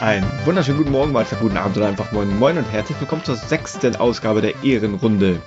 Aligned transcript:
Einen 0.00 0.30
wunderschönen 0.44 0.78
guten 0.78 0.90
Morgen, 0.90 1.12
Mahlzeit, 1.12 1.40
guten 1.40 1.56
Abend 1.56 1.76
oder 1.76 1.86
einfach 1.86 2.12
moin 2.12 2.38
moin 2.38 2.58
und 2.58 2.70
herzlich 2.70 3.00
willkommen 3.00 3.24
zur 3.24 3.36
sechsten 3.36 3.96
Ausgabe 3.96 4.42
der 4.42 4.62
Ehrenrunde. 4.62 5.40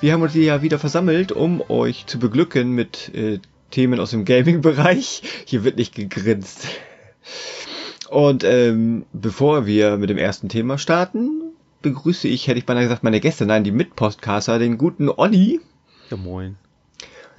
Wir 0.00 0.12
haben 0.12 0.22
uns 0.22 0.32
hier 0.32 0.44
ja 0.44 0.62
wieder 0.62 0.78
versammelt, 0.78 1.32
um 1.32 1.62
euch 1.68 2.06
zu 2.06 2.18
beglücken 2.18 2.70
mit 2.70 3.12
äh, 3.14 3.40
Themen 3.70 3.98
aus 3.98 4.10
dem 4.10 4.24
Gaming-Bereich. 4.24 5.22
Hier 5.46 5.64
wird 5.64 5.76
nicht 5.76 5.94
gegrinst. 5.94 6.68
Und 8.14 8.44
ähm, 8.44 9.06
bevor 9.12 9.66
wir 9.66 9.96
mit 9.96 10.08
dem 10.08 10.18
ersten 10.18 10.48
Thema 10.48 10.78
starten, 10.78 11.50
begrüße 11.82 12.28
ich, 12.28 12.46
hätte 12.46 12.60
ich 12.60 12.64
beinahe 12.64 12.84
gesagt, 12.84 13.02
meine 13.02 13.18
Gäste, 13.18 13.44
nein, 13.44 13.64
die 13.64 13.72
Mitpostcaster, 13.72 14.60
den 14.60 14.78
guten 14.78 15.08
Olli. 15.08 15.60
Ja, 16.10 16.16
moin. 16.16 16.54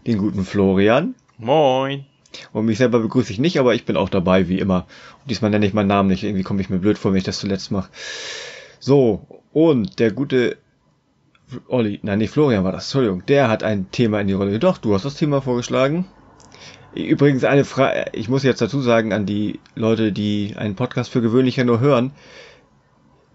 Den 0.05 0.17
guten 0.17 0.43
Florian. 0.43 1.15
Moin. 1.37 2.03
Und 2.51 2.65
mich 2.65 2.77
selber 2.77 2.99
begrüße 2.99 3.31
ich 3.31 3.39
nicht, 3.39 3.57
aber 3.57 3.73
ich 3.73 3.85
bin 3.85 3.95
auch 3.95 4.09
dabei, 4.09 4.49
wie 4.49 4.59
immer. 4.59 4.85
Und 5.21 5.31
diesmal 5.31 5.49
nenne 5.49 5.65
ich 5.65 5.73
meinen 5.73 5.87
Namen 5.87 6.09
nicht. 6.09 6.25
Irgendwie 6.25 6.43
komme 6.43 6.59
ich 6.59 6.69
mir 6.69 6.79
blöd 6.79 6.97
vor, 6.97 7.13
wenn 7.13 7.19
ich 7.19 7.23
das 7.23 7.39
zuletzt 7.39 7.71
mache. 7.71 7.89
So, 8.81 9.25
und 9.53 9.99
der 9.99 10.11
gute 10.11 10.57
Olli, 11.69 12.01
nein, 12.03 12.17
nicht 12.17 12.31
Florian 12.31 12.65
war 12.65 12.73
das, 12.73 12.87
Entschuldigung, 12.87 13.25
der 13.27 13.47
hat 13.47 13.63
ein 13.63 13.91
Thema 13.91 14.19
in 14.19 14.27
die 14.27 14.33
Rolle. 14.33 14.59
Doch, 14.59 14.77
du 14.77 14.93
hast 14.93 15.05
das 15.05 15.15
Thema 15.15 15.41
vorgeschlagen. 15.41 16.03
Übrigens 16.95 17.43
eine 17.43 17.65
Frage, 17.65 18.05
ich 18.13 18.29
muss 18.29 18.43
jetzt 18.43 18.61
dazu 18.61 18.79
sagen 18.79 19.11
an 19.11 19.25
die 19.25 19.59
Leute, 19.75 20.13
die 20.13 20.53
einen 20.55 20.75
Podcast 20.75 21.11
für 21.11 21.21
gewöhnlich 21.21 21.57
ja 21.57 21.65
nur 21.65 21.81
hören. 21.81 22.11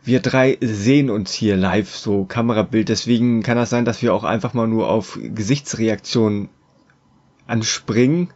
Wir 0.02 0.20
drei 0.20 0.56
sehen 0.62 1.10
uns 1.10 1.34
hier 1.34 1.56
live, 1.56 1.94
so 1.94 2.24
Kamerabild, 2.24 2.88
deswegen 2.88 3.42
kann 3.42 3.58
das 3.58 3.68
sein, 3.68 3.84
dass 3.84 4.00
wir 4.00 4.14
auch 4.14 4.24
einfach 4.24 4.54
mal 4.54 4.66
nur 4.66 4.88
auf 4.88 5.18
Gesichtsreaktionen 5.22 6.48
anspringen. 7.46 8.30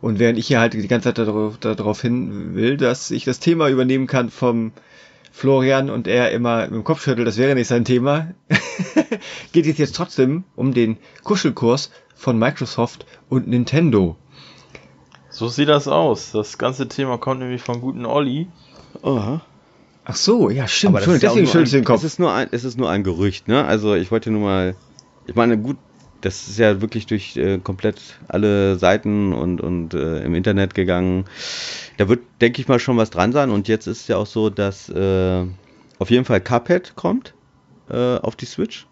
Und 0.00 0.20
während 0.20 0.38
ich 0.38 0.46
hier 0.46 0.60
halt 0.60 0.74
die 0.74 0.86
ganze 0.86 1.08
Zeit 1.08 1.18
darauf, 1.18 1.58
darauf 1.58 2.00
hin 2.00 2.54
will, 2.54 2.76
dass 2.76 3.10
ich 3.10 3.24
das 3.24 3.40
Thema 3.40 3.68
übernehmen 3.68 4.06
kann 4.06 4.30
vom 4.30 4.70
Florian 5.32 5.90
und 5.90 6.06
er 6.06 6.30
immer 6.30 6.66
im 6.66 6.84
Kopf 6.84 7.02
schüttelt, 7.02 7.26
das 7.26 7.38
wäre 7.38 7.56
nicht 7.56 7.66
sein 7.66 7.84
Thema, 7.84 8.34
geht 9.52 9.66
es 9.66 9.78
jetzt 9.78 9.96
trotzdem 9.96 10.44
um 10.54 10.72
den 10.74 10.98
Kuschelkurs 11.24 11.90
von 12.14 12.38
Microsoft 12.38 13.04
und 13.28 13.48
Nintendo. 13.48 14.16
So 15.34 15.48
sieht 15.48 15.68
das 15.68 15.88
aus. 15.88 16.30
Das 16.30 16.58
ganze 16.58 16.86
Thema 16.86 17.18
kommt 17.18 17.40
nämlich 17.40 17.60
vom 17.60 17.80
guten 17.80 18.06
Olli. 18.06 18.46
Aha. 19.02 19.40
Ach 20.04 20.14
so, 20.14 20.48
ja, 20.48 20.68
stimmt. 20.68 20.96
Aber 20.96 21.04
das 21.04 21.18
deswegen 21.18 21.46
schüttelst 21.48 21.72
du 21.72 21.78
den 21.78 21.84
Kopf. 21.84 21.98
Es 21.98 22.04
ist, 22.04 22.18
nur 22.20 22.32
ein, 22.32 22.48
es 22.52 22.62
ist 22.62 22.78
nur 22.78 22.88
ein 22.88 23.02
Gerücht, 23.02 23.48
ne? 23.48 23.64
Also 23.64 23.94
ich 23.96 24.12
wollte 24.12 24.30
nur 24.30 24.42
mal. 24.42 24.76
Ich 25.26 25.34
meine, 25.34 25.58
gut, 25.58 25.76
das 26.20 26.46
ist 26.46 26.58
ja 26.58 26.80
wirklich 26.80 27.06
durch 27.06 27.36
äh, 27.36 27.58
komplett 27.58 28.00
alle 28.28 28.78
Seiten 28.78 29.32
und, 29.32 29.60
und 29.60 29.94
äh, 29.94 30.22
im 30.22 30.36
Internet 30.36 30.72
gegangen. 30.72 31.24
Da 31.96 32.08
wird, 32.08 32.20
denke 32.40 32.60
ich 32.60 32.68
mal, 32.68 32.78
schon 32.78 32.96
was 32.96 33.10
dran 33.10 33.32
sein. 33.32 33.50
Und 33.50 33.66
jetzt 33.66 33.88
ist 33.88 34.02
es 34.02 34.08
ja 34.08 34.18
auch 34.18 34.26
so, 34.26 34.50
dass 34.50 34.88
äh, 34.88 35.44
auf 35.98 36.10
jeden 36.10 36.26
Fall 36.26 36.40
Cuphead 36.40 36.94
kommt 36.94 37.34
äh, 37.90 38.18
auf 38.18 38.36
die 38.36 38.46
Switch. 38.46 38.86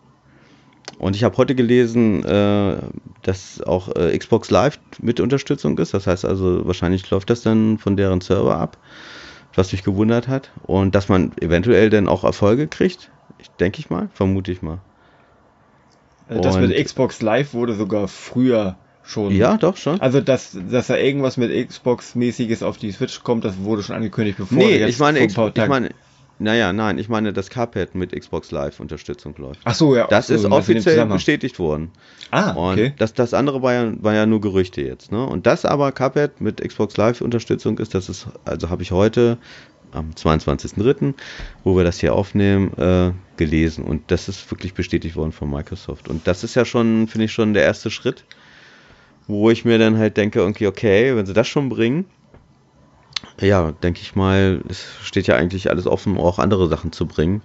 Und 0.98 1.16
ich 1.16 1.24
habe 1.24 1.36
heute 1.36 1.54
gelesen, 1.54 2.24
äh, 2.24 2.76
dass 3.22 3.60
auch 3.62 3.94
äh, 3.96 4.16
Xbox 4.16 4.50
Live 4.50 4.78
mit 5.00 5.18
Unterstützung 5.20 5.76
ist. 5.78 5.94
Das 5.94 6.06
heißt 6.06 6.24
also, 6.24 6.66
wahrscheinlich 6.66 7.08
läuft 7.10 7.30
das 7.30 7.42
dann 7.42 7.78
von 7.78 7.96
deren 7.96 8.20
Server 8.20 8.56
ab, 8.56 8.76
was 9.54 9.72
mich 9.72 9.82
gewundert 9.82 10.28
hat. 10.28 10.50
Und 10.62 10.94
dass 10.94 11.08
man 11.08 11.32
eventuell 11.40 11.90
dann 11.90 12.08
auch 12.08 12.22
Erfolge 12.24 12.68
kriegt. 12.68 13.10
Ich 13.38 13.50
denke 13.58 13.80
ich 13.80 13.90
mal, 13.90 14.10
vermute 14.14 14.52
ich 14.52 14.62
mal. 14.62 14.78
Also 16.28 16.40
das 16.42 16.56
Und- 16.56 16.68
mit 16.68 16.84
Xbox 16.84 17.20
Live 17.20 17.52
wurde 17.52 17.74
sogar 17.74 18.06
früher 18.06 18.76
schon. 19.02 19.32
Ja, 19.34 19.56
doch 19.56 19.76
schon. 19.76 20.00
Also, 20.00 20.20
dass, 20.20 20.56
dass 20.70 20.86
da 20.86 20.96
irgendwas 20.96 21.36
mit 21.36 21.50
Xbox-mäßiges 21.68 22.62
auf 22.62 22.76
die 22.78 22.92
Switch 22.92 23.22
kommt, 23.24 23.44
das 23.44 23.58
wurde 23.58 23.82
schon 23.82 23.96
angekündigt, 23.96 24.38
bevor 24.38 24.56
nee, 24.56 24.84
ich 24.84 24.98
meine, 25.00 25.18
vor 25.18 25.22
ein 25.22 25.26
X- 25.26 25.34
paar 25.34 25.48
ich 25.56 25.68
meine, 25.68 25.90
naja, 26.42 26.72
nein, 26.72 26.98
ich 26.98 27.08
meine, 27.08 27.32
dass 27.32 27.50
Cuphead 27.50 27.94
mit 27.94 28.12
Xbox 28.12 28.50
Live 28.50 28.80
Unterstützung 28.80 29.34
läuft. 29.38 29.60
Ach 29.64 29.74
so, 29.74 29.96
ja. 29.96 30.06
Das 30.08 30.26
so, 30.26 30.34
ist 30.34 30.44
offiziell 30.44 31.06
bestätigt 31.06 31.58
worden. 31.58 31.90
Ah, 32.30 32.52
Und 32.52 32.74
okay. 32.74 32.92
das, 32.98 33.14
das 33.14 33.34
andere 33.34 33.62
war 33.62 33.72
ja, 33.72 33.92
war 34.02 34.14
ja 34.14 34.26
nur 34.26 34.40
Gerüchte 34.40 34.82
jetzt. 34.82 35.12
Ne? 35.12 35.24
Und 35.24 35.46
das 35.46 35.64
aber 35.64 35.92
Cuphead 35.92 36.40
mit 36.40 36.60
Xbox 36.60 36.96
Live 36.96 37.20
Unterstützung 37.20 37.78
ist, 37.78 37.94
das 37.94 38.08
ist, 38.08 38.26
also 38.44 38.70
habe 38.70 38.82
ich 38.82 38.90
heute 38.90 39.38
am 39.92 40.10
22.03., 40.10 41.14
wo 41.64 41.76
wir 41.76 41.84
das 41.84 42.00
hier 42.00 42.14
aufnehmen, 42.14 42.72
äh, 42.78 43.12
gelesen. 43.36 43.84
Und 43.84 44.10
das 44.10 44.28
ist 44.28 44.50
wirklich 44.50 44.74
bestätigt 44.74 45.16
worden 45.16 45.32
von 45.32 45.50
Microsoft. 45.50 46.08
Und 46.08 46.26
das 46.26 46.44
ist 46.44 46.54
ja 46.54 46.64
schon, 46.64 47.08
finde 47.08 47.26
ich, 47.26 47.32
schon 47.32 47.54
der 47.54 47.64
erste 47.64 47.90
Schritt, 47.90 48.24
wo 49.26 49.50
ich 49.50 49.64
mir 49.64 49.78
dann 49.78 49.98
halt 49.98 50.16
denke, 50.16 50.44
okay, 50.44 50.66
okay, 50.66 51.16
wenn 51.16 51.26
sie 51.26 51.34
das 51.34 51.48
schon 51.48 51.68
bringen, 51.68 52.06
ja, 53.40 53.72
denke 53.72 54.00
ich 54.00 54.14
mal, 54.14 54.62
es 54.68 54.84
steht 55.02 55.26
ja 55.26 55.36
eigentlich 55.36 55.70
alles 55.70 55.86
offen, 55.86 56.16
auch 56.18 56.38
andere 56.38 56.68
Sachen 56.68 56.92
zu 56.92 57.06
bringen, 57.06 57.42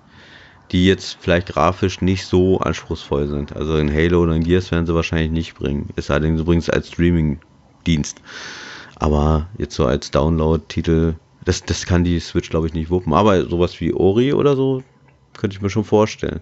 die 0.72 0.86
jetzt 0.86 1.18
vielleicht 1.20 1.48
grafisch 1.48 2.02
nicht 2.02 2.26
so 2.26 2.60
anspruchsvoll 2.60 3.28
sind. 3.28 3.56
Also 3.56 3.78
in 3.78 3.94
Halo 3.94 4.24
oder 4.24 4.36
in 4.36 4.44
Gears 4.44 4.72
werden 4.72 4.86
sie 4.86 4.96
wahrscheinlich 4.96 5.32
nicht 5.32 5.56
bringen. 5.56 5.90
Sie 5.96 6.44
bringen 6.44 6.60
es 6.60 6.70
als 6.70 6.90
Streaming-Dienst. 6.90 8.22
Aber 8.96 9.48
jetzt 9.58 9.76
so 9.76 9.86
als 9.86 10.12
Download-Titel, 10.12 11.16
das, 11.46 11.64
das 11.64 11.86
kann 11.86 12.04
die 12.04 12.20
Switch, 12.20 12.50
glaube 12.50 12.68
ich, 12.68 12.74
nicht 12.74 12.90
wuppen. 12.90 13.14
Aber 13.14 13.46
sowas 13.46 13.80
wie 13.80 13.94
Ori 13.94 14.34
oder 14.34 14.56
so, 14.56 14.84
könnte 15.38 15.56
ich 15.56 15.62
mir 15.62 15.70
schon 15.70 15.86
vorstellen. 15.86 16.42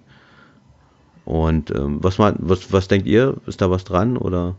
Und 1.26 1.72
ähm, 1.72 2.00
was, 2.02 2.18
was, 2.20 2.72
was 2.72 2.88
denkt 2.88 3.08
ihr? 3.08 3.36
Ist 3.46 3.62
da 3.62 3.70
was 3.70 3.84
dran? 3.84 4.18
Oder? 4.18 4.56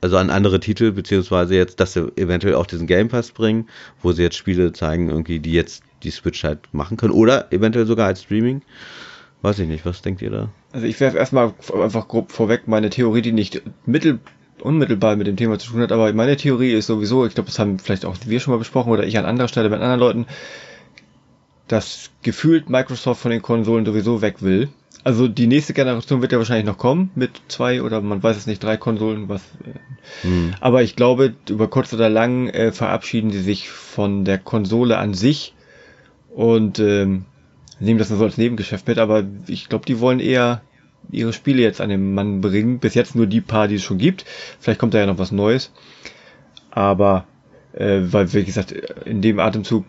Also 0.00 0.16
an 0.16 0.30
andere 0.30 0.60
Titel, 0.60 0.92
beziehungsweise 0.92 1.54
jetzt, 1.54 1.80
dass 1.80 1.94
sie 1.94 2.12
eventuell 2.16 2.54
auch 2.54 2.66
diesen 2.66 2.86
Game 2.86 3.08
Pass 3.08 3.30
bringen, 3.30 3.68
wo 4.02 4.12
sie 4.12 4.22
jetzt 4.22 4.36
Spiele 4.36 4.72
zeigen, 4.72 5.10
irgendwie, 5.10 5.40
die 5.40 5.52
jetzt 5.52 5.82
die 6.02 6.10
Switch 6.10 6.44
halt 6.44 6.60
machen 6.72 6.96
können. 6.96 7.12
Oder 7.12 7.52
eventuell 7.52 7.86
sogar 7.86 8.06
als 8.06 8.22
Streaming. 8.22 8.62
Weiß 9.42 9.58
ich 9.58 9.68
nicht, 9.68 9.84
was 9.86 10.02
denkt 10.02 10.22
ihr 10.22 10.30
da? 10.30 10.48
Also 10.72 10.86
ich 10.86 10.98
werfe 11.00 11.18
erstmal 11.18 11.54
einfach 11.80 12.08
grob 12.08 12.32
vorweg 12.32 12.66
meine 12.66 12.90
Theorie, 12.90 13.22
die 13.22 13.32
nicht 13.32 13.62
mittel, 13.84 14.18
unmittelbar 14.60 15.16
mit 15.16 15.26
dem 15.26 15.36
Thema 15.36 15.58
zu 15.58 15.70
tun 15.70 15.80
hat, 15.82 15.92
aber 15.92 16.12
meine 16.12 16.36
Theorie 16.36 16.72
ist 16.72 16.86
sowieso, 16.86 17.26
ich 17.26 17.34
glaube, 17.34 17.48
das 17.48 17.58
haben 17.58 17.78
vielleicht 17.78 18.04
auch 18.04 18.16
wir 18.24 18.40
schon 18.40 18.52
mal 18.52 18.58
besprochen 18.58 18.90
oder 18.90 19.06
ich 19.06 19.18
an 19.18 19.26
anderer 19.26 19.48
Stelle 19.48 19.68
mit 19.68 19.80
anderen 19.80 20.00
Leuten, 20.00 20.26
dass 21.68 22.10
gefühlt 22.22 22.70
Microsoft 22.70 23.20
von 23.20 23.30
den 23.30 23.42
Konsolen 23.42 23.84
sowieso 23.84 24.22
weg 24.22 24.42
will. 24.42 24.68
Also 25.04 25.28
die 25.28 25.46
nächste 25.46 25.72
Generation 25.72 26.20
wird 26.20 26.32
ja 26.32 26.38
wahrscheinlich 26.38 26.66
noch 26.66 26.78
kommen 26.78 27.10
mit 27.14 27.40
zwei 27.48 27.82
oder 27.82 28.00
man 28.00 28.22
weiß 28.22 28.36
es 28.36 28.46
nicht, 28.46 28.62
drei 28.62 28.76
Konsolen, 28.76 29.28
was. 29.28 29.42
Äh, 29.64 29.78
Hm. 30.22 30.54
aber 30.60 30.84
ich 30.84 30.94
glaube, 30.94 31.34
über 31.50 31.66
kurz 31.66 31.92
oder 31.92 32.08
lang 32.08 32.48
äh, 32.48 32.70
verabschieden 32.70 33.32
sie 33.32 33.40
sich 33.40 33.68
von 33.68 34.24
der 34.24 34.38
Konsole 34.38 34.98
an 34.98 35.14
sich 35.14 35.52
und 36.32 36.78
ähm, 36.78 37.24
nehmen 37.80 37.98
das 37.98 38.10
nur 38.10 38.20
so 38.20 38.24
als 38.24 38.38
Nebengeschäft 38.38 38.86
mit, 38.86 38.98
aber 38.98 39.24
ich 39.48 39.68
glaube, 39.68 39.84
die 39.84 39.98
wollen 39.98 40.20
eher 40.20 40.62
ihre 41.10 41.32
Spiele 41.32 41.62
jetzt 41.62 41.80
an 41.80 41.88
den 41.88 42.14
Mann 42.14 42.40
bringen. 42.40 42.78
Bis 42.78 42.94
jetzt 42.94 43.14
nur 43.14 43.26
die 43.26 43.40
paar, 43.40 43.68
die 43.68 43.76
es 43.76 43.82
schon 43.82 43.98
gibt. 43.98 44.24
Vielleicht 44.60 44.80
kommt 44.80 44.94
da 44.94 44.98
ja 44.98 45.06
noch 45.06 45.18
was 45.18 45.32
Neues. 45.32 45.72
Aber, 46.70 47.26
äh, 47.72 48.00
weil, 48.02 48.32
wie 48.32 48.44
gesagt, 48.44 48.72
in 48.72 49.22
dem 49.22 49.38
Atemzug 49.38 49.86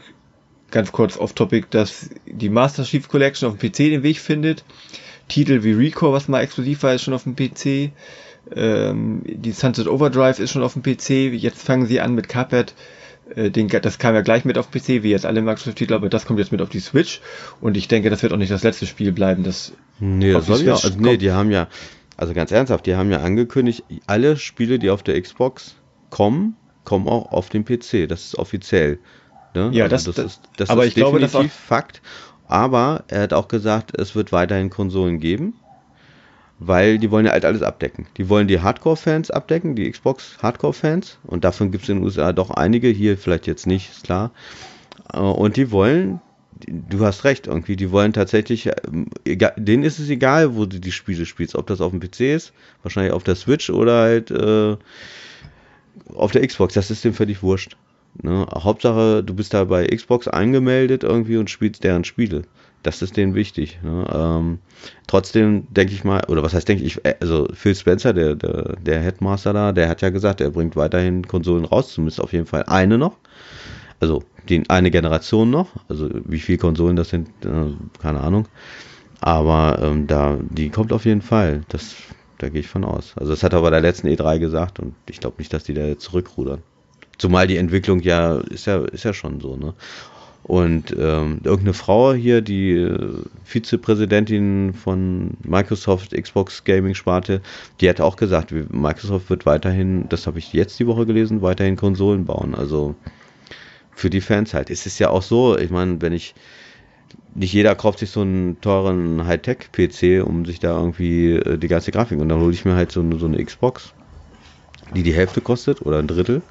ganz 0.72 0.91
kurz 0.91 1.17
off-topic, 1.17 1.67
dass 1.69 2.09
die 2.25 2.50
Master 2.50 2.83
Chief 2.83 3.07
Collection 3.07 3.50
auf 3.50 3.57
dem 3.57 3.69
PC 3.69 3.78
den 3.78 4.03
Weg 4.03 4.19
findet. 4.19 4.63
Titel 5.28 5.63
wie 5.63 5.73
Recore, 5.73 6.13
was 6.13 6.28
mal 6.28 6.41
exklusiv 6.41 6.83
war, 6.83 6.94
ist 6.94 7.03
schon 7.03 7.13
auf 7.13 7.23
dem 7.23 7.35
PC. 7.35 7.91
Ähm, 8.55 9.23
die 9.25 9.51
Sunset 9.51 9.88
Overdrive 9.88 10.39
ist 10.39 10.51
schon 10.51 10.63
auf 10.63 10.73
dem 10.73 10.83
PC. 10.83 11.33
Jetzt 11.33 11.61
fangen 11.61 11.85
sie 11.85 12.00
an 12.00 12.16
mit 12.16 12.29
Cuphead. 12.29 12.73
Äh, 13.35 13.50
den, 13.51 13.67
das 13.67 13.99
kam 13.99 14.16
ja 14.16 14.22
gleich 14.22 14.46
mit 14.46 14.58
auf 14.58 14.72
PC, 14.72 15.03
wie 15.03 15.11
jetzt 15.11 15.25
alle 15.25 15.41
Microsoft-Titel, 15.41 15.93
aber 15.93 16.09
das 16.09 16.25
kommt 16.25 16.40
jetzt 16.40 16.52
mit 16.52 16.61
auf 16.61 16.69
die 16.69 16.79
Switch. 16.79 17.22
Und 17.59 17.75
ich 17.75 17.87
denke, 17.87 18.09
das 18.09 18.23
wird 18.23 18.34
auch 18.34 18.37
nicht 18.37 18.52
das 18.52 18.64
letzte 18.64 18.85
Spiel 18.85 19.11
bleiben, 19.11 19.43
das 19.43 19.73
Nee, 19.99 20.31
das 20.31 20.46
die 20.46 20.53
soll 20.53 20.61
ja, 20.61 20.73
also, 20.73 20.91
nee, 20.97 21.17
die 21.17 21.31
haben 21.31 21.52
ja, 21.52 21.67
also 22.16 22.34
ganz 22.34 22.52
ernsthaft, 22.52 22.85
die 22.85 22.96
haben 22.96 23.11
ja 23.11 23.19
angekündigt, 23.19 23.84
alle 24.05 24.37
Spiele, 24.37 24.79
die 24.79 24.90
auf 24.90 25.03
der 25.03 25.19
Xbox 25.22 25.75
kommen, 26.09 26.55
kommen 26.84 27.08
auch 27.08 27.31
auf 27.31 27.49
den 27.49 27.66
PC. 27.66 28.08
Das 28.08 28.25
ist 28.25 28.37
offiziell. 28.37 28.99
Ne? 29.57 29.69
Ja, 29.73 29.87
das- 29.87 30.03
das- 30.03 30.17
ist, 30.19 30.41
das 30.57 30.69
aber 30.69 30.83
ist 30.83 30.89
ich 30.89 30.95
glaube, 30.95 31.19
das 31.19 31.31
definitiv 31.31 31.53
Fakt. 31.57 32.01
Aber 32.47 33.03
er 33.07 33.21
hat 33.23 33.33
auch 33.33 33.47
gesagt, 33.47 33.97
es 33.97 34.15
wird 34.15 34.31
weiterhin 34.31 34.69
Konsolen 34.69 35.19
geben, 35.19 35.53
weil 36.59 36.97
die 36.99 37.09
wollen 37.11 37.25
ja 37.25 37.31
halt 37.31 37.43
alles 37.43 37.61
abdecken. 37.63 38.05
Die 38.17 38.29
wollen 38.29 38.47
die 38.47 38.59
Hardcore-Fans 38.61 39.31
abdecken, 39.31 39.75
die 39.75 39.89
Xbox-Hardcore-Fans. 39.91 41.17
Und 41.25 41.43
davon 41.43 41.71
gibt 41.71 41.83
es 41.83 41.89
in 41.89 41.97
den 41.97 42.03
USA 42.05 42.31
doch 42.33 42.51
einige, 42.51 42.87
hier 42.89 43.17
vielleicht 43.17 43.47
jetzt 43.47 43.67
nicht, 43.67 43.89
ist 43.89 44.03
klar. 44.03 44.31
Äh, 45.11 45.17
Und 45.17 45.57
die 45.57 45.71
wollen, 45.71 46.21
du 46.67 47.03
hast 47.03 47.23
recht, 47.25 47.47
irgendwie, 47.47 47.75
die 47.75 47.91
wollen 47.91 48.13
tatsächlich, 48.13 48.69
egal, 49.25 49.53
denen 49.57 49.83
ist 49.83 49.99
es 49.99 50.09
egal, 50.09 50.55
wo 50.55 50.65
du 50.65 50.79
die 50.79 50.91
Spiele 50.91 51.25
spielst, 51.25 51.55
ob 51.55 51.67
das 51.67 51.81
auf 51.81 51.91
dem 51.91 51.99
PC 51.99 52.33
ist, 52.33 52.53
wahrscheinlich 52.83 53.11
auf 53.13 53.23
der 53.23 53.35
Switch 53.35 53.69
oder 53.69 54.01
halt 54.01 54.31
äh, 54.31 54.77
auf 56.15 56.31
der 56.31 56.47
Xbox, 56.47 56.75
das 56.75 56.91
ist 56.91 57.03
dem 57.03 57.13
völlig 57.13 57.43
wurscht. 57.43 57.75
Ne? 58.21 58.47
Hauptsache, 58.53 59.23
du 59.23 59.33
bist 59.33 59.53
da 59.53 59.65
bei 59.65 59.85
Xbox 59.87 60.27
angemeldet 60.27 61.03
irgendwie 61.03 61.37
und 61.37 61.49
spielst 61.49 61.83
deren 61.83 62.03
Spiele. 62.03 62.43
Das 62.83 63.01
ist 63.01 63.17
denen 63.17 63.35
wichtig. 63.35 63.79
Ne? 63.83 64.07
Ähm, 64.13 64.59
trotzdem 65.07 65.67
denke 65.69 65.93
ich 65.93 66.03
mal, 66.03 66.23
oder 66.27 66.43
was 66.43 66.53
heißt 66.53 66.67
denke 66.67 66.83
ich, 66.83 67.03
äh, 67.05 67.15
also 67.19 67.47
Phil 67.53 67.75
Spencer, 67.75 68.13
der, 68.13 68.35
der, 68.35 68.75
der 68.77 69.01
Headmaster 69.01 69.53
da, 69.53 69.71
der 69.71 69.89
hat 69.89 70.01
ja 70.01 70.09
gesagt, 70.09 70.41
er 70.41 70.51
bringt 70.51 70.75
weiterhin 70.75 71.27
Konsolen 71.27 71.65
raus, 71.65 71.93
zumindest 71.93 72.21
auf 72.21 72.33
jeden 72.33 72.45
Fall 72.45 72.63
eine 72.63 72.97
noch. 72.97 73.17
Also 73.99 74.23
die, 74.47 74.63
eine 74.69 74.91
Generation 74.91 75.49
noch. 75.49 75.69
Also 75.89 76.09
wie 76.25 76.39
viele 76.39 76.59
Konsolen 76.59 76.95
das 76.95 77.09
sind, 77.09 77.29
äh, 77.43 77.73
keine 78.01 78.21
Ahnung. 78.21 78.47
Aber 79.19 79.79
ähm, 79.81 80.07
da, 80.07 80.37
die 80.41 80.69
kommt 80.69 80.93
auf 80.93 81.05
jeden 81.05 81.21
Fall. 81.21 81.61
Das, 81.69 81.95
da 82.37 82.49
gehe 82.49 82.61
ich 82.61 82.67
von 82.67 82.83
aus. 82.83 83.13
Also 83.17 83.31
das 83.31 83.43
hat 83.43 83.53
er 83.53 83.61
bei 83.61 83.69
der 83.69 83.81
letzten 83.81 84.07
E3 84.07 84.39
gesagt 84.39 84.79
und 84.79 84.93
ich 85.09 85.19
glaube 85.19 85.37
nicht, 85.39 85.51
dass 85.53 85.63
die 85.63 85.73
da 85.73 85.81
jetzt 85.81 86.03
zurückrudern. 86.03 86.61
Zumal 87.17 87.47
die 87.47 87.58
Entwicklung 87.58 87.99
ja 88.02 88.37
ist 88.37 88.67
ja 88.67 88.85
ist 88.85 89.03
ja 89.03 89.14
schon 89.14 89.40
so, 89.40 89.55
ne? 89.55 89.73
Und 90.47 90.91
ähm, 90.97 91.41
irgendeine 91.43 91.73
Frau 91.73 92.14
hier, 92.14 92.40
die 92.40 92.72
äh, 92.72 93.22
Vizepräsidentin 93.43 94.73
von 94.73 95.31
Microsoft 95.43 96.14
Xbox 96.14 96.64
Gaming 96.64 96.96
Sparte, 96.96 97.41
die 97.81 97.90
hat 97.90 97.99
auch 97.99 98.16
gesagt, 98.16 98.53
Microsoft 98.53 99.29
wird 99.29 99.46
weiterhin, 99.46 100.08
das 100.08 100.25
habe 100.25 100.40
ich 100.40 100.53
jetzt 100.53 100.79
die 100.79 100.87
Woche 100.87 101.05
gelesen, 101.05 101.41
weiterhin 101.41 101.75
Konsolen 101.75 102.23
bauen. 102.23 102.55
Also 102.55 102.96
für 103.93 104.09
die 104.09 104.22
Fans 104.22 104.53
halt. 104.53 104.69
Es 104.69 104.85
ist 104.85 104.99
ja 104.99 105.09
auch 105.09 105.22
so, 105.22 105.58
ich 105.58 105.69
meine, 105.69 106.02
wenn 106.02 106.14
ich 106.14 106.34
nicht 107.35 107.52
jeder 107.52 107.75
kauft 107.75 107.99
sich 107.99 108.11
so 108.11 108.22
einen 108.22 108.61
teuren 108.61 109.28
Hightech-PC, 109.28 110.25
um 110.25 110.46
sich 110.46 110.59
da 110.61 110.78
irgendwie 110.79 111.34
äh, 111.34 111.58
die 111.58 111.67
ganze 111.67 111.91
Grafik 111.91 112.19
und 112.19 112.29
dann 112.29 112.40
hole 112.40 112.53
ich 112.53 112.64
mir 112.64 112.75
halt 112.75 112.93
so, 112.93 113.03
so 113.17 113.25
eine 113.25 113.43
Xbox, 113.43 113.91
die 114.96 115.03
die 115.03 115.14
Hälfte 115.14 115.41
kostet 115.41 115.81
oder 115.81 115.99
ein 115.99 116.08
Drittel 116.08 116.41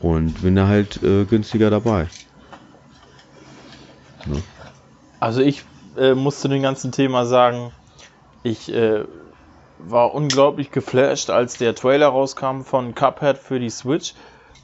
und 0.00 0.42
bin 0.42 0.56
da 0.56 0.66
halt 0.66 1.02
äh, 1.02 1.24
günstiger 1.24 1.70
dabei. 1.70 2.08
Ne? 4.26 4.42
Also 5.18 5.40
ich 5.42 5.64
äh, 5.96 6.14
muss 6.14 6.40
zu 6.40 6.48
dem 6.48 6.62
ganzen 6.62 6.92
Thema 6.92 7.26
sagen, 7.26 7.72
ich 8.42 8.72
äh, 8.72 9.04
war 9.78 10.14
unglaublich 10.14 10.70
geflasht, 10.70 11.30
als 11.30 11.58
der 11.58 11.74
Trailer 11.74 12.08
rauskam 12.08 12.62
von 12.62 12.94
Cuphead 12.94 13.38
für 13.38 13.60
die 13.60 13.70
Switch. 13.70 14.14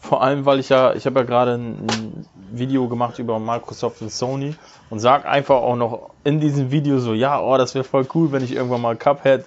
Vor 0.01 0.23
allem, 0.23 0.45
weil 0.45 0.61
ich 0.61 0.69
ja, 0.69 0.95
ich 0.95 1.07
habe 1.07 1.21
ja 1.21 1.27
gerade 1.27 1.55
ein, 1.55 2.27
Video 2.53 2.89
gemacht 2.89 3.19
über 3.19 3.39
Microsoft 3.39 4.03
und 4.03 4.13
Sony 4.13 4.55
und 4.89 5.01
sag 5.01 5.27
einfach 5.27 5.57
auch 5.57 5.77
noch 5.77 6.11
in 6.23 6.39
diesem 6.39 6.71
Video 6.71 7.01
so, 7.01 7.13
ja, 7.13 7.41
oh, 7.41 7.59
das 7.59 7.75
wäre 7.75 7.85
voll 7.85 8.07
cool, 8.15 8.31
wenn 8.31 8.45
ich 8.45 8.55
irgendwann 8.55 8.81
mal 8.81 8.97
Cuphead 8.97 9.45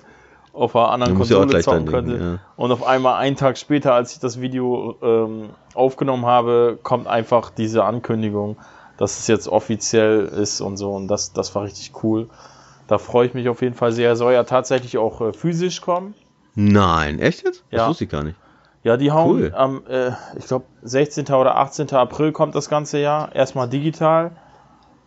auf 0.54 0.76
einer 0.76 0.90
anderen 0.90 1.16
Konsole 1.16 1.62
zocken 1.62 1.86
könnte. 1.86 2.18
Ja. 2.18 2.40
Und 2.56 2.72
auf 2.72 2.86
einmal 2.86 3.16
einen 3.16 3.36
Tag 3.36 3.58
später, 3.58 3.94
als 3.94 4.14
ich 4.14 4.20
das 4.20 4.42
Video 4.42 4.96
ähm, 5.02 5.50
aufgenommen 5.74 6.26
habe, 6.26 6.78
kommt 6.82 7.08
einfach 7.08 7.50
diese 7.50 7.84
Ankündigung, 7.84 8.58
dass 8.98 9.20
es 9.20 9.28
jetzt 9.28 9.48
offiziell 9.48 10.26
ist 10.26 10.62
und 10.62 10.78
so. 10.78 10.92
Und 10.94 11.08
das, 11.08 11.34
das 11.34 11.54
war 11.56 11.64
richtig 11.64 12.04
cool. 12.04 12.28
Da 12.88 12.98
freue 12.98 13.28
ich 13.28 13.34
mich 13.34 13.48
auf 13.50 13.62
jeden 13.62 13.76
Fall 13.76 13.92
sehr. 13.92 14.16
Soll 14.16 14.34
ja 14.34 14.44
tatsächlich 14.44 14.98
auch 14.98 15.22
äh, 15.22 15.34
physisch 15.34 15.82
kommen. 15.82 16.16
Nein, 16.56 17.20
echt 17.20 17.44
jetzt? 17.44 17.64
Das 17.72 17.88
wusste 17.88 18.06
ich 18.06 18.10
gar 18.10 18.24
nicht. 18.24 18.36
Ja, 18.84 18.98
die 18.98 19.12
hauen 19.12 19.30
cool. 19.32 19.54
am, 19.56 19.86
äh, 19.88 20.12
ich 20.38 20.48
glaube, 20.48 20.66
16. 20.82 21.28
oder 21.28 21.58
18. 21.58 21.94
April 21.94 22.32
kommt 22.32 22.56
das 22.56 22.70
ganze 22.70 22.98
Jahr. 22.98 23.36
Erstmal 23.36 23.70
digital. 23.70 24.32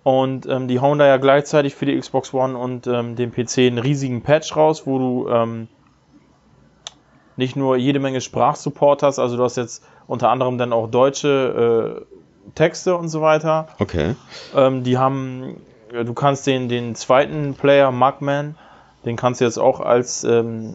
Und 0.05 0.47
ähm, 0.47 0.67
die 0.67 0.81
hauen 0.81 0.99
da 0.99 1.07
ja 1.07 1.17
gleichzeitig 1.17 1.75
für 1.75 1.87
die 1.87 1.99
Xbox 1.99 2.35
One 2.35 2.59
und 2.59 2.87
ähm, 2.87 3.15
den 3.15 3.31
PC 3.31 3.59
einen 3.59 3.79
riesigen 3.79 4.23
Patch 4.23 4.57
raus, 4.57 4.87
wo 4.87 4.99
du 4.99 5.29
ähm, 5.29 5.69
nicht 7.37 7.57
nur 7.57 7.77
jede 7.77 8.01
Menge 8.01 8.21
Sprachsupport 8.21 9.03
hast, 9.03 9.19
also 9.19 9.37
du 9.37 9.45
hast 9.45 9.57
jetzt 9.57 9.85
unter 10.07 10.31
anderem 10.31 10.59
dann 10.59 10.73
auch 10.73 10.91
deutsche 10.91 12.05
äh, 12.05 12.51
Texte 12.55 12.97
und 12.97 13.09
so 13.09 13.23
weiter. 13.23 13.69
Okay. 13.79 14.17
Ähm, 14.55 14.83
die 14.83 14.99
haben, 14.99 15.57
äh, 15.93 16.05
du 16.05 16.15
kannst 16.15 16.47
den, 16.47 16.69
den 16.69 16.95
zweiten 16.95 17.55
Player, 17.55 17.93
Mugman, 17.93 18.57
den 19.05 19.17
kannst 19.17 19.41
du 19.41 19.45
jetzt 19.45 19.59
auch 19.59 19.81
als, 19.81 20.25
ähm, 20.25 20.75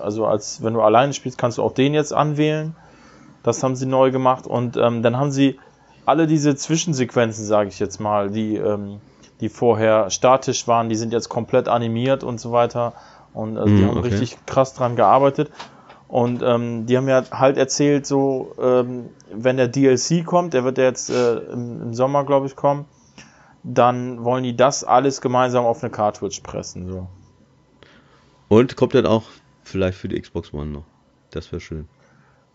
also 0.00 0.26
als, 0.26 0.62
wenn 0.62 0.74
du 0.74 0.80
alleine 0.80 1.12
spielst, 1.12 1.38
kannst 1.38 1.58
du 1.58 1.62
auch 1.62 1.72
den 1.72 1.94
jetzt 1.94 2.12
anwählen. 2.12 2.76
Das 3.42 3.62
haben 3.62 3.74
sie 3.74 3.86
neu 3.86 4.10
gemacht 4.10 4.46
und 4.46 4.76
ähm, 4.76 5.02
dann 5.02 5.16
haben 5.16 5.30
sie 5.30 5.58
alle 6.06 6.26
diese 6.26 6.56
Zwischensequenzen, 6.56 7.44
sage 7.44 7.68
ich 7.68 7.78
jetzt 7.78 8.00
mal, 8.00 8.30
die, 8.30 8.56
ähm, 8.56 9.00
die 9.40 9.48
vorher 9.48 10.10
statisch 10.10 10.66
waren, 10.68 10.88
die 10.88 10.96
sind 10.96 11.12
jetzt 11.12 11.28
komplett 11.28 11.68
animiert 11.68 12.24
und 12.24 12.40
so 12.40 12.52
weiter. 12.52 12.94
Und 13.32 13.56
also, 13.56 13.74
die 13.74 13.82
mm, 13.82 13.88
haben 13.88 13.98
okay. 13.98 14.08
richtig 14.08 14.36
krass 14.46 14.74
dran 14.74 14.96
gearbeitet. 14.96 15.50
Und 16.08 16.42
ähm, 16.42 16.86
die 16.86 16.96
haben 16.96 17.08
ja 17.08 17.22
halt 17.30 17.56
erzählt, 17.56 18.04
so, 18.04 18.54
ähm, 18.60 19.10
wenn 19.32 19.56
der 19.56 19.68
DLC 19.68 20.26
kommt, 20.26 20.54
der 20.54 20.64
wird 20.64 20.78
ja 20.78 20.84
jetzt 20.84 21.08
äh, 21.08 21.36
im, 21.36 21.82
im, 21.82 21.94
Sommer, 21.94 22.24
glaube 22.24 22.46
ich, 22.46 22.56
kommen, 22.56 22.86
dann 23.62 24.24
wollen 24.24 24.42
die 24.42 24.56
das 24.56 24.82
alles 24.82 25.20
gemeinsam 25.20 25.64
auf 25.64 25.82
eine 25.82 25.90
Cartridge 25.90 26.40
pressen. 26.42 26.88
So. 26.88 27.06
Und 28.48 28.74
kommt 28.74 28.94
dann 28.94 29.06
auch 29.06 29.22
vielleicht 29.62 29.98
für 29.98 30.08
die 30.08 30.20
Xbox 30.20 30.52
One 30.52 30.66
noch. 30.66 30.84
Das 31.30 31.52
wäre 31.52 31.60
schön. 31.60 31.88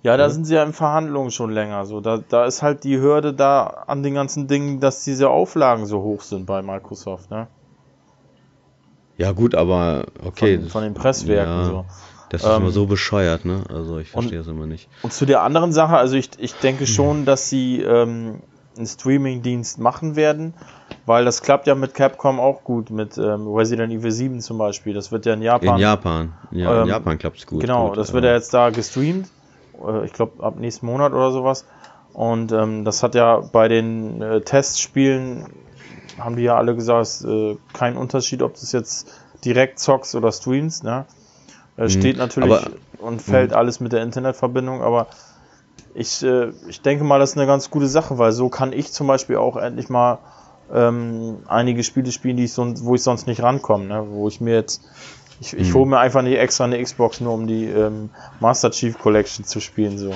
Ja, 0.05 0.17
da 0.17 0.29
sind 0.29 0.45
sie 0.45 0.53
ja 0.53 0.61
in 0.61 0.71
Verhandlungen 0.71 1.31
schon 1.31 1.49
länger. 1.49 1.87
So, 1.87 1.99
da, 1.99 2.19
da 2.29 2.45
ist 2.45 2.61
halt 2.61 2.83
die 2.83 2.99
Hürde 2.99 3.33
da 3.33 3.63
an 3.87 4.03
den 4.03 4.13
ganzen 4.13 4.47
Dingen, 4.47 4.79
dass 4.79 5.03
diese 5.03 5.31
Auflagen 5.31 5.87
so 5.87 6.03
hoch 6.03 6.21
sind 6.21 6.45
bei 6.45 6.61
Microsoft, 6.61 7.31
ne? 7.31 7.47
Ja, 9.17 9.31
gut, 9.31 9.55
aber 9.55 10.05
okay. 10.23 10.59
Von, 10.59 10.69
von 10.69 10.83
den 10.83 10.93
Presswerken 10.93 11.57
ja, 11.57 11.65
so. 11.65 11.85
Das 12.29 12.43
ist 12.43 12.47
ähm, 12.47 12.57
immer 12.57 12.69
so 12.69 12.85
bescheuert, 12.85 13.45
ne? 13.45 13.63
Also 13.73 13.97
ich 13.97 14.11
verstehe 14.11 14.41
es 14.41 14.47
immer 14.47 14.67
nicht. 14.67 14.89
Und 15.01 15.11
zu 15.11 15.25
der 15.25 15.41
anderen 15.41 15.73
Sache, 15.73 15.97
also 15.97 16.15
ich, 16.17 16.29
ich 16.37 16.53
denke 16.53 16.85
schon, 16.85 17.25
dass 17.25 17.49
sie 17.49 17.81
ähm, 17.81 18.43
einen 18.77 18.85
Streaming-Dienst 18.85 19.79
machen 19.79 20.15
werden, 20.15 20.53
weil 21.07 21.25
das 21.25 21.41
klappt 21.41 21.65
ja 21.65 21.73
mit 21.73 21.95
Capcom 21.95 22.39
auch 22.39 22.63
gut, 22.63 22.91
mit 22.91 23.17
ähm, 23.17 23.47
Resident 23.47 23.91
Evil 23.91 24.11
7 24.11 24.39
zum 24.41 24.59
Beispiel. 24.59 24.93
Das 24.93 25.11
wird 25.11 25.25
ja 25.25 25.33
in 25.33 25.41
Japan. 25.41 25.77
In 25.77 25.81
Japan, 25.81 26.33
ja, 26.51 26.75
in 26.75 26.81
ähm, 26.83 26.89
Japan 26.89 27.17
klappt 27.17 27.39
es 27.39 27.47
gut. 27.47 27.61
Genau, 27.61 27.87
gut, 27.87 27.97
das 27.97 28.13
wird 28.13 28.23
ja 28.23 28.33
jetzt 28.33 28.53
da 28.53 28.69
gestreamt 28.69 29.25
äh, 29.25 29.44
ich 30.03 30.13
glaube 30.13 30.43
ab 30.43 30.57
nächsten 30.57 30.85
Monat 30.85 31.13
oder 31.13 31.31
sowas. 31.31 31.65
Und 32.13 32.51
ähm, 32.53 32.85
das 32.85 33.03
hat 33.03 33.13
ja 33.13 33.39
bei 33.39 33.67
den 33.67 34.21
äh, 34.21 34.41
Testspielen, 34.41 35.47
haben 36.17 36.37
die 36.37 36.43
ja 36.43 36.55
alle 36.55 36.75
gesagt, 36.75 37.25
äh, 37.25 37.57
kein 37.73 37.97
Unterschied, 37.97 38.41
ob 38.41 38.53
du 38.53 38.61
es 38.61 38.71
jetzt 38.71 39.11
direkt 39.43 39.79
zockst 39.79 40.15
oder 40.15 40.31
streamst. 40.31 40.83
Ne? 40.83 41.05
Äh, 41.75 41.89
steht 41.89 42.17
natürlich 42.17 42.53
aber, 42.53 42.71
und 42.99 43.21
fällt 43.21 43.51
mh. 43.51 43.57
alles 43.57 43.79
mit 43.81 43.91
der 43.91 44.01
Internetverbindung, 44.01 44.81
aber 44.81 45.07
ich, 45.93 46.23
äh, 46.23 46.51
ich 46.67 46.81
denke 46.81 47.03
mal, 47.03 47.19
das 47.19 47.31
ist 47.31 47.37
eine 47.37 47.47
ganz 47.47 47.69
gute 47.69 47.87
Sache, 47.87 48.17
weil 48.17 48.31
so 48.31 48.49
kann 48.49 48.73
ich 48.73 48.91
zum 48.91 49.07
Beispiel 49.07 49.37
auch 49.37 49.57
endlich 49.57 49.89
mal 49.89 50.19
ähm, 50.73 51.39
einige 51.47 51.83
Spiele 51.83 52.11
spielen, 52.11 52.37
die 52.37 52.45
ich 52.45 52.53
sonst, 52.53 52.85
wo 52.85 52.95
ich 52.95 53.03
sonst 53.03 53.27
nicht 53.27 53.43
rankomme, 53.43 53.85
ne? 53.85 54.05
wo 54.09 54.27
ich 54.27 54.41
mir 54.41 54.53
jetzt 54.55 54.83
ich, 55.41 55.53
ich 55.53 55.67
hm. 55.67 55.73
hole 55.73 55.85
mir 55.87 55.99
einfach 55.99 56.21
nicht 56.21 56.37
extra 56.37 56.65
eine 56.65 56.81
Xbox, 56.81 57.21
nur 57.21 57.33
um 57.33 57.47
die 57.47 57.65
ähm, 57.65 58.09
Master 58.39 58.71
Chief 58.71 58.97
Collection 58.97 59.45
zu 59.45 59.59
spielen. 59.59 59.97
so. 59.97 60.13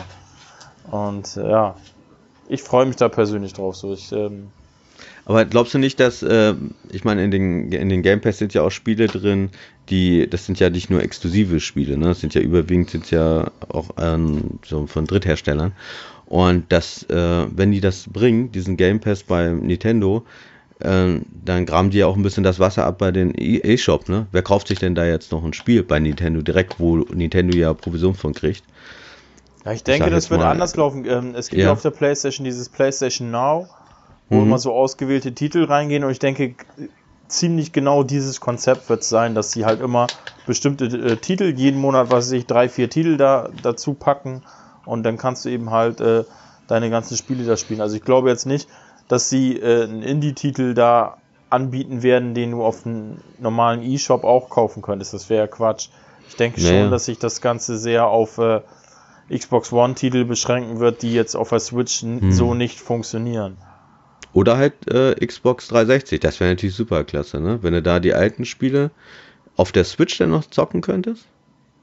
Und 0.91 1.37
äh, 1.37 1.49
ja, 1.49 1.75
ich 2.47 2.63
freue 2.63 2.85
mich 2.85 2.95
da 2.95 3.09
persönlich 3.09 3.53
drauf. 3.53 3.75
So. 3.75 3.93
Ich, 3.93 4.11
ähm, 4.11 4.47
aber 5.25 5.45
glaubst 5.45 5.75
du 5.75 5.77
nicht, 5.77 5.99
dass, 5.99 6.23
äh, 6.23 6.55
ich 6.91 7.03
meine, 7.03 7.23
in 7.23 7.29
den, 7.29 7.71
in 7.71 7.89
den 7.89 8.01
Game 8.01 8.19
Pass 8.19 8.39
sind 8.39 8.53
ja 8.55 8.63
auch 8.63 8.71
Spiele 8.71 9.05
drin, 9.05 9.51
die, 9.89 10.27
das 10.27 10.47
sind 10.47 10.59
ja 10.59 10.71
nicht 10.71 10.89
nur 10.89 11.03
exklusive 11.03 11.59
Spiele, 11.59 11.97
ne? 11.97 12.07
Das 12.07 12.19
sind 12.19 12.33
ja 12.33 12.41
überwiegend 12.41 12.89
sind 12.89 13.11
ja 13.11 13.51
auch 13.67 13.91
ähm, 13.99 14.59
so 14.65 14.87
von 14.87 15.05
Drittherstellern. 15.05 15.73
Und 16.25 16.71
dass, 16.71 17.03
äh, 17.03 17.45
wenn 17.55 17.71
die 17.71 17.81
das 17.81 18.07
bringen, 18.11 18.51
diesen 18.51 18.75
Game 18.75 18.99
Pass 18.99 19.23
bei 19.23 19.49
Nintendo, 19.49 20.25
ähm, 20.81 21.25
dann 21.43 21.65
graben 21.65 21.89
die 21.89 21.97
ja 21.97 22.07
auch 22.07 22.15
ein 22.15 22.23
bisschen 22.23 22.43
das 22.43 22.59
Wasser 22.59 22.85
ab 22.85 22.99
bei 22.99 23.11
den 23.11 23.33
E-Shop, 23.35 24.07
ne? 24.07 24.27
Wer 24.31 24.41
kauft 24.41 24.69
sich 24.69 24.79
denn 24.79 24.95
da 24.95 25.05
jetzt 25.05 25.31
noch 25.31 25.43
ein 25.43 25.53
Spiel 25.53 25.83
bei 25.83 25.99
Nintendo 25.99 26.41
direkt, 26.41 26.79
wo 26.79 26.97
Nintendo 26.97 27.57
ja 27.57 27.73
Provision 27.73 28.15
von 28.15 28.33
kriegt? 28.33 28.63
Ja, 29.65 29.73
ich 29.73 29.83
denke, 29.83 30.09
das 30.09 30.29
wird 30.29 30.39
mal, 30.39 30.51
anders 30.51 30.75
laufen. 30.77 31.05
Ähm, 31.05 31.35
es 31.35 31.49
gibt 31.49 31.61
ja. 31.61 31.71
auf 31.71 31.81
der 31.81 31.91
PlayStation 31.91 32.45
dieses 32.45 32.69
PlayStation 32.69 33.29
Now, 33.29 33.67
wo 34.29 34.37
mhm. 34.37 34.43
immer 34.43 34.57
so 34.57 34.73
ausgewählte 34.73 35.33
Titel 35.33 35.65
reingehen 35.65 36.05
und 36.05 36.11
ich 36.11 36.19
denke, 36.19 36.55
ziemlich 37.27 37.73
genau 37.73 38.03
dieses 38.03 38.39
Konzept 38.39 38.89
wird 38.89 39.01
es 39.01 39.09
sein, 39.09 39.35
dass 39.35 39.51
sie 39.51 39.65
halt 39.65 39.81
immer 39.81 40.07
bestimmte 40.47 40.85
äh, 40.85 41.17
Titel 41.17 41.53
jeden 41.55 41.79
Monat, 41.79 42.09
was 42.09 42.27
weiß 42.27 42.31
ich, 42.31 42.45
drei, 42.45 42.69
vier 42.69 42.89
Titel 42.89 43.17
da 43.17 43.49
dazu 43.61 43.93
packen 43.93 44.43
und 44.85 45.03
dann 45.03 45.17
kannst 45.17 45.43
du 45.43 45.49
eben 45.49 45.71
halt 45.71 45.99
äh, 45.99 46.23
deine 46.67 46.89
ganzen 46.89 47.17
Spiele 47.17 47.45
da 47.45 47.57
spielen. 47.57 47.81
Also 47.81 47.97
ich 47.97 48.03
glaube 48.03 48.29
jetzt 48.29 48.45
nicht, 48.45 48.67
dass 49.09 49.29
sie 49.29 49.57
äh, 49.57 49.83
einen 49.83 50.01
Indie-Titel 50.01 50.73
da 50.73 51.17
anbieten 51.49 52.03
werden, 52.03 52.33
den 52.33 52.51
du 52.51 52.63
auf 52.63 52.85
einem 52.85 53.17
normalen 53.39 53.81
E-Shop 53.83 54.23
auch 54.23 54.49
kaufen 54.49 54.81
könntest. 54.81 55.13
Das 55.13 55.29
wäre 55.29 55.41
ja 55.41 55.47
Quatsch. 55.47 55.89
Ich 56.29 56.35
denke 56.35 56.61
naja. 56.61 56.83
schon, 56.83 56.91
dass 56.91 57.05
sich 57.05 57.19
das 57.19 57.41
Ganze 57.41 57.77
sehr 57.77 58.05
auf 58.05 58.37
äh, 58.37 58.61
Xbox 59.35 59.73
One-Titel 59.73 60.25
beschränken 60.25 60.79
wird, 60.79 61.01
die 61.01 61.13
jetzt 61.13 61.35
auf 61.35 61.49
der 61.49 61.59
Switch 61.59 62.01
hm. 62.01 62.31
so 62.31 62.53
nicht 62.53 62.79
funktionieren. 62.79 63.57
Oder 64.31 64.57
halt 64.57 64.73
äh, 64.87 65.15
Xbox 65.25 65.67
360, 65.69 66.19
das 66.19 66.39
wäre 66.39 66.51
natürlich 66.51 66.75
super 66.75 67.03
klasse, 67.03 67.39
ne? 67.39 67.59
Wenn 67.63 67.73
du 67.73 67.81
da 67.81 67.99
die 67.99 68.13
alten 68.13 68.45
Spiele 68.45 68.91
auf 69.57 69.71
der 69.71 69.85
Switch 69.85 70.17
dann 70.19 70.29
noch 70.29 70.45
zocken 70.45 70.81
könntest. 70.81 71.25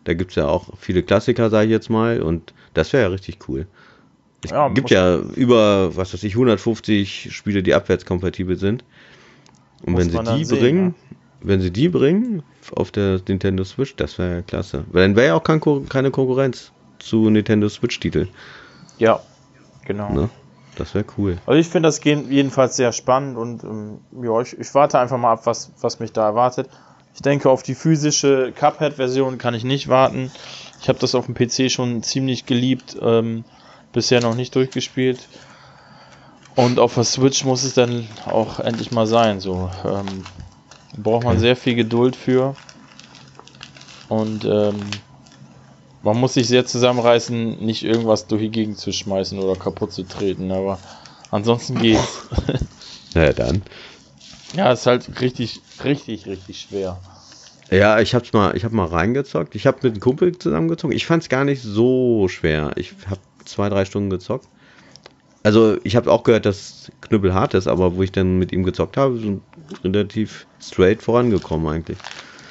Da 0.04 0.14
gibt 0.14 0.30
es 0.30 0.36
ja 0.36 0.46
auch 0.46 0.68
viele 0.78 1.02
Klassiker, 1.02 1.50
sage 1.50 1.66
ich 1.66 1.72
jetzt 1.72 1.90
mal, 1.90 2.22
und 2.22 2.54
das 2.72 2.92
wäre 2.92 3.02
ja 3.02 3.08
richtig 3.08 3.48
cool. 3.48 3.66
Es 4.46 4.52
Ja, 4.52 4.68
gibt 4.68 4.90
ja 4.90 5.18
über, 5.18 5.96
was 5.96 6.12
weiß 6.12 6.22
ich, 6.24 6.34
150 6.34 7.34
Spiele, 7.34 7.62
die 7.62 7.74
abwärtskompatibel 7.74 8.56
sind. 8.56 8.84
Und 9.84 9.96
wenn 9.96 10.10
sie 10.10 10.18
die 10.22 10.44
sehen, 10.44 10.58
bringen, 10.58 10.94
wenn 11.40 11.60
sie 11.60 11.70
die 11.70 11.88
bringen 11.88 12.42
auf 12.74 12.90
der 12.90 13.20
Nintendo 13.28 13.64
Switch, 13.64 13.94
das 13.96 14.18
wäre 14.18 14.36
ja 14.36 14.42
klasse. 14.42 14.84
Weil 14.90 15.02
dann 15.02 15.16
wäre 15.16 15.28
ja 15.28 15.34
auch 15.34 15.44
kein, 15.44 15.60
keine 15.88 16.10
Konkurrenz 16.10 16.72
zu 16.98 17.30
Nintendo 17.30 17.68
Switch-Titel. 17.68 18.28
Ja, 18.98 19.20
genau. 19.84 20.12
Ne? 20.12 20.30
Das 20.76 20.94
wäre 20.94 21.04
cool. 21.16 21.38
Also 21.46 21.58
ich 21.58 21.68
finde 21.68 21.88
das 21.88 22.02
jedenfalls 22.04 22.76
sehr 22.76 22.92
spannend 22.92 23.36
und 23.38 23.64
ähm, 23.64 23.98
ja, 24.22 24.40
ich, 24.40 24.58
ich 24.58 24.74
warte 24.74 24.98
einfach 24.98 25.18
mal 25.18 25.32
ab, 25.32 25.46
was, 25.46 25.72
was 25.80 26.00
mich 26.00 26.12
da 26.12 26.24
erwartet. 26.24 26.68
Ich 27.14 27.22
denke, 27.22 27.48
auf 27.48 27.62
die 27.62 27.74
physische 27.74 28.52
Cuphead-Version 28.54 29.38
kann 29.38 29.54
ich 29.54 29.64
nicht 29.64 29.88
warten. 29.88 30.30
Ich 30.82 30.88
habe 30.90 30.98
das 30.98 31.14
auf 31.14 31.24
dem 31.26 31.34
PC 31.34 31.70
schon 31.70 32.02
ziemlich 32.02 32.44
geliebt, 32.44 32.96
ähm, 33.00 33.44
bisher 33.96 34.20
noch 34.20 34.34
nicht 34.36 34.54
durchgespielt. 34.54 35.28
Und 36.54 36.78
auf 36.78 36.94
der 36.94 37.04
Switch 37.04 37.44
muss 37.44 37.64
es 37.64 37.74
dann 37.74 38.06
auch 38.26 38.60
endlich 38.60 38.90
mal 38.92 39.06
sein. 39.06 39.40
So 39.40 39.70
ähm, 39.84 40.24
braucht 40.96 41.24
man 41.24 41.36
Okay. 41.36 41.40
sehr 41.40 41.56
viel 41.56 41.74
Geduld 41.74 42.14
für. 42.14 42.54
Und 44.08 44.44
ähm, 44.44 45.00
man 46.02 46.16
muss 46.18 46.34
sich 46.34 46.46
sehr 46.48 46.66
zusammenreißen, 46.66 47.64
nicht 47.64 47.84
irgendwas 47.84 48.26
durch 48.28 48.42
die 48.42 48.50
Gegend 48.50 48.78
zu 48.78 48.92
schmeißen 48.92 49.38
oder 49.38 49.56
kaputt 49.58 49.92
zu 49.92 50.04
treten, 50.04 50.52
aber 50.52 50.78
ansonsten 51.30 51.78
geht's. 51.78 52.28
Naja, 53.14 53.32
dann. 53.32 53.64
ja, 54.52 54.72
ist 54.72 54.86
halt 54.86 55.20
richtig, 55.20 55.62
richtig, 55.82 56.26
richtig 56.26 56.60
schwer. 56.60 57.00
Ja, 57.70 57.98
ich 58.00 58.14
hab's 58.14 58.32
mal, 58.32 58.56
ich 58.56 58.64
hab 58.64 58.72
mal 58.72 58.86
reingezockt. 58.86 59.54
Ich 59.56 59.66
habe 59.66 59.78
mit 59.82 59.92
einem 59.92 60.00
Kumpel 60.00 60.38
zusammengezogen. 60.38 60.94
Ich 60.96 61.06
fand's 61.06 61.28
gar 61.28 61.44
nicht 61.44 61.62
so 61.62 62.28
schwer. 62.28 62.72
Ich 62.76 62.94
habe 63.08 63.20
zwei, 63.46 63.68
drei 63.68 63.84
Stunden 63.84 64.10
gezockt. 64.10 64.48
Also 65.42 65.76
ich 65.84 65.94
habe 65.94 66.10
auch 66.10 66.24
gehört, 66.24 66.44
dass 66.44 66.90
Knüppel 67.02 67.32
hart 67.32 67.54
ist, 67.54 67.68
aber 67.68 67.94
wo 67.94 68.02
ich 68.02 68.10
dann 68.10 68.38
mit 68.38 68.52
ihm 68.52 68.64
gezockt 68.64 68.96
habe, 68.96 69.16
sind 69.18 69.42
relativ 69.84 70.46
straight 70.60 71.02
vorangekommen 71.02 71.68
eigentlich. 71.68 71.98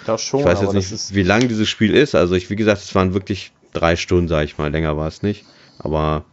Das 0.05 0.21
schon, 0.21 0.39
Ich 0.41 0.45
weiß 0.45 0.61
jetzt 0.61 0.73
nicht, 0.73 1.15
wie 1.15 1.23
lang 1.23 1.47
dieses 1.47 1.67
Spiel 1.67 1.93
ist. 1.93 2.15
Also 2.15 2.35
ich, 2.35 2.49
wie 2.49 2.55
gesagt, 2.55 2.81
es 2.81 2.95
waren 2.95 3.13
wirklich 3.13 3.51
drei 3.73 3.95
Stunden, 3.95 4.27
sage 4.27 4.45
ich 4.45 4.57
mal. 4.57 4.71
Länger 4.71 4.95
war 4.95 5.07
es 5.07 5.23
nicht. 5.23 5.45
Aber 5.79 6.23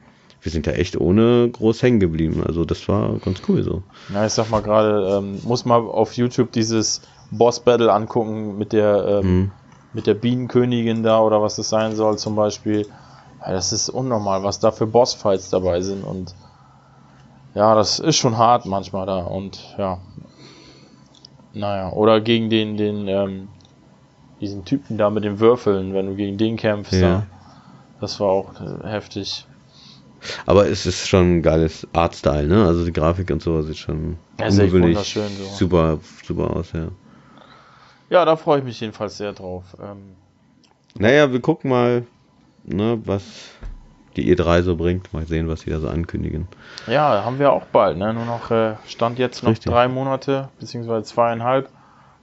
wir 0.40 0.52
sind 0.52 0.66
da 0.66 0.72
echt 0.72 1.00
ohne 1.00 1.48
groß 1.50 1.82
hängen 1.82 2.00
geblieben. 2.00 2.42
Also 2.46 2.64
das 2.64 2.88
war 2.88 3.18
ganz 3.18 3.42
cool 3.48 3.62
so. 3.62 3.82
Ja, 4.12 4.26
ich 4.26 4.32
sag 4.32 4.50
mal 4.50 4.60
gerade, 4.60 5.18
ähm, 5.18 5.40
muss 5.42 5.64
mal 5.64 5.78
auf 5.78 6.16
YouTube 6.16 6.52
dieses 6.52 7.00
Boss 7.30 7.60
Battle 7.60 7.92
angucken 7.92 8.56
mit 8.58 8.72
der 8.72 9.04
ähm, 9.08 9.26
Mhm. 9.26 9.50
mit 9.94 10.06
der 10.06 10.14
Bienenkönigin 10.14 11.02
da 11.02 11.20
oder 11.20 11.42
was 11.42 11.56
das 11.56 11.68
sein 11.68 11.94
soll 11.96 12.18
zum 12.18 12.34
Beispiel. 12.34 12.86
Das 13.46 13.72
ist 13.72 13.88
unnormal, 13.88 14.42
was 14.44 14.60
da 14.60 14.70
für 14.70 14.86
Bossfights 14.86 15.50
dabei 15.50 15.80
sind 15.80 16.04
und 16.04 16.34
ja, 17.54 17.74
das 17.74 17.98
ist 17.98 18.16
schon 18.16 18.38
hart 18.38 18.66
manchmal 18.66 19.06
da 19.06 19.18
und 19.18 19.74
ja. 19.78 19.98
Naja, 21.52 21.92
oder 21.92 22.20
gegen 22.20 22.48
den, 22.48 22.76
den, 22.76 23.08
ähm, 23.08 23.48
diesen 24.40 24.64
Typen 24.64 24.96
da 24.96 25.10
mit 25.10 25.24
den 25.24 25.38
Würfeln, 25.38 25.92
wenn 25.92 26.06
du 26.06 26.14
gegen 26.16 26.38
den 26.38 26.56
kämpfst, 26.56 26.94
Ja. 26.94 27.00
da. 27.00 27.26
Das 28.00 28.18
war 28.20 28.30
auch 28.30 28.60
äh, 28.60 28.88
heftig. 28.88 29.46
Aber 30.46 30.66
es 30.68 30.86
ist 30.86 31.06
schon 31.08 31.38
ein 31.38 31.42
geiles 31.42 31.86
Artstyle, 31.92 32.46
ne? 32.46 32.64
Also 32.66 32.84
die 32.84 32.92
Grafik 32.92 33.30
und 33.30 33.42
so 33.42 33.60
sieht 33.62 33.76
schon 33.76 34.16
Ja, 34.38 34.48
ungewöhnlich 34.48 34.98
so. 35.14 35.20
super, 35.58 35.98
super 36.24 36.56
aus, 36.56 36.72
ja. 36.72 36.88
Ja, 38.08 38.24
da 38.24 38.36
freue 38.36 38.58
ich 38.58 38.64
mich 38.64 38.80
jedenfalls 38.80 39.16
sehr 39.16 39.32
drauf. 39.32 39.64
Ähm, 39.80 40.16
Naja, 40.94 41.32
wir 41.32 41.40
gucken 41.40 41.70
mal, 41.70 42.06
ne, 42.64 43.00
was 43.04 43.50
die 44.16 44.34
E3 44.34 44.62
so 44.62 44.76
bringt. 44.76 45.12
Mal 45.12 45.26
sehen, 45.26 45.48
was 45.48 45.60
sie 45.60 45.70
da 45.70 45.80
so 45.80 45.88
ankündigen. 45.88 46.48
Ja, 46.86 47.24
haben 47.24 47.38
wir 47.38 47.52
auch 47.52 47.64
bald, 47.66 47.98
ne? 47.98 48.12
Nur 48.12 48.24
noch, 48.24 48.50
äh, 48.50 48.74
stand 48.86 49.18
jetzt 49.18 49.42
noch 49.42 49.50
Richtig. 49.50 49.72
drei 49.72 49.88
Monate, 49.88 50.48
beziehungsweise 50.58 51.04
zweieinhalb. 51.04 51.68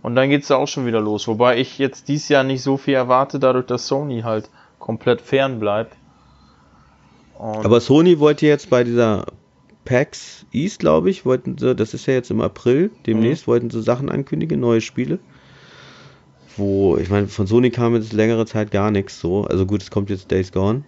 Und 0.02 0.16
dann 0.16 0.30
geht's 0.30 0.48
da 0.48 0.56
auch 0.56 0.68
schon 0.68 0.86
wieder 0.86 1.02
los. 1.02 1.28
Wobei 1.28 1.58
ich 1.58 1.78
jetzt 1.78 2.08
dieses 2.08 2.30
Jahr 2.30 2.44
nicht 2.44 2.62
so 2.62 2.78
viel 2.78 2.94
erwarte, 2.94 3.40
dadurch, 3.40 3.66
dass 3.66 3.88
Sony 3.88 4.22
halt 4.22 4.50
komplett 4.78 5.22
fern 5.22 5.60
bleibt. 5.60 5.96
Und 7.38 7.66
Aber 7.66 7.82
Sony 7.82 8.20
wollte 8.20 8.46
jetzt 8.46 8.70
bei 8.70 8.84
dieser 8.84 9.26
PAX 9.86 10.46
East, 10.52 10.80
glaube 10.80 11.10
ich, 11.10 11.26
wollten 11.26 11.58
sie, 11.58 11.76
das 11.76 11.94
ist 11.94 12.06
ja 12.06 12.14
jetzt 12.14 12.32
im 12.32 12.42
April, 12.42 12.92
demnächst 13.08 13.48
wollten 13.48 13.70
sie 13.70 13.82
Sachen 13.82 14.10
ankündigen, 14.10 14.60
neue 14.60 14.82
Spiele. 14.82 15.20
Wo, 16.60 16.98
ich 16.98 17.10
meine, 17.10 17.28
von 17.28 17.48
Sony 17.48 17.70
kam 17.70 17.96
jetzt 17.96 18.12
längere 18.12 18.46
Zeit 18.46 18.70
gar 18.70 18.92
nichts 18.92 19.20
so. 19.20 19.46
Also 19.46 19.66
gut, 19.66 19.82
es 19.82 19.92
kommt 19.92 20.10
jetzt 20.10 20.30
Days 20.30 20.52
Gone. 20.52 20.84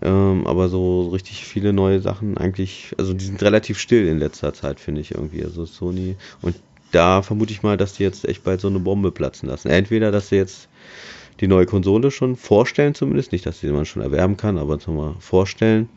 Ähm, 0.00 0.46
aber 0.46 0.68
so 0.68 1.08
richtig 1.08 1.44
viele 1.44 1.72
neue 1.72 2.00
Sachen 2.00 2.38
eigentlich, 2.38 2.94
also 2.96 3.12
die 3.12 3.24
sind 3.24 3.42
relativ 3.42 3.78
still 3.78 4.06
in 4.06 4.18
letzter 4.18 4.54
Zeit, 4.54 4.78
finde 4.78 5.00
ich 5.00 5.12
irgendwie. 5.12 5.42
Also 5.42 5.66
Sony. 5.66 6.16
Und 6.40 6.54
da 6.92 7.22
vermute 7.22 7.52
ich 7.52 7.64
mal, 7.64 7.76
dass 7.76 7.94
die 7.94 8.04
jetzt 8.04 8.24
echt 8.24 8.44
bald 8.44 8.60
so 8.60 8.68
eine 8.68 8.78
Bombe 8.78 9.10
platzen 9.10 9.48
lassen. 9.48 9.68
Entweder, 9.68 10.12
dass 10.12 10.28
sie 10.28 10.36
jetzt 10.36 10.68
die 11.40 11.48
neue 11.48 11.66
Konsole 11.66 12.12
schon 12.12 12.36
vorstellen, 12.36 12.94
zumindest. 12.94 13.32
Nicht, 13.32 13.46
dass 13.46 13.58
sie 13.58 13.70
man 13.70 13.86
schon 13.86 14.02
erwerben 14.02 14.36
kann, 14.36 14.56
aber 14.56 14.78
schon 14.80 14.96
mal 14.96 15.16
vorstellen. 15.18 15.88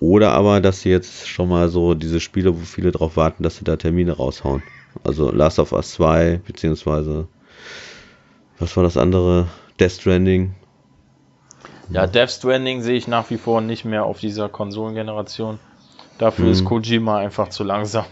Oder 0.00 0.32
aber, 0.32 0.62
dass 0.62 0.80
sie 0.80 0.90
jetzt 0.90 1.28
schon 1.28 1.50
mal 1.50 1.68
so 1.68 1.92
diese 1.94 2.20
Spiele, 2.20 2.54
wo 2.54 2.64
viele 2.64 2.92
drauf 2.92 3.16
warten, 3.16 3.42
dass 3.42 3.56
sie 3.56 3.64
da 3.64 3.76
Termine 3.76 4.12
raushauen. 4.12 4.62
Also 5.02 5.30
Last 5.30 5.58
of 5.58 5.72
Us 5.72 5.92
2, 5.92 6.40
beziehungsweise 6.46 7.26
was 8.58 8.76
war 8.76 8.82
das 8.82 8.96
andere? 8.96 9.48
Death 9.78 9.92
Stranding. 9.92 10.54
ja, 11.88 12.06
Death 12.06 12.30
Stranding 12.30 12.82
sehe 12.82 12.96
ich 12.96 13.08
nach 13.08 13.30
wie 13.30 13.38
vor 13.38 13.60
nicht 13.62 13.84
mehr 13.86 14.04
auf 14.04 14.20
dieser 14.20 14.48
Konsolengeneration. 14.50 15.60
Dafür 16.18 16.46
Mhm. 16.46 16.50
ist 16.50 16.64
Kojima 16.64 17.18
einfach 17.18 17.48
zu 17.48 17.64
langsam. 17.64 18.04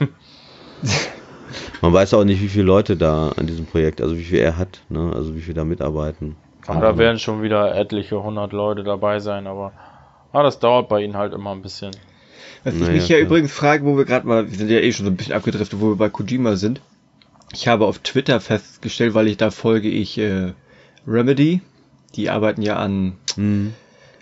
Man 1.82 1.92
weiß 1.92 2.14
auch 2.14 2.24
nicht, 2.24 2.40
wie 2.40 2.48
viele 2.48 2.64
Leute 2.64 2.96
da 2.96 3.28
an 3.30 3.46
diesem 3.46 3.66
Projekt, 3.66 4.00
also 4.00 4.16
wie 4.16 4.24
viel 4.24 4.38
er 4.38 4.56
hat, 4.56 4.80
ne? 4.88 5.12
also 5.14 5.34
wie 5.34 5.40
viele 5.42 5.54
da 5.56 5.64
mitarbeiten. 5.64 6.36
Aber 6.66 6.80
da 6.80 6.98
werden 6.98 7.18
schon 7.20 7.42
wieder 7.42 7.74
etliche 7.76 8.20
hundert 8.22 8.52
Leute 8.52 8.82
dabei 8.82 9.20
sein, 9.20 9.46
aber 9.46 9.72
ah, 10.32 10.42
das 10.42 10.58
dauert 10.58 10.88
bei 10.88 11.02
ihnen 11.02 11.16
halt 11.16 11.32
immer 11.34 11.52
ein 11.52 11.62
bisschen. 11.62 11.92
Was 12.64 12.80
ich 12.80 12.80
Naja, 12.80 12.94
mich 12.94 13.08
ja 13.08 13.18
klar. 13.18 13.26
übrigens 13.26 13.52
frage, 13.52 13.84
wo 13.84 13.96
wir 13.96 14.04
gerade 14.04 14.26
mal, 14.26 14.50
wir 14.50 14.58
sind 14.58 14.68
ja 14.70 14.78
eh 14.80 14.92
schon 14.92 15.06
so 15.06 15.12
ein 15.12 15.16
bisschen 15.16 15.34
abgedriftet, 15.34 15.80
wo 15.80 15.90
wir 15.90 15.96
bei 15.96 16.08
Kojima 16.08 16.56
sind. 16.56 16.80
Ich 17.52 17.68
habe 17.68 17.86
auf 17.86 17.98
Twitter 17.98 18.40
festgestellt, 18.40 19.14
weil 19.14 19.28
ich 19.28 19.36
da 19.36 19.50
folge 19.50 19.88
ich 19.88 20.18
äh, 20.18 20.52
Remedy, 21.06 21.60
die 22.16 22.30
arbeiten 22.30 22.62
ja 22.62 22.76
an 22.76 23.14
Hm. 23.36 23.74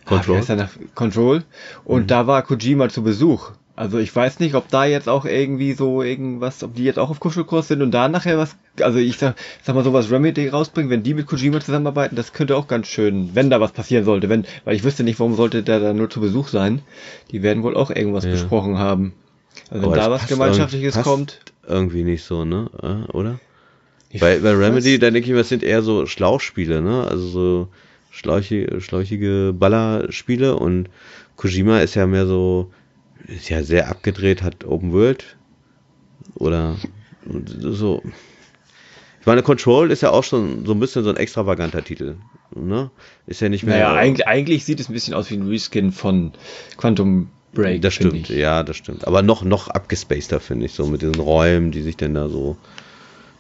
Ah, 0.07 0.23
wie 0.27 0.33
Control. 0.33 0.57
nach 0.57 0.71
Control. 0.95 1.45
Und 1.85 2.11
da 2.11 2.27
war 2.27 2.43
Kojima 2.43 2.89
zu 2.89 3.03
Besuch. 3.03 3.51
Also 3.77 3.99
ich 3.99 4.15
weiß 4.15 4.41
nicht, 4.41 4.55
ob 4.57 4.69
da 4.69 4.85
jetzt 4.85 5.09
auch 5.09 5.25
irgendwie 5.25 5.73
so 5.73 6.03
irgendwas, 6.03 6.63
ob 6.63 6.75
die 6.75 6.85
jetzt 6.85 6.99
auch 6.99 7.11
auf 7.11 7.21
Kuschelkurs 7.21 7.69
sind 7.69 7.81
und 7.81 7.93
da 7.93 8.09
nachher 8.09 8.37
was, 8.37 8.57
also 8.83 8.99
ich 8.99 9.17
sag, 9.17 9.37
sag 9.63 9.75
mal 9.75 9.85
so 9.85 9.93
was 9.93 10.11
Remedy 10.11 10.49
rausbringen, 10.49 10.91
wenn 10.91 11.03
die 11.03 11.15
mit 11.15 11.27
Kojima 11.27 11.61
zusammenarbeiten, 11.61 12.17
das 12.17 12.33
könnte 12.33 12.57
auch 12.57 12.67
ganz 12.67 12.89
schön, 12.89 13.31
wenn 13.35 13.49
da 13.49 13.61
was 13.61 13.73
passieren 13.73 14.05
sollte, 14.05 14.29
wenn, 14.29 14.45
weil 14.65 14.75
ich 14.77 14.85
wüsste 14.85 15.03
nicht, 15.03 15.19
warum 15.19 15.35
sollte 15.35 15.63
der 15.63 15.81
da 15.81 15.93
nur 15.95 16.11
zu 16.11 16.21
Besuch 16.21 16.49
sein. 16.49 16.83
Die 17.31 17.43
werden 17.43 17.63
wohl 17.63 17.77
auch 17.77 17.91
irgendwas 17.91 18.25
Ja. 18.25 18.33
besprochen 18.33 18.79
haben. 18.79 19.15
Also 19.71 19.83
wenn 19.83 19.93
Aber 19.93 19.97
da 19.97 20.11
was 20.11 20.27
Gemeinschaftliches 20.27 21.01
kommt. 21.01 21.41
Irgendwie 21.67 22.05
nicht 22.05 22.25
so, 22.25 22.45
ne? 22.45 22.71
Äh, 22.83 23.13
Oder? 23.13 23.41
Ich 24.11 24.21
Bei, 24.21 24.39
bei 24.39 24.53
Remedy, 24.53 24.99
da 24.99 25.11
denke 25.11 25.27
ich 25.27 25.33
mir, 25.33 25.39
das 25.39 25.49
sind 25.49 25.63
eher 25.63 25.83
so 25.83 26.07
Schlauchspiele, 26.07 26.83
ne? 26.83 27.07
Also 27.07 27.29
so 27.29 27.69
schläuchige, 28.11 28.81
schläuchige 28.81 29.55
Ballerspiele 29.57 30.57
und 30.57 30.91
Kojima 31.37 31.81
ist 31.81 31.95
ja 31.95 32.07
mehr 32.07 32.27
so, 32.27 32.73
ist 33.27 33.49
ja 33.49 33.63
sehr 33.63 33.89
abgedreht, 33.89 34.43
hat 34.43 34.65
Open 34.65 34.93
World 34.93 35.37
oder 36.35 36.77
so. 37.63 38.03
Ich 39.21 39.27
meine, 39.27 39.43
Control 39.43 39.91
ist 39.91 40.03
ja 40.03 40.11
auch 40.11 40.25
schon 40.25 40.65
so 40.65 40.73
ein 40.73 40.81
bisschen 40.81 41.05
so 41.05 41.11
ein 41.11 41.17
extravaganter 41.17 41.85
Titel, 41.85 42.17
ne? 42.55 42.91
Ist 43.27 43.41
ja 43.41 43.49
nicht 43.49 43.65
mehr. 43.65 43.77
Naja, 43.77 43.95
eigentlich, 43.95 44.27
eigentlich 44.27 44.65
sieht 44.65 44.81
es 44.81 44.89
ein 44.89 44.95
bisschen 44.95 45.15
aus 45.15 45.31
wie 45.31 45.37
ein 45.37 45.47
Reskin 45.47 45.93
von 45.93 46.33
Quantum 46.79 47.29
Break. 47.53 47.83
das 47.83 47.95
stimmt, 47.95 48.31
ich. 48.31 48.37
ja, 48.37 48.63
das 48.63 48.77
stimmt. 48.77 49.07
Aber 49.07 49.23
noch, 49.23 49.43
noch 49.43 49.69
abgespaceder, 49.69 50.41
finde 50.41 50.67
ich, 50.67 50.73
so 50.73 50.87
mit 50.87 51.03
diesen 51.03 51.17
Räumen, 51.17 51.73
die 51.73 51.83
sich 51.83 51.97
dann 51.97 52.15
da 52.15 52.29
so 52.29 52.57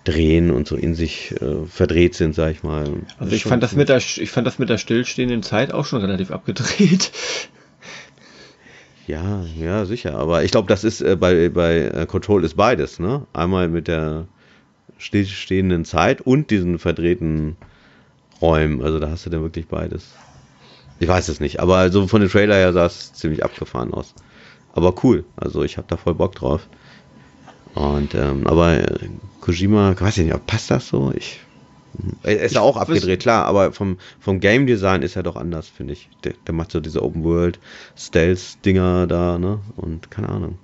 drehen 0.05 0.51
und 0.51 0.67
so 0.67 0.77
in 0.77 0.95
sich 0.95 1.35
äh, 1.41 1.67
verdreht 1.67 2.15
sind, 2.15 2.35
sag 2.35 2.53
ich 2.53 2.63
mal. 2.63 2.89
Also 3.19 3.35
ich 3.35 3.45
fand 3.45 3.63
das 3.63 3.75
mit 3.75 3.89
der, 3.89 3.99
ich 3.99 4.31
fand 4.31 4.47
das 4.47 4.59
mit 4.59 4.69
der 4.69 4.79
stillstehenden 4.79 5.43
Zeit 5.43 5.73
auch 5.73 5.85
schon 5.85 6.01
relativ 6.01 6.31
abgedreht. 6.31 7.13
Ja, 9.07 9.45
ja, 9.59 9.85
sicher. 9.87 10.17
Aber 10.17 10.45
ich 10.45 10.53
glaube, 10.53 10.69
das 10.69 10.85
ist 10.85 11.01
äh, 11.01 11.17
bei, 11.17 11.49
bei 11.49 11.79
äh, 11.81 12.07
Control 12.07 12.45
ist 12.45 12.57
beides, 12.57 12.99
ne? 12.99 13.27
Einmal 13.33 13.69
mit 13.69 13.89
der 13.89 14.27
stillstehenden 14.99 15.85
Zeit 15.85 16.21
und 16.21 16.51
diesen 16.51 16.79
verdrehten 16.79 17.57
Räumen. 18.41 18.83
Also 18.83 18.99
da 19.01 19.11
hast 19.11 19.27
du 19.27 19.31
dann 19.31 19.43
wirklich 19.43 19.67
beides. 19.67 20.15
Ich 21.01 21.09
weiß 21.09 21.29
es 21.29 21.41
nicht, 21.41 21.61
aber 21.61 21.79
also 21.79 22.07
von 22.07 22.21
dem 22.21 22.31
Trailer 22.31 22.55
her 22.57 22.75
sah 22.75 22.85
es 22.85 23.15
ziemlich 23.15 23.43
abgefahren 23.43 23.93
aus. 23.93 24.15
Aber 24.75 24.95
cool, 25.03 25.25
also 25.35 25.65
ich 25.65 25.79
habe 25.79 25.89
da 25.89 25.97
voll 25.97 26.15
Bock 26.15 26.35
drauf. 26.35 26.69
Und 27.75 28.15
ähm, 28.15 28.47
aber 28.47 28.79
äh, 28.79 29.09
Kojima, 29.41 29.99
weiß 29.99 30.19
ich 30.19 30.27
nicht, 30.27 30.47
passt 30.47 30.71
das 30.71 30.89
so? 30.89 31.11
Ich 31.17 31.41
Er 32.23 32.41
ist 32.41 32.55
ja 32.55 32.61
auch 32.61 32.77
abgedreht, 32.77 33.23
klar, 33.23 33.47
aber 33.47 33.73
vom, 33.73 33.97
vom 34.21 34.41
Game 34.41 34.67
Design 34.67 35.01
ist 35.01 35.17
er 35.17 35.23
doch 35.23 35.37
anders, 35.37 35.69
finde 35.69 35.95
ich. 35.95 36.11
Der, 36.23 36.35
der 36.47 36.55
macht 36.55 36.71
so 36.71 36.81
diese 36.81 37.03
Open 37.03 37.25
World 37.25 37.59
Stealth-Dinger 37.97 39.07
da, 39.07 39.39
ne? 39.39 39.61
Und 39.77 40.11
keine 40.11 40.29
Ahnung. 40.29 40.59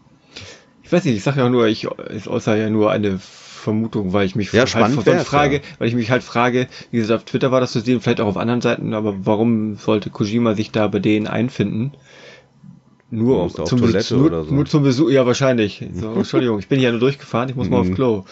Ich 0.82 0.92
weiß 0.92 1.04
nicht, 1.04 1.16
ich 1.16 1.22
sage 1.22 1.40
ja 1.40 1.48
nur, 1.48 1.66
ich 1.66 1.84
ist 2.10 2.28
außer 2.28 2.56
ja 2.56 2.68
nur 2.68 2.90
eine 2.92 3.18
Vermutung, 3.66 4.12
weil 4.12 4.26
ich 4.26 4.36
mich 4.36 4.52
Ja, 4.52 4.60
halt 4.60 4.68
spannend 4.68 5.04
wär's, 5.06 5.26
frage, 5.26 5.56
ja. 5.56 5.62
weil 5.78 5.88
ich 5.88 5.96
mich 5.96 6.08
halt 6.12 6.22
frage, 6.22 6.68
wie 6.92 6.98
gesagt, 6.98 7.22
auf 7.22 7.24
Twitter 7.24 7.50
war 7.50 7.60
das 7.60 7.72
zu 7.72 7.80
sehen, 7.80 8.00
vielleicht 8.00 8.20
auch 8.20 8.28
auf 8.28 8.36
anderen 8.36 8.60
Seiten, 8.60 8.94
aber 8.94 9.26
warum 9.26 9.74
sollte 9.74 10.08
Kojima 10.08 10.54
sich 10.54 10.70
da 10.70 10.86
bei 10.86 11.00
denen 11.00 11.26
einfinden? 11.26 11.92
Nur 13.10 13.42
auf 13.42 13.54
zum, 13.54 13.80
Toilette 13.80 14.16
nur, 14.16 14.26
oder 14.26 14.44
so. 14.44 14.54
nur 14.54 14.66
zum 14.66 14.84
Besuch, 14.84 15.10
ja 15.10 15.26
wahrscheinlich. 15.26 15.84
So, 15.94 16.12
Entschuldigung, 16.16 16.60
ich 16.60 16.68
bin 16.68 16.78
hier 16.78 16.92
nur 16.92 17.00
durchgefahren, 17.00 17.48
ich 17.48 17.56
muss 17.56 17.68
mal 17.68 17.80
aufs. 17.80 17.92
Klo. 17.92 18.24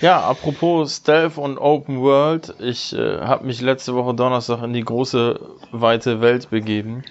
Ja, 0.00 0.20
apropos 0.20 0.96
Stealth 0.96 1.38
und 1.38 1.58
Open 1.58 2.00
World, 2.00 2.54
ich 2.58 2.92
äh, 2.92 3.18
habe 3.20 3.46
mich 3.46 3.60
letzte 3.60 3.94
Woche 3.94 4.14
Donnerstag 4.14 4.64
in 4.64 4.72
die 4.72 4.82
große, 4.84 5.38
weite 5.70 6.20
Welt 6.20 6.50
begeben 6.50 7.04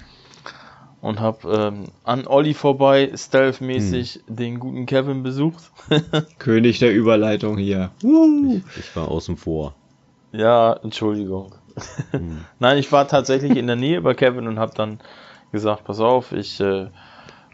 und 1.04 1.20
habe 1.20 1.50
ähm, 1.54 1.84
an 2.06 2.26
Olli 2.28 2.54
vorbei 2.54 3.12
Stealth-mäßig 3.14 4.22
den 4.28 4.58
guten 4.58 4.86
Kevin 4.86 5.22
besucht. 5.22 5.70
König 6.40 6.80
der 6.80 6.94
Überleitung 6.94 7.58
hier. 7.58 7.92
Uh. 8.02 8.62
Ich 8.80 8.96
war 8.96 9.12
außen 9.12 9.36
vor. 9.36 9.76
ja, 10.32 10.72
Entschuldigung. 10.82 11.56
Nein, 12.60 12.78
ich 12.78 12.90
war 12.94 13.06
tatsächlich 13.06 13.58
in 13.58 13.68
der 13.68 13.76
Nähe 13.76 14.00
bei 14.00 14.14
Kevin 14.14 14.48
und 14.48 14.60
habe 14.60 14.74
dann 14.76 15.02
gesagt, 15.52 15.84
pass 15.84 16.00
auf, 16.00 16.32
ich 16.32 16.62
äh, 16.62 16.88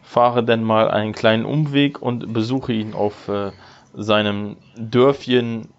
fahre 0.04 0.44
denn 0.44 0.64
mal 0.64 0.92
einen 0.92 1.14
kleinen 1.14 1.46
Umweg 1.46 2.00
und 2.00 2.32
besuche 2.32 2.72
ihn 2.72 2.94
auf 2.94 3.30
äh, 3.30 3.52
seinem 3.96 4.58
Dörfchen 4.78 5.70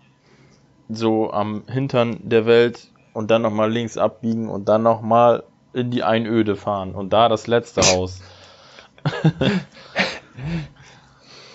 so 0.89 1.33
am 1.33 1.63
Hintern 1.69 2.19
der 2.25 2.47
Welt 2.47 2.89
und 3.13 3.31
dann 3.31 3.43
nochmal 3.43 3.71
links 3.71 3.97
abbiegen 3.97 4.49
und 4.49 4.69
dann 4.69 4.83
nochmal 4.83 5.45
in 5.73 5.91
die 5.91 6.03
Einöde 6.03 6.57
fahren 6.57 6.95
und 6.95 7.13
da 7.13 7.29
das 7.29 7.47
letzte 7.47 7.83
Haus. 7.83 8.21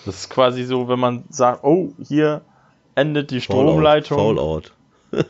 das 0.04 0.14
ist 0.14 0.30
quasi 0.30 0.64
so, 0.64 0.88
wenn 0.88 0.98
man 0.98 1.24
sagt, 1.28 1.64
oh, 1.64 1.92
hier 2.02 2.42
endet 2.94 3.30
die 3.30 3.40
Stromleitung. 3.40 4.18
Fallout. 4.18 4.72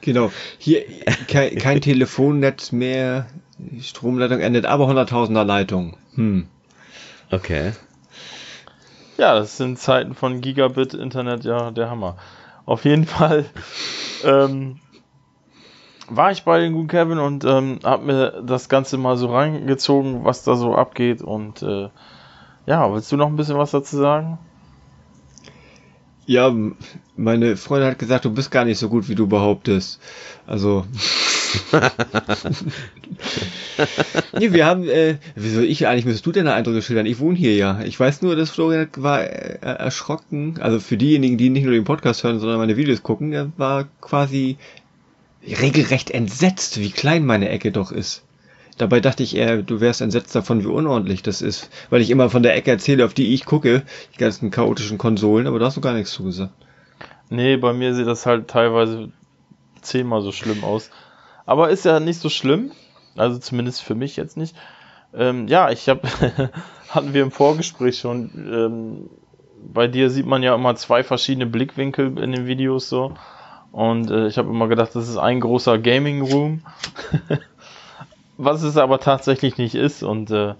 Genau. 0.00 0.32
Hier 0.56 0.82
kein, 1.28 1.56
kein 1.56 1.82
Telefonnetz 1.82 2.72
mehr. 2.72 3.26
Die 3.58 3.82
Stromleitung 3.82 4.40
endet, 4.40 4.64
aber 4.64 4.88
100.000er 4.88 5.44
Leitung. 5.44 5.98
Hm. 6.14 6.48
Okay. 7.30 7.72
Ja, 9.18 9.34
das 9.34 9.58
sind 9.58 9.78
Zeiten 9.78 10.14
von 10.14 10.40
Gigabit 10.40 10.94
Internet, 10.94 11.44
ja, 11.44 11.70
der 11.70 11.90
Hammer. 11.90 12.16
Auf 12.64 12.84
jeden 12.84 13.06
Fall 13.06 13.44
ähm, 14.24 14.80
war 16.16 16.30
ich 16.30 16.44
bei 16.44 16.60
den 16.60 16.72
guten 16.72 16.88
Kevin 16.88 17.18
und 17.18 17.44
ähm, 17.44 17.78
hab 17.82 18.04
mir 18.04 18.42
das 18.46 18.68
Ganze 18.68 18.98
mal 18.98 19.16
so 19.16 19.32
reingezogen, 19.32 20.24
was 20.24 20.44
da 20.44 20.54
so 20.56 20.74
abgeht. 20.74 21.22
Und 21.22 21.62
äh, 21.62 21.88
ja, 22.66 22.92
willst 22.92 23.10
du 23.12 23.16
noch 23.16 23.28
ein 23.28 23.36
bisschen 23.36 23.58
was 23.58 23.70
dazu 23.70 23.96
sagen? 23.96 24.38
Ja, 26.24 26.54
meine 27.16 27.56
Freundin 27.56 27.90
hat 27.90 27.98
gesagt, 27.98 28.24
du 28.24 28.30
bist 28.30 28.50
gar 28.50 28.64
nicht 28.64 28.78
so 28.78 28.88
gut, 28.88 29.08
wie 29.08 29.14
du 29.14 29.26
behauptest. 29.26 30.00
Also. 30.46 30.86
nee, 34.38 34.52
wir 34.52 34.64
haben, 34.64 34.88
äh, 34.88 35.16
wieso 35.34 35.60
ich 35.60 35.86
eigentlich 35.86 36.04
müsstest 36.04 36.24
du 36.24 36.32
deine 36.32 36.54
Eindrücke 36.54 36.80
schildern? 36.80 37.06
Ich 37.06 37.18
wohne 37.18 37.36
hier 37.36 37.54
ja. 37.56 37.82
Ich 37.82 37.98
weiß 37.98 38.22
nur, 38.22 38.36
dass 38.36 38.50
Florian 38.50 38.88
war 38.96 39.22
äh, 39.22 39.58
erschrocken. 39.60 40.58
Also 40.60 40.78
für 40.78 40.96
diejenigen, 40.96 41.36
die 41.36 41.50
nicht 41.50 41.64
nur 41.64 41.74
den 41.74 41.84
Podcast 41.84 42.22
hören, 42.24 42.38
sondern 42.38 42.58
meine 42.58 42.76
Videos 42.76 43.02
gucken, 43.02 43.32
er 43.32 43.52
war 43.56 43.88
quasi 44.00 44.56
regelrecht 45.46 46.10
entsetzt, 46.10 46.78
wie 46.80 46.90
klein 46.90 47.26
meine 47.26 47.48
Ecke 47.48 47.72
doch 47.72 47.92
ist. 47.92 48.24
Dabei 48.78 49.00
dachte 49.00 49.22
ich 49.22 49.36
eher, 49.36 49.62
du 49.62 49.80
wärst 49.80 50.00
entsetzt 50.00 50.34
davon, 50.34 50.62
wie 50.62 50.68
unordentlich 50.68 51.22
das 51.22 51.42
ist. 51.42 51.70
Weil 51.90 52.00
ich 52.00 52.10
immer 52.10 52.30
von 52.30 52.42
der 52.42 52.56
Ecke 52.56 52.70
erzähle, 52.70 53.04
auf 53.04 53.14
die 53.14 53.34
ich 53.34 53.44
gucke, 53.44 53.82
die 54.14 54.18
ganzen 54.18 54.50
chaotischen 54.50 54.98
Konsolen, 54.98 55.46
aber 55.46 55.58
da 55.58 55.66
hast 55.66 55.76
du 55.76 55.80
gar 55.80 55.94
nichts 55.94 56.12
zugesagt. 56.12 56.54
Nee, 57.28 57.56
bei 57.56 57.72
mir 57.72 57.94
sieht 57.94 58.06
das 58.06 58.26
halt 58.26 58.48
teilweise 58.48 59.12
zehnmal 59.80 60.22
so 60.22 60.32
schlimm 60.32 60.64
aus. 60.64 60.90
Aber 61.44 61.70
ist 61.70 61.84
ja 61.84 62.00
nicht 62.00 62.20
so 62.20 62.28
schlimm. 62.28 62.72
Also 63.16 63.38
zumindest 63.38 63.82
für 63.82 63.94
mich 63.94 64.16
jetzt 64.16 64.36
nicht. 64.36 64.56
Ähm, 65.14 65.48
ja, 65.48 65.70
ich 65.70 65.88
habe, 65.88 66.02
hatten 66.88 67.12
wir 67.12 67.22
im 67.22 67.30
Vorgespräch 67.30 67.98
schon, 67.98 68.30
ähm, 68.52 69.10
bei 69.72 69.86
dir 69.86 70.10
sieht 70.10 70.26
man 70.26 70.42
ja 70.42 70.54
immer 70.54 70.74
zwei 70.76 71.04
verschiedene 71.04 71.46
Blickwinkel 71.46 72.18
in 72.18 72.32
den 72.32 72.46
Videos 72.46 72.88
so. 72.88 73.14
Und 73.72 74.10
äh, 74.10 74.28
ich 74.28 74.38
habe 74.38 74.50
immer 74.50 74.68
gedacht, 74.68 74.94
das 74.94 75.08
ist 75.08 75.16
ein 75.16 75.40
großer 75.40 75.78
Gaming 75.78 76.22
Room. 76.22 76.62
Was 78.36 78.62
es 78.62 78.76
aber 78.76 79.00
tatsächlich 79.00 79.56
nicht 79.56 79.74
ist. 79.74 80.02
Und 80.02 80.30
äh, 80.30 80.54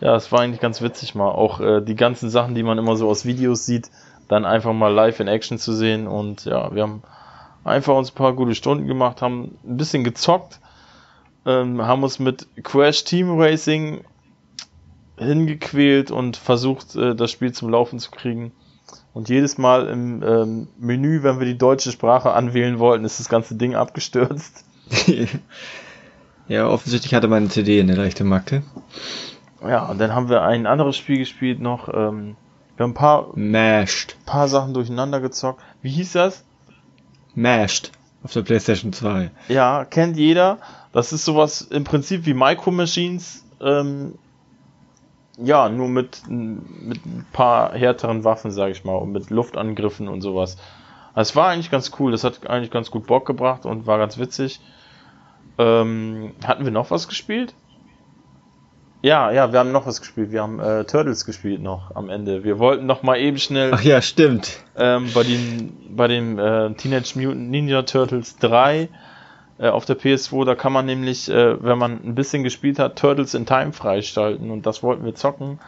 ja, 0.00 0.16
es 0.16 0.32
war 0.32 0.40
eigentlich 0.40 0.60
ganz 0.60 0.80
witzig 0.82 1.14
mal. 1.14 1.30
Auch 1.30 1.60
äh, 1.60 1.80
die 1.82 1.94
ganzen 1.94 2.30
Sachen, 2.30 2.54
die 2.54 2.62
man 2.62 2.78
immer 2.78 2.96
so 2.96 3.08
aus 3.08 3.24
Videos 3.26 3.66
sieht, 3.66 3.90
dann 4.28 4.44
einfach 4.46 4.72
mal 4.72 4.92
live 4.92 5.20
in 5.20 5.28
Action 5.28 5.58
zu 5.58 5.72
sehen. 5.74 6.06
Und 6.06 6.46
ja, 6.46 6.74
wir 6.74 6.82
haben 6.82 7.02
einfach 7.64 7.94
uns 7.94 8.10
ein 8.10 8.14
paar 8.14 8.32
gute 8.32 8.54
Stunden 8.54 8.86
gemacht, 8.86 9.20
haben 9.20 9.58
ein 9.64 9.76
bisschen 9.76 10.02
gezockt, 10.02 10.58
ähm, 11.44 11.82
haben 11.82 12.02
uns 12.02 12.18
mit 12.18 12.46
Crash 12.62 13.04
Team 13.04 13.38
Racing 13.38 14.04
hingequält 15.18 16.10
und 16.10 16.36
versucht, 16.36 16.96
äh, 16.96 17.14
das 17.14 17.30
Spiel 17.30 17.52
zum 17.52 17.68
Laufen 17.68 17.98
zu 17.98 18.10
kriegen. 18.10 18.52
Und 19.14 19.28
jedes 19.28 19.58
Mal 19.58 19.88
im 19.88 20.22
ähm, 20.22 20.68
Menü, 20.78 21.22
wenn 21.22 21.38
wir 21.38 21.46
die 21.46 21.58
deutsche 21.58 21.92
Sprache 21.92 22.32
anwählen 22.32 22.78
wollten, 22.78 23.04
ist 23.04 23.20
das 23.20 23.28
ganze 23.28 23.56
Ding 23.56 23.74
abgestürzt. 23.74 24.64
ja, 26.48 26.66
offensichtlich 26.66 27.14
hatte 27.14 27.28
meine 27.28 27.48
CD 27.48 27.80
eine 27.80 27.94
leichte 27.94 28.24
Macke. 28.24 28.62
Ja, 29.60 29.86
und 29.86 29.98
dann 29.98 30.14
haben 30.14 30.28
wir 30.28 30.42
ein 30.42 30.66
anderes 30.66 30.96
Spiel 30.96 31.18
gespielt 31.18 31.60
noch. 31.60 31.88
Ähm, 31.88 32.36
wir 32.76 32.84
haben 32.84 32.92
ein 32.92 32.94
paar, 32.94 33.28
Mashed. 33.34 34.16
paar 34.24 34.48
Sachen 34.48 34.74
durcheinander 34.74 35.20
gezockt. 35.20 35.60
Wie 35.82 35.90
hieß 35.90 36.12
das? 36.12 36.44
Mashed. 37.34 37.92
Auf 38.24 38.32
der 38.32 38.42
PlayStation 38.42 38.92
2. 38.92 39.30
Ja, 39.48 39.84
kennt 39.84 40.16
jeder. 40.16 40.58
Das 40.92 41.12
ist 41.12 41.24
sowas 41.24 41.62
im 41.62 41.84
Prinzip 41.84 42.24
wie 42.24 42.34
Micro 42.34 42.70
Machines. 42.70 43.44
Ähm, 43.60 44.14
ja, 45.38 45.68
nur 45.68 45.88
mit, 45.88 46.22
mit 46.28 47.04
ein 47.06 47.26
paar 47.32 47.72
härteren 47.72 48.24
Waffen, 48.24 48.50
sage 48.50 48.72
ich 48.72 48.84
mal, 48.84 48.96
und 48.96 49.12
mit 49.12 49.30
Luftangriffen 49.30 50.08
und 50.08 50.20
sowas. 50.20 50.56
Es 51.14 51.36
war 51.36 51.48
eigentlich 51.48 51.70
ganz 51.70 51.92
cool. 51.98 52.12
Das 52.12 52.24
hat 52.24 52.46
eigentlich 52.48 52.70
ganz 52.70 52.90
gut 52.90 53.06
Bock 53.06 53.26
gebracht 53.26 53.66
und 53.66 53.86
war 53.86 53.98
ganz 53.98 54.18
witzig. 54.18 54.60
Ähm, 55.58 56.32
hatten 56.44 56.64
wir 56.64 56.72
noch 56.72 56.90
was 56.90 57.08
gespielt? 57.08 57.54
Ja, 59.02 59.32
ja, 59.32 59.52
wir 59.52 59.58
haben 59.58 59.72
noch 59.72 59.86
was 59.86 60.00
gespielt. 60.00 60.30
Wir 60.30 60.42
haben 60.42 60.60
äh, 60.60 60.84
Turtles 60.84 61.24
gespielt 61.24 61.60
noch 61.60 61.94
am 61.96 62.08
Ende. 62.08 62.44
Wir 62.44 62.58
wollten 62.58 62.86
noch 62.86 63.02
mal 63.02 63.18
eben 63.18 63.36
schnell 63.38 63.72
Ach 63.74 63.82
ja, 63.82 64.00
stimmt. 64.00 64.60
ähm, 64.76 65.08
bei 65.12 65.24
den 65.24 65.96
bei 65.96 66.06
dem 66.06 66.38
äh, 66.38 66.72
Teenage 66.74 67.18
Mutant 67.18 67.50
Ninja 67.50 67.82
Turtles 67.82 68.36
3 68.36 68.88
äh, 69.62 69.68
auf 69.68 69.84
der 69.84 69.96
PS2, 69.96 70.44
da 70.44 70.56
kann 70.56 70.72
man 70.72 70.86
nämlich, 70.86 71.30
äh, 71.30 71.62
wenn 71.62 71.78
man 71.78 72.04
ein 72.04 72.16
bisschen 72.16 72.42
gespielt 72.42 72.80
hat, 72.80 72.98
Turtles 72.98 73.34
in 73.34 73.46
Time 73.46 73.72
freischalten 73.72 74.50
und 74.50 74.66
das 74.66 74.82
wollten 74.82 75.04
wir 75.04 75.14
zocken. 75.14 75.60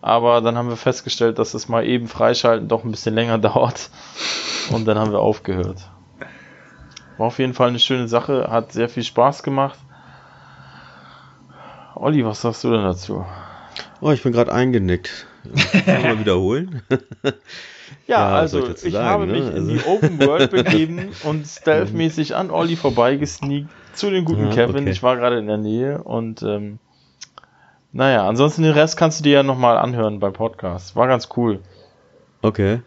Aber 0.00 0.40
dann 0.40 0.58
haben 0.58 0.68
wir 0.68 0.76
festgestellt, 0.76 1.38
dass 1.38 1.52
das 1.52 1.68
mal 1.68 1.86
eben 1.86 2.08
freischalten 2.08 2.66
doch 2.66 2.84
ein 2.84 2.90
bisschen 2.90 3.14
länger 3.14 3.38
dauert 3.38 3.90
und 4.70 4.86
dann 4.86 4.98
haben 4.98 5.12
wir 5.12 5.20
aufgehört. 5.20 5.88
War 7.16 7.28
auf 7.28 7.38
jeden 7.38 7.54
Fall 7.54 7.68
eine 7.68 7.78
schöne 7.78 8.08
Sache, 8.08 8.48
hat 8.50 8.72
sehr 8.72 8.88
viel 8.88 9.04
Spaß 9.04 9.44
gemacht. 9.44 9.78
Olli, 11.94 12.24
was 12.24 12.42
sagst 12.42 12.64
du 12.64 12.72
denn 12.72 12.82
dazu? 12.82 13.24
Oh, 14.00 14.10
ich 14.10 14.22
bin 14.22 14.32
gerade 14.32 14.52
eingenickt. 14.52 15.26
Kann 15.84 16.02
mal 16.02 16.18
wiederholen? 16.20 16.82
Ja, 18.06 18.18
Ja, 18.30 18.36
also 18.36 18.68
ich 18.68 18.84
ich 18.84 18.92
sagen, 18.92 19.06
habe 19.08 19.26
ne? 19.26 19.32
mich 19.32 19.42
in 19.46 19.52
Also- 19.54 19.70
die 19.72 19.80
Open 19.86 20.20
World 20.20 20.50
begeben 20.52 21.08
und 21.24 21.46
stealthmäßig 21.46 22.34
an 22.36 22.50
Olli 22.50 22.76
vorbeigesneakt 22.76 23.68
zu 23.94 24.10
den 24.10 24.24
guten 24.24 24.48
Ja, 24.48 24.54
Kevin. 24.54 24.82
okay. 24.82 24.90
Ich 24.90 25.02
war 25.02 25.16
gerade 25.16 25.38
in 25.38 25.46
der 25.46 25.58
Nähe 25.58 26.02
und 26.02 26.42
ähm, 26.42 26.78
naja, 27.92 28.28
ansonsten 28.28 28.62
den 28.62 28.72
Rest 28.72 28.96
kannst 28.96 29.20
du 29.20 29.24
dir 29.24 29.32
ja 29.32 29.42
nochmal 29.42 29.76
anhören 29.78 30.20
beim 30.20 30.32
Podcast. 30.32 30.94
War 30.94 31.06
ganz 31.08 31.28
cool. 31.36 31.60
Okay. 32.42 32.80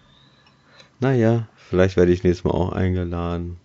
Naja, 0.99 1.47
vielleicht 1.55 1.97
werde 1.97 2.11
ich 2.11 2.23
nächstes 2.23 2.43
Mal 2.45 2.51
auch 2.51 2.71
eingeladen. 2.71 3.57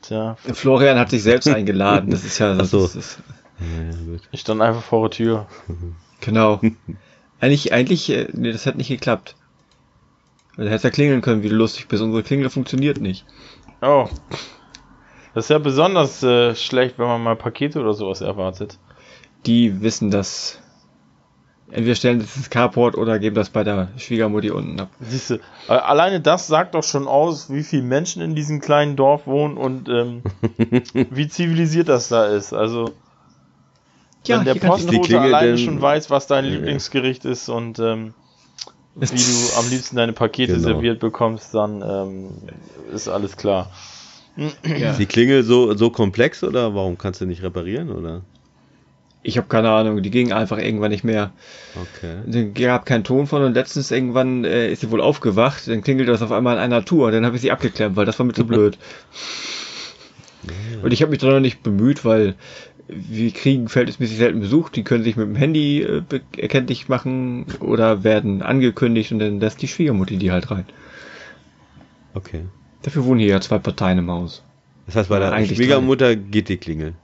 Tja, 0.00 0.36
Florian 0.54 0.98
hat 0.98 1.10
sich 1.10 1.22
selbst 1.22 1.46
eingeladen. 1.54 2.10
Das 2.10 2.24
ist 2.24 2.38
ja. 2.38 2.56
Ach 2.58 2.64
so. 2.64 2.80
Das 2.80 2.96
ist, 2.96 3.18
Ja, 3.60 4.16
ich 4.32 4.40
stand 4.40 4.60
einfach 4.62 4.82
vor 4.82 5.02
der 5.08 5.10
Tür. 5.16 5.46
genau. 6.20 6.60
Eigentlich, 7.40 7.72
eigentlich, 7.72 8.10
äh, 8.10 8.26
nee, 8.32 8.50
das 8.50 8.66
hat 8.66 8.76
nicht 8.76 8.88
geklappt. 8.88 9.36
Du 10.56 10.64
hättest 10.64 10.84
ja 10.84 10.90
klingeln 10.90 11.20
können, 11.20 11.42
wie 11.42 11.48
du 11.48 11.56
lustig 11.56 11.88
bist. 11.88 12.02
Unsere 12.02 12.22
Klingel 12.22 12.50
funktioniert 12.50 13.00
nicht. 13.00 13.24
Oh. 13.82 14.08
Das 15.34 15.46
ist 15.46 15.48
ja 15.50 15.58
besonders 15.58 16.22
äh, 16.22 16.54
schlecht, 16.54 16.98
wenn 16.98 17.06
man 17.06 17.22
mal 17.22 17.34
Pakete 17.36 17.80
oder 17.80 17.92
sowas 17.92 18.20
erwartet. 18.20 18.78
Die 19.46 19.82
wissen 19.82 20.10
das. 20.12 20.60
Entweder 21.70 21.96
stellen 21.96 22.20
es 22.20 22.36
ins 22.36 22.50
Carport 22.50 22.94
oder 22.96 23.18
geben 23.18 23.34
das 23.34 23.50
bei 23.50 23.64
der 23.64 23.88
Schwiegermutti 23.96 24.50
unten 24.50 24.78
ab. 24.78 24.90
Siehst 25.00 25.30
du, 25.30 25.34
äh, 25.68 25.72
alleine 25.72 26.20
das 26.20 26.46
sagt 26.46 26.76
doch 26.76 26.84
schon 26.84 27.08
aus, 27.08 27.50
wie 27.52 27.64
viele 27.64 27.82
Menschen 27.82 28.22
in 28.22 28.36
diesem 28.36 28.60
kleinen 28.60 28.94
Dorf 28.94 29.26
wohnen 29.26 29.56
und 29.56 29.88
ähm, 29.88 30.22
wie 31.10 31.26
zivilisiert 31.26 31.88
das 31.88 32.08
da 32.08 32.26
ist. 32.26 32.52
Also, 32.52 32.92
Ja, 34.26 34.38
wenn 34.38 34.44
der 34.44 34.54
Postbote 34.54 35.20
alleine 35.20 35.58
schon 35.58 35.82
weiß, 35.82 36.10
was 36.10 36.28
dein 36.28 36.44
Ja. 36.44 36.52
Lieblingsgericht 36.52 37.24
ist 37.24 37.48
und 37.48 37.80
ähm, 37.80 38.14
wie 38.96 39.06
du 39.16 39.58
am 39.58 39.68
liebsten 39.70 39.96
deine 39.96 40.12
Pakete 40.12 40.52
Genau. 40.54 40.64
serviert 40.64 41.00
bekommst, 41.00 41.54
dann 41.54 41.82
ähm, 41.82 42.28
ist 42.92 43.08
alles 43.08 43.36
klar. 43.36 43.70
Ja. 44.36 44.90
Ist 44.90 44.98
die 44.98 45.06
Klingel 45.06 45.44
so, 45.44 45.74
so 45.76 45.90
komplex 45.90 46.42
oder 46.42 46.74
warum 46.74 46.98
kannst 46.98 47.20
du 47.20 47.26
nicht 47.26 47.42
reparieren 47.42 47.90
oder? 47.90 48.22
Ich 49.22 49.38
habe 49.38 49.46
keine 49.48 49.70
Ahnung, 49.70 50.02
die 50.02 50.10
ging 50.10 50.32
einfach 50.32 50.58
irgendwann 50.58 50.90
nicht 50.90 51.04
mehr. 51.04 51.30
Okay. 51.74 52.16
Dann 52.26 52.52
gab 52.52 52.84
keinen 52.84 53.04
Ton 53.04 53.26
von 53.26 53.42
und 53.42 53.54
letztens 53.54 53.90
irgendwann 53.90 54.44
äh, 54.44 54.70
ist 54.70 54.80
sie 54.80 54.90
wohl 54.90 55.00
aufgewacht, 55.00 55.66
dann 55.66 55.82
klingelte 55.82 56.12
das 56.12 56.20
auf 56.20 56.30
einmal 56.32 56.56
in 56.56 56.62
einer 56.62 56.84
Tour, 56.84 57.10
dann 57.10 57.24
habe 57.24 57.36
ich 57.36 57.42
sie 57.42 57.50
abgeklemmt, 57.52 57.96
weil 57.96 58.04
das 58.06 58.18
war 58.18 58.26
mir 58.26 58.34
zu 58.34 58.46
blöd. 58.46 58.76
Und 60.82 60.92
ich 60.92 61.00
habe 61.00 61.10
mich 61.10 61.20
da 61.20 61.28
noch 61.28 61.40
nicht 61.40 61.62
bemüht, 61.62 62.04
weil 62.04 62.34
wir 62.88 63.30
kriegen 63.30 63.68
verhältnismäßig 63.68 64.18
selten 64.18 64.40
Besuch, 64.40 64.68
die 64.68 64.84
können 64.84 65.04
sich 65.04 65.16
mit 65.16 65.26
dem 65.26 65.36
Handy 65.36 65.82
äh, 65.82 66.02
erkenntlich 66.36 66.88
machen 66.88 67.46
oder 67.60 68.04
werden 68.04 68.42
angekündigt 68.42 69.12
und 69.12 69.18
dann 69.20 69.40
lässt 69.40 69.62
die 69.62 69.68
Schwiegermutti 69.68 70.18
die 70.18 70.30
halt 70.30 70.50
rein. 70.50 70.66
Okay. 72.14 72.44
Dafür 72.82 73.04
wohnen 73.04 73.20
hier 73.20 73.30
ja 73.30 73.40
zwei 73.40 73.58
Parteien 73.58 73.98
im 73.98 74.10
Haus. 74.10 74.42
Das 74.86 74.96
heißt, 74.96 75.08
bei 75.08 75.18
der 75.18 75.32
Eigentlich 75.32 75.56
Schwiegermutter 75.56 76.14
geht 76.16 76.48
die 76.50 76.58
Klingel. 76.58 76.94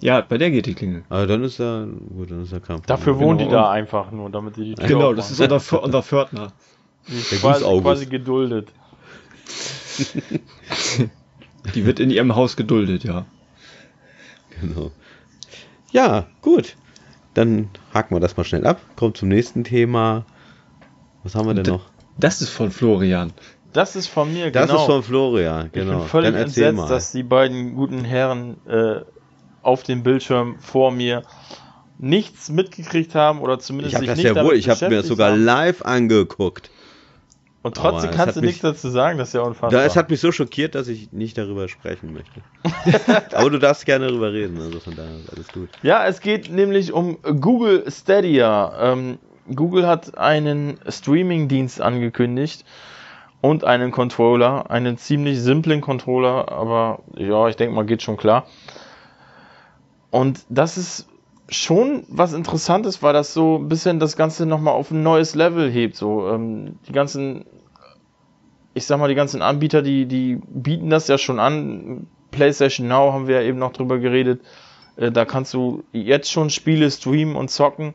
Ja, 0.00 0.20
bei 0.22 0.38
der 0.38 0.50
geht 0.50 0.66
die 0.66 0.74
Klingel. 0.74 1.04
Aber 1.08 1.26
dann 1.26 1.44
ist 1.44 1.60
da, 1.60 1.86
gut, 2.14 2.30
dann 2.30 2.42
ist 2.42 2.52
da 2.52 2.58
kein 2.58 2.76
Problem. 2.76 2.86
Dafür 2.86 3.18
wohnen 3.18 3.38
die 3.38 3.44
Genau. 3.44 3.56
da 3.56 3.70
einfach 3.70 4.10
nur, 4.10 4.30
damit 4.30 4.56
die 4.56 4.64
die 4.64 4.74
Tür 4.74 4.86
Genau, 4.86 5.12
das 5.14 5.30
ist 5.30 5.40
unser, 5.40 5.82
unser 5.82 6.02
Pförtner. 6.02 6.52
Die 7.08 7.16
ist 7.16 7.32
der 7.32 7.38
quasi, 7.38 7.64
quasi 7.80 8.06
geduldet. 8.06 8.68
Die 11.74 11.84
wird 11.84 11.98
in 12.00 12.10
ihrem 12.10 12.34
Haus 12.36 12.56
geduldet, 12.56 13.04
ja. 13.04 13.26
Genau. 14.60 14.92
Ja, 15.90 16.26
gut. 16.42 16.76
Dann 17.34 17.68
haken 17.92 18.14
wir 18.14 18.20
das 18.20 18.36
mal 18.36 18.44
schnell 18.44 18.66
ab. 18.66 18.80
Kommt 18.96 19.16
zum 19.16 19.28
nächsten 19.28 19.64
Thema. 19.64 20.24
Was 21.22 21.34
haben 21.34 21.46
wir 21.46 21.54
denn 21.54 21.64
D- 21.64 21.70
noch? 21.70 21.82
Das 22.18 22.40
ist 22.40 22.48
von 22.50 22.70
Florian. 22.70 23.32
Das 23.72 23.94
ist 23.94 24.06
von 24.06 24.32
mir, 24.32 24.50
Das 24.50 24.68
genau. 24.68 24.80
ist 24.80 24.86
von 24.86 25.02
Florian, 25.02 25.66
Ich 25.66 25.72
genau. 25.72 25.98
bin 25.98 26.08
völlig 26.08 26.30
Dann 26.32 26.40
erzähl 26.40 26.64
entsetzt, 26.64 26.76
mal. 26.76 26.88
dass 26.88 27.12
die 27.12 27.22
beiden 27.22 27.74
guten 27.74 28.04
Herren 28.04 28.56
äh, 28.66 29.00
auf 29.62 29.82
dem 29.82 30.02
Bildschirm 30.02 30.58
vor 30.60 30.90
mir 30.92 31.24
nichts 31.98 32.48
mitgekriegt 32.48 33.14
haben 33.14 33.40
oder 33.40 33.58
zumindest 33.58 33.92
ich 33.92 33.96
habe 33.96 34.04
sich 34.04 34.08
das 34.10 34.16
nicht 34.16 34.26
ja 34.26 34.34
damit 34.34 34.50
wohl, 34.50 34.56
ich 34.58 34.68
habe 34.70 34.88
mir 34.88 34.96
das 34.96 35.06
sogar 35.08 35.32
haben. 35.32 35.44
live 35.44 35.82
angeguckt. 35.82 36.70
Und 37.66 37.76
trotzdem 37.76 38.10
kannst 38.12 38.36
du 38.36 38.40
mich- 38.40 38.48
nichts 38.48 38.62
dazu 38.62 38.88
sagen, 38.90 39.18
das 39.18 39.28
ist 39.28 39.34
ja 39.34 39.40
unfassbar. 39.40 39.84
Es 39.84 39.96
hat 39.96 40.08
mich 40.08 40.20
so 40.20 40.30
schockiert, 40.30 40.74
dass 40.76 40.86
ich 40.86 41.10
nicht 41.12 41.36
darüber 41.36 41.68
sprechen 41.68 42.12
möchte. 42.14 42.42
Aber 43.34 43.50
du 43.50 43.58
darfst 43.58 43.86
gerne 43.86 44.06
darüber 44.06 44.32
reden, 44.32 44.60
also 44.60 44.78
von 44.78 44.94
daher 44.94 45.16
ist 45.18 45.32
alles 45.32 45.48
gut. 45.48 45.68
Ja, 45.82 46.06
es 46.06 46.20
geht 46.20 46.50
nämlich 46.50 46.92
um 46.92 47.18
Google 47.40 47.84
Stadia. 47.90 48.92
Ähm, 48.92 49.18
Google 49.52 49.86
hat 49.86 50.16
einen 50.16 50.78
Streaming-Dienst 50.88 51.80
angekündigt 51.80 52.64
und 53.40 53.64
einen 53.64 53.90
Controller, 53.90 54.70
einen 54.70 54.96
ziemlich 54.96 55.40
simplen 55.40 55.80
Controller, 55.80 56.50
aber 56.52 57.00
ja, 57.16 57.48
ich 57.48 57.56
denke 57.56 57.74
mal, 57.74 57.84
geht 57.84 58.02
schon 58.02 58.16
klar. 58.16 58.46
Und 60.10 60.40
das 60.48 60.78
ist 60.78 61.08
schon 61.48 62.04
was 62.08 62.32
Interessantes, 62.32 63.02
weil 63.02 63.12
das 63.12 63.32
so 63.32 63.56
ein 63.56 63.68
bisschen 63.68 64.00
das 64.00 64.16
Ganze 64.16 64.46
nochmal 64.46 64.74
auf 64.74 64.90
ein 64.90 65.02
neues 65.02 65.34
Level 65.34 65.70
hebt. 65.70 65.96
So, 65.96 66.28
ähm, 66.28 66.78
die 66.88 66.92
ganzen, 66.92 67.44
ich 68.74 68.86
sag 68.86 68.98
mal, 68.98 69.08
die 69.08 69.14
ganzen 69.14 69.42
Anbieter, 69.42 69.82
die, 69.82 70.06
die 70.06 70.40
bieten 70.48 70.90
das 70.90 71.08
ja 71.08 71.18
schon 71.18 71.38
an. 71.38 72.08
PlayStation 72.32 72.88
Now 72.88 73.12
haben 73.12 73.28
wir 73.28 73.40
ja 73.40 73.46
eben 73.46 73.58
noch 73.58 73.72
drüber 73.72 73.98
geredet. 73.98 74.40
Äh, 74.96 75.12
Da 75.12 75.24
kannst 75.24 75.54
du 75.54 75.84
jetzt 75.92 76.30
schon 76.30 76.50
Spiele 76.50 76.90
streamen 76.90 77.36
und 77.36 77.50
zocken, 77.50 77.94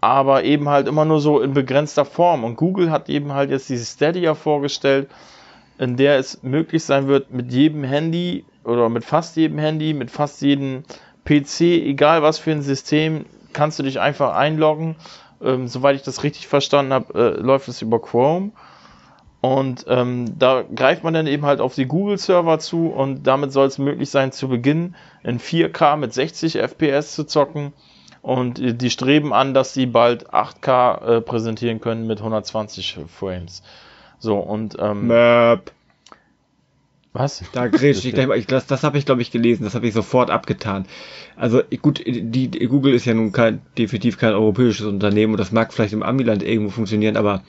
aber 0.00 0.44
eben 0.44 0.68
halt 0.68 0.88
immer 0.88 1.04
nur 1.04 1.20
so 1.20 1.40
in 1.40 1.52
begrenzter 1.52 2.04
Form. 2.04 2.42
Und 2.42 2.56
Google 2.56 2.90
hat 2.90 3.08
eben 3.08 3.32
halt 3.32 3.50
jetzt 3.50 3.68
diese 3.68 3.84
Stadia 3.84 4.34
vorgestellt, 4.34 5.10
in 5.78 5.96
der 5.96 6.18
es 6.18 6.42
möglich 6.42 6.84
sein 6.84 7.06
wird, 7.06 7.32
mit 7.32 7.52
jedem 7.52 7.84
Handy 7.84 8.46
oder 8.64 8.88
mit 8.88 9.04
fast 9.04 9.36
jedem 9.36 9.58
Handy, 9.58 9.92
mit 9.92 10.10
fast 10.10 10.40
jedem 10.40 10.84
PC, 11.26 11.60
egal 11.60 12.22
was 12.22 12.38
für 12.38 12.52
ein 12.52 12.62
System, 12.62 13.26
kannst 13.52 13.78
du 13.78 13.82
dich 13.82 14.00
einfach 14.00 14.34
einloggen. 14.34 14.96
Ähm, 15.42 15.68
soweit 15.68 15.96
ich 15.96 16.02
das 16.02 16.22
richtig 16.22 16.46
verstanden 16.46 16.92
habe, 16.92 17.14
äh, 17.14 17.40
läuft 17.40 17.68
es 17.68 17.82
über 17.82 18.00
Chrome. 18.00 18.52
Und 19.42 19.84
ähm, 19.88 20.38
da 20.38 20.62
greift 20.62 21.04
man 21.04 21.14
dann 21.14 21.26
eben 21.26 21.44
halt 21.44 21.60
auf 21.60 21.74
die 21.74 21.86
Google-Server 21.86 22.58
zu 22.58 22.88
und 22.88 23.26
damit 23.26 23.52
soll 23.52 23.66
es 23.66 23.78
möglich 23.78 24.10
sein, 24.10 24.32
zu 24.32 24.48
Beginn 24.48 24.96
in 25.22 25.38
4K 25.38 25.96
mit 25.96 26.12
60 26.14 26.56
FPS 26.56 27.14
zu 27.14 27.24
zocken. 27.24 27.72
Und 28.22 28.58
äh, 28.58 28.74
die 28.74 28.90
streben 28.90 29.32
an, 29.32 29.54
dass 29.54 29.74
sie 29.74 29.86
bald 29.86 30.30
8K 30.30 31.18
äh, 31.18 31.20
präsentieren 31.20 31.80
können 31.80 32.06
mit 32.06 32.18
120 32.18 32.98
Frames. 33.06 33.62
So, 34.18 34.38
und 34.38 34.76
ähm, 34.80 35.06
Möp. 35.06 35.70
Was? 37.18 37.42
Da 37.52 37.66
grätsch 37.68 38.04
ich 38.04 38.14
gleich 38.14 38.26
mal. 38.26 38.38
Ich, 38.38 38.46
das 38.46 38.66
das 38.66 38.82
habe 38.82 38.98
ich, 38.98 39.06
glaube 39.06 39.22
ich, 39.22 39.30
gelesen. 39.30 39.64
Das 39.64 39.74
habe 39.74 39.86
ich 39.86 39.94
sofort 39.94 40.30
abgetan. 40.30 40.86
Also 41.36 41.62
gut, 41.82 42.02
die, 42.06 42.48
die 42.48 42.66
Google 42.66 42.94
ist 42.94 43.04
ja 43.04 43.14
nun 43.14 43.32
kein, 43.32 43.60
definitiv 43.76 44.18
kein 44.18 44.32
europäisches 44.32 44.86
Unternehmen 44.86 45.32
und 45.34 45.38
das 45.38 45.52
mag 45.52 45.72
vielleicht 45.72 45.92
im 45.92 46.02
Amiland 46.02 46.42
irgendwo 46.42 46.70
funktionieren, 46.70 47.16
aber 47.16 47.42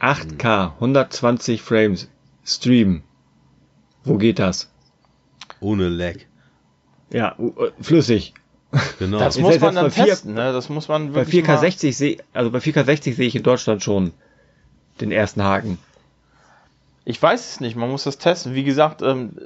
8K, 0.00 0.74
120 0.74 1.62
Frames, 1.62 2.08
Stream. 2.44 3.02
Wo 4.04 4.16
geht 4.16 4.38
das? 4.38 4.70
Ohne 5.60 5.88
Lag. 5.88 6.14
Ja, 7.12 7.34
uh, 7.38 7.52
flüssig. 7.80 8.32
Genau. 8.98 9.18
Das 9.18 9.38
muss 9.38 9.58
man 9.60 9.74
dann 9.74 9.84
bei 9.86 9.90
vier- 9.90 10.04
testen, 10.06 10.34
ne? 10.34 10.52
Das 10.52 10.68
muss 10.68 10.88
man 10.88 11.12
Bei 11.12 11.26
wirklich 11.26 11.44
mal- 11.46 11.58
4K60 11.58 11.92
sehe, 11.92 12.18
also 12.32 12.50
bei 12.50 12.58
4K60 12.60 13.14
sehe 13.14 13.26
ich 13.26 13.34
in 13.36 13.42
Deutschland 13.42 13.82
schon 13.82 14.12
den 15.00 15.10
ersten 15.12 15.42
Haken. 15.42 15.78
Ich 17.04 17.20
weiß 17.22 17.52
es 17.52 17.60
nicht, 17.60 17.76
man 17.76 17.90
muss 17.90 18.04
das 18.04 18.18
testen. 18.18 18.54
Wie 18.54 18.64
gesagt, 18.64 19.02
ähm, 19.02 19.36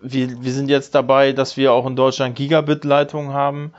wir, 0.00 0.42
wir 0.42 0.52
sind 0.52 0.68
jetzt 0.68 0.94
dabei, 0.94 1.32
dass 1.32 1.56
wir 1.56 1.72
auch 1.72 1.86
in 1.86 1.96
Deutschland 1.96 2.36
Gigabit-Leitungen 2.36 3.32
haben. 3.32 3.72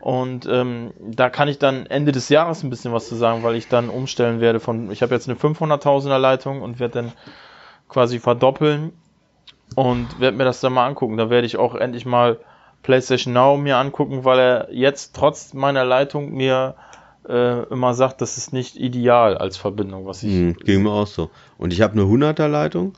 Und 0.00 0.46
ähm, 0.46 0.92
da 0.98 1.28
kann 1.28 1.48
ich 1.48 1.58
dann 1.58 1.86
Ende 1.86 2.10
des 2.12 2.30
Jahres 2.30 2.62
ein 2.62 2.70
bisschen 2.70 2.92
was 2.92 3.08
zu 3.08 3.16
sagen, 3.16 3.42
weil 3.42 3.56
ich 3.56 3.68
dann 3.68 3.90
umstellen 3.90 4.40
werde 4.40 4.58
von, 4.58 4.90
ich 4.90 5.02
habe 5.02 5.14
jetzt 5.14 5.28
eine 5.28 5.38
500.000er 5.38 6.18
Leitung 6.18 6.62
und 6.62 6.80
werde 6.80 7.02
dann 7.02 7.12
quasi 7.88 8.18
verdoppeln 8.18 8.92
und 9.74 10.18
werde 10.18 10.38
mir 10.38 10.44
das 10.44 10.60
dann 10.60 10.72
mal 10.72 10.86
angucken. 10.86 11.18
Da 11.18 11.28
werde 11.28 11.46
ich 11.46 11.58
auch 11.58 11.74
endlich 11.74 12.06
mal 12.06 12.38
PlayStation 12.82 13.34
Now 13.34 13.58
mir 13.58 13.76
angucken, 13.76 14.24
weil 14.24 14.38
er 14.38 14.68
jetzt 14.72 15.14
trotz 15.14 15.52
meiner 15.52 15.84
Leitung 15.84 16.32
mir 16.32 16.76
äh, 17.28 17.62
immer 17.68 17.94
sagt, 17.94 18.20
das 18.20 18.38
ist 18.38 18.52
nicht 18.52 18.76
ideal 18.76 19.36
als 19.38 19.56
Verbindung, 19.56 20.06
was 20.06 20.22
ich 20.22 20.32
Mhm, 20.32 20.56
ging 20.56 20.82
mir 20.82 20.90
auch 20.90 21.06
so. 21.06 21.30
Und 21.58 21.72
ich 21.72 21.80
habe 21.82 21.92
eine 21.94 22.02
100er 22.04 22.48
Leitung 22.48 22.94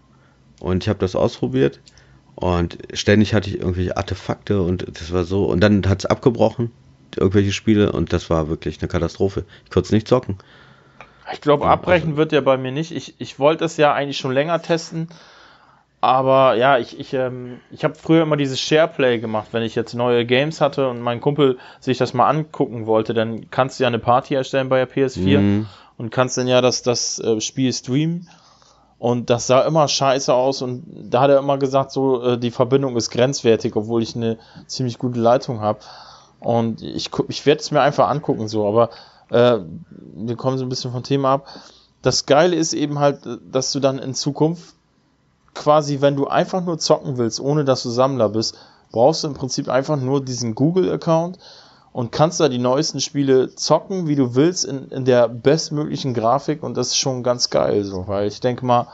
und 0.61 0.85
ich 0.85 0.89
habe 0.89 0.99
das 1.01 1.17
ausprobiert 1.17 1.81
und 2.35 2.79
ständig 2.93 3.35
hatte 3.35 3.51
ich 3.51 3.59
irgendwelche 3.59 3.97
Artefakte 3.97 4.63
und 4.63 4.87
das 4.89 5.13
war 5.13 5.25
so 5.25 5.47
und 5.47 5.61
dann 5.61 5.87
hat 5.89 6.01
es 6.01 6.07
abgebrochen, 6.07 6.71
irgendwelche 7.17 7.53
Spiele 7.53 7.93
und 7.93 8.13
das 8.13 8.31
war 8.31 8.49
wirklich 8.49 8.81
eine 8.81 8.89
Katastrophe. 8.89 9.45
Ich 9.65 9.71
konnte 9.71 9.87
es 9.87 9.93
nicht 9.93 10.09
zocken. 10.09 10.39
Ich 11.33 11.41
glaube, 11.41 11.65
Ja, 11.65 11.71
abbrechen 11.71 12.11
also- 12.11 12.17
wird 12.19 12.33
der 12.33 12.41
bei 12.43 12.57
mir 12.57 12.73
nicht. 12.73 12.93
Ich, 12.93 13.15
ich 13.19 13.39
wollte 13.39 13.65
es 13.65 13.77
ja 13.77 13.93
eigentlich 13.93 14.19
schon 14.19 14.33
länger 14.33 14.61
testen. 14.63 15.09
Aber 16.03 16.57
ja, 16.57 16.79
ich, 16.79 16.99
ich, 16.99 17.15
ähm, 17.15 17.61
ich 17.71 17.85
habe 17.85 17.95
früher 17.95 18.23
immer 18.25 18.37
dieses 18.37 18.59
Shareplay 18.59 19.21
gemacht, 19.21 19.49
wenn 19.53 19.63
ich 19.63 19.77
jetzt 19.77 19.95
neue 19.95 20.27
Games 20.27 20.61
hatte 20.61 20.89
und 20.89 21.01
mein 21.01 21.21
Kumpel 21.21 21.59
sich 21.79 21.97
das 21.97 22.13
mal 22.13 22.29
angucken 22.29 22.87
wollte, 22.87 23.15
dann 23.15 23.49
kannst 23.51 23.79
du 23.79 23.85
ja 23.85 23.87
eine 23.87 24.01
Party 24.01 24.35
erstellen 24.35 24.69
bei 24.69 24.85
der 24.85 24.91
PS4 24.91 25.39
Mhm. 25.39 25.67
und 25.99 26.11
kannst 26.11 26.37
dann 26.37 26.49
ja 26.49 26.61
das, 26.61 26.83
das 26.83 27.21
äh, 27.21 27.41
Spiel 27.41 27.73
streamen. 27.73 28.29
Und 28.99 29.31
das 29.31 29.47
sah 29.47 29.61
immer 29.61 29.87
scheiße 29.87 30.35
aus 30.35 30.61
und 30.61 30.83
da 31.09 31.21
hat 31.21 31.31
er 31.31 31.39
immer 31.39 31.57
gesagt, 31.59 31.93
so 31.93 32.21
äh, 32.23 32.39
die 32.39 32.51
Verbindung 32.51 32.97
ist 32.97 33.11
grenzwertig, 33.11 33.77
obwohl 33.77 34.03
ich 34.03 34.17
eine 34.17 34.39
ziemlich 34.67 34.99
gute 34.99 35.21
Leitung 35.21 35.61
habe. 35.61 35.79
Und 36.41 36.83
ich, 36.83 37.11
ich 37.29 37.47
werde 37.47 37.61
es 37.61 37.71
mir 37.71 37.81
einfach 37.81 38.09
angucken, 38.09 38.49
so, 38.49 38.67
aber 38.67 38.91
äh, 39.31 39.61
wir 40.17 40.35
kommen 40.35 40.59
so 40.59 40.65
ein 40.65 40.69
bisschen 40.69 40.91
vom 40.91 41.05
Thema 41.05 41.35
ab. 41.35 41.47
Das 42.03 42.27
Geile 42.27 42.57
ist 42.57 42.73
eben 42.73 42.99
halt, 42.99 43.21
dass 43.49 43.71
du 43.71 43.79
dann 43.79 44.01
in 44.01 44.15
Zukunft 44.15 44.75
quasi, 45.55 46.01
wenn 46.01 46.17
du 46.17 46.27
einfach 46.27 46.63
nur 46.63 46.79
zocken 46.79 47.19
willst, 47.19 47.41
ohne 47.41 47.65
dass 47.65 47.83
du 47.83 47.91
Sammler 47.91 48.29
bist, 48.29 48.57
brauchst 48.91 49.25
du 49.25 49.29
im 49.29 49.35
Prinzip 49.35 49.69
einfach 49.69 49.97
nur 49.97 50.25
diesen 50.25 50.55
Google-Account 50.55 51.39
und 51.93 52.13
kannst 52.13 52.41
da 52.41 52.49
die 52.49 52.59
neuesten 52.59 53.01
Spiele 53.01 53.55
zocken, 53.55 54.07
wie 54.07 54.17
du 54.17 54.35
willst, 54.35 54.65
in, 54.65 54.89
in 54.89 55.05
der 55.05 55.29
bestmöglichen 55.29 56.15
Grafik 56.15 56.63
und 56.63 56.77
das 56.77 56.89
ist 56.89 56.99
schon 56.99 57.23
ganz 57.23 57.51
geil, 57.51 57.85
so, 57.85 58.09
weil 58.09 58.29
ich 58.29 58.41
denke 58.41 58.65
mal, 58.65 58.89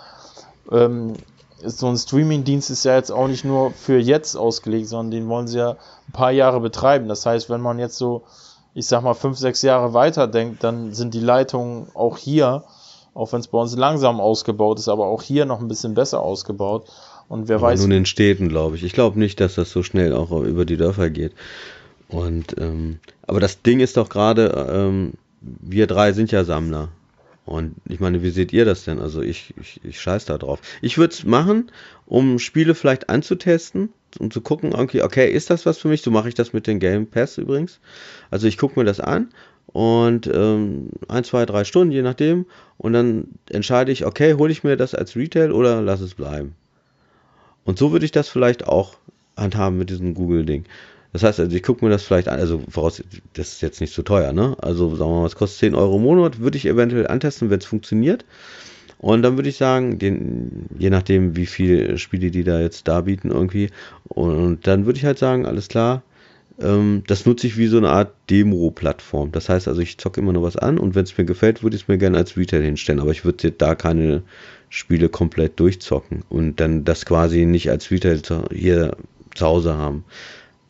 ähm, 0.71 1.15
so 1.65 1.89
ein 1.89 1.97
Streaming-Dienst 1.97 2.71
ist 2.71 2.85
ja 2.85 2.95
jetzt 2.95 3.11
auch 3.11 3.27
nicht 3.27 3.45
nur 3.45 3.73
für 3.73 3.99
jetzt 3.99 4.37
ausgelegt, 4.37 4.89
sondern 4.89 5.11
den 5.11 5.29
wollen 5.29 5.49
sie 5.49 5.59
ja 5.59 5.71
ein 5.71 6.13
paar 6.13 6.31
Jahre 6.31 6.61
betreiben. 6.61 7.09
Das 7.09 7.27
heißt, 7.27 7.51
wenn 7.51 7.61
man 7.61 7.81
jetzt 7.81 7.99
so 7.99 8.23
ich 8.79 8.87
sag 8.87 9.03
mal, 9.03 9.15
fünf, 9.15 9.37
sechs 9.37 9.63
Jahre 9.63 9.93
weiter 9.93 10.29
denkt, 10.29 10.63
dann 10.63 10.95
sind 10.95 11.13
die 11.13 11.21
Leitungen 11.21 11.89
auch 11.95 12.17
hier, 12.17 12.63
auch 13.19 13.33
wenn 13.33 13.41
es 13.41 13.49
bei 13.49 13.59
uns 13.59 13.77
langsam 13.77 14.21
ausgebaut 14.21 14.79
ist, 14.79 14.89
aber 14.89 15.07
auch 15.07 15.23
hier 15.23 15.45
noch 15.45 15.61
ein 15.61 15.67
bisschen 15.67 15.95
besser 15.95 16.23
ausgebaut. 16.23 16.87
Und 17.29 17.49
wer 17.49 17.57
Aber 17.57 17.67
weiß. 17.67 17.81
Nur 17.81 17.87
in 17.87 17.91
den 17.91 18.07
Städten, 18.07 18.49
glaube 18.49 18.77
ich. 18.77 18.85
Ich 18.85 18.93
glaube 18.93 19.19
nicht, 19.19 19.41
dass 19.41 19.57
das 19.57 19.71
so 19.71 19.83
schnell 19.83 20.15
auch 20.15 20.31
über 20.31 20.65
die 20.65 20.77
Dörfer 20.77 21.11
geht. 21.11 21.33
Und 22.09 22.55
ähm, 22.59 23.01
aber 23.27 23.41
das 23.41 23.61
Ding 23.63 23.81
ist 23.81 23.97
doch 23.97 24.09
gerade, 24.09 24.69
ähm, 24.73 25.15
wir 25.41 25.89
drei 25.89 26.13
sind 26.13 26.31
ja 26.31 26.45
Sammler. 26.45 26.91
Und 27.45 27.75
ich 27.89 27.99
meine, 27.99 28.23
wie 28.23 28.31
seht 28.31 28.53
ihr 28.53 28.65
das 28.65 28.85
denn? 28.85 29.01
Also 29.01 29.21
ich, 29.21 29.53
ich, 29.61 29.81
ich 29.83 30.01
scheiß 30.01 30.27
da 30.27 30.39
drauf. 30.39 30.61
Ich 30.81 30.97
würde 30.97 31.15
es 31.15 31.25
machen, 31.25 31.73
um 32.07 32.39
Spiele 32.39 32.75
vielleicht 32.75 33.09
anzutesten, 33.09 33.89
um 34.21 34.31
zu 34.31 34.43
gucken, 34.43 34.75
okay, 34.75 35.03
okay, 35.03 35.31
ist 35.31 35.51
das 35.51 35.67
was 35.67 35.79
für 35.79 35.89
mich? 35.89 36.03
So 36.03 36.11
mache 36.11 36.29
ich 36.29 36.35
das 36.35 36.53
mit 36.53 36.67
den 36.67 36.79
Game 36.79 37.07
Pass 37.07 37.37
übrigens. 37.37 37.81
Also 38.31 38.47
ich 38.47 38.59
gucke 38.59 38.79
mir 38.79 38.85
das 38.85 39.01
an 39.01 39.29
und 39.73 40.27
ähm, 40.33 40.89
ein, 41.09 41.25
zwei, 41.25 41.45
drei 41.47 41.65
Stunden, 41.65 41.93
je 41.93 42.03
nachdem. 42.03 42.47
Und 42.79 42.93
dann 42.95 43.29
entscheide 43.51 43.93
ich, 43.93 44.07
okay, 44.07 44.35
hole 44.35 44.53
ich 44.53 44.65
mir 44.65 44.77
das 44.77 44.95
als 44.95 45.17
Retail 45.17 45.53
oder 45.53 45.83
lass 45.83 46.01
es 46.01 46.15
bleiben. 46.15 46.55
Und 47.65 47.79
so 47.79 47.93
würde 47.93 48.05
ich 48.05 48.13
das 48.13 48.29
vielleicht 48.29 48.67
auch 48.67 48.97
handhaben 49.37 49.79
mit 49.79 49.91
diesem 49.91 50.15
Google-Ding. 50.15 50.65
Das 51.13 51.23
heißt, 51.23 51.41
also 51.41 51.57
ich 51.57 51.63
gucke 51.63 51.85
mir 51.85 51.91
das 51.91 52.03
vielleicht 52.03 52.29
an, 52.29 52.39
also 52.39 52.63
voraus, 52.69 53.03
das 53.35 53.53
ist 53.53 53.61
jetzt 53.63 53.81
nicht 53.81 53.95
so 53.95 54.03
teuer, 54.03 54.33
ne? 54.33 54.57
Also 54.61 54.95
sagen 54.95 55.11
wir 55.11 55.21
mal, 55.21 55.27
es 55.27 55.37
kostet 55.37 55.61
10 55.61 55.75
Euro 55.75 55.97
im 55.97 56.03
Monat, 56.03 56.41
würde 56.41 56.59
ich 56.59 56.67
eventuell 56.67 57.07
antesten, 57.07 57.51
wenn 57.51 57.59
es 57.59 57.67
funktioniert. 57.67 58.25
Und 58.99 59.23
dann 59.23 59.37
würde 59.37 59.49
ich 59.49 59.57
sagen, 59.57 59.99
den, 59.99 60.67
je 60.79 60.91
nachdem, 60.91 61.37
wie 61.37 61.47
viele 61.47 61.99
Spiele 61.99 62.31
die 62.31 62.45
da 62.45 62.61
jetzt 62.61 62.89
darbieten 62.89 63.31
irgendwie, 63.31 63.71
und 64.09 64.67
dann 64.67 64.87
würde 64.87 64.99
ich 64.99 65.05
halt 65.05 65.19
sagen, 65.19 65.47
alles 65.47 65.69
klar, 65.69 66.03
ähm, 66.61 67.03
das 67.07 67.27
nutze 67.27 67.47
ich 67.47 67.57
wie 67.57 67.67
so 67.69 67.77
eine 67.79 67.91
Art 67.91 68.13
Demo-Plattform. 68.31 69.33
Das 69.33 69.49
heißt 69.49 69.69
also, 69.69 69.81
ich 69.81 69.99
zocke 69.99 70.21
immer 70.21 70.33
nur 70.33 70.43
was 70.43 70.57
an 70.57 70.79
und 70.79 70.95
wenn 70.95 71.05
es 71.05 71.17
mir 71.17 71.25
gefällt, 71.25 71.63
würde 71.63 71.77
ich 71.77 71.83
es 71.83 71.89
mir 71.89 71.99
gerne 71.99 72.17
als 72.19 72.37
Retail 72.37 72.63
hinstellen, 72.63 73.01
aber 73.01 73.11
ich 73.13 73.25
würde 73.25 73.53
da 73.53 73.75
keine 73.75 74.23
Spiele 74.69 75.09
komplett 75.09 75.59
durchzocken 75.61 76.25
und 76.29 76.57
dann 76.61 76.85
das 76.85 77.07
quasi 77.07 77.47
nicht 77.47 77.71
als 77.71 77.91
Retail 77.91 78.23
zu, 78.23 78.45
hier 78.53 78.97
zu 79.35 79.47
Hause 79.47 79.77
haben, 79.77 80.05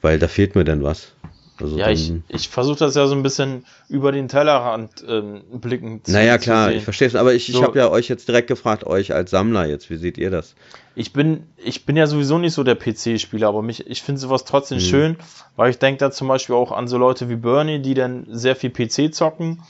weil 0.02 0.18
da 0.18 0.28
fehlt 0.28 0.54
mir 0.54 0.64
dann 0.64 0.82
was. 0.82 1.12
Also 1.60 1.76
ja, 1.76 1.90
ich, 1.90 2.12
ich 2.28 2.48
versuche 2.48 2.78
das 2.78 2.94
ja 2.94 3.06
so 3.08 3.16
ein 3.16 3.24
bisschen 3.24 3.64
über 3.88 4.12
den 4.12 4.28
Tellerrand 4.28 5.04
ähm, 5.08 5.42
blicken 5.60 6.04
zu 6.04 6.12
Naja, 6.12 6.38
zu 6.38 6.44
klar, 6.44 6.68
sehen. 6.68 6.78
ich 6.78 6.84
verstehe 6.84 7.08
es, 7.08 7.16
aber 7.16 7.34
ich, 7.34 7.48
ich 7.48 7.56
So- 7.56 7.62
habe 7.64 7.76
ja 7.78 7.90
euch 7.90 8.08
jetzt 8.08 8.28
direkt 8.28 8.46
gefragt, 8.46 8.84
euch 8.84 9.12
als 9.12 9.30
Sammler 9.32 9.66
jetzt, 9.66 9.90
wie 9.90 9.96
seht 9.96 10.18
ihr 10.18 10.30
das? 10.30 10.54
Ich 10.98 11.12
bin, 11.12 11.46
ich 11.56 11.86
bin 11.86 11.96
ja 11.96 12.08
sowieso 12.08 12.38
nicht 12.38 12.54
so 12.54 12.64
der 12.64 12.74
PC-Spieler, 12.74 13.46
aber 13.46 13.62
mich, 13.62 13.86
ich 13.86 14.02
finde 14.02 14.20
sowas 14.20 14.44
trotzdem 14.44 14.78
Mhm. 14.78 14.82
schön, 14.82 15.16
weil 15.54 15.70
ich 15.70 15.78
denke 15.78 15.98
da 16.00 16.10
zum 16.10 16.26
Beispiel 16.26 16.56
auch 16.56 16.72
an 16.72 16.88
so 16.88 16.98
Leute 16.98 17.28
wie 17.28 17.36
Bernie, 17.36 17.78
die 17.78 17.94
dann 17.94 18.26
sehr 18.30 18.56
viel 18.56 18.70
PC 18.70 19.14
zocken. 19.14 19.62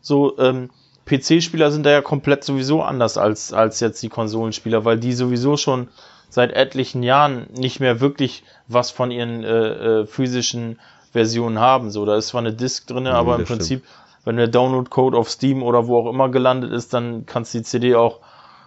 So, 0.00 0.38
ähm, 0.38 0.70
PC-Spieler 1.06 1.72
sind 1.72 1.84
da 1.86 1.90
ja 1.90 2.02
komplett 2.02 2.44
sowieso 2.44 2.82
anders 2.82 3.18
als, 3.18 3.52
als 3.52 3.80
jetzt 3.80 4.00
die 4.04 4.08
Konsolenspieler, 4.08 4.84
weil 4.84 4.96
die 4.96 5.12
sowieso 5.12 5.56
schon 5.56 5.88
seit 6.28 6.52
etlichen 6.52 7.02
Jahren 7.02 7.48
nicht 7.52 7.80
mehr 7.80 8.00
wirklich 8.00 8.44
was 8.68 8.92
von 8.92 9.10
ihren 9.10 9.42
äh, 9.42 10.02
äh, 10.02 10.06
physischen 10.06 10.78
Versionen 11.10 11.58
haben. 11.58 11.90
So, 11.90 12.06
da 12.06 12.14
ist 12.14 12.28
zwar 12.28 12.42
eine 12.42 12.52
Disk 12.52 12.86
drin, 12.86 13.06
Ja, 13.06 13.14
aber 13.14 13.34
im 13.34 13.40
das 13.40 13.48
stimmt. 13.48 13.58
Prinzip, 13.58 13.84
wenn 14.24 14.36
der 14.36 14.46
Download-Code 14.46 15.16
auf 15.18 15.28
Steam 15.30 15.64
oder 15.64 15.88
wo 15.88 15.98
auch 15.98 16.08
immer 16.08 16.28
gelandet 16.28 16.70
ist, 16.70 16.94
dann 16.94 17.26
kannst 17.26 17.54
du 17.54 17.58
die 17.58 17.64
CD 17.64 17.96
auch 17.96 18.20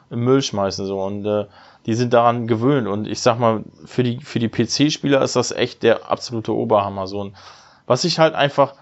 im 0.09 0.19
Müll 0.25 0.41
schmeißen 0.41 0.85
so 0.85 1.01
und 1.01 1.25
äh, 1.25 1.45
die 1.85 1.93
sind 1.95 2.13
daran 2.13 2.47
gewöhnt. 2.47 2.87
Und 2.87 3.07
ich 3.07 3.21
sag 3.21 3.39
mal 3.39 3.63
für 3.85 4.03
die 4.03 4.19
für 4.19 4.39
die 4.39 4.49
PC-Spieler 4.49 5.21
ist 5.21 5.35
das 5.35 5.51
echt 5.51 5.83
der 5.83 6.09
absolute 6.09 6.53
Oberhammer 6.53 7.07
so 7.07 7.21
und 7.21 7.35
was 7.85 8.05
ich 8.05 8.19
halt 8.19 8.33
einfach 8.33 8.75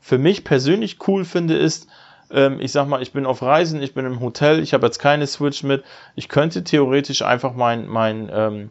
für 0.00 0.18
mich 0.18 0.44
persönlich 0.44 0.98
cool 1.08 1.24
finde 1.24 1.56
ist 1.56 1.88
ähm, 2.30 2.60
ich 2.60 2.72
sag 2.72 2.86
mal 2.86 3.02
ich 3.02 3.12
bin 3.12 3.26
auf 3.26 3.42
Reisen 3.42 3.82
ich 3.82 3.94
bin 3.94 4.06
im 4.06 4.20
Hotel 4.20 4.60
ich 4.60 4.74
habe 4.74 4.86
jetzt 4.86 4.98
keine 4.98 5.26
Switch 5.26 5.62
mit. 5.62 5.84
Ich 6.14 6.28
könnte 6.28 6.64
theoretisch 6.64 7.22
einfach 7.22 7.54
mein 7.54 7.88
mein 7.88 8.30
ähm, 8.32 8.70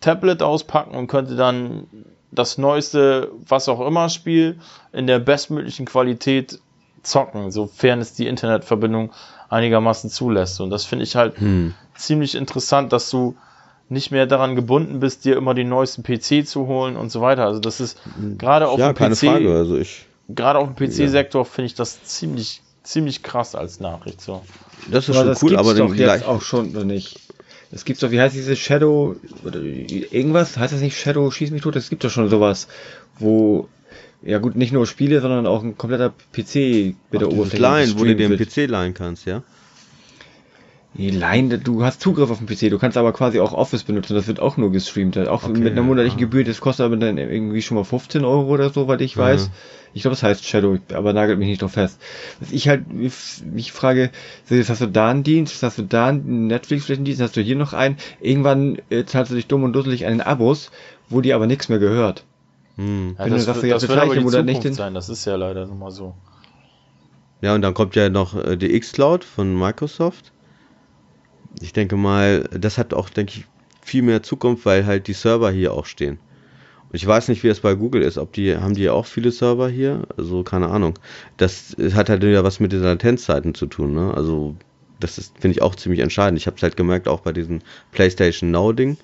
Tablet 0.00 0.42
auspacken 0.42 0.94
und 0.94 1.06
könnte 1.06 1.36
dann 1.36 1.86
das 2.30 2.58
neueste 2.58 3.30
was 3.46 3.68
auch 3.68 3.86
immer 3.86 4.08
Spiel 4.08 4.58
in 4.92 5.06
der 5.06 5.18
bestmöglichen 5.18 5.86
Qualität 5.86 6.60
zocken, 7.02 7.50
sofern 7.50 8.00
es 8.00 8.14
die 8.14 8.26
Internetverbindung 8.26 9.12
einigermaßen 9.52 10.10
zulässt. 10.10 10.60
Und 10.60 10.70
das 10.70 10.84
finde 10.84 11.04
ich 11.04 11.16
halt 11.16 11.36
Hm. 11.38 11.74
ziemlich 11.94 12.34
interessant, 12.34 12.92
dass 12.92 13.10
du 13.10 13.36
nicht 13.88 14.10
mehr 14.10 14.26
daran 14.26 14.56
gebunden 14.56 15.00
bist, 15.00 15.24
dir 15.24 15.36
immer 15.36 15.54
den 15.54 15.68
neuesten 15.68 16.02
PC 16.02 16.44
zu 16.44 16.66
holen 16.66 16.96
und 16.96 17.10
so 17.10 17.20
weiter. 17.20 17.44
Also 17.46 17.60
das 17.60 17.80
ist 17.80 17.98
gerade 18.38 18.68
auf 18.68 18.80
Ja, 18.80 18.88
dem 18.88 18.94
keine 18.94 19.14
PC, 19.14 19.26
Frage. 19.26 19.54
Also 19.54 19.76
ich, 19.76 20.06
gerade 20.28 20.58
auf 20.58 20.68
dem 20.68 20.76
PC-Sektor 20.76 21.44
finde 21.44 21.66
ich 21.66 21.74
das 21.74 22.02
ziemlich, 22.04 22.62
ziemlich 22.82 23.22
krass 23.22 23.54
als 23.54 23.80
Nachricht 23.80 24.20
so. 24.20 24.46
das 24.86 25.08
ist 25.08 25.16
Aber 25.16 25.24
schon 25.24 25.28
das 25.28 25.40
cool, 25.42 25.48
gibt's 25.50 25.68
aber 25.68 25.74
doch 25.74 25.94
jetzt 25.94 26.22
auch 26.22 26.42
schon, 26.42 26.70
oder 26.70 26.84
nicht? 26.84 27.20
Es 27.70 27.84
gibt 27.84 28.02
doch, 28.02 28.10
wie 28.10 28.20
heißt 28.20 28.34
diese 28.34 28.56
Shadow, 28.56 29.16
oder 29.42 29.60
irgendwas, 29.60 30.56
heißt 30.56 30.72
das 30.74 30.80
nicht 30.80 30.98
Shadow, 30.98 31.30
schieß 31.30 31.50
mich 31.50 31.62
tot? 31.62 31.76
Es 31.76 31.88
gibt 31.88 32.04
doch 32.04 32.10
schon 32.10 32.28
sowas, 32.28 32.68
wo, 33.18 33.68
ja 34.24 34.38
gut, 34.38 34.56
nicht 34.56 34.72
nur 34.72 34.86
Spiele, 34.86 35.20
sondern 35.20 35.46
auch 35.46 35.62
ein 35.62 35.76
kompletter 35.76 36.10
PC 36.10 36.94
mit 37.10 37.20
der 37.20 37.28
Dieses 37.28 37.32
Oberfläche 37.32 37.62
Leihen, 37.62 37.98
wo 37.98 38.04
du 38.04 38.14
dir 38.14 38.26
einen. 38.26 38.38
PC 38.38 38.68
leihen 38.68 38.94
kannst, 38.94 39.26
ja? 39.26 39.42
Nee, 40.94 41.08
Line, 41.08 41.58
du 41.58 41.84
hast 41.84 42.02
Zugriff 42.02 42.30
auf 42.30 42.38
den 42.38 42.46
PC, 42.46 42.70
du 42.70 42.78
kannst 42.78 42.98
aber 42.98 43.14
quasi 43.14 43.40
auch 43.40 43.54
Office 43.54 43.82
benutzen, 43.82 44.14
das 44.14 44.26
wird 44.26 44.40
auch 44.40 44.58
nur 44.58 44.70
gestreamt, 44.70 45.16
halt. 45.16 45.26
auch 45.26 45.44
Okay, 45.44 45.58
mit 45.58 45.72
einer 45.72 45.82
monatlichen 45.82 46.18
ah. 46.18 46.20
Gebühr, 46.20 46.44
das 46.44 46.60
kostet 46.60 46.84
aber 46.84 46.98
dann 46.98 47.16
irgendwie 47.16 47.62
schon 47.62 47.76
mal 47.76 47.84
15 47.84 48.24
Euro 48.24 48.48
oder 48.48 48.68
so, 48.70 48.88
weil 48.88 49.00
ich 49.00 49.16
weiß. 49.16 49.50
Ich 49.94 50.02
glaube, 50.02 50.14
das 50.14 50.22
heißt 50.22 50.46
Shadow, 50.46 50.78
aber 50.94 51.12
nagelt 51.12 51.38
mich 51.38 51.48
nicht 51.48 51.60
drauf 51.60 51.72
fest. 51.72 52.00
Was 52.40 52.50
ich 52.50 52.68
halt 52.68 52.90
mich 52.90 53.72
frage, 53.72 54.10
so, 54.46 54.54
jetzt 54.54 54.70
hast 54.70 54.80
du 54.80 54.86
da 54.86 55.10
einen 55.10 55.22
Dienst, 55.22 55.62
hast 55.62 55.78
du 55.78 55.82
da 55.82 56.08
einen 56.08 56.46
Netflix-Dienst, 56.46 57.20
hast 57.20 57.36
du 57.36 57.42
hier 57.42 57.56
noch 57.56 57.74
einen, 57.74 57.96
irgendwann 58.20 58.78
äh, 58.88 59.04
zahlst 59.04 59.32
du 59.32 59.34
dich 59.34 59.48
dumm 59.48 59.64
und 59.64 59.74
dusselig 59.74 60.00
den 60.00 60.22
Abos, 60.22 60.70
wo 61.10 61.20
dir 61.20 61.36
aber 61.36 61.46
nichts 61.46 61.68
mehr 61.68 61.78
gehört. 61.78 62.24
Hm. 62.76 63.16
Ja, 63.18 63.24
Wenn 63.24 63.32
du 63.32 63.36
das 63.36 63.46
das 63.46 63.62
wir 63.62 63.70
wird 63.70 63.90
aber 63.90 64.14
die 64.14 64.20
Monat 64.20 64.44
nicht 64.46 64.74
sein, 64.74 64.94
das 64.94 65.08
ist 65.08 65.24
ja 65.24 65.36
leider 65.36 65.66
nun 65.66 65.78
mal 65.78 65.90
so. 65.90 66.14
Ja, 67.42 67.54
und 67.54 67.62
dann 67.62 67.74
kommt 67.74 67.96
ja 67.96 68.08
noch 68.08 68.34
äh, 68.36 68.56
die 68.56 68.74
X-Cloud 68.74 69.24
von 69.24 69.58
Microsoft. 69.58 70.32
Ich 71.60 71.72
denke 71.72 71.96
mal, 71.96 72.48
das 72.52 72.78
hat 72.78 72.94
auch, 72.94 73.10
denke 73.10 73.32
ich, 73.36 73.46
viel 73.82 74.02
mehr 74.02 74.22
Zukunft, 74.22 74.64
weil 74.64 74.86
halt 74.86 75.08
die 75.08 75.12
Server 75.12 75.50
hier 75.50 75.74
auch 75.74 75.86
stehen. 75.86 76.18
Und 76.88 76.94
ich 76.94 77.06
weiß 77.06 77.28
nicht, 77.28 77.42
wie 77.42 77.48
es 77.48 77.60
bei 77.60 77.74
Google 77.74 78.02
ist, 78.02 78.16
ob 78.16 78.32
die, 78.32 78.56
haben 78.56 78.74
die 78.74 78.88
auch 78.88 79.06
viele 79.06 79.32
Server 79.32 79.68
hier? 79.68 80.02
Also, 80.16 80.44
keine 80.44 80.68
Ahnung. 80.68 80.98
Das 81.36 81.76
hat 81.94 82.08
halt 82.08 82.22
wieder 82.22 82.44
was 82.44 82.60
mit 82.60 82.72
den 82.72 82.82
Latenzzeiten 82.82 83.54
zu 83.54 83.66
tun, 83.66 83.92
ne? 83.92 84.14
Also, 84.14 84.56
das 85.00 85.18
ist, 85.18 85.34
finde 85.38 85.56
ich, 85.56 85.62
auch 85.62 85.74
ziemlich 85.74 86.00
entscheidend. 86.00 86.38
Ich 86.38 86.46
habe 86.46 86.56
es 86.56 86.62
halt 86.62 86.76
gemerkt, 86.76 87.08
auch 87.08 87.20
bei 87.20 87.32
diesem 87.32 87.58
PlayStation 87.90 88.52
Now-Ding. 88.52 88.98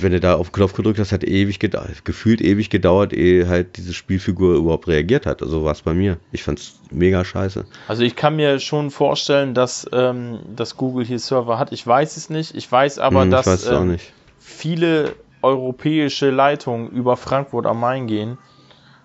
Wenn 0.00 0.10
du 0.12 0.18
da 0.20 0.34
auf 0.34 0.48
den 0.48 0.54
Knopf 0.54 0.72
gedrückt 0.74 0.98
hast, 0.98 1.12
hat 1.12 1.22
ewig 1.22 1.60
gedauert, 1.60 2.04
gefühlt 2.04 2.40
ewig 2.40 2.68
gedauert, 2.68 3.12
ehe 3.12 3.48
halt 3.48 3.76
diese 3.76 3.94
Spielfigur 3.94 4.56
überhaupt 4.56 4.88
reagiert 4.88 5.24
hat. 5.24 5.40
Also 5.40 5.64
war 5.64 5.72
es 5.72 5.82
bei 5.82 5.94
mir. 5.94 6.18
Ich 6.32 6.42
fand's 6.42 6.80
mega 6.90 7.24
scheiße. 7.24 7.64
Also 7.86 8.02
ich 8.02 8.16
kann 8.16 8.34
mir 8.34 8.58
schon 8.58 8.90
vorstellen, 8.90 9.54
dass, 9.54 9.86
ähm, 9.92 10.40
dass 10.56 10.76
Google 10.76 11.04
hier 11.04 11.20
Server 11.20 11.58
hat. 11.58 11.70
Ich 11.72 11.86
weiß 11.86 12.16
es 12.16 12.28
nicht. 12.28 12.54
Ich 12.56 12.70
weiß 12.70 12.98
aber, 12.98 13.22
Hm, 13.22 13.30
dass 13.30 13.46
ich 13.46 13.52
weiß 13.52 13.62
es 13.62 13.68
auch 13.68 13.82
ähm, 13.82 13.96
viele 14.40 15.14
europäische 15.42 16.30
Leitungen 16.30 16.90
über 16.90 17.16
Frankfurt 17.16 17.66
am 17.66 17.78
Main 17.78 18.06
gehen. 18.08 18.38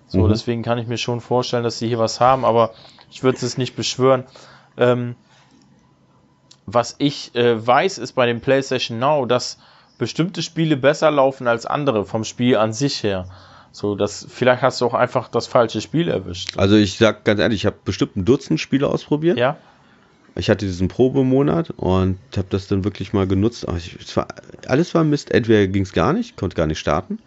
So, 0.07 0.25
Mhm. 0.25 0.29
deswegen 0.29 0.63
kann 0.63 0.79
ich 0.79 0.87
mir 0.87 0.97
schon 0.97 1.21
vorstellen, 1.21 1.63
dass 1.63 1.77
sie 1.77 1.87
hier 1.87 1.99
was 1.99 2.19
haben, 2.19 2.45
aber 2.45 2.73
ich 3.11 3.21
würde 3.21 3.37
es 3.45 3.57
nicht 3.57 3.75
beschwören. 3.75 4.23
Ähm, 4.75 5.15
was 6.65 6.95
ich 6.97 7.35
äh, 7.35 7.65
weiß, 7.65 7.97
ist 7.99 8.13
bei 8.13 8.25
dem 8.25 8.41
PlayStation 8.41 8.99
Now, 8.99 9.25
dass 9.25 9.57
bestimmte 9.99 10.41
Spiele 10.41 10.77
besser 10.77 11.11
laufen 11.11 11.47
als 11.47 11.67
andere 11.67 12.05
vom 12.05 12.23
Spiel 12.23 12.57
an 12.57 12.73
sich 12.73 13.03
her. 13.03 13.27
So, 13.71 13.93
das, 13.93 14.25
vielleicht 14.27 14.63
hast 14.63 14.81
du 14.81 14.85
auch 14.87 14.95
einfach 14.95 15.27
das 15.27 15.45
falsche 15.45 15.81
Spiel 15.81 16.07
erwischt. 16.07 16.57
Also 16.57 16.75
ich 16.75 16.97
sag 16.97 17.23
ganz 17.23 17.39
ehrlich, 17.39 17.61
ich 17.61 17.65
habe 17.67 17.75
bestimmt 17.85 18.15
ein 18.15 18.25
Dutzend 18.25 18.59
Spiele 18.59 18.87
ausprobiert. 18.87 19.37
Ja? 19.37 19.57
Ich 20.35 20.49
hatte 20.49 20.65
diesen 20.65 20.87
Probemonat 20.87 21.71
und 21.71 22.17
habe 22.35 22.47
das 22.49 22.67
dann 22.67 22.83
wirklich 22.83 23.13
mal 23.13 23.27
genutzt. 23.27 23.67
Ich, 23.77 24.17
war, 24.17 24.27
alles 24.67 24.95
war 24.95 25.03
Mist. 25.03 25.31
Entweder 25.31 25.67
ging 25.67 25.83
es 25.83 25.93
gar 25.93 26.13
nicht, 26.13 26.37
konnte 26.37 26.55
gar 26.55 26.65
nicht 26.65 26.79
starten. 26.79 27.19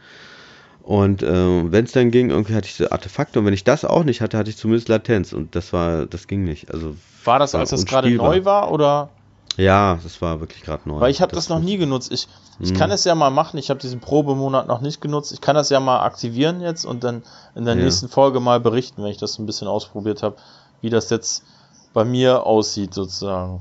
Und 0.82 1.22
äh, 1.22 1.72
wenn 1.72 1.84
es 1.84 1.92
dann 1.92 2.10
ging, 2.10 2.30
irgendwie 2.30 2.54
hatte 2.54 2.66
ich 2.66 2.74
so 2.74 2.90
Artefakte. 2.90 3.38
Und 3.38 3.46
wenn 3.46 3.54
ich 3.54 3.64
das 3.64 3.84
auch 3.84 4.02
nicht 4.02 4.20
hatte, 4.20 4.36
hatte 4.38 4.50
ich 4.50 4.56
zumindest 4.56 4.88
Latenz. 4.88 5.32
Und 5.32 5.54
das 5.54 5.72
war, 5.72 6.06
das 6.06 6.26
ging 6.26 6.42
nicht. 6.42 6.72
Also 6.72 6.96
War 7.24 7.38
das, 7.38 7.52
War 7.52 7.60
als 7.60 7.70
das 7.70 7.86
gerade 7.86 8.10
neu 8.10 8.44
war 8.44 8.72
oder? 8.72 9.10
Ja, 9.56 9.98
das 10.02 10.20
war 10.22 10.40
wirklich 10.40 10.62
gerade 10.62 10.88
neu. 10.88 11.00
Weil 11.00 11.10
ich 11.10 11.20
habe 11.20 11.34
das, 11.34 11.48
noch 11.48 11.60
nie 11.60 11.76
genutzt. 11.76 12.10
Ich, 12.12 12.28
ich 12.58 12.72
Mhm. 12.72 12.76
kann 12.76 12.90
es 12.90 13.04
ja 13.04 13.14
mal 13.14 13.30
machen. 13.30 13.58
Ich 13.58 13.70
habe 13.70 13.80
diesen 13.80 14.00
Probemonat 14.00 14.66
noch 14.66 14.80
nicht 14.80 15.00
genutzt. 15.00 15.32
Ich 15.32 15.40
kann 15.40 15.54
das 15.54 15.68
ja 15.70 15.80
mal 15.80 16.00
aktivieren 16.02 16.60
jetzt 16.60 16.84
und 16.84 17.04
dann 17.04 17.22
in 17.54 17.64
der 17.64 17.74
Ja. 17.74 17.84
nächsten 17.84 18.08
Folge 18.08 18.40
mal 18.40 18.60
berichten, 18.60 19.02
wenn 19.02 19.10
ich 19.10 19.18
das 19.18 19.38
ein 19.38 19.46
bisschen 19.46 19.68
ausprobiert 19.68 20.22
habe, 20.22 20.36
wie 20.80 20.90
das 20.90 21.10
jetzt 21.10 21.44
bei 21.92 22.04
mir 22.04 22.46
aussieht 22.46 22.94
sozusagen. 22.94 23.60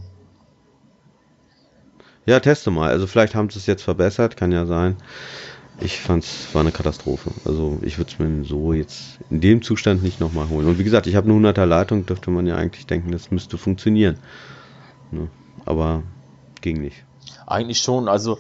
Ja, 2.25 2.39
teste 2.39 2.71
mal. 2.71 2.89
Also 2.89 3.07
vielleicht 3.07 3.35
haben 3.35 3.49
sie 3.49 3.59
es 3.59 3.65
jetzt 3.65 3.83
verbessert, 3.83 4.37
kann 4.37 4.51
ja 4.51 4.65
sein. 4.65 4.95
ich 5.83 5.99
fand 5.99 6.23
es 6.23 6.53
war 6.53 6.61
eine 6.61 6.71
Katastrophe. 6.71 7.31
Also 7.43 7.79
ich 7.81 7.97
würde 7.97 8.11
es 8.11 8.19
mir 8.19 8.43
so 8.45 8.71
jetzt 8.71 9.17
in 9.31 9.41
dem 9.41 9.63
Zustand 9.63 10.03
nicht 10.03 10.19
nochmal 10.19 10.47
holen. 10.49 10.67
Und 10.67 10.77
wie 10.77 10.83
gesagt, 10.83 11.07
ich 11.07 11.15
habe 11.15 11.27
eine 11.29 11.33
100er 11.33 11.65
Leitung, 11.65 12.05
dürfte 12.05 12.29
man 12.29 12.45
ja 12.45 12.55
eigentlich 12.55 12.85
denken, 12.85 13.11
das 13.11 13.31
müsste 13.31 13.57
funktionieren. 13.57 14.17
Ne? 15.11 15.27
Aber 15.65 16.03
ging 16.61 16.81
nicht. 16.81 17.03
Eigentlich 17.47 17.79
schon, 17.79 18.07
also 18.07 18.39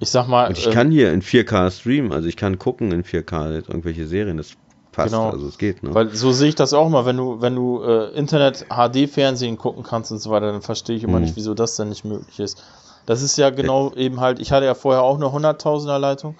ich 0.00 0.10
sag 0.10 0.28
mal. 0.28 0.48
Und 0.48 0.58
ich 0.58 0.66
äh, 0.66 0.70
kann 0.70 0.90
hier 0.90 1.12
in 1.12 1.22
4K 1.22 1.70
streamen, 1.70 2.12
also 2.12 2.28
ich 2.28 2.36
kann 2.36 2.58
gucken 2.58 2.92
in 2.92 3.04
4K 3.04 3.68
irgendwelche 3.68 4.06
Serien, 4.06 4.36
das 4.36 4.52
passt, 4.92 5.12
genau, 5.12 5.30
also 5.30 5.46
es 5.46 5.58
geht. 5.58 5.82
Ne? 5.82 5.94
Weil 5.94 6.10
so 6.14 6.32
sehe 6.32 6.48
ich 6.48 6.54
das 6.54 6.72
auch 6.72 6.88
mal, 6.88 7.06
wenn 7.06 7.16
du, 7.16 7.40
wenn 7.40 7.54
du 7.54 7.82
äh, 7.82 8.10
Internet 8.16 8.66
HD-Fernsehen 8.68 9.56
gucken 9.58 9.82
kannst 9.82 10.12
und 10.12 10.18
so 10.18 10.30
weiter, 10.30 10.52
dann 10.52 10.62
verstehe 10.62 10.96
ich 10.96 11.04
immer 11.04 11.16
hm. 11.16 11.22
nicht, 11.22 11.36
wieso 11.36 11.54
das 11.54 11.76
denn 11.76 11.88
nicht 11.88 12.04
möglich 12.04 12.38
ist. 12.38 12.62
Das 13.06 13.22
ist 13.22 13.38
ja 13.38 13.50
genau 13.50 13.90
ja. 13.90 13.96
eben 13.96 14.20
halt, 14.20 14.38
ich 14.38 14.52
hatte 14.52 14.66
ja 14.66 14.74
vorher 14.74 15.02
auch 15.02 15.16
eine 15.16 15.26
100.000er 15.26 15.98
Leitung 15.98 16.36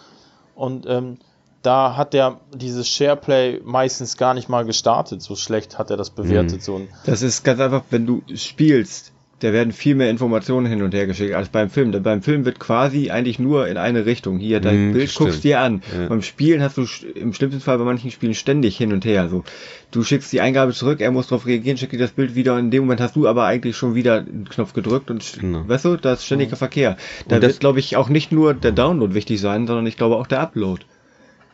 und 0.54 0.86
ähm, 0.86 1.18
da 1.62 1.96
hat 1.96 2.14
der 2.14 2.40
dieses 2.54 2.88
SharePlay 2.88 3.60
meistens 3.64 4.16
gar 4.16 4.34
nicht 4.34 4.48
mal 4.48 4.64
gestartet. 4.64 5.22
So 5.22 5.34
schlecht 5.34 5.78
hat 5.78 5.90
er 5.90 5.96
das 5.96 6.10
bewertet. 6.10 6.58
Mhm. 6.58 6.60
So 6.60 6.80
das 7.04 7.22
ist 7.22 7.42
ganz 7.42 7.60
einfach, 7.60 7.82
wenn 7.90 8.06
du 8.06 8.22
spielst, 8.34 9.12
da 9.40 9.52
werden 9.52 9.72
viel 9.72 9.94
mehr 9.94 10.10
Informationen 10.10 10.66
hin 10.66 10.82
und 10.82 10.94
her 10.94 11.06
geschickt 11.06 11.34
als 11.34 11.48
beim 11.48 11.70
Film. 11.70 11.92
Denn 11.92 12.02
beim 12.02 12.22
Film 12.22 12.44
wird 12.44 12.58
quasi 12.58 13.10
eigentlich 13.10 13.38
nur 13.38 13.68
in 13.68 13.76
eine 13.76 14.04
Richtung. 14.04 14.38
Hier, 14.38 14.60
dein 14.60 14.90
mm, 14.90 14.92
Bild 14.92 15.10
stimmt. 15.10 15.30
guckst 15.30 15.44
dir 15.44 15.60
an. 15.60 15.82
Ja. 15.96 16.08
Beim 16.08 16.22
Spielen 16.22 16.62
hast 16.62 16.76
du 16.76 16.86
im 17.14 17.32
schlimmsten 17.32 17.60
Fall 17.60 17.78
bei 17.78 17.84
manchen 17.84 18.10
Spielen 18.10 18.34
ständig 18.34 18.76
hin 18.76 18.92
und 18.92 19.04
her. 19.04 19.28
So, 19.28 19.44
du 19.90 20.02
schickst 20.02 20.32
die 20.32 20.40
Eingabe 20.40 20.72
zurück, 20.72 21.00
er 21.00 21.10
muss 21.10 21.28
darauf 21.28 21.46
reagieren, 21.46 21.76
schickt 21.76 21.92
dir 21.92 21.98
das 21.98 22.10
Bild 22.10 22.34
wieder. 22.34 22.58
In 22.58 22.70
dem 22.70 22.82
Moment 22.82 23.00
hast 23.00 23.16
du 23.16 23.28
aber 23.28 23.44
eigentlich 23.44 23.76
schon 23.76 23.94
wieder 23.94 24.18
einen 24.18 24.48
Knopf 24.48 24.72
gedrückt 24.72 25.10
und 25.10 25.24
genau. 25.40 25.68
weißt 25.68 25.84
du, 25.84 25.96
das 25.96 26.20
ist 26.20 26.26
ständiger. 26.26 26.56
Verkehr. 26.56 26.96
Da 27.28 27.40
wird, 27.40 27.60
glaube 27.60 27.78
ich, 27.78 27.96
auch 27.96 28.08
nicht 28.08 28.32
nur 28.32 28.54
der 28.54 28.72
Download 28.72 29.14
wichtig 29.14 29.40
sein, 29.40 29.66
sondern 29.66 29.86
ich 29.86 29.96
glaube 29.96 30.16
auch 30.16 30.26
der 30.26 30.40
Upload 30.40 30.82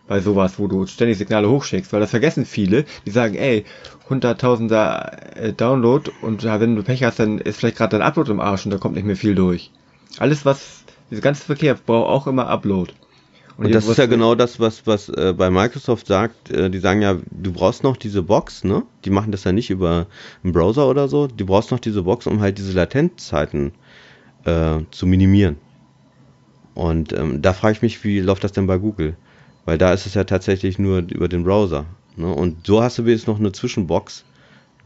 bei 0.06 0.20
sowas, 0.20 0.58
wo 0.58 0.66
du 0.66 0.86
ständig 0.86 1.18
Signale 1.18 1.48
hochschickst, 1.48 1.92
weil 1.92 2.00
das 2.00 2.10
vergessen 2.10 2.44
viele, 2.44 2.84
die 3.06 3.10
sagen, 3.10 3.34
ey, 3.36 3.64
100.000er 4.08 5.36
äh, 5.36 5.52
Download 5.52 6.10
und 6.20 6.42
ja, 6.42 6.60
wenn 6.60 6.76
du 6.76 6.82
Pech 6.82 7.02
hast, 7.04 7.18
dann 7.18 7.38
ist 7.38 7.58
vielleicht 7.58 7.78
gerade 7.78 7.98
dein 7.98 8.06
Upload 8.06 8.30
im 8.30 8.40
Arsch 8.40 8.64
und 8.66 8.70
da 8.70 8.78
kommt 8.78 8.96
nicht 8.96 9.06
mehr 9.06 9.16
viel 9.16 9.34
durch. 9.34 9.70
Alles, 10.18 10.44
was, 10.44 10.84
dieser 11.10 11.22
ganze 11.22 11.44
Verkehr 11.44 11.74
braucht 11.74 12.08
auch 12.08 12.26
immer 12.26 12.48
Upload. 12.48 12.92
Und, 13.56 13.66
und 13.66 13.74
das 13.74 13.86
ist 13.86 13.98
ja 13.98 14.06
genau 14.06 14.34
das, 14.34 14.58
was, 14.58 14.86
was 14.86 15.08
äh, 15.08 15.32
bei 15.36 15.48
Microsoft 15.48 16.08
sagt. 16.08 16.50
Äh, 16.50 16.70
die 16.70 16.80
sagen 16.80 17.02
ja, 17.02 17.18
du 17.30 17.52
brauchst 17.52 17.84
noch 17.84 17.96
diese 17.96 18.22
Box, 18.22 18.64
ne? 18.64 18.82
Die 19.04 19.10
machen 19.10 19.30
das 19.30 19.44
ja 19.44 19.52
nicht 19.52 19.70
über 19.70 20.06
einen 20.42 20.52
Browser 20.52 20.88
oder 20.88 21.06
so. 21.06 21.28
Du 21.28 21.46
brauchst 21.46 21.70
noch 21.70 21.78
diese 21.78 22.02
Box, 22.02 22.26
um 22.26 22.40
halt 22.40 22.58
diese 22.58 22.72
Latenzzeiten 22.72 23.72
äh, 24.44 24.80
zu 24.90 25.06
minimieren. 25.06 25.56
Und 26.74 27.12
ähm, 27.12 27.42
da 27.42 27.52
frage 27.52 27.74
ich 27.74 27.82
mich, 27.82 28.02
wie 28.02 28.18
läuft 28.18 28.42
das 28.42 28.50
denn 28.50 28.66
bei 28.66 28.78
Google? 28.78 29.16
Weil 29.64 29.79
da 29.79 29.92
ist 29.92 30.07
es 30.07 30.14
ja 30.14 30.24
tatsächlich 30.24 30.79
nur 30.79 30.98
über 30.98 31.29
den 31.29 31.44
Browser. 31.44 31.87
Ne? 32.16 32.33
Und 32.33 32.66
so 32.66 32.83
hast 32.83 32.98
du 32.98 33.03
jetzt 33.05 33.27
noch 33.27 33.38
eine 33.38 33.53
Zwischenbox, 33.53 34.24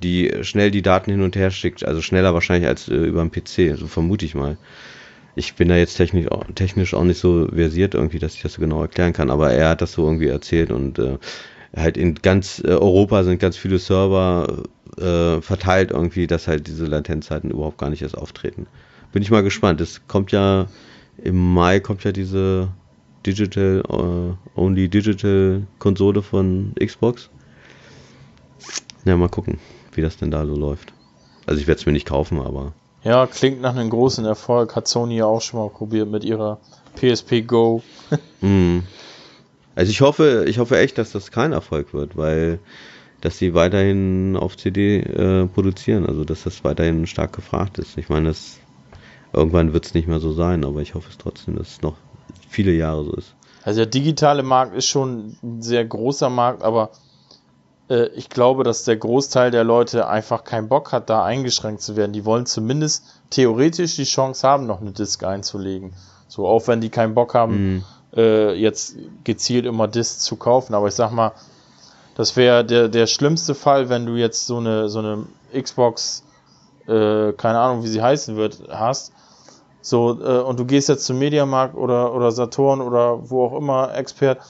die 0.02 0.32
schnell 0.42 0.70
die 0.70 0.82
Daten 0.82 1.10
hin 1.10 1.22
und 1.22 1.36
her 1.36 1.50
schickt. 1.50 1.84
Also 1.84 2.00
schneller 2.00 2.34
wahrscheinlich 2.34 2.68
als 2.68 2.88
äh, 2.88 2.94
über 2.94 3.24
den 3.24 3.30
PC, 3.30 3.78
so 3.78 3.86
vermute 3.86 4.24
ich 4.24 4.34
mal. 4.34 4.56
Ich 5.34 5.54
bin 5.54 5.68
da 5.68 5.76
jetzt 5.76 5.96
technisch, 5.96 6.26
technisch 6.54 6.94
auch 6.94 7.04
nicht 7.04 7.18
so 7.18 7.48
versiert 7.48 7.94
irgendwie, 7.94 8.18
dass 8.18 8.34
ich 8.34 8.42
das 8.42 8.54
so 8.54 8.60
genau 8.60 8.82
erklären 8.82 9.12
kann, 9.12 9.30
aber 9.30 9.52
er 9.52 9.70
hat 9.70 9.80
das 9.80 9.92
so 9.92 10.04
irgendwie 10.04 10.26
erzählt 10.26 10.72
und 10.72 10.98
äh, 10.98 11.18
halt 11.76 11.96
in 11.96 12.16
ganz 12.16 12.60
äh, 12.64 12.70
Europa 12.70 13.22
sind 13.22 13.38
ganz 13.38 13.56
viele 13.56 13.78
Server 13.78 14.64
äh, 14.96 15.40
verteilt 15.40 15.92
irgendwie, 15.92 16.26
dass 16.26 16.48
halt 16.48 16.66
diese 16.66 16.86
Latenzzeiten 16.86 17.50
überhaupt 17.50 17.78
gar 17.78 17.90
nicht 17.90 18.02
erst 18.02 18.18
auftreten. 18.18 18.66
Bin 19.12 19.22
ich 19.22 19.30
mal 19.30 19.42
gespannt. 19.42 19.80
Es 19.80 20.06
kommt 20.08 20.32
ja 20.32 20.66
im 21.22 21.54
Mai 21.54 21.80
kommt 21.80 22.04
ja 22.04 22.12
diese 22.12 22.68
Digital, 23.28 23.82
uh, 23.90 24.34
Only 24.58 24.88
Digital 24.88 25.66
Konsole 25.78 26.22
von 26.22 26.72
Xbox. 26.82 27.28
Ja, 29.04 29.16
mal 29.16 29.28
gucken, 29.28 29.58
wie 29.92 30.00
das 30.00 30.16
denn 30.16 30.30
da 30.30 30.46
so 30.46 30.56
läuft. 30.56 30.94
Also 31.46 31.60
ich 31.60 31.66
werde 31.66 31.80
es 31.80 31.86
mir 31.86 31.92
nicht 31.92 32.06
kaufen, 32.06 32.40
aber. 32.40 32.72
Ja, 33.04 33.26
klingt 33.26 33.60
nach 33.60 33.76
einem 33.76 33.90
großen 33.90 34.24
Erfolg. 34.24 34.74
Hat 34.74 34.88
Sony 34.88 35.18
ja 35.18 35.26
auch 35.26 35.42
schon 35.42 35.60
mal 35.60 35.68
probiert 35.68 36.10
mit 36.10 36.24
ihrer 36.24 36.58
PSP 36.96 37.42
Go. 37.46 37.82
mm. 38.40 38.78
Also 39.74 39.90
ich 39.90 40.00
hoffe, 40.00 40.46
ich 40.48 40.58
hoffe 40.58 40.78
echt, 40.78 40.96
dass 40.96 41.12
das 41.12 41.30
kein 41.30 41.52
Erfolg 41.52 41.92
wird, 41.92 42.16
weil 42.16 42.58
dass 43.20 43.36
sie 43.36 43.52
weiterhin 43.52 44.36
auf 44.36 44.56
CD 44.56 45.00
äh, 45.00 45.46
produzieren, 45.46 46.06
also 46.06 46.24
dass 46.24 46.44
das 46.44 46.64
weiterhin 46.64 47.06
stark 47.06 47.34
gefragt 47.34 47.78
ist. 47.78 47.98
Ich 47.98 48.08
meine, 48.08 48.28
das, 48.28 48.58
irgendwann 49.32 49.72
wird 49.72 49.86
es 49.86 49.94
nicht 49.94 50.08
mehr 50.08 50.20
so 50.20 50.32
sein, 50.32 50.64
aber 50.64 50.80
ich 50.80 50.94
hoffe 50.94 51.10
es 51.10 51.18
trotzdem, 51.18 51.56
dass 51.56 51.68
es 51.68 51.82
noch 51.82 51.96
viele 52.48 52.72
Jahre 52.72 53.04
so 53.04 53.12
ist. 53.12 53.34
Also 53.64 53.80
der 53.80 53.86
digitale 53.86 54.42
Markt 54.42 54.74
ist 54.74 54.86
schon 54.86 55.36
ein 55.42 55.62
sehr 55.62 55.84
großer 55.84 56.30
Markt, 56.30 56.62
aber 56.62 56.90
äh, 57.90 58.06
ich 58.08 58.28
glaube, 58.28 58.64
dass 58.64 58.84
der 58.84 58.96
Großteil 58.96 59.50
der 59.50 59.64
Leute 59.64 60.08
einfach 60.08 60.44
keinen 60.44 60.68
Bock 60.68 60.92
hat, 60.92 61.10
da 61.10 61.24
eingeschränkt 61.24 61.82
zu 61.82 61.96
werden. 61.96 62.12
Die 62.12 62.24
wollen 62.24 62.46
zumindest 62.46 63.04
theoretisch 63.30 63.96
die 63.96 64.04
Chance 64.04 64.46
haben, 64.46 64.66
noch 64.66 64.80
eine 64.80 64.92
Disk 64.92 65.24
einzulegen. 65.24 65.92
So, 66.28 66.46
auch 66.46 66.66
wenn 66.66 66.80
die 66.80 66.90
keinen 66.90 67.14
Bock 67.14 67.34
haben, 67.34 67.74
mhm. 67.74 67.84
äh, 68.16 68.54
jetzt 68.54 68.96
gezielt 69.24 69.66
immer 69.66 69.88
Disk 69.88 70.20
zu 70.20 70.36
kaufen. 70.36 70.74
Aber 70.74 70.88
ich 70.88 70.94
sag 70.94 71.12
mal, 71.12 71.32
das 72.14 72.36
wäre 72.36 72.64
der, 72.64 72.88
der 72.88 73.06
schlimmste 73.06 73.54
Fall, 73.54 73.88
wenn 73.88 74.06
du 74.06 74.16
jetzt 74.16 74.46
so 74.46 74.58
eine, 74.58 74.88
so 74.88 74.98
eine 74.98 75.26
Xbox, 75.52 76.24
äh, 76.86 77.32
keine 77.32 77.58
Ahnung, 77.58 77.84
wie 77.84 77.88
sie 77.88 78.02
heißen 78.02 78.36
wird, 78.36 78.58
hast 78.70 79.12
so, 79.80 80.20
äh, 80.20 80.40
und 80.40 80.58
du 80.58 80.64
gehst 80.64 80.88
jetzt 80.88 81.06
zum 81.06 81.18
Mediamarkt 81.18 81.74
oder, 81.76 82.14
oder 82.14 82.32
Saturn 82.32 82.80
oder 82.80 83.30
wo 83.30 83.46
auch 83.46 83.56
immer, 83.56 83.94
Expert, 83.94 84.40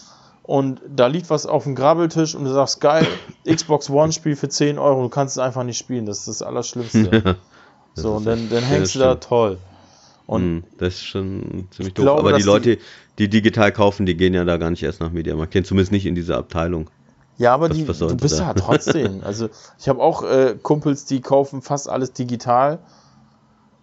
und 0.42 0.80
da 0.88 1.08
liegt 1.08 1.28
was 1.28 1.44
auf 1.44 1.64
dem 1.64 1.74
Grabbeltisch 1.74 2.34
und 2.34 2.44
du 2.44 2.52
sagst, 2.52 2.80
geil, 2.80 3.06
Xbox 3.46 3.90
One 3.90 4.12
Spiel 4.12 4.34
für 4.34 4.48
10 4.48 4.78
Euro, 4.78 5.02
du 5.02 5.08
kannst 5.10 5.36
es 5.36 5.38
einfach 5.38 5.62
nicht 5.62 5.76
spielen, 5.76 6.06
das 6.06 6.20
ist 6.20 6.28
das 6.28 6.42
Allerschlimmste. 6.42 7.08
das 7.22 7.36
so, 7.94 8.14
und 8.14 8.24
dann, 8.24 8.48
dann 8.48 8.62
hängst 8.62 8.94
du 8.94 9.00
da 9.00 9.16
toll. 9.16 9.58
Und 10.26 10.42
hm, 10.42 10.64
das 10.78 10.94
ist 10.94 11.04
schon 11.04 11.68
ziemlich 11.70 11.94
doof. 11.94 12.04
Glaube, 12.04 12.20
Aber 12.20 12.32
die 12.32 12.42
Leute, 12.42 12.78
die 13.18 13.28
digital 13.28 13.72
kaufen, 13.72 14.06
die 14.06 14.16
gehen 14.16 14.34
ja 14.34 14.44
da 14.44 14.56
gar 14.56 14.70
nicht 14.70 14.82
erst 14.82 15.00
nach 15.00 15.10
Mediamarkt, 15.10 15.52
gehen 15.52 15.64
zumindest 15.64 15.92
nicht 15.92 16.06
in 16.06 16.14
diese 16.14 16.36
Abteilung. 16.36 16.88
Ja, 17.38 17.54
aber 17.54 17.70
was, 17.70 17.76
die, 17.76 17.88
was 17.88 17.98
du 17.98 18.16
bist 18.16 18.38
da? 18.38 18.48
ja 18.48 18.54
trotzdem. 18.54 19.20
Also 19.24 19.48
ich 19.78 19.88
habe 19.88 20.02
auch 20.02 20.22
äh, 20.22 20.56
Kumpels, 20.60 21.04
die 21.04 21.20
kaufen 21.20 21.62
fast 21.62 21.88
alles 21.88 22.12
digital 22.12 22.78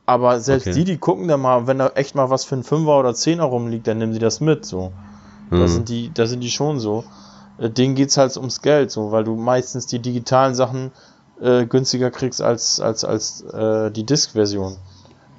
aber 0.06 0.40
selbst 0.40 0.68
okay. 0.68 0.76
die, 0.78 0.84
die 0.84 0.98
gucken 0.98 1.28
da 1.28 1.38
mal, 1.38 1.68
wenn 1.68 1.80
da 1.80 1.90
echt 1.96 2.16
mal 2.16 2.30
was 2.30 2.46
für 2.46 2.56
ein 2.56 2.64
Fünfer 2.64 3.00
oder 3.00 3.16
Zehner 3.16 3.46
rumliegt, 3.46 3.88
dann 3.88 3.98
nehmen 3.98 4.14
sie 4.14 4.20
das 4.20 4.40
mit, 4.40 4.66
so. 4.66 4.92
Mhm. 5.50 5.60
Da 5.60 5.68
sind 5.68 5.90
die, 5.90 6.12
da 6.14 6.28
sind 6.28 6.42
die 6.42 6.52
schon 6.52 6.80
so. 6.80 7.04
Äh, 7.58 7.70
denen 7.70 7.96
geht's 7.96 8.18
halt 8.18 8.36
ums 8.38 8.62
Geld, 8.62 8.92
so, 8.92 9.12
weil 9.12 9.24
du 9.24 9.36
meistens 9.36 9.88
die 9.88 10.00
digitalen 10.00 10.54
Sachen 10.56 10.92
äh, 11.42 11.66
günstiger 11.66 12.12
kriegst 12.12 12.42
als, 12.42 12.80
als, 12.80 13.04
als 13.04 13.42
äh, 13.42 13.92
die 13.92 14.06
Disk-Version. 14.06 14.78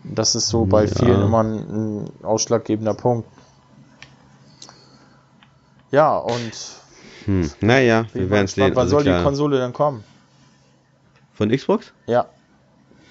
Das 0.04 0.34
ist 0.34 0.48
so 0.48 0.66
bei 0.66 0.84
ja. 0.84 0.94
vielen 0.94 1.22
immer 1.22 1.42
ein, 1.42 1.54
ein, 1.54 2.10
ausschlaggebender 2.22 2.94
Punkt. 2.94 3.28
Ja, 5.90 6.16
und. 6.16 6.52
Hm. 7.24 7.50
Naja, 7.60 8.06
wir 8.12 8.30
werden 8.30 8.46
sehen. 8.46 8.70
Wann 8.74 8.78
also 8.78 8.96
soll 8.96 9.02
klar. 9.02 9.18
die 9.18 9.24
Konsole 9.24 9.58
dann 9.58 9.72
kommen? 9.72 10.04
Von 11.34 11.50
Xbox? 11.50 11.92
Ja. 12.06 12.26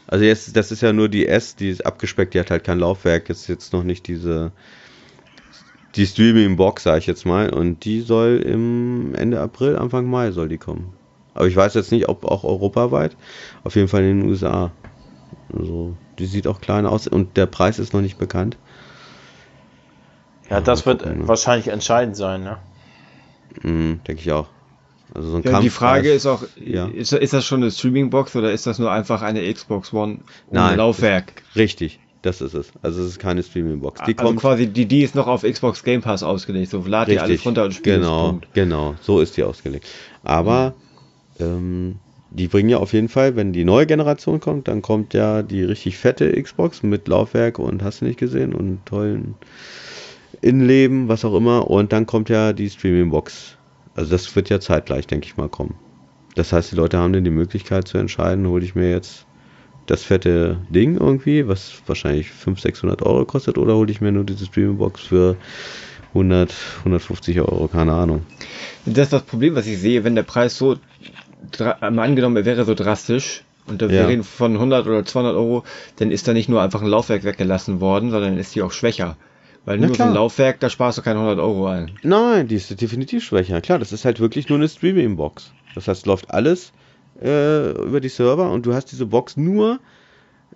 Also 0.08 0.24
jetzt, 0.24 0.56
das 0.56 0.72
ist 0.72 0.82
ja 0.82 0.94
nur 0.94 1.10
die 1.10 1.28
S, 1.28 1.56
die 1.56 1.70
ist 1.70 1.86
abgespeckt, 1.86 2.34
die 2.34 2.40
hat 2.40 2.52
halt 2.52 2.64
kein 2.64 2.80
Laufwerk, 2.80 3.30
ist 3.30 3.48
jetzt 3.48 3.74
noch 3.74 3.84
nicht 3.84 4.08
diese 4.08 4.52
die 5.96 6.06
Streaming-Box, 6.06 6.84
sag 6.84 6.98
ich 6.98 7.08
jetzt 7.08 7.26
mal, 7.26 7.50
und 7.50 7.86
die 7.86 8.02
soll 8.02 8.44
im 8.46 9.16
Ende 9.16 9.40
April, 9.40 9.78
Anfang 9.78 10.06
Mai 10.06 10.32
soll 10.32 10.50
die 10.50 10.58
kommen. 10.58 10.94
Aber 11.34 11.48
ich 11.48 11.56
weiß 11.56 11.74
jetzt 11.74 11.92
nicht, 11.92 12.10
ob 12.10 12.26
auch 12.26 12.44
europaweit, 12.44 13.16
auf 13.64 13.76
jeden 13.76 13.88
Fall 13.88 14.04
in 14.04 14.22
den 14.22 14.30
USA. 14.30 14.72
Also, 15.58 15.96
die 16.20 16.26
sieht 16.26 16.48
auch 16.48 16.62
klein 16.62 16.86
aus 16.86 17.08
und 17.08 17.38
der 17.38 17.46
Preis 17.46 17.80
ist 17.80 17.94
noch 17.94 18.02
nicht 18.02 18.18
bekannt. 18.18 18.58
Ja, 20.50 20.62
das 20.62 20.86
wird 20.86 21.04
gucken, 21.04 21.22
ne? 21.22 21.28
wahrscheinlich 21.28 21.70
entscheidend 21.70 22.16
sein, 22.16 22.44
ne? 22.44 22.58
Mm, 23.64 24.04
Denke 24.06 24.22
ich 24.22 24.32
auch. 24.32 24.48
Also 25.16 25.30
so 25.32 25.38
ein 25.38 25.44
ja, 25.44 25.62
die 25.62 25.70
Frage 25.70 26.12
ist 26.12 26.26
auch, 26.26 26.44
ja. 26.64 26.88
ist, 26.88 27.14
ist 27.14 27.32
das 27.32 27.46
schon 27.46 27.62
eine 27.62 27.72
Streaming-Box 27.72 28.36
oder 28.36 28.52
ist 28.52 28.68
das 28.68 28.80
nur 28.80 28.92
einfach 28.92 29.22
eine 29.22 29.52
Xbox 29.52 29.94
One 29.94 30.20
ohne 30.50 30.60
Nein, 30.60 30.78
Laufwerk? 30.78 31.42
Richtig, 31.56 32.00
das 32.22 32.42
ist 32.42 32.54
es. 32.54 32.74
Also 32.82 33.02
es 33.02 33.12
ist 33.12 33.20
keine 33.20 33.42
Streaming-Box. 33.42 34.02
Die 34.06 34.18
also 34.18 34.28
kommt 34.28 34.42
quasi, 34.42 34.68
die, 34.68 34.86
die 34.86 35.04
ist 35.04 35.16
noch 35.16 35.28
auf 35.28 35.44
Xbox 35.44 35.84
Game 35.84 36.02
Pass 36.02 36.22
ausgelegt. 36.22 36.70
So 36.70 36.84
lad 36.86 37.08
die 37.08 37.18
alles 37.18 37.46
runter 37.46 37.64
und 37.64 37.74
spiel 37.74 37.96
Genau, 37.96 38.40
genau, 38.54 38.96
so 39.00 39.22
ist 39.22 39.38
die 39.38 39.44
ausgelegt. 39.44 39.88
Aber 40.24 40.76
mhm. 41.40 41.46
ähm, 41.46 41.96
die 42.32 42.50
bringen 42.50 42.68
ja 42.68 42.80
auf 42.80 42.92
jeden 42.92 43.08
Fall, 43.08 43.38
wenn 43.38 43.54
die 43.54 43.64
neue 43.64 43.86
Generation 43.86 44.42
kommt, 44.42 44.68
dann 44.68 44.82
kommt 44.82 45.14
ja 45.14 45.44
die 45.44 45.64
richtig 45.64 45.98
fette 45.98 46.30
Xbox 46.42 46.84
mit 46.84 47.08
Laufwerk 47.08 47.58
und 47.58 47.84
hast 47.84 48.02
du 48.02 48.06
nicht 48.06 48.20
gesehen 48.20 48.54
und 48.54 48.86
tollen 48.86 49.36
Innenleben, 50.42 51.08
was 51.08 51.24
auch 51.24 51.34
immer. 51.34 51.70
Und 51.70 51.94
dann 51.94 52.06
kommt 52.06 52.28
ja 52.28 52.52
die 52.52 52.70
Streaming-Box 52.70 53.56
also 53.96 54.12
das 54.12 54.36
wird 54.36 54.50
ja 54.50 54.60
zeitgleich, 54.60 55.08
denke 55.08 55.28
ich 55.28 55.38
mal, 55.38 55.50
kommen. 55.50 55.76
Das 56.36 56.52
heißt, 56.52 56.72
die 56.72 56.76
Leute 56.76 56.98
haben 56.98 57.14
dann 57.14 57.24
die 57.24 57.30
Möglichkeit 57.30 57.88
zu 57.88 57.98
entscheiden, 57.98 58.48
hole 58.48 58.64
ich 58.64 58.76
mir 58.76 58.90
jetzt 58.92 59.26
das 59.88 60.04
fette 60.04 60.58
Ding 60.70 60.98
irgendwie, 60.98 61.48
was 61.48 61.72
wahrscheinlich 61.86 62.30
500, 62.30 62.62
600 62.62 63.02
Euro 63.04 63.26
kostet, 63.26 63.58
oder 63.58 63.76
hole 63.76 63.92
ich 63.92 64.02
mir 64.02 64.12
nur 64.12 64.24
diese 64.24 64.46
Streaming-Box 64.46 65.02
für 65.02 65.38
100, 66.10 66.54
150 66.80 67.40
Euro, 67.40 67.68
keine 67.68 67.94
Ahnung. 67.94 68.24
Das 68.86 69.06
ist 69.06 69.14
das 69.14 69.24
Problem, 69.24 69.56
was 69.56 69.68
ich 69.68 69.78
sehe, 69.78 70.04
wenn 70.04 70.16
der 70.16 70.24
Preis 70.24 70.58
so, 70.58 70.78
ähm, 71.60 72.00
angenommen, 72.00 72.38
er 72.38 72.46
wäre 72.46 72.66
so 72.66 72.74
drastisch, 72.74 73.44
und 73.68 73.82
da 73.82 73.90
wir 73.90 73.96
Ja. 74.02 74.08
reden 74.08 74.24
von 74.24 74.58
100 74.58 74.86
oder 74.88 75.06
200 75.06 75.36
Euro, 75.36 75.64
dann 75.98 76.12
ist 76.12 76.28
da 76.28 76.34
nicht 76.34 76.50
nur 76.50 76.62
einfach 76.62 76.82
ein 76.82 76.88
Laufwerk 76.88 77.24
weggelassen 77.24 77.80
worden, 77.80 78.12
sondern 78.12 78.38
ist 78.38 78.54
die 78.56 78.62
auch 78.62 78.72
schwächer. 78.72 79.18
Weil 79.66 79.80
Na 79.80 79.88
nur 79.88 79.96
so 79.96 80.04
ein 80.04 80.10
klar. 80.10 80.16
Laufwerk, 80.16 80.60
da 80.60 80.70
sparst 80.70 80.98
du 80.98 81.02
keine 81.02 81.20
100 81.20 81.40
Euro 81.40 81.68
ein. 81.68 81.92
Nein, 82.04 82.48
die 82.48 82.56
ist 82.56 82.80
definitiv 82.80 83.24
schwächer. 83.24 83.62
Klar, 83.62 83.80
das 83.80 83.92
ist 83.92 84.06
halt 84.06 84.20
wirklich 84.20 84.48
nur 84.50 84.58
eine 84.60 84.70
Streaming-Box. 84.70 85.54
Das 85.74 85.88
heißt, 85.88 86.06
läuft 86.06 86.32
alles 86.32 86.72
äh, 87.22 87.72
über 87.72 88.00
die 88.00 88.10
Server 88.10 88.52
und 88.52 88.66
du 88.66 88.74
hast 88.74 88.92
diese 88.92 89.08
Box 89.08 89.38
nur, 89.38 89.80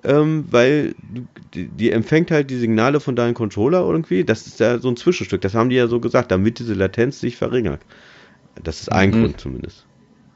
ähm, 0.04 0.46
weil 0.52 0.96
du, 1.02 1.28
die, 1.54 1.68
die 1.68 1.92
empfängt 1.92 2.30
halt 2.32 2.50
die 2.52 2.58
Signale 2.58 3.00
von 3.00 3.16
deinem 3.16 3.34
Controller 3.34 3.82
irgendwie. 3.82 4.24
Das 4.24 4.46
ist 4.48 4.60
ja 4.60 4.78
so 4.80 4.90
ein 4.90 4.96
Zwischenstück. 4.96 5.42
Das 5.42 5.56
haben 5.56 5.70
die 5.70 5.76
ja 5.76 5.88
so 5.88 6.00
gesagt, 6.00 6.32
damit 6.32 6.60
diese 6.60 6.74
Latenz 6.76 7.20
sich 7.20 7.36
verringert. 7.36 7.82
Das 8.64 8.82
ist 8.82 8.92
ein 8.92 9.10
Mhm. 9.10 9.14
Grund 9.22 9.40
zumindest. 9.42 9.88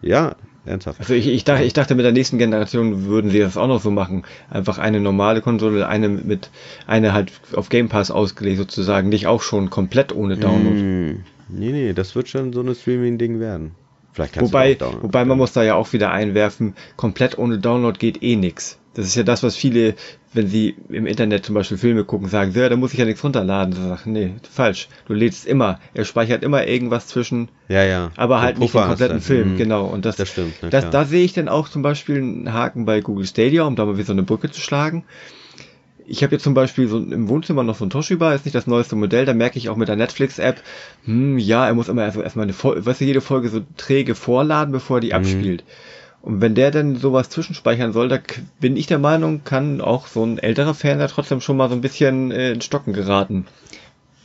Ja, 0.02 0.36
ernsthaft. 0.66 1.00
Also 1.00 1.14
ich, 1.14 1.28
ich, 1.28 1.44
dachte, 1.44 1.64
ich 1.64 1.74
dachte, 1.74 1.96
mit 1.96 2.06
der 2.06 2.12
nächsten 2.12 2.38
Generation 2.38 3.06
würden 3.06 3.32
sie 3.32 3.40
das 3.40 3.58
auch 3.58 3.68
noch 3.68 3.82
so 3.82 3.92
machen. 3.92 4.24
Einfach 4.50 4.78
eine 4.78 5.00
normale 5.00 5.42
Konsole, 5.42 5.88
eine 5.88 6.10
mit, 6.10 6.50
eine 6.88 7.14
halt 7.14 7.32
auf 7.56 7.70
Game 7.70 7.90
Pass 7.90 8.12
ausgelegt 8.12 8.58
sozusagen, 8.58 9.10
nicht 9.10 9.28
auch 9.28 9.42
schon 9.42 9.70
komplett 9.70 10.16
ohne 10.16 10.38
Download. 10.38 10.80
Hm, 10.80 11.24
nee, 11.50 11.72
nee, 11.72 11.94
das 11.94 12.16
wird 12.16 12.30
schon 12.30 12.54
so 12.54 12.62
ein 12.62 12.76
Streaming-Ding 12.76 13.40
werden. 13.40 13.72
Vielleicht 14.14 14.34
kannst 14.34 14.54
Wobei, 14.54 14.76
du 14.76 14.86
auch 14.86 15.04
wobei 15.04 15.26
man 15.26 15.38
muss 15.38 15.54
da 15.54 15.64
ja 15.64 15.76
auch 15.76 15.92
wieder 15.92 16.12
einwerfen, 16.12 16.76
komplett 16.98 17.38
ohne 17.38 17.58
Download 17.58 17.98
geht 17.98 18.22
eh 18.22 18.36
nix. 18.36 18.78
Das 18.96 19.06
ist 19.08 19.16
ja 19.16 19.24
das, 19.24 19.42
was 19.42 19.56
viele, 19.56 19.96
wenn 20.34 20.48
sie 20.48 20.76
im 20.90 21.08
Internet 21.08 21.46
zum 21.46 21.56
Beispiel 21.56 21.78
Filme 21.80 22.04
gucken, 22.04 22.28
sagen, 22.30 22.52
ja, 22.56 22.70
da 22.70 22.76
muss 22.76 22.94
ich 22.94 23.00
ja 23.00 23.06
nichts 23.06 23.24
runterladen. 23.24 23.74
Da 23.74 23.88
sag 23.90 24.00
ich, 24.02 24.06
nee, 24.06 24.34
falsch. 24.52 24.88
Du 25.08 25.14
lädst 25.14 25.48
immer. 25.48 25.80
Er 25.96 26.06
speichert 26.06 26.44
immer 26.44 26.68
irgendwas 26.68 27.08
zwischen, 27.08 27.50
Ja, 27.70 27.84
ja. 27.84 28.12
aber 28.18 28.42
halt 28.42 28.60
nicht 28.60 28.72
den 28.72 28.78
Puffer 28.78 28.88
kompletten. 28.90 29.20
Film, 29.22 29.50
Hm. 29.52 29.58
genau. 29.58 29.86
Und 29.88 30.06
das, 30.06 30.16
Das 30.18 30.30
stimmt, 30.30 30.54
na 30.62 30.70
das, 30.70 30.90
da 30.92 31.06
sehe 31.06 31.24
ich 31.26 31.34
dann 31.34 31.50
auch 31.50 31.70
zum 31.70 31.82
Beispiel 31.82 32.18
einen 32.18 32.54
Haken 32.54 32.86
bei 32.86 33.02
Google 33.02 33.26
Stadia, 33.26 33.64
um 33.64 33.76
da 33.76 33.86
mal 33.86 33.96
wieder 33.96 34.06
so 34.06 34.14
eine 34.14 34.24
Brücke 34.24 34.52
zu 34.52 34.62
schlagen. 34.62 35.06
Ich 36.06 36.22
habe 36.22 36.34
jetzt 36.36 36.44
zum 36.44 36.54
Beispiel 36.54 36.88
so 36.90 36.98
im 37.00 37.30
Wohnzimmer 37.30 37.64
noch 37.64 37.76
so 37.78 37.86
ein 37.86 37.90
Toshiba, 37.90 38.34
ist 38.34 38.44
nicht 38.46 38.54
das 38.56 38.68
neueste 38.68 38.96
Modell, 38.98 39.26
da 39.26 39.34
merke 39.34 39.58
ich 39.58 39.70
auch 39.70 39.78
mit 39.78 39.88
der 39.88 39.96
Netflix-App, 39.96 40.62
hm, 41.06 41.38
ja, 41.38 41.66
er 41.66 41.74
muss 41.74 41.88
immer 41.88 42.04
erst- 42.04 42.18
erstmal 42.18 42.44
eine 42.44 42.52
Folge, 42.54 42.86
weißt 42.86 43.00
du, 43.00 43.06
jede 43.06 43.22
Folge 43.22 43.48
so 43.48 43.62
träge 43.78 44.14
vorladen, 44.14 44.74
bevor 44.74 44.98
er 44.98 45.02
die 45.02 45.14
abspielt. 45.14 45.64
Und 46.24 46.40
wenn 46.42 46.56
der 46.56 46.72
dann 46.72 46.96
sowas 46.96 47.30
zwischenspeichern 47.30 47.92
soll, 47.92 48.08
da 48.08 48.18
bin 48.62 48.78
ich 48.78 48.88
der 48.88 48.98
Meinung, 48.98 49.44
kann 49.44 49.82
auch 49.82 50.08
so 50.08 50.24
ein 50.26 50.40
älterer 50.40 50.74
Fernseher 50.74 51.10
trotzdem 51.10 51.42
schon 51.42 51.58
mal 51.58 51.68
so 51.70 51.76
ein 51.76 51.82
bisschen 51.82 52.32
äh, 52.32 52.54
in 52.54 52.62
Stocken 52.62 52.94
geraten. 52.94 53.46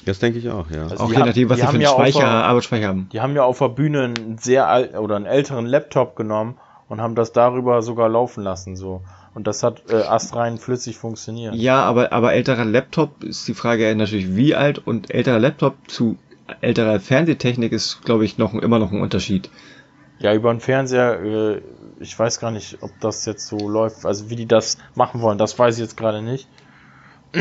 Das 0.07 0.21
denke 0.21 0.39
ich 0.39 0.49
auch, 0.49 0.71
ja. 0.71 0.85
Also 0.85 0.97
auch 1.05 1.09
die 1.09 1.15
je 1.17 1.19
nachdem, 1.25 1.51
was 1.51 1.57
die 1.57 1.61
sie 1.63 1.67
für 1.67 1.67
haben 1.67 1.75
einen 1.75 1.83
ja 1.83 1.91
auch 1.91 1.95
Speicher, 1.99 2.21
so- 2.21 2.25
Arbeitsspeicher 2.25 2.87
haben. 2.89 3.09
Die 3.13 3.21
haben 3.21 3.35
ja 3.35 3.43
auf 3.43 3.59
der 3.59 3.69
Bühne 3.71 4.05
einen 4.05 4.39
sehr 4.39 4.69
alt 4.69 4.97
oder 4.97 5.17
einen 5.17 5.27
älteren 5.27 5.67
Laptop 5.67 6.15
genommen 6.15 6.57
und 6.89 7.01
haben 7.01 7.17
das 7.17 7.33
darüber 7.33 7.83
sogar 7.83 8.09
laufen 8.09 8.45
lassen 8.45 8.77
so. 8.77 9.03
Und 9.35 9.49
das 9.49 9.65
hat 9.65 9.83
äh, 9.91 9.97
astrein 9.97 10.57
flüssig 10.59 10.97
funktioniert. 10.97 11.55
Ja, 11.57 11.83
aber, 11.83 12.13
aber 12.13 12.33
älterer 12.33 12.65
Laptop 12.65 13.25
ist 13.25 13.47
die 13.49 13.55
Frage 13.55 13.93
natürlich 13.97 14.37
wie 14.37 14.55
alt 14.55 14.79
und 14.79 15.13
älterer 15.13 15.41
Laptop 15.41 15.75
zu 15.89 16.17
älterer 16.61 17.01
Fernsehtechnik 17.01 17.73
ist, 17.73 18.03
glaube 18.05 18.25
ich, 18.25 18.39
noch 18.39 18.55
immer 18.55 18.79
noch 18.79 18.93
ein 18.93 19.01
Unterschied. 19.03 19.51
Ja, 20.21 20.35
über 20.35 20.53
den 20.53 20.61
Fernseher, 20.61 21.21
äh, 21.23 21.61
ich 22.01 22.19
weiß 22.19 22.41
gar 22.41 22.51
nicht, 22.51 22.79
ob 22.81 22.99
das 23.01 23.25
jetzt 23.27 23.47
so 23.47 23.69
läuft, 23.69 24.07
also 24.07 24.31
wie 24.31 24.37
die 24.37 24.47
das 24.47 24.79
machen 24.95 25.21
wollen, 25.21 25.39
das 25.39 25.59
weiß 25.59 25.77
ich 25.77 25.81
jetzt 25.83 25.97
gerade 25.97 26.23
nicht. 26.23 26.49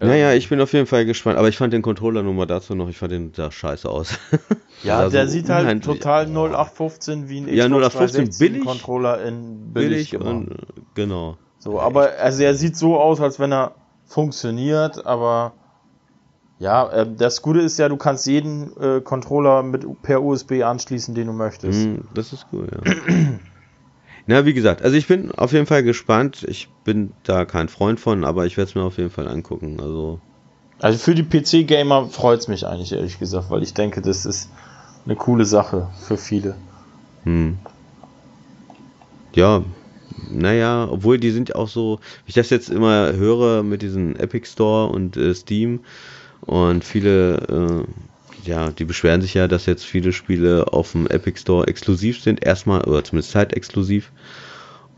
Naja, 0.00 0.34
ich 0.34 0.48
bin 0.48 0.60
auf 0.60 0.72
jeden 0.72 0.86
Fall 0.86 1.06
gespannt, 1.06 1.38
aber 1.38 1.48
ich 1.48 1.56
fand 1.56 1.72
den 1.72 1.80
Controller 1.80 2.22
nur 2.22 2.34
mal 2.34 2.46
dazu 2.46 2.74
noch, 2.74 2.88
ich 2.88 2.98
fand 2.98 3.12
den 3.12 3.32
sah 3.32 3.50
scheiße 3.50 3.88
aus. 3.88 4.18
Ja, 4.82 5.04
Sah 5.04 5.08
der 5.08 5.26
so 5.28 5.32
sieht 5.32 5.48
halt 5.48 5.82
total 5.82 6.26
0815 6.26 7.28
wie 7.30 7.40
ein 7.40 7.48
Ja, 7.48 7.66
0815 7.66 8.36
billig. 8.38 8.64
Controller 8.66 9.24
in 9.24 9.72
billig, 9.72 10.10
billig 10.10 10.20
und 10.22 10.50
äh, 10.50 10.54
genau. 10.94 11.38
So, 11.58 11.80
aber 11.80 12.18
also 12.18 12.42
er 12.42 12.54
sieht 12.54 12.76
so 12.76 13.00
aus, 13.00 13.18
als 13.20 13.38
wenn 13.38 13.50
er 13.50 13.76
funktioniert, 14.04 15.06
aber 15.06 15.54
ja, 16.58 16.92
ähm, 16.92 17.16
das 17.16 17.42
Gute 17.42 17.60
ist 17.60 17.78
ja, 17.78 17.88
du 17.88 17.96
kannst 17.96 18.26
jeden 18.26 18.76
äh, 18.76 19.00
Controller 19.00 19.62
mit 19.62 19.84
per 20.02 20.22
USB 20.22 20.62
anschließen, 20.62 21.14
den 21.14 21.26
du 21.26 21.32
möchtest. 21.32 21.84
Hm, 21.84 22.04
das 22.14 22.32
ist 22.32 22.46
cool, 22.52 22.68
ja. 22.70 22.94
Na, 24.26 24.46
wie 24.46 24.54
gesagt, 24.54 24.82
also 24.82 24.96
ich 24.96 25.06
bin 25.06 25.30
auf 25.32 25.52
jeden 25.52 25.66
Fall 25.66 25.82
gespannt. 25.82 26.44
Ich 26.48 26.68
bin 26.84 27.12
da 27.24 27.44
kein 27.44 27.68
Freund 27.68 28.00
von, 28.00 28.24
aber 28.24 28.46
ich 28.46 28.56
werde 28.56 28.70
es 28.70 28.74
mir 28.74 28.82
auf 28.82 28.96
jeden 28.96 29.10
Fall 29.10 29.28
angucken. 29.28 29.78
Also, 29.80 30.20
Also 30.80 30.98
für 30.98 31.14
die 31.14 31.24
PC-Gamer 31.24 32.08
freut's 32.08 32.48
mich 32.48 32.66
eigentlich, 32.66 32.92
ehrlich 32.92 33.18
gesagt, 33.18 33.50
weil 33.50 33.62
ich 33.62 33.74
denke, 33.74 34.00
das 34.00 34.24
ist 34.24 34.48
eine 35.04 35.16
coole 35.16 35.44
Sache 35.44 35.88
für 36.00 36.16
viele. 36.16 36.56
hm. 37.24 37.58
Ja, 39.34 39.64
naja, 40.30 40.88
obwohl 40.90 41.18
die 41.18 41.30
sind 41.30 41.48
ja 41.50 41.56
auch 41.56 41.68
so, 41.68 41.98
wie 42.24 42.28
ich 42.30 42.34
das 42.34 42.50
jetzt 42.50 42.70
immer 42.70 43.12
höre 43.14 43.62
mit 43.62 43.82
diesem 43.82 44.14
Epic 44.16 44.46
Store 44.46 44.90
und 44.92 45.16
äh, 45.16 45.34
Steam 45.34 45.80
und 46.46 46.84
viele, 46.84 47.84
äh, 47.86 48.42
ja, 48.42 48.70
die 48.72 48.84
beschweren 48.84 49.22
sich 49.22 49.34
ja, 49.34 49.48
dass 49.48 49.66
jetzt 49.66 49.84
viele 49.84 50.12
Spiele 50.12 50.72
auf 50.72 50.92
dem 50.92 51.06
Epic 51.06 51.40
Store 51.40 51.66
exklusiv 51.66 52.22
sind, 52.22 52.44
erstmal, 52.44 52.82
oder 52.84 53.04
zumindest 53.04 53.32
zeitexklusiv 53.32 54.12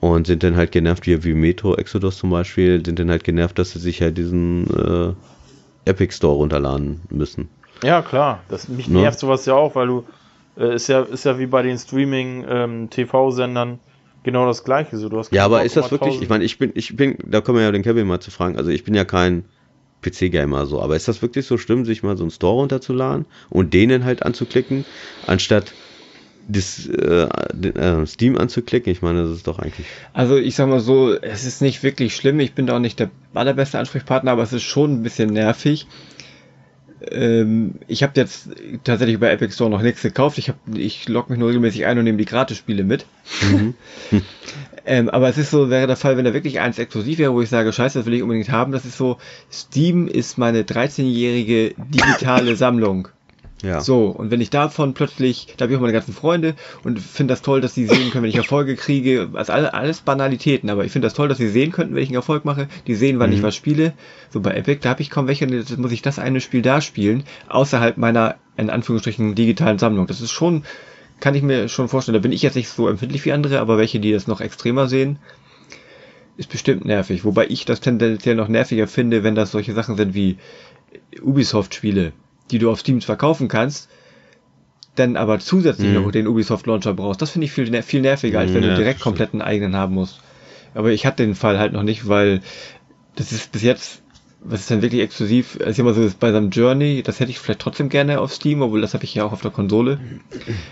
und 0.00 0.26
sind 0.26 0.42
dann 0.42 0.56
halt 0.56 0.72
genervt, 0.72 1.06
wie, 1.06 1.22
wie 1.24 1.34
Metro 1.34 1.74
Exodus 1.76 2.18
zum 2.18 2.30
Beispiel, 2.30 2.84
sind 2.84 2.98
dann 2.98 3.10
halt 3.10 3.24
genervt, 3.24 3.58
dass 3.58 3.72
sie 3.72 3.78
sich 3.78 4.02
halt 4.02 4.18
diesen 4.18 4.66
äh, 4.70 5.90
Epic 5.90 6.14
Store 6.14 6.36
runterladen 6.36 7.00
müssen. 7.10 7.48
Ja, 7.82 8.02
klar. 8.02 8.40
Das, 8.48 8.68
mich 8.68 8.88
Ne? 8.88 9.00
nervt 9.00 9.18
sowas 9.18 9.46
ja 9.46 9.54
auch, 9.54 9.74
weil 9.74 9.86
du, 9.86 10.04
äh, 10.56 10.74
ist 10.74 10.88
ja, 10.88 11.02
ist 11.02 11.24
ja 11.24 11.38
wie 11.38 11.46
bei 11.46 11.62
den 11.62 11.78
Streaming-TV-Sendern 11.78 13.78
genau 14.24 14.46
das 14.46 14.64
Gleiche. 14.64 14.96
So, 14.96 15.08
du 15.08 15.18
hast 15.18 15.32
Ja, 15.32 15.44
aber 15.44 15.58
Bock, 15.58 15.66
ist 15.66 15.76
das 15.76 15.90
wirklich, 15.90 16.20
ich 16.20 16.28
meine, 16.28 16.44
ich 16.44 16.58
bin, 16.58 16.72
ich 16.74 16.96
bin, 16.96 17.16
da 17.24 17.40
können 17.40 17.58
wir 17.58 17.64
ja 17.64 17.72
den 17.72 17.82
Kevin 17.82 18.06
mal 18.06 18.20
zu 18.20 18.30
fragen, 18.30 18.56
also 18.56 18.70
ich 18.70 18.84
bin 18.84 18.94
ja 18.94 19.04
kein 19.04 19.44
PC-Gamer 20.02 20.66
so, 20.66 20.80
aber 20.80 20.96
ist 20.96 21.08
das 21.08 21.22
wirklich 21.22 21.46
so 21.46 21.58
schlimm, 21.58 21.84
sich 21.84 22.02
mal 22.02 22.16
so 22.16 22.24
einen 22.24 22.30
Store 22.30 22.54
runterzuladen 22.54 23.26
und 23.50 23.74
denen 23.74 24.04
halt 24.04 24.22
anzuklicken, 24.22 24.84
anstatt 25.26 25.72
das 26.48 26.86
äh, 26.86 27.26
äh, 27.26 28.06
Steam 28.06 28.38
anzuklicken? 28.38 28.92
Ich 28.92 29.02
meine, 29.02 29.22
das 29.22 29.32
ist 29.32 29.46
doch 29.46 29.58
eigentlich. 29.58 29.86
Also 30.12 30.36
ich 30.36 30.54
sag 30.54 30.68
mal 30.68 30.80
so, 30.80 31.12
es 31.12 31.44
ist 31.44 31.60
nicht 31.60 31.82
wirklich 31.82 32.14
schlimm, 32.14 32.38
ich 32.40 32.54
bin 32.54 32.66
da 32.66 32.76
auch 32.76 32.80
nicht 32.80 33.00
der 33.00 33.10
allerbeste 33.34 33.78
Ansprechpartner, 33.78 34.30
aber 34.30 34.42
es 34.42 34.52
ist 34.52 34.62
schon 34.62 34.92
ein 34.92 35.02
bisschen 35.02 35.32
nervig. 35.32 35.86
Ähm, 37.10 37.74
ich 37.88 38.02
habe 38.02 38.12
jetzt 38.16 38.48
tatsächlich 38.84 39.18
bei 39.18 39.30
Epic 39.30 39.52
Store 39.52 39.70
noch 39.70 39.82
nichts 39.82 40.02
gekauft. 40.02 40.38
Ich, 40.38 40.48
hab, 40.48 40.56
ich 40.74 41.08
logge 41.08 41.32
mich 41.32 41.38
nur 41.38 41.48
regelmäßig 41.48 41.84
ein 41.84 41.98
und 41.98 42.04
nehme 42.04 42.18
die 42.18 42.24
Gratisspiele 42.24 42.84
mit. 42.84 43.06
ähm, 44.86 45.08
aber 45.08 45.28
es 45.28 45.36
ist 45.36 45.50
so, 45.50 45.68
wäre 45.68 45.86
der 45.86 45.96
Fall, 45.96 46.16
wenn 46.16 46.24
da 46.24 46.32
wirklich 46.32 46.60
eins 46.60 46.78
exklusiv 46.78 47.18
wäre, 47.18 47.34
wo 47.34 47.42
ich 47.42 47.48
sage, 47.48 47.72
scheiße, 47.72 47.98
das 47.98 48.06
will 48.06 48.14
ich 48.14 48.22
unbedingt 48.22 48.50
haben. 48.50 48.72
Das 48.72 48.84
ist 48.84 48.96
so, 48.96 49.18
Steam 49.52 50.06
ist 50.06 50.38
meine 50.38 50.62
13-jährige 50.62 51.74
digitale 51.76 52.56
Sammlung. 52.56 53.08
Ja. 53.62 53.80
So, 53.80 54.08
und 54.08 54.30
wenn 54.30 54.40
ich 54.40 54.50
davon 54.50 54.92
plötzlich, 54.92 55.54
da 55.56 55.64
habe 55.64 55.72
ich 55.72 55.78
auch 55.78 55.80
meine 55.80 55.94
ganzen 55.94 56.12
Freunde 56.12 56.54
und 56.84 57.00
finde 57.00 57.32
das 57.32 57.40
toll, 57.40 57.62
dass 57.62 57.74
sie 57.74 57.86
sehen 57.86 58.10
können, 58.10 58.22
wenn 58.22 58.30
ich 58.30 58.36
Erfolge 58.36 58.76
kriege, 58.76 59.30
also 59.32 59.52
alle, 59.52 59.72
alles 59.72 60.02
Banalitäten, 60.02 60.68
aber 60.68 60.84
ich 60.84 60.92
finde 60.92 61.06
das 61.06 61.14
toll, 61.14 61.28
dass 61.28 61.38
sie 61.38 61.48
sehen 61.48 61.72
könnten, 61.72 61.94
wenn 61.94 62.02
ich 62.02 62.10
einen 62.10 62.16
Erfolg 62.16 62.44
mache, 62.44 62.68
die 62.86 62.94
sehen, 62.94 63.18
wann 63.18 63.32
ich 63.32 63.42
was 63.42 63.56
spiele. 63.56 63.94
So 64.30 64.40
bei 64.40 64.52
Epic, 64.52 64.80
da 64.82 64.90
habe 64.90 65.00
ich 65.00 65.08
kaum 65.08 65.26
welche, 65.26 65.46
jetzt 65.46 65.76
muss 65.78 65.92
ich 65.92 66.02
das 66.02 66.18
eine 66.18 66.42
Spiel 66.42 66.60
da 66.60 66.82
spielen, 66.82 67.24
außerhalb 67.48 67.96
meiner, 67.96 68.36
in 68.58 68.68
Anführungsstrichen, 68.68 69.34
digitalen 69.34 69.78
Sammlung. 69.78 70.06
Das 70.06 70.20
ist 70.20 70.32
schon, 70.32 70.64
kann 71.20 71.34
ich 71.34 71.42
mir 71.42 71.68
schon 71.68 71.88
vorstellen, 71.88 72.14
da 72.14 72.20
bin 72.20 72.32
ich 72.32 72.42
jetzt 72.42 72.56
nicht 72.56 72.68
so 72.68 72.88
empfindlich 72.88 73.24
wie 73.24 73.32
andere, 73.32 73.60
aber 73.60 73.78
welche, 73.78 74.00
die 74.00 74.12
das 74.12 74.26
noch 74.26 74.40
extremer 74.40 74.86
sehen, 74.88 75.18
ist 76.36 76.50
bestimmt 76.50 76.84
nervig. 76.84 77.24
Wobei 77.24 77.46
ich 77.48 77.64
das 77.64 77.80
tendenziell 77.80 78.34
noch 78.34 78.48
nerviger 78.48 78.86
finde, 78.86 79.24
wenn 79.24 79.34
das 79.34 79.50
solche 79.50 79.72
Sachen 79.72 79.96
sind 79.96 80.14
wie 80.14 80.36
Ubisoft-Spiele, 81.22 82.12
die 82.50 82.58
du 82.58 82.70
auf 82.70 82.80
Steam 82.80 83.00
zwar 83.00 83.16
kaufen 83.16 83.48
kannst, 83.48 83.88
dann 84.94 85.16
aber 85.16 85.38
zusätzlich 85.38 85.88
Mhm. 85.88 85.94
noch 85.94 86.10
den 86.10 86.26
Ubisoft 86.26 86.66
Launcher 86.66 86.94
brauchst. 86.94 87.20
Das 87.22 87.30
finde 87.30 87.46
ich 87.46 87.52
viel, 87.52 87.82
viel 87.82 88.00
nerviger, 88.00 88.40
als 88.40 88.54
wenn 88.54 88.62
Ja, 88.62 88.70
du 88.70 88.76
direkt 88.76 89.00
komplett 89.00 89.32
einen 89.32 89.42
eigenen 89.42 89.76
haben 89.76 89.94
musst. 89.94 90.20
Aber 90.74 90.90
ich 90.90 91.06
hatte 91.06 91.24
den 91.24 91.34
Fall 91.34 91.58
halt 91.58 91.72
noch 91.72 91.82
nicht, 91.82 92.08
weil 92.08 92.40
das 93.14 93.32
ist 93.32 93.52
bis 93.52 93.62
jetzt, 93.62 94.02
was 94.48 94.60
ist 94.60 94.70
denn 94.70 94.82
wirklich 94.82 95.02
exklusiv, 95.02 95.58
also 95.64 95.82
immer 95.82 95.94
so 95.94 96.02
ist 96.02 96.20
bei 96.20 96.30
seinem 96.32 96.50
Journey, 96.50 97.02
das 97.02 97.20
hätte 97.20 97.30
ich 97.30 97.38
vielleicht 97.38 97.60
trotzdem 97.60 97.88
gerne 97.88 98.20
auf 98.20 98.32
Steam, 98.32 98.62
obwohl 98.62 98.80
das 98.80 98.94
habe 98.94 99.04
ich 99.04 99.14
ja 99.14 99.24
auch 99.24 99.32
auf 99.32 99.42
der 99.42 99.50
Konsole. 99.50 100.00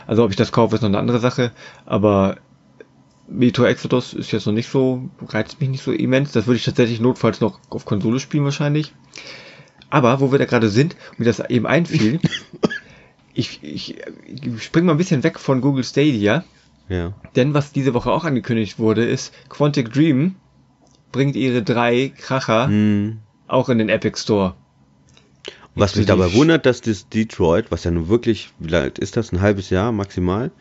Also 0.06 0.24
ob 0.24 0.30
ich 0.30 0.36
das 0.36 0.52
kaufe, 0.52 0.76
ist 0.76 0.82
noch 0.82 0.88
eine 0.88 0.98
andere 0.98 1.18
Sache, 1.18 1.50
aber 1.84 2.36
Metro 3.26 3.64
Exodus 3.64 4.12
ist 4.12 4.32
jetzt 4.32 4.46
noch 4.46 4.52
nicht 4.52 4.68
so, 4.68 5.08
reizt 5.26 5.60
mich 5.60 5.70
nicht 5.70 5.82
so 5.82 5.92
immens. 5.92 6.32
Das 6.32 6.46
würde 6.46 6.56
ich 6.56 6.64
tatsächlich 6.64 7.00
notfalls 7.00 7.40
noch 7.40 7.58
auf 7.70 7.84
Konsole 7.84 8.20
spielen 8.20 8.44
wahrscheinlich. 8.44 8.92
Aber 9.90 10.20
wo 10.20 10.30
wir 10.30 10.38
da 10.38 10.44
gerade 10.44 10.68
sind, 10.68 10.94
und 11.12 11.20
mir 11.20 11.24
das 11.24 11.40
eben 11.48 11.66
einfiel, 11.66 12.20
ich, 13.34 13.62
ich, 13.62 13.96
ich 14.26 14.62
spring 14.62 14.84
mal 14.84 14.92
ein 14.92 14.98
bisschen 14.98 15.22
weg 15.24 15.38
von 15.38 15.60
Google 15.60 15.84
Stadia, 15.84 16.44
Ja. 16.88 17.12
denn 17.34 17.54
was 17.54 17.72
diese 17.72 17.94
Woche 17.94 18.10
auch 18.12 18.24
angekündigt 18.24 18.78
wurde, 18.78 19.04
ist 19.04 19.32
Quantic 19.48 19.92
Dream 19.92 20.36
bringt 21.12 21.36
ihre 21.36 21.62
drei 21.62 22.12
Kracher 22.16 22.66
Hm. 22.66 23.18
Auch 23.46 23.68
in 23.68 23.78
den 23.78 23.88
Epic 23.88 24.18
Store. 24.20 24.54
Was 25.76 25.96
mich 25.96 26.06
dabei 26.06 26.32
wundert, 26.34 26.66
dass 26.66 26.80
das 26.80 27.08
Detroit, 27.08 27.70
was 27.70 27.84
ja 27.84 27.90
nun 27.90 28.08
wirklich, 28.08 28.50
wie 28.58 28.74
alt 28.74 28.98
ist 28.98 29.16
das, 29.16 29.32
ein 29.32 29.40
halbes 29.40 29.70
Jahr 29.70 29.90
maximal, 29.90 30.52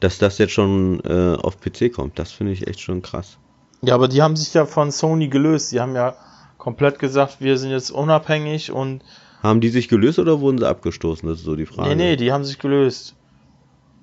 dass 0.00 0.18
das 0.18 0.38
jetzt 0.38 0.52
schon 0.52 1.00
äh, 1.04 1.36
auf 1.36 1.58
PC 1.58 1.92
kommt. 1.92 2.18
Das 2.18 2.32
finde 2.32 2.52
ich 2.52 2.66
echt 2.66 2.80
schon 2.80 3.00
krass. 3.00 3.38
Ja, 3.80 3.94
aber 3.94 4.08
die 4.08 4.20
haben 4.20 4.36
sich 4.36 4.52
ja 4.52 4.66
von 4.66 4.90
Sony 4.90 5.28
gelöst. 5.28 5.72
Die 5.72 5.80
haben 5.80 5.94
ja 5.94 6.16
komplett 6.58 6.98
gesagt, 6.98 7.38
wir 7.40 7.56
sind 7.56 7.70
jetzt 7.70 7.90
unabhängig 7.90 8.70
und. 8.70 9.02
Haben 9.42 9.60
die 9.60 9.70
sich 9.70 9.88
gelöst 9.88 10.18
oder 10.18 10.40
wurden 10.40 10.58
sie 10.58 10.68
abgestoßen? 10.68 11.28
Das 11.28 11.38
ist 11.38 11.44
so 11.44 11.56
die 11.56 11.66
Frage. 11.66 11.88
Nee, 11.88 11.94
nee, 11.94 12.16
die 12.16 12.30
haben 12.30 12.44
sich 12.44 12.58
gelöst. 12.58 13.16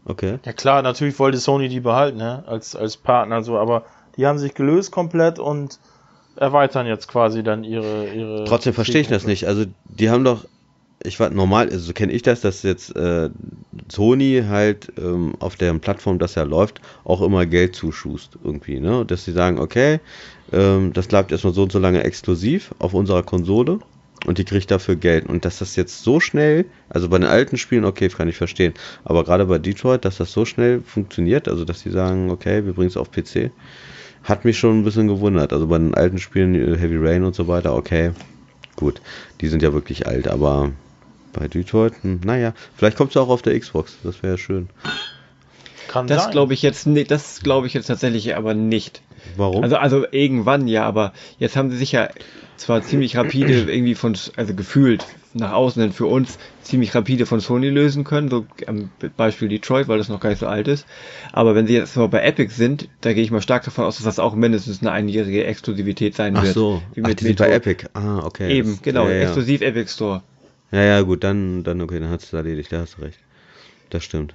Okay. 0.05 0.39
Ja 0.43 0.53
klar, 0.53 0.81
natürlich 0.81 1.19
wollte 1.19 1.37
Sony 1.37 1.69
die 1.69 1.79
behalten, 1.79 2.17
ne? 2.17 2.43
Als, 2.47 2.75
als 2.75 2.97
Partner 2.97 3.43
so, 3.43 3.57
aber 3.57 3.85
die 4.17 4.25
haben 4.25 4.39
sich 4.39 4.53
gelöst 4.53 4.91
komplett 4.91 5.37
und 5.37 5.79
erweitern 6.39 6.87
jetzt 6.87 7.07
quasi 7.07 7.43
dann 7.43 7.63
ihre. 7.63 8.07
ihre 8.13 8.45
Trotzdem 8.45 8.73
verstehe 8.73 9.01
ich 9.01 9.07
das 9.07 9.25
nicht. 9.25 9.45
Also 9.45 9.65
die 9.85 10.09
haben 10.09 10.23
doch, 10.23 10.45
ich 11.03 11.19
war 11.19 11.29
normal, 11.29 11.69
also 11.69 11.79
so 11.79 11.93
kenne 11.93 12.13
ich 12.13 12.21
das, 12.21 12.41
dass 12.41 12.63
jetzt 12.63 12.95
äh, 12.95 13.29
Sony 13.89 14.43
halt 14.47 14.91
ähm, 14.97 15.35
auf 15.39 15.55
deren 15.55 15.79
Plattform, 15.79 16.17
das 16.17 16.35
ja 16.35 16.43
läuft, 16.43 16.81
auch 17.03 17.21
immer 17.21 17.45
Geld 17.45 17.75
zuschust 17.75 18.37
irgendwie, 18.43 18.79
ne? 18.79 19.05
Dass 19.05 19.25
sie 19.25 19.33
sagen, 19.33 19.59
okay, 19.59 19.99
ähm, 20.51 20.93
das 20.93 21.07
bleibt 21.07 21.31
erstmal 21.31 21.53
so 21.53 21.63
und 21.63 21.71
so 21.71 21.79
lange 21.79 22.03
exklusiv 22.03 22.73
auf 22.79 22.93
unserer 22.93 23.23
Konsole 23.23 23.79
und 24.25 24.37
die 24.37 24.45
kriegt 24.45 24.71
dafür 24.71 24.95
Geld. 24.95 25.27
Und 25.27 25.43
dass 25.43 25.59
das 25.59 25.75
jetzt 25.75 26.03
so 26.03 26.19
schnell, 26.19 26.65
also 26.89 27.09
bei 27.09 27.17
den 27.17 27.27
alten 27.27 27.57
Spielen, 27.57 27.85
okay, 27.85 28.07
kann 28.09 28.29
ich 28.29 28.37
verstehen, 28.37 28.73
aber 29.03 29.23
gerade 29.25 29.45
bei 29.45 29.59
Detroit, 29.59 30.05
dass 30.05 30.17
das 30.17 30.31
so 30.31 30.45
schnell 30.45 30.81
funktioniert, 30.81 31.47
also 31.47 31.65
dass 31.65 31.81
sie 31.81 31.91
sagen, 31.91 32.29
okay, 32.31 32.65
wir 32.65 32.73
bringen 32.73 32.89
es 32.89 32.97
auf 32.97 33.11
PC, 33.11 33.51
hat 34.23 34.45
mich 34.45 34.57
schon 34.57 34.79
ein 34.79 34.83
bisschen 34.83 35.07
gewundert. 35.07 35.53
Also 35.53 35.67
bei 35.67 35.77
den 35.77 35.93
alten 35.93 36.19
Spielen, 36.19 36.55
äh, 36.55 36.77
Heavy 36.77 36.97
Rain 36.97 37.23
und 37.23 37.35
so 37.35 37.47
weiter, 37.47 37.75
okay, 37.75 38.11
gut, 38.75 39.01
die 39.41 39.47
sind 39.47 39.61
ja 39.61 39.73
wirklich 39.73 40.07
alt, 40.07 40.27
aber 40.27 40.71
bei 41.33 41.47
Detroit, 41.47 41.93
hm, 42.01 42.21
naja, 42.23 42.53
vielleicht 42.75 42.97
kommt 42.97 43.11
es 43.11 43.17
auch 43.17 43.29
auf 43.29 43.41
der 43.41 43.59
Xbox, 43.59 43.97
das 44.03 44.23
wäre 44.23 44.37
schön. 44.37 44.69
Kann 45.87 46.05
das 46.05 46.29
glaube 46.29 46.53
ich 46.53 46.61
jetzt 46.61 46.85
nicht, 46.85 47.09
das 47.09 47.41
glaube 47.41 47.65
ich 47.65 47.73
jetzt 47.73 47.87
tatsächlich 47.87 48.35
aber 48.35 48.53
nicht. 48.53 49.01
Warum? 49.37 49.63
Also, 49.63 49.77
also 49.77 50.05
irgendwann 50.11 50.67
ja, 50.67 50.85
aber 50.85 51.13
jetzt 51.39 51.55
haben 51.55 51.71
sie 51.71 51.77
sich 51.77 51.91
ja 51.91 52.09
zwar 52.59 52.81
ziemlich 52.83 53.15
rapide 53.15 53.71
irgendwie 53.71 53.95
von, 53.95 54.15
also 54.35 54.53
gefühlt 54.53 55.05
nach 55.33 55.53
außen 55.53 55.81
hin 55.81 55.91
für 55.91 56.07
uns 56.07 56.37
ziemlich 56.61 56.93
rapide 56.95 57.25
von 57.25 57.39
Sony 57.39 57.69
lösen 57.69 58.03
können, 58.03 58.29
so 58.29 58.45
am 58.67 58.89
Beispiel 59.15 59.47
Detroit, 59.47 59.87
weil 59.87 59.97
das 59.97 60.09
noch 60.09 60.19
gar 60.19 60.29
nicht 60.29 60.39
so 60.39 60.47
alt 60.47 60.67
ist. 60.67 60.85
Aber 61.31 61.55
wenn 61.55 61.67
sie 61.67 61.73
jetzt 61.73 61.95
mal 61.95 62.07
bei 62.07 62.21
Epic 62.21 62.53
sind, 62.53 62.89
da 63.01 63.13
gehe 63.13 63.23
ich 63.23 63.31
mal 63.31 63.41
stark 63.41 63.63
davon 63.63 63.85
aus, 63.85 63.97
dass 63.97 64.05
das 64.05 64.19
auch 64.19 64.35
mindestens 64.35 64.81
eine 64.81 64.91
einjährige 64.91 65.45
Exklusivität 65.45 66.15
sein 66.15 66.35
Ach 66.35 66.43
wird. 66.43 66.55
so, 66.55 66.81
wie 66.95 67.01
Ach, 67.01 67.07
mit 67.07 67.19
die 67.21 67.25
sind 67.25 67.37
bei 67.37 67.51
Epic. 67.51 67.85
Ah, 67.93 68.19
okay. 68.25 68.57
Eben, 68.57 68.79
genau, 68.83 69.07
ja, 69.07 69.15
ja. 69.15 69.21
exklusiv 69.23 69.61
Epic 69.61 69.91
Store. 69.91 70.23
Ja, 70.71 70.83
ja, 70.83 71.01
gut, 71.01 71.23
dann, 71.23 71.63
dann 71.63 71.81
okay, 71.81 71.99
dann 71.99 72.09
hat 72.09 72.21
es 72.21 72.33
erledigt, 72.33 72.71
da 72.71 72.81
hast 72.81 72.97
du 72.97 73.01
recht. 73.01 73.19
Das 73.89 74.03
stimmt. 74.03 74.33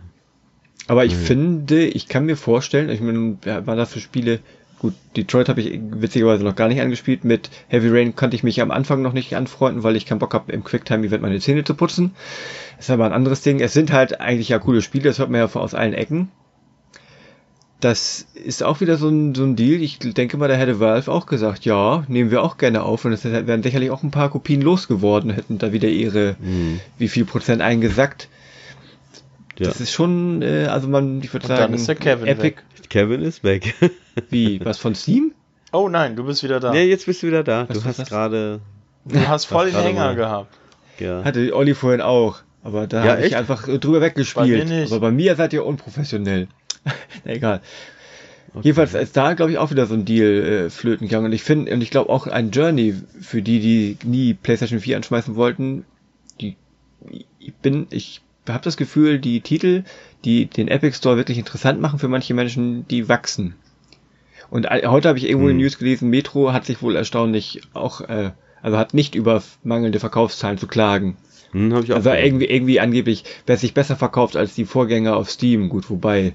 Aber 0.87 1.05
ich 1.05 1.13
Ja. 1.13 1.19
finde, 1.19 1.87
ich 1.87 2.09
kann 2.09 2.27
mir 2.27 2.37
vorstellen, 2.37 2.91
ich 2.91 3.01
meine, 3.01 3.39
waren 3.45 3.79
das 3.79 3.93
für 3.93 4.01
Spiele, 4.01 4.41
gut, 4.85 4.95
Detroit 5.17 5.49
habe 5.49 5.63
ich 5.63 5.81
witzigerweise 5.83 6.45
noch 6.45 6.55
gar 6.55 6.69
nicht 6.69 6.83
angespielt, 6.83 7.25
mit 7.25 7.49
Heavy 7.69 7.89
Rain 7.89 8.15
konnte 8.15 8.37
ich 8.37 8.43
mich 8.43 8.61
am 8.61 8.71
Anfang 8.71 9.01
noch 9.01 9.15
nicht 9.15 9.35
anfreunden, 9.35 9.83
weil 9.83 9.97
ich 9.97 10.05
keinen 10.05 10.19
Bock 10.19 10.35
habe, 10.35 10.53
im 10.53 10.63
Quicktime-Event 10.63 11.23
meine 11.23 11.41
Zähne 11.41 11.65
zu 11.65 11.75
putzen. 11.75 12.15
Das 12.77 12.87
ist 12.87 12.91
aber 12.91 13.07
ein 13.07 13.15
anderes 13.15 13.41
Ding. 13.41 13.61
Es 13.61 13.73
sind 13.73 13.93
halt 13.93 14.21
eigentlich 14.21 14.51
ja 14.51 14.59
coole 14.59 14.83
Spiele, 14.83 15.05
das 15.05 15.19
hört 15.19 15.31
man 15.31 15.41
ja 15.41 15.47
aus 15.47 15.73
allen 15.73 15.95
Ecken. 15.95 16.29
Das 17.81 18.27
ist 18.35 18.63
auch 18.63 18.83
wieder 18.83 18.99
so 18.99 19.09
ein, 19.09 19.35
so 19.35 19.43
ein 19.45 19.57
Deal. 19.57 19.81
Ich 19.81 20.01
denke 20.01 20.37
mal, 20.37 20.49
da 20.49 20.55
hätte 20.55 20.81
Valve 20.81 21.11
auch 21.11 21.25
gesagt, 21.25 21.65
ja, 21.65 22.05
nehmen 22.09 22.31
wir 22.31 22.43
auch 22.43 22.59
gerne 22.59 22.83
auf. 22.83 23.07
Und 23.07 23.13
es 23.15 23.25
wären 23.25 23.63
sicherlich 23.63 23.91
auch 23.91 24.03
ein 24.03 24.11
paar 24.11 24.29
Kopien 24.29 24.61
losgeworden, 24.61 25.31
hätten 25.31 25.57
da 25.57 25.73
wieder 25.73 25.89
ihre, 25.89 26.37
Hm. 26.43 26.81
wie 26.99 27.09
viel 27.09 27.25
Prozent 27.25 27.63
eingesackt. 27.63 28.29
Ja. 29.59 29.67
Das 29.69 29.81
ist 29.81 29.93
schon, 29.93 30.43
äh, 30.43 30.67
also 30.67 30.89
man, 30.89 31.23
ich 31.23 31.33
würde 31.33 31.47
sagen, 31.47 31.73
ist 31.75 31.89
der 31.89 31.95
Kevin 31.95 32.27
Epic, 32.27 32.57
weg. 32.57 32.63
Kevin 32.91 33.23
ist 33.23 33.45
weg. 33.45 33.75
wie, 34.31 34.65
was 34.65 34.79
von 34.79 34.95
Steam? 34.95 35.33
Oh 35.73 35.89
nein, 35.89 36.17
du 36.17 36.25
bist 36.25 36.43
wieder 36.45 36.61
da. 36.61 36.71
nee, 36.73 36.85
jetzt 36.85 37.07
bist 37.07 37.23
du 37.23 37.27
wieder 37.29 37.43
da. 37.43 37.69
Was, 37.69 37.79
du 37.79 37.85
was, 37.85 37.87
hast 37.87 37.99
was? 38.01 38.09
gerade, 38.09 38.61
du 39.05 39.29
hast 39.29 39.47
voll 39.47 39.67
den 39.71 39.81
Hänger 39.81 40.05
mal. 40.07 40.15
gehabt. 40.17 40.57
ja. 40.99 41.25
Hatte 41.25 41.55
Olli 41.55 41.75
vorhin 41.75 42.01
auch. 42.01 42.39
Aber 42.63 42.87
da 42.87 43.05
Ja, 43.05 43.13
habe 43.13 43.27
ich 43.27 43.37
einfach 43.37 43.67
drüber 43.67 44.01
weggespielt. 44.01 44.69
Bei. 44.69 44.85
Aber 44.85 45.01
bei 45.01 45.11
mir 45.11 45.37
seid 45.37 45.53
ihr 45.53 45.67
unprofessionell. 45.67 46.49
Na, 47.25 47.33
egal. 47.33 47.61
Jedenfalls 48.63 48.95
ist 48.95 49.17
da, 49.17 49.35
glaube 49.35 49.51
ich, 49.51 49.59
auch 49.59 49.71
wieder 49.73 49.87
so 49.87 49.95
ein 49.95 50.05
Deal 50.05 50.67
äh, 50.67 50.71
flöten 50.71 51.09
gegangen. 51.09 51.27
Und 51.27 51.33
ich 51.33 51.43
finde, 51.43 51.73
und 51.75 51.81
ich 51.83 51.91
glaube 51.91 52.09
auch 52.11 52.27
ein 52.29 52.53
Journey 52.53 52.95
für 53.21 53.43
die, 53.43 53.59
die 53.59 53.99
nie 54.05 54.35
PlayStation 54.35 54.79
4 54.79 54.97
anschmeißen 54.97 55.35
wollten, 55.35 55.85
die, 56.41 56.57
ich 57.41 57.53
bin, 57.55 57.89
ich 57.91 58.23
habe 58.49 58.63
das 58.63 58.77
Gefühl, 58.77 59.19
die 59.19 59.41
Titel, 59.41 59.83
die 60.25 60.47
den 60.47 60.69
Epic 60.69 60.97
Store 60.97 61.17
wirklich 61.17 61.39
interessant 61.39 61.81
machen 61.81 61.99
für 61.99 62.09
manche 62.09 62.35
Menschen, 62.35 62.87
die 62.89 63.09
wachsen. 63.09 63.55
Und 64.51 64.69
heute 64.69 65.09
habe 65.09 65.19
ich 65.19 65.27
irgendwo 65.29 65.49
in 65.49 65.57
Hm. 65.57 65.63
News 65.63 65.79
gelesen, 65.79 66.11
Metro 66.11 66.53
hat 66.53 66.65
sich 66.67 66.81
wohl 66.83 66.97
erstaunlich 66.97 67.63
auch, 67.73 68.01
äh, 68.03 68.31
also 68.63 68.79
hat 68.79 68.95
nicht 68.95 69.15
über 69.15 69.43
mangelnde 69.63 70.01
Verkaufszahlen 70.01 70.59
zu 70.59 70.67
klagen. 70.67 71.17
Hm, 71.53 71.75
hab 71.75 71.85
ich 71.85 71.93
auch 71.93 71.97
Also 71.97 72.11
gehört. 72.11 72.25
irgendwie, 72.27 72.47
irgendwie 72.47 72.81
angeblich, 72.81 73.25
wer 73.47 73.57
sich 73.57 73.75
besser 73.75 73.97
verkauft 73.97 74.37
als 74.37 74.55
die 74.55 74.65
Vorgänger 74.65 75.17
auf 75.17 75.31
Steam. 75.31 75.69
Gut, 75.69 75.89
wobei 75.91 76.35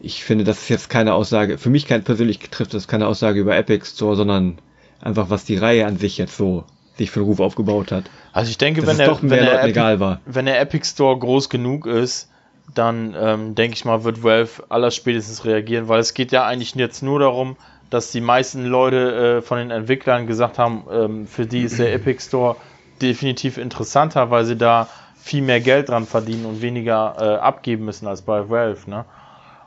ich 0.00 0.22
finde, 0.24 0.44
das 0.44 0.62
ist 0.62 0.68
jetzt 0.68 0.90
keine 0.90 1.14
Aussage, 1.14 1.58
für 1.58 1.70
mich 1.70 1.86
kein 1.86 2.02
persönlich 2.04 2.38
trifft 2.38 2.74
das 2.74 2.88
keine 2.88 3.06
Aussage 3.06 3.40
über 3.40 3.56
Epic 3.56 3.86
Store, 3.86 4.16
sondern 4.16 4.58
einfach, 5.00 5.30
was 5.30 5.44
die 5.44 5.56
Reihe 5.56 5.86
an 5.86 5.98
sich 5.98 6.18
jetzt 6.18 6.36
so 6.36 6.64
sich 6.96 7.10
für 7.10 7.20
den 7.20 7.26
Ruf 7.26 7.40
aufgebaut 7.40 7.90
hat. 7.90 8.04
Also 8.32 8.50
ich 8.50 8.58
denke, 8.58 8.80
Dass 8.82 8.90
wenn 8.90 8.98
der, 8.98 9.20
wenn, 9.22 9.28
der 9.30 9.40
Leuten 9.44 9.56
Epic, 9.58 9.70
egal 9.70 10.00
war. 10.00 10.20
wenn 10.26 10.46
der 10.46 10.60
Epic 10.60 10.86
Store 10.88 11.18
groß 11.18 11.48
genug 11.48 11.86
ist, 11.86 12.28
dann 12.72 13.14
ähm, 13.18 13.54
denke 13.54 13.74
ich 13.76 13.84
mal, 13.84 14.04
wird 14.04 14.22
Valve 14.22 14.62
allerspätestens 14.68 15.44
reagieren, 15.44 15.88
weil 15.88 16.00
es 16.00 16.14
geht 16.14 16.32
ja 16.32 16.46
eigentlich 16.46 16.74
jetzt 16.74 17.02
nur 17.02 17.20
darum, 17.20 17.56
dass 17.90 18.10
die 18.10 18.20
meisten 18.20 18.64
Leute 18.64 19.38
äh, 19.38 19.42
von 19.42 19.58
den 19.58 19.70
Entwicklern 19.70 20.26
gesagt 20.26 20.58
haben, 20.58 20.84
ähm, 20.90 21.26
für 21.26 21.46
die 21.46 21.62
ist 21.62 21.78
der 21.78 21.92
Epic 21.94 22.22
Store 22.22 22.56
definitiv 23.02 23.58
interessanter, 23.58 24.30
weil 24.30 24.44
sie 24.44 24.56
da 24.56 24.88
viel 25.16 25.42
mehr 25.42 25.60
Geld 25.60 25.88
dran 25.88 26.06
verdienen 26.06 26.46
und 26.46 26.62
weniger 26.62 27.16
äh, 27.18 27.24
abgeben 27.38 27.84
müssen 27.84 28.06
als 28.06 28.22
bei 28.22 28.48
Valve. 28.48 28.88
Ne? 28.90 29.04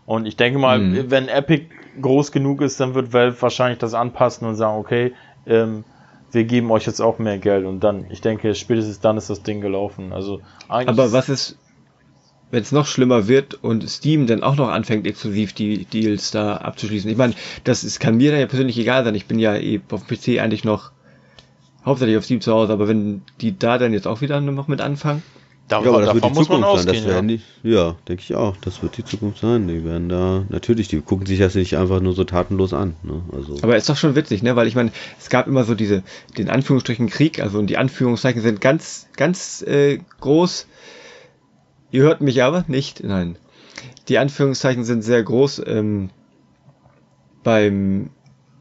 Und 0.05 0.25
ich 0.25 0.35
denke 0.37 0.59
mal, 0.59 0.79
Mhm. 0.79 1.11
wenn 1.11 1.27
Epic 1.27 1.67
groß 2.01 2.31
genug 2.31 2.61
ist, 2.61 2.79
dann 2.79 2.93
wird 2.95 3.13
Valve 3.13 3.41
wahrscheinlich 3.41 3.79
das 3.79 3.93
anpassen 3.93 4.47
und 4.47 4.55
sagen, 4.55 4.77
okay, 4.77 5.13
ähm, 5.45 5.83
wir 6.31 6.43
geben 6.43 6.69
euch 6.71 6.85
jetzt 6.85 6.99
auch 6.99 7.19
mehr 7.19 7.37
Geld 7.37 7.65
und 7.65 7.79
dann, 7.79 8.05
ich 8.09 8.21
denke, 8.21 8.53
spätestens 8.53 8.99
dann 8.99 9.17
ist 9.17 9.29
das 9.29 9.43
Ding 9.43 9.61
gelaufen. 9.61 10.11
Also 10.13 10.41
eigentlich 10.67 10.99
Aber 10.99 11.11
was 11.11 11.29
ist, 11.29 11.57
wenn 12.51 12.61
es 12.61 12.71
noch 12.71 12.85
schlimmer 12.85 13.27
wird 13.27 13.55
und 13.55 13.87
Steam 13.89 14.27
dann 14.27 14.43
auch 14.43 14.55
noch 14.55 14.69
anfängt, 14.69 15.05
exklusiv 15.05 15.53
die 15.53 15.85
Deals 15.85 16.31
da 16.31 16.57
abzuschließen? 16.57 17.09
Ich 17.09 17.17
meine, 17.17 17.33
das 17.63 17.83
ist, 17.83 17.99
kann 17.99 18.17
mir 18.17 18.31
da 18.31 18.37
ja 18.37 18.47
persönlich 18.47 18.77
egal 18.77 19.03
sein. 19.03 19.15
Ich 19.15 19.25
bin 19.25 19.39
ja 19.39 19.55
eh 19.55 19.81
auf 19.91 20.05
dem 20.05 20.17
PC 20.17 20.41
eigentlich 20.41 20.63
noch 20.63 20.91
hauptsächlich 21.85 22.17
auf 22.17 22.25
Steam 22.25 22.41
zu 22.41 22.53
Hause, 22.53 22.73
aber 22.73 22.87
wenn 22.87 23.21
die 23.41 23.57
da 23.57 23.77
dann 23.77 23.93
jetzt 23.93 24.07
auch 24.07 24.21
wieder 24.21 24.41
noch 24.41 24.67
mit 24.67 24.81
anfangen, 24.81 25.23
da, 25.67 25.81
Ja, 25.81 25.89
aber 25.89 26.01
das 26.01 26.13
wird 26.13 26.23
davon 26.23 26.33
die 26.33 26.39
muss 26.39 26.49
man 26.49 26.61
Zukunft 26.61 26.83
sein. 26.85 27.03
Das 27.03 27.13
Ja. 27.13 27.21
die, 27.21 27.41
ja, 27.63 27.95
denke 28.07 28.23
ich 28.23 28.35
auch. 28.35 28.55
Das 28.61 28.81
wird 28.81 28.95
die 28.95 29.03
Zukunft 29.03 29.41
sein. 29.41 29.67
Die 29.67 29.83
werden 29.83 30.07
da, 30.07 30.45
natürlich, 30.47 30.87
die 30.87 31.01
gucken 31.01 31.25
sich 31.25 31.39
das 31.39 31.55
nicht 31.55 31.77
einfach 31.77 31.99
nur 31.99 32.13
so 32.13 32.23
tatenlos 32.23 32.73
an. 32.73 32.95
Ne? 33.03 33.21
Also, 33.33 33.57
Aber 33.61 33.75
ist 33.75 33.89
doch 33.89 33.97
schon 33.97 34.15
witzig, 34.15 34.43
ne? 34.43 34.55
Weil 34.55 34.67
ich 34.67 34.75
meine, 34.75 34.91
es 35.19 35.29
gab 35.29 35.45
immer 35.47 35.65
so 35.65 35.75
diese, 35.75 36.03
den 36.37 36.49
Anführungsstrichen 36.49 37.09
Krieg, 37.09 37.41
also 37.41 37.59
und 37.59 37.67
die 37.67 37.77
Anführungszeichen 37.77 38.41
sind 38.41 38.61
ganz, 38.61 39.07
ganz 39.17 39.61
äh, 39.61 39.99
groß. 40.21 40.67
Ihr 41.91 42.03
hört 42.03 42.21
mich 42.21 42.43
aber 42.43 42.65
nicht, 42.67 43.03
nein. 43.03 43.37
Die 44.07 44.17
Anführungszeichen 44.17 44.83
sind 44.83 45.01
sehr 45.03 45.23
groß 45.23 45.61
ähm, 45.65 46.09
beim, 47.43 48.09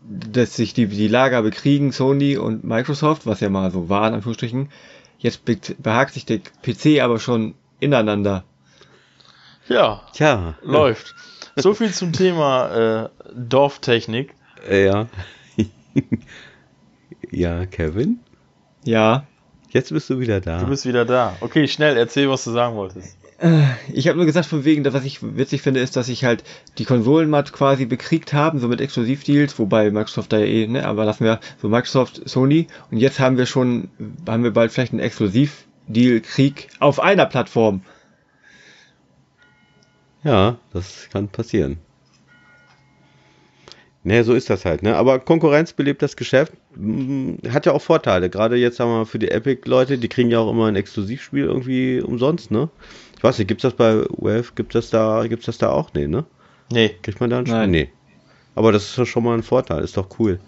dass 0.08 0.54
sich 0.56 0.74
die, 0.74 0.86
die 0.86 1.08
Lager 1.08 1.42
bekriegen, 1.42 1.92
Sony 1.92 2.36
und 2.36 2.64
Microsoft, 2.64 3.26
was 3.26 3.40
ja 3.40 3.48
mal 3.48 3.70
so 3.70 3.88
war, 3.88 4.06
in 4.08 4.14
Anführungsstrichen. 4.14 4.70
Jetzt 5.18 5.44
be 5.44 5.58
behagt 5.78 6.14
sich 6.14 6.26
der 6.26 6.38
PC 6.38 7.00
aber 7.02 7.18
schon 7.18 7.54
ineinander. 7.80 8.44
ja, 9.68 10.02
tja, 10.12 10.56
läuft. 10.62 11.14
So 11.56 11.72
viel 11.72 11.92
zum 11.92 12.12
Thema 12.12 13.04
äh, 13.04 13.08
Dorftechnik. 13.34 14.34
äh, 14.68 14.86
ja. 14.86 15.06
ja, 17.30 17.64
Kevin, 17.66 18.20
Ja, 18.84 19.26
jetzt 19.76 19.92
bist 19.92 20.10
du 20.10 20.18
wieder 20.18 20.40
da. 20.40 20.58
Du 20.58 20.66
bist 20.66 20.86
wieder 20.86 21.04
da. 21.04 21.36
Okay, 21.40 21.68
schnell, 21.68 21.96
erzähl, 21.96 22.28
was 22.28 22.44
du 22.44 22.50
sagen 22.50 22.76
wolltest. 22.76 23.16
Ich 23.92 24.08
habe 24.08 24.16
nur 24.16 24.24
gesagt, 24.24 24.46
von 24.46 24.64
wegen, 24.64 24.82
dass 24.82 24.94
was 24.94 25.04
ich 25.04 25.18
witzig 25.22 25.60
finde, 25.60 25.80
ist, 25.80 25.94
dass 25.94 26.06
sich 26.06 26.24
halt 26.24 26.42
die 26.78 26.86
Konsolen 26.86 27.28
mal 27.28 27.44
quasi 27.44 27.84
bekriegt 27.84 28.32
haben, 28.32 28.58
so 28.58 28.68
mit 28.68 28.80
Exklusivdeals, 28.80 29.58
wobei 29.58 29.90
Microsoft 29.90 30.32
da 30.32 30.38
ja 30.38 30.46
eh, 30.46 30.66
ne, 30.66 30.86
aber 30.86 31.04
lassen 31.04 31.24
wir 31.24 31.40
so 31.60 31.68
Microsoft, 31.68 32.22
Sony 32.26 32.66
und 32.90 32.96
jetzt 32.96 33.20
haben 33.20 33.36
wir 33.36 33.44
schon, 33.44 33.90
haben 34.26 34.42
wir 34.42 34.52
bald 34.52 34.72
vielleicht 34.72 34.92
einen 34.92 35.02
Exklusivdeal-Krieg 35.02 36.68
auf 36.80 36.98
einer 36.98 37.26
Plattform. 37.26 37.82
Ja, 40.24 40.56
das 40.72 41.08
kann 41.12 41.28
passieren. 41.28 41.76
Nee, 44.06 44.22
so 44.22 44.34
ist 44.34 44.48
das 44.50 44.64
halt, 44.64 44.84
ne? 44.84 44.94
Aber 44.94 45.18
Konkurrenz 45.18 45.72
belebt 45.72 46.00
das 46.00 46.14
Geschäft. 46.14 46.52
Mm, 46.76 47.38
Hat 47.50 47.66
ja 47.66 47.72
auch 47.72 47.82
Vorteile. 47.82 48.30
Gerade 48.30 48.54
jetzt 48.54 48.78
haben 48.78 48.88
wir 48.88 49.04
für 49.04 49.18
die 49.18 49.32
Epic-Leute, 49.32 49.98
die 49.98 50.08
kriegen 50.08 50.30
ja 50.30 50.38
auch 50.38 50.48
immer 50.48 50.66
ein 50.66 50.76
Exklusivspiel 50.76 51.42
irgendwie 51.42 52.00
umsonst, 52.00 52.52
ne? 52.52 52.68
Ich 53.16 53.24
weiß 53.24 53.36
nicht, 53.36 53.48
gibt's 53.48 53.62
das 53.62 53.74
bei 53.74 54.04
Valve? 54.10 54.52
Gibt 54.54 54.76
das 54.76 54.90
da, 54.90 55.26
gibt's 55.26 55.46
das 55.46 55.58
da 55.58 55.70
auch? 55.70 55.92
Nee, 55.92 56.06
ne? 56.06 56.24
Nee. 56.70 56.94
Kriegt 57.02 57.18
man 57.18 57.30
da 57.30 57.40
ein 57.40 57.46
Spiel? 57.46 57.58
Nein. 57.58 57.70
Nee. 57.72 57.88
Aber 58.54 58.70
das 58.70 58.84
ist 58.84 58.96
ja 58.96 59.06
schon 59.06 59.24
mal 59.24 59.34
ein 59.34 59.42
Vorteil, 59.42 59.82
ist 59.82 59.96
doch 59.96 60.08
cool. 60.20 60.38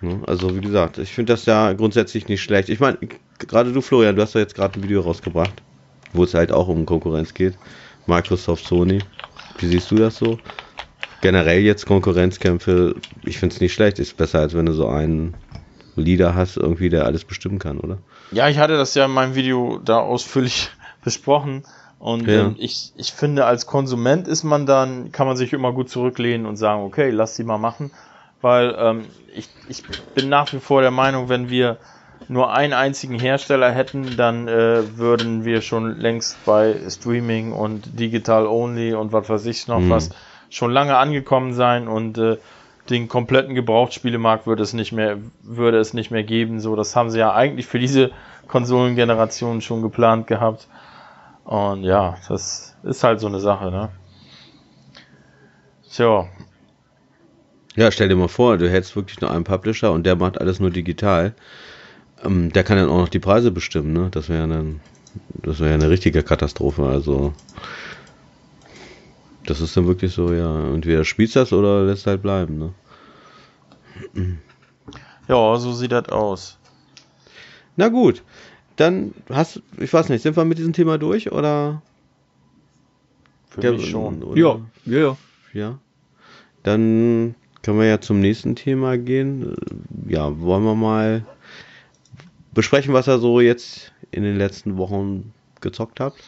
Ne? 0.00 0.20
Also, 0.26 0.56
wie 0.56 0.60
gesagt, 0.60 0.98
ich 0.98 1.12
finde 1.12 1.34
das 1.34 1.46
ja 1.46 1.72
grundsätzlich 1.74 2.26
nicht 2.26 2.42
schlecht. 2.42 2.70
Ich 2.70 2.80
meine, 2.80 2.98
gerade 3.38 3.72
du, 3.72 3.80
Florian, 3.80 4.16
du 4.16 4.22
hast 4.22 4.34
ja 4.34 4.40
jetzt 4.40 4.56
gerade 4.56 4.80
ein 4.80 4.82
Video 4.82 5.02
rausgebracht, 5.02 5.62
wo 6.12 6.24
es 6.24 6.34
halt 6.34 6.50
auch 6.50 6.66
um 6.66 6.84
Konkurrenz 6.86 7.32
geht. 7.34 7.54
Microsoft, 8.06 8.66
Sony. 8.66 8.98
Wie 9.58 9.66
siehst 9.66 9.92
du 9.92 9.94
das 9.94 10.16
so? 10.16 10.40
Generell 11.20 11.60
jetzt 11.60 11.86
Konkurrenzkämpfe, 11.86 12.94
ich 13.24 13.38
finde 13.38 13.54
es 13.54 13.60
nicht 13.60 13.74
schlecht. 13.74 13.98
Ist 13.98 14.16
besser, 14.16 14.40
als 14.40 14.54
wenn 14.54 14.66
du 14.66 14.72
so 14.72 14.86
einen 14.88 15.34
Leader 15.96 16.34
hast, 16.34 16.56
irgendwie, 16.56 16.88
der 16.88 17.04
alles 17.06 17.24
bestimmen 17.24 17.58
kann, 17.58 17.78
oder? 17.80 17.98
Ja, 18.30 18.48
ich 18.48 18.58
hatte 18.58 18.76
das 18.76 18.94
ja 18.94 19.06
in 19.06 19.10
meinem 19.10 19.34
Video 19.34 19.78
da 19.84 19.98
ausführlich 19.98 20.70
besprochen. 21.04 21.64
Und 21.98 22.28
Ja. 22.28 22.46
ähm, 22.46 22.56
ich, 22.58 22.92
ich 22.96 23.12
finde, 23.12 23.46
als 23.46 23.66
Konsument 23.66 24.28
ist 24.28 24.44
man 24.44 24.66
dann, 24.66 25.10
kann 25.10 25.26
man 25.26 25.36
sich 25.36 25.52
immer 25.52 25.72
gut 25.72 25.88
zurücklehnen 25.90 26.46
und 26.46 26.56
sagen, 26.56 26.82
okay, 26.82 27.10
lass 27.10 27.34
sie 27.34 27.44
mal 27.44 27.58
machen. 27.58 27.92
Weil 28.40 28.76
ähm, 28.78 29.10
ich, 29.34 29.50
ich 29.66 29.84
bin 30.14 30.28
nach 30.28 30.52
wie 30.52 30.60
vor 30.60 30.80
der 30.82 30.92
Meinung, 30.92 31.28
wenn 31.28 31.50
wir 31.50 31.78
nur 32.28 32.52
einen 32.52 32.74
einzigen 32.74 33.14
Hersteller 33.14 33.72
hätten, 33.72 34.16
dann 34.16 34.46
äh, 34.46 34.96
würden 34.96 35.44
wir 35.44 35.60
schon 35.60 35.96
längst 35.96 36.44
bei 36.44 36.78
Streaming 36.88 37.52
und 37.52 37.98
Digital 37.98 38.46
Only 38.46 38.94
und 38.94 39.12
was 39.12 39.28
weiß 39.28 39.46
ich 39.46 39.66
noch 39.66 39.80
Mhm. 39.80 39.90
was 39.90 40.10
schon 40.50 40.70
lange 40.72 40.96
angekommen 40.96 41.52
sein 41.52 41.88
und 41.88 42.18
äh, 42.18 42.38
den 42.90 43.08
kompletten 43.08 43.54
Gebrauchtspielemarkt 43.54 44.46
würde 44.46 44.62
es 44.62 44.72
nicht 44.72 44.92
mehr 44.92 45.18
würde 45.42 45.78
es 45.78 45.92
nicht 45.94 46.10
mehr 46.10 46.24
geben. 46.24 46.60
So, 46.60 46.76
das 46.76 46.96
haben 46.96 47.10
sie 47.10 47.18
ja 47.18 47.34
eigentlich 47.34 47.66
für 47.66 47.78
diese 47.78 48.10
Konsolengeneration 48.46 49.60
schon 49.60 49.82
geplant 49.82 50.26
gehabt. 50.26 50.68
Und 51.44 51.84
ja, 51.84 52.16
das 52.28 52.76
ist 52.82 53.04
halt 53.04 53.20
so 53.20 53.26
eine 53.26 53.40
Sache, 53.40 53.70
ne? 53.70 53.90
Tja, 55.90 56.28
Ja, 57.76 57.90
stell 57.90 58.08
dir 58.08 58.16
mal 58.16 58.28
vor, 58.28 58.58
du 58.58 58.68
hättest 58.70 58.96
wirklich 58.96 59.20
nur 59.20 59.30
einen 59.30 59.44
Publisher 59.44 59.92
und 59.92 60.04
der 60.04 60.16
macht 60.16 60.40
alles 60.40 60.60
nur 60.60 60.70
digital. 60.70 61.34
Ähm, 62.24 62.52
der 62.52 62.64
kann 62.64 62.76
dann 62.76 62.88
auch 62.88 62.98
noch 62.98 63.08
die 63.08 63.18
Preise 63.18 63.50
bestimmen, 63.50 63.92
ne? 63.92 64.08
Das 64.10 64.28
wäre 64.28 64.46
dann, 64.48 64.80
eine 65.60 65.90
richtige 65.90 66.22
Katastrophe. 66.22 66.86
Also, 66.86 67.32
das 69.48 69.62
ist 69.62 69.74
dann 69.76 69.86
wirklich 69.86 70.12
so, 70.12 70.32
ja, 70.32 70.74
entweder 70.74 71.04
spielst 71.04 71.34
das 71.34 71.54
oder 71.54 71.84
lässt 71.84 72.06
halt 72.06 72.20
bleiben, 72.20 72.58
ne? 72.58 72.74
ja, 75.26 75.56
so 75.56 75.72
sieht 75.72 75.92
das 75.92 76.10
aus. 76.10 76.58
Na 77.76 77.88
gut, 77.88 78.22
dann 78.76 79.14
hast, 79.30 79.62
ich 79.78 79.90
weiß 79.92 80.10
nicht, 80.10 80.22
sind 80.22 80.36
wir 80.36 80.44
mit 80.44 80.58
diesem 80.58 80.74
Thema 80.74 80.98
durch 80.98 81.32
oder? 81.32 81.80
Für 83.48 83.62
Ja, 83.62 83.72
mich 83.72 83.88
schon. 83.88 84.22
Oder? 84.22 84.38
Ja, 84.38 84.60
ja, 84.84 84.98
ja. 84.98 85.16
Ja. 85.54 85.78
Dann 86.62 87.34
können 87.62 87.78
wir 87.78 87.86
ja 87.86 88.00
zum 88.02 88.20
nächsten 88.20 88.54
Thema 88.54 88.98
gehen. 88.98 89.56
Ja, 90.06 90.38
wollen 90.40 90.64
wir 90.64 90.74
mal 90.74 91.24
besprechen, 92.52 92.92
was 92.92 93.08
ihr 93.08 93.18
so 93.18 93.40
jetzt 93.40 93.92
in 94.10 94.24
den 94.24 94.36
letzten 94.36 94.76
Wochen 94.76 95.32
gezockt 95.62 96.00
habt? 96.00 96.22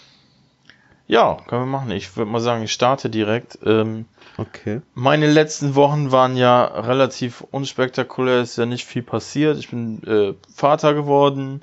Ja, 1.10 1.38
können 1.48 1.62
wir 1.62 1.66
machen. 1.66 1.90
Ich 1.90 2.16
würde 2.16 2.30
mal 2.30 2.40
sagen, 2.40 2.62
ich 2.62 2.72
starte 2.72 3.10
direkt. 3.10 3.58
Ähm, 3.64 4.06
Okay. 4.40 4.80
Meine 4.94 5.30
letzten 5.30 5.74
Wochen 5.74 6.12
waren 6.12 6.34
ja 6.34 6.64
relativ 6.64 7.42
unspektakulär, 7.50 8.40
ist 8.40 8.56
ja 8.56 8.64
nicht 8.64 8.86
viel 8.86 9.02
passiert. 9.02 9.58
Ich 9.58 9.68
bin 9.68 10.02
äh, 10.04 10.34
Vater 10.54 10.94
geworden, 10.94 11.60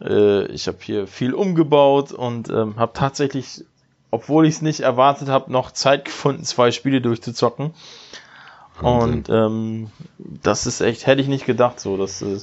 äh, 0.00 0.46
ich 0.46 0.68
habe 0.68 0.78
hier 0.80 1.08
viel 1.08 1.34
umgebaut 1.34 2.12
und 2.12 2.50
ähm, 2.50 2.76
habe 2.76 2.92
tatsächlich, 2.94 3.64
obwohl 4.12 4.46
ich 4.46 4.56
es 4.56 4.62
nicht 4.62 4.80
erwartet 4.80 5.28
habe, 5.28 5.50
noch 5.50 5.72
Zeit 5.72 6.04
gefunden, 6.04 6.44
zwei 6.44 6.70
Spiele 6.70 7.00
durchzuzocken. 7.00 7.74
Wahnsinn. 8.80 9.14
Und 9.14 9.28
ähm, 9.30 9.90
das 10.18 10.66
ist 10.66 10.80
echt, 10.82 11.06
hätte 11.06 11.20
ich 11.20 11.28
nicht 11.28 11.46
gedacht 11.46 11.80
so. 11.80 11.96
Das 11.96 12.22
äh, 12.22 12.38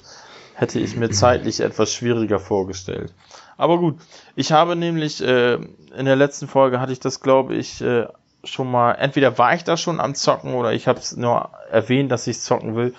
hätte 0.54 0.80
ich 0.80 0.98
mir 0.98 1.12
zeitlich 1.12 1.62
etwas 1.62 1.94
schwieriger 1.94 2.39
vorgestellt. 2.39 3.14
Aber 3.62 3.78
gut, 3.78 3.99
ich 4.36 4.51
habe 4.51 4.76
nämlich 4.76 5.22
äh, 5.22 5.53
in 5.53 6.05
der 6.05 6.16
letzten 6.16 6.47
Folge 6.47 6.80
hatte 6.80 6.93
ich 6.93 6.99
das, 6.99 7.20
glaube 7.20 7.53
ich, 7.53 7.80
äh, 7.80 8.07
schon 8.43 8.72
mal, 8.72 8.93
entweder 8.93 9.38
war 9.38 9.53
ich 9.53 9.64
da 9.64 9.78
schon 9.78 9.99
am 9.99 10.16
Zocken 10.16 10.55
oder 10.55 10.74
ich 10.74 10.88
habe 10.88 10.97
es 10.97 11.16
nur 11.16 11.51
erwähnt, 11.70 12.12
dass 12.12 12.26
ich 12.26 12.39
zocken 12.39 12.76
will. 12.76 12.95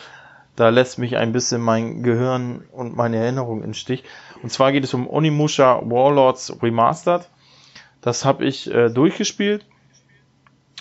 Da 0.55 0.69
lässt 0.69 1.01
mich 1.01 1.17
ein 1.17 1.33
bisschen 1.33 1.63
mein 1.63 2.05
Gehirn 2.05 2.63
und 2.71 2.95
meine 2.95 3.17
Erinnerung 3.17 3.65
im 3.65 3.75
Stich. 3.75 4.05
Und 4.41 4.53
zwar 4.53 4.71
geht 4.71 4.85
es 4.85 4.95
um 4.95 5.11
Onimusha 5.11 5.83
Warlords 5.85 6.57
Remastered. 6.63 7.29
Das 8.01 8.25
habe 8.25 8.45
ich 8.45 8.73
äh, 8.73 8.89
durchgespielt. 8.89 9.67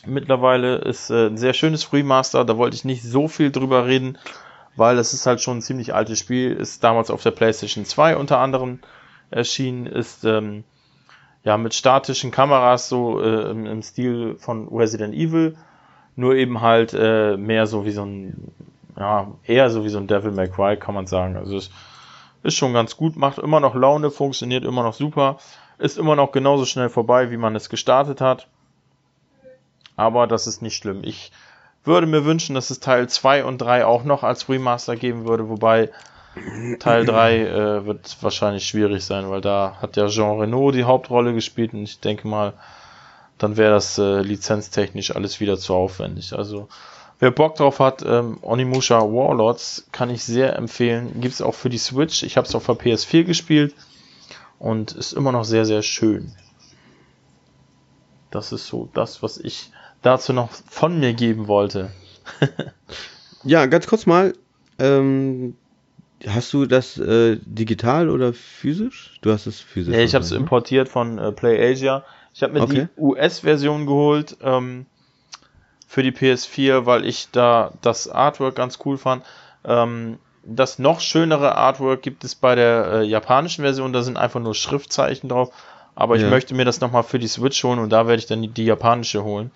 Mittlerweile 0.06 0.76
ist 0.76 1.10
äh, 1.10 1.26
ein 1.26 1.38
sehr 1.40 1.54
schönes 1.54 1.92
Remaster. 1.92 2.46
Da 2.46 2.56
wollte 2.56 2.76
ich 2.76 2.86
nicht 2.86 3.02
so 3.02 3.28
viel 3.28 3.52
drüber 3.52 3.88
reden, 3.88 4.20
weil 4.76 5.00
es 5.00 5.14
ist 5.14 5.26
halt 5.26 5.42
schon 5.42 5.58
ein 5.58 5.62
ziemlich 5.64 5.96
altes 5.96 6.20
Spiel. 6.20 6.52
Ist 6.52 6.84
damals 6.84 7.10
auf 7.10 7.24
der 7.24 7.32
PlayStation 7.32 7.84
2 7.84 8.16
unter 8.16 8.38
anderem 8.38 8.80
erschienen. 9.32 9.88
Ist 9.88 10.24
ähm, 10.24 10.64
ja 11.44 11.58
mit 11.58 11.74
statischen 11.74 12.32
Kameras 12.32 12.90
so 12.90 13.22
äh, 13.22 13.50
im, 13.50 13.66
im 13.66 13.82
Stil 13.82 14.36
von 14.38 14.68
Resident 14.68 15.14
Evil. 15.16 15.58
Nur 16.16 16.36
eben 16.36 16.62
halt 16.62 16.94
äh, 16.94 17.38
mehr 17.38 17.66
so 17.68 17.86
wie 17.86 17.92
so 17.92 18.04
ein, 18.04 18.52
ja, 18.98 19.32
eher 19.46 19.70
so 19.70 19.84
wie 19.84 19.90
so 19.90 19.98
ein 19.98 20.08
Devil 20.08 20.32
May 20.32 20.50
Cry, 20.50 20.78
kann 20.78 20.94
man 20.94 21.08
sagen. 21.08 21.38
Also 21.38 21.58
es 21.58 21.72
ist 22.44 22.56
schon 22.56 22.74
ganz 22.74 22.98
gut, 22.98 23.16
macht 23.16 23.40
immer 23.40 23.60
noch 23.60 23.76
Laune, 23.76 24.12
funktioniert 24.12 24.66
immer 24.66 24.84
noch 24.84 24.94
super, 24.94 25.38
ist 25.78 25.98
immer 25.98 26.16
noch 26.16 26.32
genauso 26.32 26.66
schnell 26.66 26.90
vorbei, 26.90 27.32
wie 27.32 27.38
man 27.38 27.56
es 27.56 27.70
gestartet 27.70 28.22
hat. 28.22 28.48
Aber 29.96 30.28
das 30.28 30.48
ist 30.48 30.62
nicht 30.62 30.76
schlimm. 30.76 31.02
Ich 31.04 31.32
würde 31.84 32.08
mir 32.08 32.26
wünschen, 32.26 32.56
dass 32.56 32.70
es 32.70 32.80
Teil 32.80 33.10
2 33.10 33.46
und 33.46 33.60
3 33.60 33.86
auch 33.86 34.04
noch 34.04 34.24
als 34.24 34.50
Remaster 34.50 34.96
geben 34.96 35.26
würde, 35.28 35.50
wobei 35.50 35.90
Teil 36.80 37.06
3 37.06 37.38
äh, 37.40 37.86
wird 37.86 38.18
wahrscheinlich 38.22 38.66
schwierig 38.66 39.04
sein, 39.04 39.30
weil 39.30 39.42
da 39.42 39.78
hat 39.82 39.98
ja 39.98 40.08
Jean 40.08 40.40
Renault 40.40 40.76
die 40.76 40.86
Hauptrolle 40.86 41.34
gespielt 41.34 41.74
und 41.74 41.84
ich 41.84 42.00
denke 42.00 42.28
mal, 42.28 42.54
dann 43.38 43.58
wäre 43.58 43.74
das 43.74 43.98
äh, 43.98 44.22
lizenztechnisch 44.22 45.16
alles 45.16 45.40
wieder 45.40 45.58
zu 45.58 45.74
aufwendig. 45.74 46.34
Also 46.34 46.70
wer 47.20 47.32
Bock 47.32 47.56
drauf 47.56 47.80
hat, 47.80 48.04
ähm, 48.06 48.38
Onimusha 48.42 49.00
Warlords 49.00 49.88
kann 49.92 50.10
ich 50.10 50.24
sehr 50.24 50.56
empfehlen. 50.56 51.20
Gibt 51.22 51.34
es 51.34 51.42
auch 51.42 51.56
für 51.56 51.70
die 51.70 51.78
Switch. 51.78 52.24
Ich 52.24 52.38
habe 52.38 52.48
es 52.48 52.56
auf 52.56 52.66
der 52.66 52.76
PS4 52.76 53.24
gespielt 53.24 53.76
und 54.60 54.92
ist 54.92 55.14
immer 55.14 55.32
noch 55.32 55.44
sehr, 55.44 55.66
sehr 55.66 55.82
schön. 55.82 56.34
Das 58.30 58.52
ist 58.52 58.68
so 58.68 58.90
das, 58.94 59.24
was 59.24 59.38
ich 59.38 59.72
dazu 60.02 60.34
noch 60.34 60.52
von 60.52 61.00
mir 61.00 61.14
geben 61.14 61.48
wollte. 61.48 61.92
Ja, 63.44 63.66
ganz 63.66 63.88
kurz 63.88 64.06
mal. 64.06 64.34
Ähm, 64.78 65.58
hast 66.28 66.54
du 66.54 66.66
das 66.66 66.98
äh, 66.98 67.38
digital 67.42 68.10
oder 68.10 68.34
physisch? 68.34 69.18
Du 69.22 69.32
hast 69.32 69.46
es 69.48 69.60
physisch. 69.60 69.96
Nee, 69.96 70.04
ich 70.04 70.14
habe 70.14 70.24
es 70.24 70.32
wahrscheinlich, 70.32 70.42
importiert 70.42 70.90
von 70.90 71.18
äh, 71.18 71.32
PlayAsia. 71.32 72.04
Ich 72.34 72.44
habe 72.44 72.54
mir 72.54 72.62
Okay. 72.62 72.88
die 72.96 73.02
US-Version 73.02 73.86
geholt 73.86 74.38
ähm, 74.42 74.86
für 75.88 76.04
die 76.04 76.12
PS4, 76.12 76.86
weil 76.86 77.06
ich 77.06 77.30
da 77.32 77.74
das 77.82 78.08
Artwork 78.08 78.56
ganz 78.56 78.80
cool 78.86 78.98
fand. 78.98 79.24
Ähm, 79.66 80.18
das 80.44 80.80
noch 80.80 81.02
schönere 81.02 81.56
Artwork 81.56 82.02
gibt 82.02 82.24
es 82.24 82.34
bei 82.36 82.56
der 82.56 82.86
äh, 82.94 83.04
japanischen 83.04 83.64
Version. 83.64 83.94
Da 83.94 84.02
sind 84.02 84.18
einfach 84.18 84.40
nur 84.40 84.56
Schriftzeichen 84.56 85.30
drauf. 85.30 85.52
Aber 85.94 86.16
ich 86.16 86.22
Ja. 86.24 86.30
möchte 86.30 86.56
mir 86.56 86.66
das 86.66 86.80
nochmal 86.82 87.04
für 87.04 87.20
die 87.20 87.28
Switch 87.28 87.64
holen 87.64 87.80
und 87.80 87.90
da 87.90 88.08
werde 88.08 88.20
ich 88.20 88.26
dann 88.26 88.42
die, 88.42 88.48
die 88.48 88.66
japanische 88.66 89.24
holen. 89.24 89.52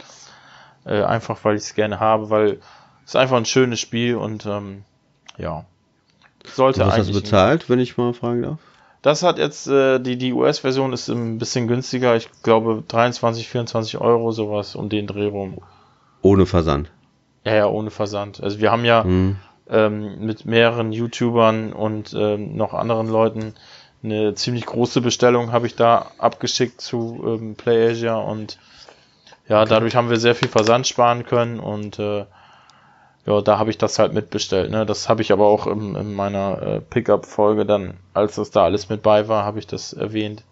Äh, 0.86 1.02
einfach 1.02 1.44
weil 1.44 1.56
ich 1.56 1.64
es 1.64 1.74
gerne 1.76 2.00
habe, 2.00 2.30
weil 2.30 2.60
es 3.04 3.12
ist 3.12 3.16
einfach 3.16 3.38
ein 3.38 3.46
schönes 3.46 3.80
Spiel 3.80 4.16
und 4.16 4.46
ähm, 4.46 4.84
ja. 5.38 5.66
Sollte 6.54 6.82
Was 6.82 6.88
hast 6.88 6.94
eigentlich 6.96 7.16
du 7.16 7.22
bezahlt, 7.22 7.70
wenn 7.70 7.80
ich 7.80 7.98
mal 7.98 8.14
fragen 8.14 8.42
darf? 8.44 8.60
das 9.02 9.22
hat 9.22 9.38
jetzt, 9.38 9.68
äh, 9.68 10.00
die, 10.00 10.18
die 10.18 10.34
US-Version 10.34 10.92
ist 10.92 11.10
ein 11.10 11.38
bisschen 11.38 11.68
günstiger. 11.68 12.16
Ich 12.16 12.28
glaube 12.42 12.84
23, 12.88 13.48
24 13.48 14.02
Euro, 14.02 14.32
sowas 14.32 14.76
um 14.76 14.90
den 14.90 15.06
Dreh 15.06 15.28
rum. 15.28 15.60
Ohne 16.24 16.48
Versand. 16.48 16.90
Ja, 17.44 17.54
ja, 17.54 17.68
ohne 17.68 17.92
Versand. 17.92 18.42
Also 18.42 18.60
wir 18.60 18.72
haben 18.72 18.84
ja 18.84 19.04
Hm. 19.04 19.36
ähm, 19.70 20.26
mit 20.26 20.46
mehreren 20.46 20.92
YouTubern 20.92 21.72
und 21.72 22.16
ähm, 22.18 22.56
noch 22.56 22.74
anderen 22.74 23.08
Leuten 23.08 23.54
eine 24.04 24.34
ziemlich 24.34 24.66
große 24.66 25.02
Bestellung 25.02 25.52
habe 25.52 25.68
ich 25.68 25.76
da 25.76 26.12
abgeschickt 26.18 26.82
zu 26.82 27.24
ähm, 27.28 27.56
PlayAsia 27.56 28.16
und 28.16 28.58
ja, 29.48 29.66
dadurch 29.66 29.96
haben 29.96 30.10
wir 30.10 30.18
sehr 30.18 30.34
viel 30.34 30.48
Versand 30.48 30.88
sparen 30.88 31.26
können 31.26 31.60
und 31.60 32.00
äh, 32.00 32.26
ja, 33.26 33.42
da 33.42 33.58
habe 33.58 33.70
ich 33.72 33.78
das 33.78 33.98
halt 34.00 34.14
mitbestellt. 34.14 34.70
Ne? 34.72 34.86
Das 34.86 35.10
habe 35.10 35.22
ich 35.22 35.32
aber 35.32 35.46
auch 35.46 35.68
in, 35.68 35.96
in 35.96 36.14
meiner 36.14 36.62
äh, 36.62 36.82
Pickup-Folge 36.82 37.66
dann, 37.66 37.96
als 38.14 38.36
das 38.36 38.52
da 38.52 38.64
alles 38.64 38.90
mit 38.90 39.02
bei 39.02 39.28
war, 39.28 39.46
habe 39.46 39.60
ich 39.60 39.68
das 39.68 39.94
erwähnt. 39.94 40.44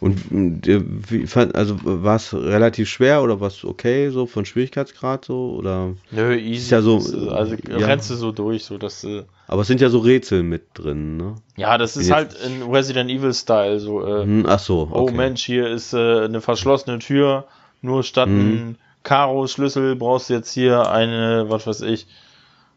Und 0.00 0.66
äh, 0.68 0.80
wie 0.84 1.26
also 1.54 1.76
war 1.82 2.16
es 2.16 2.32
relativ 2.34 2.88
schwer 2.88 3.22
oder 3.22 3.40
war 3.40 3.48
es 3.48 3.64
okay, 3.64 4.10
so 4.10 4.26
von 4.26 4.44
Schwierigkeitsgrad 4.44 5.24
so? 5.24 5.54
Oder 5.58 5.94
Nö, 6.10 6.34
easy. 6.36 6.54
Ist 6.64 6.70
ja 6.70 6.80
so, 6.82 6.98
äh, 6.98 7.30
also 7.30 7.56
ja. 7.68 7.78
rennst 7.86 8.10
du 8.10 8.14
so 8.14 8.30
durch, 8.30 8.64
so 8.64 8.78
dass 8.78 9.02
äh, 9.04 9.24
aber 9.48 9.62
es 9.62 9.68
sind 9.68 9.80
ja 9.80 9.88
so 9.90 9.98
Rätsel 9.98 10.42
mit 10.42 10.62
drin, 10.74 11.16
ne? 11.16 11.34
Ja, 11.56 11.76
das 11.78 11.96
ist 11.96 12.08
Jetzt- 12.08 12.14
halt 12.14 12.34
in 12.46 12.62
Resident 12.62 13.10
Evil 13.10 13.34
Style 13.34 13.78
so. 13.80 14.04
Äh, 14.06 14.22
Hm, 14.24 14.46
ach 14.48 14.58
so, 14.58 14.88
okay. 14.90 14.92
Oh 14.92 15.10
Mensch, 15.10 15.44
hier 15.44 15.68
ist 15.68 15.92
äh, 15.92 16.24
eine 16.24 16.40
verschlossene 16.40 16.98
Tür. 16.98 17.44
Nur 17.82 18.02
statt 18.02 18.28
Mhm. 18.28 18.76
Einem 19.04 19.18
Karo-Schlüssel 19.18 19.96
brauchst 19.96 20.30
du 20.30 20.34
jetzt 20.34 20.52
hier 20.52 20.90
eine, 20.90 21.46
was 21.48 21.66
weiß 21.66 21.82
ich, 21.82 22.06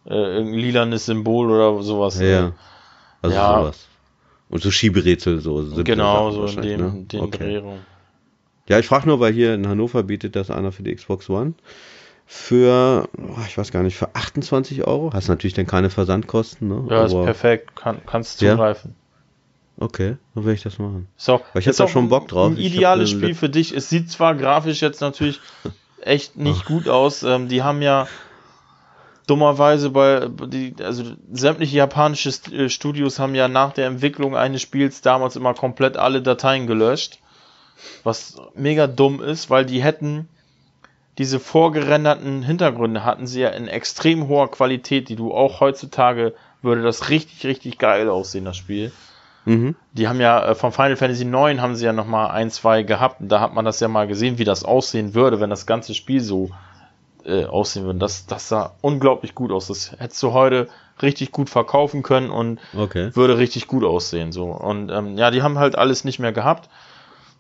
äh, 0.05 0.13
irgendein 0.13 0.59
lilanes 0.59 1.05
Symbol 1.05 1.49
oder 1.51 1.81
sowas. 1.83 2.19
Ja. 2.19 2.53
Also 3.21 3.35
Ja. 3.35 3.59
sowas. 3.61 3.87
Und 4.49 4.63
so 4.63 4.71
Schieberätsel 4.71 5.41
so. 5.41 5.65
Genau, 5.83 6.31
so 6.31 6.45
in 6.45 6.61
dem, 6.61 6.79
ne? 6.81 7.03
den 7.05 7.21
Okay. 7.21 7.37
Dreh 7.37 7.57
rum. 7.57 7.79
Ja, 8.69 8.79
ich 8.79 8.87
frage 8.87 9.07
nur, 9.07 9.19
weil 9.19 9.33
hier 9.33 9.53
in 9.53 9.67
Hannover 9.67 10.03
bietet 10.03 10.35
das 10.35 10.51
einer 10.51 10.71
für 10.71 10.83
die 10.83 10.93
Xbox 10.95 11.29
One. 11.29 11.53
Für, 12.25 13.07
oh, 13.17 13.39
ich 13.47 13.57
weiß 13.57 13.71
gar 13.71 13.83
nicht, 13.83 13.95
für 13.97 14.13
28 14.13 14.85
Euro. 14.85 15.11
Hast 15.13 15.29
natürlich 15.29 15.53
dann 15.53 15.65
keine 15.67 15.89
Versandkosten, 15.89 16.67
ne? 16.67 16.85
Ja, 16.89 17.05
ist 17.05 17.13
Aber- 17.13 17.23
perfekt, 17.23 17.75
kann, 17.77 18.01
kannst 18.05 18.41
Ja. 18.41 18.51
zugreifen. 18.53 18.95
Okay, 19.79 20.17
dann 20.33 20.43
werde 20.43 20.55
ich 20.55 20.63
das 20.63 20.79
machen. 20.79 21.07
Ist 21.17 21.27
Weil 21.29 21.39
ich 21.55 21.67
ist 21.67 21.79
da 21.79 21.85
auch 21.85 21.89
schon 21.89 22.09
Bock 22.09 22.27
drauf. 22.27 22.51
Ein 22.51 22.57
ideales 22.57 23.11
Spiel 23.11 23.35
für 23.35 23.47
dich. 23.49 23.73
Es 23.75 23.89
sieht 23.89 24.09
zwar 24.09 24.33
grafisch 24.35 24.81
jetzt 24.81 24.99
natürlich 25.01 25.39
echt 26.01 26.37
nicht 26.37 26.65
gut 26.65 26.87
aus. 26.87 27.23
Ähm, 27.23 27.47
die 27.47 27.63
haben 27.63 27.81
ja 27.81 28.07
dummerweise 29.27 29.89
bei 29.89 30.29
die, 30.47 30.73
also 30.81 31.03
sämtliche 31.31 31.77
japanische 31.77 32.29
äh, 32.51 32.69
Studios 32.69 33.19
haben 33.19 33.35
ja 33.35 33.47
nach 33.47 33.73
der 33.73 33.87
Entwicklung 33.87 34.35
eines 34.35 34.61
Spiels 34.61 35.01
damals 35.01 35.35
immer 35.35 35.53
komplett 35.53 35.97
alle 35.97 36.21
Dateien 36.21 36.65
gelöscht. 36.65 37.19
Was 38.03 38.37
mega 38.55 38.87
dumm 38.87 39.21
ist, 39.21 39.49
weil 39.49 39.65
die 39.65 39.83
hätten 39.83 40.29
diese 41.17 41.39
vorgerenderten 41.39 42.43
Hintergründe 42.43 43.03
hatten 43.03 43.27
sie 43.27 43.41
ja 43.41 43.49
in 43.49 43.67
extrem 43.67 44.27
hoher 44.27 44.51
Qualität, 44.51 45.09
die 45.09 45.15
du 45.15 45.33
auch 45.33 45.59
heutzutage 45.59 46.33
würde 46.61 46.83
das 46.83 47.09
richtig, 47.09 47.45
richtig 47.45 47.77
geil 47.77 48.09
aussehen, 48.09 48.45
das 48.45 48.57
Spiel. 48.57 48.91
Mhm. 49.47 49.75
Die 49.93 50.07
haben 50.07 50.19
ja 50.19 50.49
äh, 50.49 50.55
von 50.55 50.71
Final 50.71 50.97
Fantasy 50.97 51.25
9 51.25 51.61
haben 51.61 51.75
sie 51.75 51.85
ja 51.85 51.93
noch 51.93 52.05
mal 52.05 52.27
ein, 52.27 52.51
zwei 52.51 52.83
gehabt. 52.83 53.21
Und 53.21 53.29
da 53.29 53.39
hat 53.39 53.53
man 53.53 53.65
das 53.65 53.79
ja 53.79 53.87
mal 53.87 54.07
gesehen, 54.07 54.37
wie 54.37 54.43
das 54.43 54.65
aussehen 54.65 55.13
würde, 55.13 55.39
wenn 55.39 55.49
das 55.49 55.65
ganze 55.65 55.93
Spiel 55.93 56.19
so 56.19 56.49
äh, 57.25 57.45
aussehen 57.45 57.85
würde. 57.85 57.99
Das, 57.99 58.25
das 58.25 58.49
sah 58.49 58.73
unglaublich 58.81 59.35
gut 59.35 59.51
aus. 59.51 59.67
Das 59.67 59.93
hättest 59.97 60.21
du 60.21 60.33
heute 60.33 60.67
richtig 61.01 61.31
gut 61.31 61.49
verkaufen 61.49 62.03
können 62.03 62.29
und 62.29 62.59
Okay. 62.75 63.15
würde 63.15 63.37
richtig 63.37 63.67
gut 63.67 63.83
aussehen. 63.83 64.31
So. 64.31 64.45
Und 64.45 64.89
ähm, 64.89 65.17
ja, 65.17 65.31
die 65.31 65.41
haben 65.43 65.57
halt 65.59 65.77
alles 65.77 66.03
nicht 66.03 66.19
mehr 66.19 66.33
gehabt. 66.33 66.69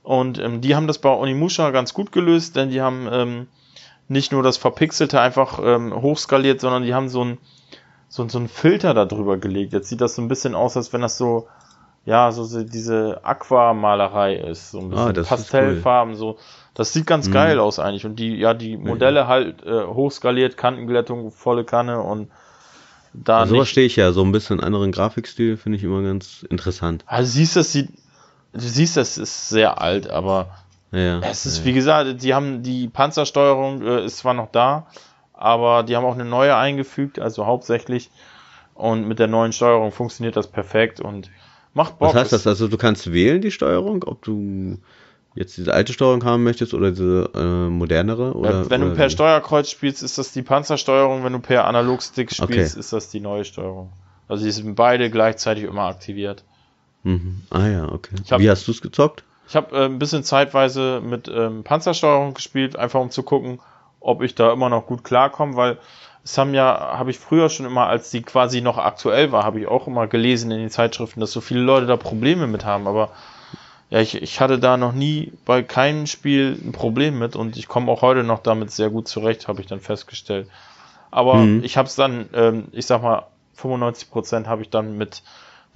Und 0.03 0.39
ähm, 0.39 0.61
die 0.61 0.75
haben 0.75 0.87
das 0.87 0.99
bei 0.99 1.09
Onimusha 1.09 1.71
ganz 1.71 1.93
gut 1.93 2.13
gelöst, 2.13 2.55
denn 2.55 2.69
die 2.69 2.81
haben 2.81 3.09
ähm, 3.11 3.47
nicht 4.07 4.31
nur 4.31 4.43
das 4.43 4.55
Verpixelte 4.55 5.19
einfach 5.19 5.59
ähm, 5.61 5.93
hochskaliert, 5.93 6.61
sondern 6.61 6.83
die 6.83 6.93
haben 6.93 7.09
so 7.09 7.23
ein 7.25 7.37
so, 8.09 8.25
so 8.29 8.37
einen 8.37 8.47
Filter 8.47 8.93
da 8.93 9.03
drüber 9.03 9.35
gelegt. 9.37 9.73
Jetzt 9.73 9.89
sieht 9.89 9.99
das 9.99 10.15
so 10.15 10.21
ein 10.21 10.29
bisschen 10.29 10.55
aus, 10.55 10.77
als 10.77 10.93
wenn 10.93 11.01
das 11.01 11.17
so, 11.17 11.47
ja, 12.07 12.31
so, 12.31 12.63
diese 12.63 13.19
Aquamalerei 13.23 14.35
ist. 14.37 14.71
So 14.71 14.79
ein 14.79 14.89
bisschen 14.89 15.07
Ah, 15.09 15.13
das 15.13 15.25
ist 15.25 15.29
Pastellfarben, 15.29 16.15
so. 16.15 16.37
Das 16.73 16.93
sieht 16.93 17.05
ganz 17.05 17.27
Mhm. 17.27 17.33
geil 17.33 17.59
aus 17.59 17.79
eigentlich. 17.79 18.05
Und 18.05 18.15
die, 18.15 18.37
ja, 18.37 18.53
die 18.53 18.77
Modelle 18.77 19.27
halt 19.27 19.61
äh, 19.65 19.83
hochskaliert, 19.85 20.55
Kantenglättung, 20.55 21.31
volle 21.31 21.65
Kanne 21.65 22.01
und 22.01 22.31
da 23.13 23.39
Also 23.39 23.55
sowas 23.55 23.67
stehe 23.67 23.85
ich 23.87 23.97
ja. 23.97 24.13
So 24.13 24.23
ein 24.23 24.31
bisschen 24.31 24.61
anderen 24.61 24.91
Grafikstil 24.93 25.57
finde 25.57 25.77
ich 25.77 25.83
immer 25.83 26.01
ganz 26.01 26.43
interessant. 26.49 27.03
Also 27.07 27.29
siehst 27.29 27.57
das 27.57 27.73
sieht, 27.73 27.89
du 28.53 28.59
siehst, 28.61 28.95
das 28.95 29.17
ist 29.17 29.49
sehr 29.49 29.81
alt, 29.81 30.09
aber 30.09 30.55
Ja. 30.91 31.19
es 31.19 31.45
ist 31.45 31.59
ja. 31.59 31.65
wie 31.65 31.73
gesagt, 31.73 32.23
die 32.23 32.33
haben 32.33 32.63
die 32.63 32.87
Panzersteuerung 32.87 33.81
äh, 33.81 34.05
ist 34.05 34.19
zwar 34.19 34.33
noch 34.33 34.49
da, 34.51 34.87
aber 35.33 35.83
die 35.83 35.97
haben 35.97 36.05
auch 36.05 36.13
eine 36.13 36.25
neue 36.25 36.55
eingefügt, 36.55 37.19
also 37.19 37.45
hauptsächlich 37.45 38.09
und 38.75 39.07
mit 39.07 39.19
der 39.19 39.27
neuen 39.27 39.51
Steuerung 39.51 39.91
funktioniert 39.91 40.37
das 40.37 40.47
perfekt 40.47 41.01
und 41.01 41.29
macht 41.77 41.99
Bock. 41.99 42.09
Was 42.09 42.15
heißt 42.15 42.33
das? 42.33 42.47
Also 42.47 42.67
du 42.67 42.75
kannst 42.77 43.13
wählen 43.13 43.39
die 43.39 43.51
Steuerung, 43.51 44.03
ob 44.03 44.21
du 44.23 44.77
jetzt 45.35 45.55
diese 45.57 45.73
alte 45.73 45.93
Steuerung 45.93 46.25
haben 46.25 46.43
möchtest 46.43 46.73
oder 46.73 46.91
diese 46.91 47.29
äh, 47.33 47.69
modernere? 47.69 48.33
Oder, 48.33 48.69
wenn 48.69 48.81
du 48.81 48.93
per? 48.93 49.09
Steuerkreuz 49.09 49.69
spielst, 49.69 50.03
ist 50.03 50.17
das 50.17 50.33
die 50.33 50.41
Panzersteuerung, 50.41 51.23
wenn 51.23 51.33
du 51.33 51.39
per 51.39 51.65
Analogstick 51.65 52.31
Okay. 52.33 52.43
spielst, 52.53 52.75
ist 52.75 52.91
das 52.91 53.09
die 53.09 53.19
neue 53.21 53.45
Steuerung. 53.45 53.93
Also 54.27 54.43
die 54.43 54.51
sind 54.51 54.75
beide 54.75 55.09
gleichzeitig 55.09 55.63
immer 55.63 55.83
aktiviert. 55.83 56.43
Mhm. 57.03 57.43
Ah 57.49 57.67
ja, 57.67 57.91
okay. 57.91 58.15
Hab- 58.29 58.41
Wie 58.41 58.49
hast 58.49 58.67
du 58.67 58.71
es 58.71 58.81
gezockt? 58.81 59.23
Ich 59.47 59.55
habe 59.55 59.73
äh, 59.77 59.85
ein 59.85 59.99
bisschen 59.99 60.23
zeitweise 60.25 60.99
mit 61.01 61.29
ähm, 61.33 61.63
Panzersteuerung 61.63 62.33
gespielt, 62.33 62.75
einfach 62.75 62.99
um 62.99 63.11
zu 63.11 63.23
gucken, 63.23 63.59
ob 64.01 64.21
ich 64.21 64.35
da 64.35 64.51
immer 64.51 64.67
noch 64.69 64.85
gut 64.87 65.03
klarkomme, 65.05 65.55
weil 65.55 65.77
es 66.27 66.37
haben 66.37 66.53
ja, 66.53 66.97
habe 66.97 67.09
ich 67.09 67.19
früher 67.19 67.49
schon 67.49 67.65
immer, 67.65 67.87
als 67.87 68.11
die 68.11 68.21
quasi 68.21 68.59
noch 68.59 68.77
aktuell 68.77 69.31
war, 69.31 69.43
habe 69.45 69.61
ich 69.61 69.67
auch 69.67 69.87
immer 69.87 70.07
gelesen 70.07 70.51
in 70.51 70.59
den 70.59 70.69
Zeitschriften, 70.69 71.21
dass 71.21 71.31
so 71.31 71.39
viele 71.39 71.61
Leute 71.61 71.85
da 71.85 71.95
Probleme 71.95 72.47
mit 72.47 72.65
haben, 72.65 72.85
aber 72.85 73.11
ja, 73.89 74.01
ich, 74.01 74.21
ich 74.21 74.41
hatte 74.41 74.59
da 74.59 74.75
noch 74.75 74.91
nie 74.91 75.31
bei 75.45 75.63
keinem 75.63 76.05
Spiel 76.05 76.59
ein 76.61 76.73
Problem 76.73 77.17
mit 77.17 77.37
und 77.37 77.55
ich 77.55 77.69
komme 77.69 77.89
auch 77.89 78.01
heute 78.01 78.23
noch 78.23 78.39
damit 78.39 78.71
sehr 78.71 78.89
gut 78.89 79.07
zurecht, 79.07 79.47
habe 79.47 79.61
ich 79.61 79.67
dann 79.67 79.79
festgestellt. 79.79 80.49
Aber 81.11 81.35
Mhm. 81.35 81.63
ich 81.63 81.77
habe 81.77 81.87
es 81.87 81.95
dann, 81.95 82.27
ähm, 82.33 82.65
ich 82.73 82.85
sag 82.85 83.01
mal, 83.01 83.27
95% 83.55 84.47
habe 84.47 84.63
ich 84.63 84.69
dann 84.69 84.97
mit 84.97 85.23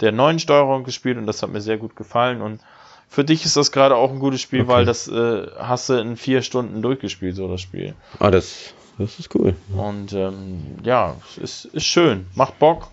der 0.02 0.12
neuen 0.12 0.38
Steuerung 0.38 0.84
gespielt 0.84 1.16
und 1.16 1.26
das 1.26 1.42
hat 1.42 1.48
mir 1.48 1.62
sehr 1.62 1.78
gut 1.78 1.96
gefallen 1.96 2.42
und 2.42 2.60
für 3.08 3.24
dich 3.24 3.46
ist 3.46 3.56
das 3.56 3.72
gerade 3.72 3.96
auch 3.96 4.10
ein 4.10 4.18
gutes 4.20 4.42
Spiel, 4.42 4.62
Okay. 4.62 4.68
weil 4.68 4.84
das 4.84 5.08
äh, 5.08 5.46
hast 5.58 5.88
du 5.88 5.94
in 5.94 6.16
vier 6.18 6.42
Stunden 6.42 6.82
durchgespielt, 6.82 7.36
so 7.36 7.48
das 7.48 7.62
Spiel. 7.62 7.94
Ah, 8.18 8.30
das, 8.30 8.74
das 8.98 9.18
ist 9.18 9.34
cool. 9.34 9.54
Und 9.76 10.12
ähm, 10.12 10.76
ja, 10.84 11.16
es 11.30 11.38
ist, 11.38 11.64
ist 11.66 11.84
schön, 11.86 12.26
macht 12.34 12.58
Bock, 12.58 12.88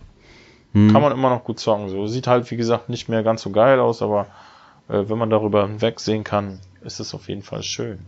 Hm. 0.73 0.91
kann 0.91 1.01
man 1.01 1.11
immer 1.11 1.29
noch 1.31 1.43
gut 1.43 1.59
zocken. 1.59 1.89
So 1.89 2.05
sieht 2.05 2.27
halt 2.27 2.49
wie 2.51 2.55
gesagt 2.57 2.89
nicht 2.89 3.09
mehr 3.09 3.23
ganz 3.23 3.41
so 3.41 3.49
geil 3.49 3.79
aus, 3.79 4.01
aber 4.03 4.27
äh, 4.87 5.03
wenn 5.07 5.17
man 5.17 5.29
darüber 5.31 5.67
hinwegsehen 5.67 6.23
kann, 6.23 6.59
ist 6.83 6.99
es 6.99 7.13
auf 7.15 7.27
jeden 7.27 7.41
Fall 7.41 7.63
schön. 7.63 7.99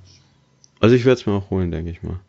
Also 0.79 0.95
ich 0.95 1.03
werde 1.05 1.19
es 1.19 1.25
mir 1.25 1.33
auch 1.33 1.49
holen, 1.49 1.71
denke 1.71 1.89
ich 1.89 2.03
mal. 2.03 2.19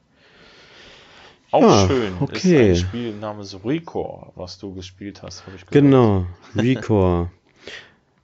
Auch 1.51 1.61
Ja, 1.61 1.87
schön 1.87 2.15
okay. 2.21 2.73
ist 2.73 2.81
ein 2.83 2.89
Spiel 2.89 3.13
namens 3.15 3.55
Recore, 3.63 4.33
was 4.35 4.59
du 4.59 4.73
gespielt 4.75 5.23
hast, 5.23 5.47
habe 5.47 5.57
ich 5.57 5.67
gehört. 5.67 5.73
Genau, 5.85 6.27
Recore. 6.57 7.29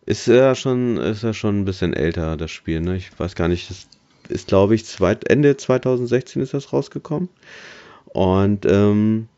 ist 0.07 0.27
ja 0.27 0.55
schon, 0.55 0.97
ist 0.97 1.23
ja 1.23 1.35
schon 1.35 1.61
ein 1.61 1.65
bisschen 1.67 1.93
älter, 1.93 2.39
das 2.39 2.51
Spiel, 2.51 2.81
ne? 2.81 2.97
Ich 2.97 3.11
weiß 3.19 3.35
gar 3.35 3.49
nicht, 3.49 3.69
das 3.69 3.87
ist, 4.31 4.49
glaube 4.49 4.75
ich, 4.75 4.85
zweit, 4.85 5.29
Ende 5.29 5.57
2016 5.57 6.43
ist 6.43 6.55
das 6.55 6.73
rausgekommen. 6.73 7.29
Und 8.07 8.67
ähm, 8.67 9.29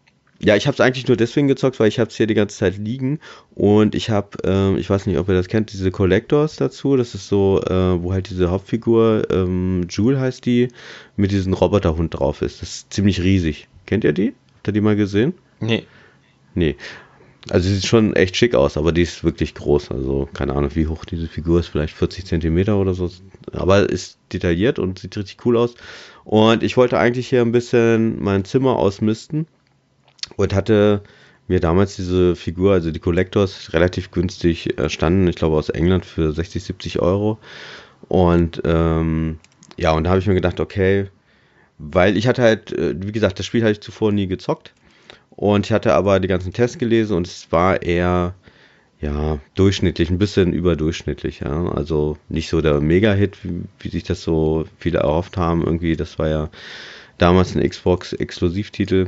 ja, 0.43 0.57
ich 0.57 0.67
habe 0.67 0.75
es 0.75 0.81
eigentlich 0.81 1.07
nur 1.07 1.17
deswegen 1.17 1.49
gezockt, 1.49 1.79
weil 1.81 1.89
ich 1.89 1.99
habe 1.99 2.09
es 2.09 2.17
hier 2.17 2.27
die 2.27 2.35
ganze 2.35 2.57
Zeit 2.57 2.79
liegen 2.79 3.19
und 3.55 3.95
ich 3.95 4.09
habe, 4.09 4.39
ähm, 4.45 4.79
ich 4.79 4.89
weiß 4.89 5.07
nicht, 5.07 5.19
ob 5.19 5.29
ihr 5.29 5.35
das 5.35 5.49
kennt, 5.49 5.73
diese 5.73 5.91
Collectors 5.91 6.57
dazu. 6.57 6.97
Das 6.97 7.15
ist 7.15 7.29
so, 7.29 7.61
äh, 7.63 8.03
wo 8.03 8.13
halt 8.13 8.31
diese 8.31 8.51
Hauptfigur, 8.51 9.27
ähm, 9.31 9.87
Jewel 9.91 10.19
heißt 10.19 10.47
die, 10.47 10.69
mit 11.17 11.31
diesem 11.31 11.53
Roboterhund 11.53 12.19
drauf 12.19 12.41
ist. 12.41 12.63
Das 12.63 12.71
ist 12.71 12.93
ziemlich 12.93 13.23
riesig. 13.23 13.69
Kennt 13.85 14.05
ihr 14.05 14.13
die? 14.13 14.35
Habt 14.57 14.69
ihr 14.69 14.73
die 14.73 14.81
mal 14.81 14.97
gesehen? 14.97 15.35
Nee, 15.61 15.85
Nee. 16.55 16.77
Also 17.49 17.69
sie 17.69 17.77
sieht 17.77 17.87
schon 17.87 18.15
echt 18.15 18.37
schick 18.37 18.55
aus, 18.55 18.77
aber 18.77 18.93
die 18.93 19.03
ist 19.03 19.25
wirklich 19.25 19.55
groß. 19.55 19.91
Also 19.91 20.29
keine 20.35 20.55
Ahnung, 20.55 20.71
wie 20.75 20.87
hoch 20.87 21.05
diese 21.05 21.27
Figur 21.27 21.61
ist, 21.61 21.69
vielleicht 21.69 21.95
40 21.95 22.27
Zentimeter 22.27 22.77
oder 22.77 22.93
so. 22.93 23.11
Aber 23.53 23.89
ist 23.89 24.19
detailliert 24.33 24.79
und 24.79 24.99
sieht 24.99 25.17
richtig 25.17 25.45
cool 25.47 25.57
aus. 25.57 25.75
Und 26.25 26.63
ich 26.63 26.77
wollte 26.77 26.99
eigentlich 26.99 27.29
hier 27.29 27.41
ein 27.41 27.53
bisschen 27.53 28.23
mein 28.23 28.45
Zimmer 28.45 28.77
ausmisten 28.77 29.47
und 30.37 30.55
hatte 30.55 31.03
mir 31.49 31.61
damals 31.61 31.97
diese 31.97 32.37
Figur, 32.37 32.75
also 32.75 32.93
die 32.93 33.01
Collectors, 33.01 33.73
relativ 33.73 34.11
günstig 34.11 34.79
erstanden. 34.79 35.27
Ich 35.27 35.37
glaube 35.37 35.57
aus 35.57 35.71
England 35.71 36.05
für 36.05 36.33
60, 36.33 36.63
70 36.63 37.01
Euro. 37.01 37.39
Und 38.09 38.61
ähm, 38.65 39.39
ja, 39.77 39.93
und 39.93 40.05
da 40.05 40.11
habe 40.11 40.21
ich 40.21 40.27
mir 40.27 40.35
gedacht, 40.35 40.61
okay, 40.61 41.09
weil 41.79 42.17
ich 42.17 42.29
hatte 42.29 42.43
halt, 42.43 42.73
äh, 42.73 42.95
wie 42.97 43.13
gesagt, 43.13 43.39
das 43.39 43.47
Spiel 43.47 43.63
hatte 43.63 43.73
ich 43.73 43.81
zuvor 43.81 44.13
nie 44.13 44.27
gezockt. 44.27 44.75
Und 45.41 45.65
ich 45.65 45.73
hatte 45.73 45.95
aber 45.95 46.21
die 46.21 46.29
ganzen 46.29 46.53
Tests 46.53 46.77
gelesen 46.77 47.17
und 47.17 47.27
es 47.27 47.51
war 47.51 47.81
eher, 47.81 48.35
ja, 49.01 49.39
durchschnittlich, 49.55 50.11
ein 50.11 50.19
bisschen 50.19 50.53
überdurchschnittlich, 50.53 51.41
ja. 51.41 51.67
Also 51.71 52.19
nicht 52.29 52.51
so 52.51 52.61
der 52.61 52.83
Mega-Hit, 52.83 53.43
wie, 53.43 53.63
wie 53.79 53.89
sich 53.89 54.05
das 54.05 54.23
so 54.23 54.67
viele 54.77 54.99
erhofft 54.99 55.39
haben. 55.39 55.65
Irgendwie, 55.65 55.97
das 55.97 56.19
war 56.19 56.29
ja 56.29 56.51
damals 57.17 57.57
ein 57.57 57.67
Xbox-Exklusivtitel. 57.67 59.07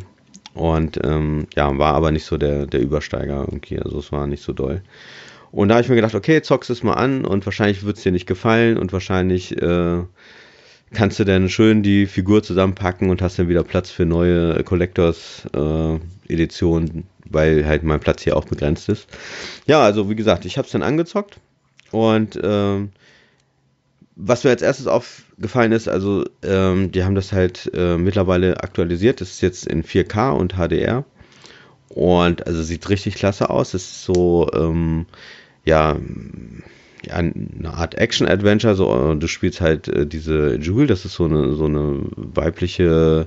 Und 0.54 0.98
ähm, 1.04 1.48
ja, 1.54 1.76
war 1.76 1.92
aber 1.92 2.10
nicht 2.12 2.24
so 2.24 2.38
der, 2.38 2.64
der 2.64 2.80
Übersteiger 2.80 3.40
irgendwie. 3.40 3.78
Also 3.78 3.98
es 3.98 4.10
war 4.10 4.26
nicht 4.26 4.42
so 4.42 4.54
doll. 4.54 4.80
Und 5.50 5.68
da 5.68 5.74
habe 5.74 5.82
ich 5.82 5.90
mir 5.90 5.96
gedacht, 5.96 6.14
okay, 6.14 6.40
zockst 6.40 6.70
es 6.70 6.82
mal 6.82 6.94
an 6.94 7.26
und 7.26 7.44
wahrscheinlich 7.44 7.84
wird 7.84 7.98
es 7.98 8.04
dir 8.04 8.12
nicht 8.12 8.26
gefallen 8.26 8.78
und 8.78 8.94
wahrscheinlich 8.94 9.60
äh, 9.60 9.98
kannst 10.92 11.18
du 11.18 11.24
dann 11.24 11.48
schön 11.48 11.82
die 11.82 12.06
Figur 12.06 12.42
zusammenpacken 12.42 13.10
und 13.10 13.22
hast 13.22 13.38
dann 13.38 13.48
wieder 13.48 13.64
Platz 13.64 13.90
für 13.90 14.06
neue 14.06 14.62
Collectors 14.64 15.46
äh, 15.54 15.98
Editionen, 16.28 17.04
weil 17.28 17.66
halt 17.66 17.82
mein 17.82 18.00
Platz 18.00 18.22
hier 18.22 18.36
auch 18.36 18.44
begrenzt 18.44 18.88
ist. 18.88 19.08
Ja, 19.66 19.82
also 19.82 20.10
wie 20.10 20.16
gesagt, 20.16 20.44
ich 20.44 20.58
habe 20.58 20.66
es 20.66 20.72
dann 20.72 20.82
angezockt 20.82 21.38
und 21.90 22.38
ähm, 22.42 22.90
was 24.16 24.44
mir 24.44 24.50
als 24.50 24.62
erstes 24.62 24.86
aufgefallen 24.86 25.72
ist, 25.72 25.88
also 25.88 26.24
ähm, 26.42 26.92
die 26.92 27.04
haben 27.04 27.14
das 27.14 27.32
halt 27.32 27.70
äh, 27.74 27.96
mittlerweile 27.96 28.62
aktualisiert. 28.62 29.20
Das 29.20 29.30
ist 29.30 29.40
jetzt 29.40 29.66
in 29.66 29.82
4K 29.84 30.32
und 30.32 30.54
HDR. 30.54 31.04
Und 31.88 32.46
also 32.46 32.62
sieht 32.62 32.88
richtig 32.88 33.16
klasse 33.16 33.50
aus. 33.50 33.74
Es 33.74 33.82
ist 33.84 34.04
so, 34.04 34.50
ähm, 34.54 35.06
ja, 35.64 35.96
ja, 37.04 37.14
eine 37.14 37.74
Art 37.74 37.94
Action-Adventure. 37.94 38.74
So, 38.74 39.14
du 39.14 39.26
spielst 39.26 39.60
halt 39.60 39.88
äh, 39.88 40.06
diese 40.06 40.56
Jewel, 40.56 40.86
das 40.86 41.04
ist 41.04 41.14
so 41.14 41.24
eine, 41.24 41.54
so 41.54 41.66
eine 41.66 42.00
weibliche, 42.16 43.26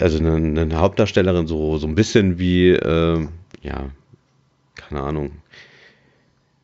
also 0.00 0.18
eine, 0.18 0.60
eine 0.60 0.76
Hauptdarstellerin, 0.76 1.46
so, 1.46 1.78
so 1.78 1.86
ein 1.86 1.94
bisschen 1.94 2.38
wie, 2.38 2.70
äh, 2.70 3.26
ja, 3.62 3.90
keine 4.76 5.02
Ahnung, 5.02 5.32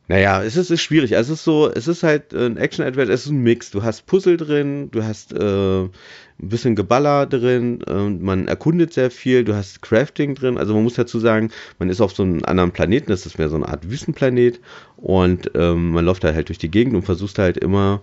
naja, 0.07 0.43
es 0.43 0.55
ist, 0.55 0.69
ist 0.69 0.81
schwierig. 0.81 1.15
Also 1.15 1.33
es 1.33 1.39
ist 1.39 1.45
so, 1.45 1.71
es 1.71 1.87
ist 1.87 2.03
halt 2.03 2.33
ein 2.33 2.57
Action-Adventure, 2.57 3.13
es 3.13 3.25
ist 3.25 3.31
ein 3.31 3.41
Mix. 3.41 3.71
Du 3.71 3.83
hast 3.83 4.05
Puzzle 4.05 4.37
drin, 4.37 4.89
du 4.91 5.03
hast 5.03 5.33
äh, 5.33 5.83
ein 5.83 5.89
bisschen 6.37 6.75
Geballer 6.75 7.25
drin, 7.25 7.81
äh, 7.87 8.09
man 8.09 8.47
erkundet 8.47 8.93
sehr 8.93 9.09
viel, 9.09 9.43
du 9.43 9.55
hast 9.55 9.81
Crafting 9.81 10.35
drin. 10.35 10.57
Also 10.57 10.73
man 10.75 10.83
muss 10.83 10.93
dazu 10.95 11.19
sagen, 11.19 11.49
man 11.79 11.89
ist 11.89 12.01
auf 12.01 12.13
so 12.13 12.23
einem 12.23 12.43
anderen 12.45 12.71
Planeten, 12.71 13.09
das 13.09 13.25
ist 13.25 13.39
mehr 13.39 13.49
so 13.49 13.55
eine 13.55 13.67
Art 13.67 13.89
Wüstenplanet 13.89 14.59
und 14.97 15.51
ähm, 15.55 15.91
man 15.91 16.05
läuft 16.05 16.23
da 16.23 16.33
halt 16.33 16.49
durch 16.49 16.59
die 16.59 16.71
Gegend 16.71 16.95
und 16.95 17.03
versucht 17.03 17.39
halt 17.39 17.57
immer 17.57 18.01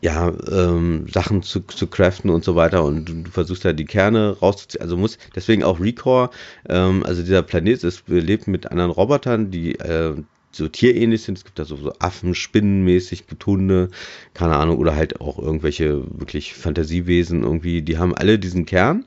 ja, 0.00 0.32
ähm, 0.50 1.06
Sachen 1.12 1.42
zu, 1.42 1.60
zu 1.60 1.86
craften 1.86 2.28
und 2.30 2.44
so 2.44 2.56
weiter 2.56 2.82
und 2.82 3.04
du, 3.08 3.22
du 3.22 3.30
versuchst 3.30 3.64
halt 3.64 3.78
die 3.78 3.84
Kerne 3.84 4.36
rauszuziehen. 4.40 4.82
Also 4.82 4.96
muss 4.96 5.18
deswegen 5.36 5.62
auch 5.62 5.80
Recore, 5.80 6.30
ähm, 6.68 7.04
also 7.04 7.22
dieser 7.22 7.42
Planet 7.42 7.84
ist 7.84 8.08
lebt 8.08 8.48
mit 8.48 8.70
anderen 8.70 8.90
Robotern, 8.90 9.50
die 9.50 9.78
äh, 9.78 10.14
so 10.52 10.68
tierähnlich 10.68 11.22
sind. 11.22 11.38
Es 11.38 11.44
gibt 11.44 11.58
da 11.58 11.64
so, 11.64 11.76
so 11.76 11.92
Affen, 11.98 12.34
Spinnenmäßig, 12.34 13.26
gibt 13.26 13.44
Hunde, 13.46 13.90
keine 14.34 14.56
Ahnung, 14.56 14.78
oder 14.78 14.94
halt 14.94 15.20
auch 15.20 15.38
irgendwelche 15.38 16.02
wirklich 16.18 16.54
Fantasiewesen 16.54 17.42
irgendwie. 17.42 17.82
Die 17.82 17.98
haben 17.98 18.14
alle 18.14 18.38
diesen 18.38 18.66
Kern 18.66 19.04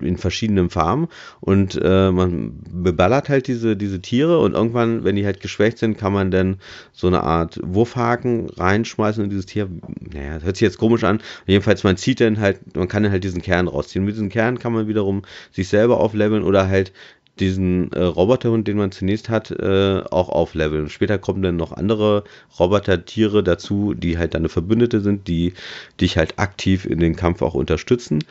in 0.00 0.16
verschiedenen 0.16 0.70
Farben 0.70 1.08
und 1.40 1.80
äh, 1.82 2.10
man 2.10 2.58
beballert 2.70 3.28
halt 3.28 3.46
diese, 3.46 3.76
diese 3.76 4.00
Tiere 4.00 4.38
und 4.38 4.52
irgendwann, 4.52 5.04
wenn 5.04 5.16
die 5.16 5.24
halt 5.24 5.40
geschwächt 5.40 5.78
sind, 5.78 5.96
kann 5.96 6.12
man 6.12 6.30
dann 6.30 6.56
so 6.92 7.06
eine 7.06 7.22
Art 7.22 7.58
Wurfhaken 7.62 8.50
reinschmeißen 8.50 9.24
in 9.24 9.30
dieses 9.30 9.46
Tier. 9.46 9.68
Naja, 10.00 10.40
hört 10.42 10.56
sich 10.56 10.62
jetzt 10.62 10.78
komisch 10.78 11.04
an. 11.04 11.20
Jedenfalls, 11.46 11.84
man 11.84 11.96
zieht 11.96 12.20
dann 12.20 12.40
halt, 12.40 12.76
man 12.76 12.88
kann 12.88 13.02
dann 13.02 13.12
halt 13.12 13.24
diesen 13.24 13.42
Kern 13.42 13.68
rausziehen. 13.68 14.04
Mit 14.04 14.14
diesem 14.14 14.28
Kern 14.28 14.58
kann 14.58 14.72
man 14.72 14.88
wiederum 14.88 15.22
sich 15.52 15.68
selber 15.68 15.98
aufleveln 16.00 16.42
oder 16.42 16.68
halt 16.68 16.92
diesen 17.40 17.92
äh, 17.92 18.02
Roboterhund, 18.02 18.68
den 18.68 18.76
man 18.76 18.92
zunächst 18.92 19.28
hat, 19.28 19.50
äh, 19.50 20.02
auch 20.10 20.28
aufleveln. 20.28 20.88
Später 20.88 21.18
kommen 21.18 21.42
dann 21.42 21.56
noch 21.56 21.72
andere 21.72 22.24
Robotertiere 22.58 23.42
dazu, 23.42 23.94
die 23.94 24.18
halt 24.18 24.34
deine 24.34 24.48
Verbündete 24.48 25.00
sind, 25.00 25.28
die 25.28 25.54
dich 26.00 26.16
halt 26.16 26.38
aktiv 26.38 26.84
in 26.84 27.00
den 27.00 27.16
Kampf 27.16 27.42
auch 27.42 27.54
unterstützen. 27.54 28.24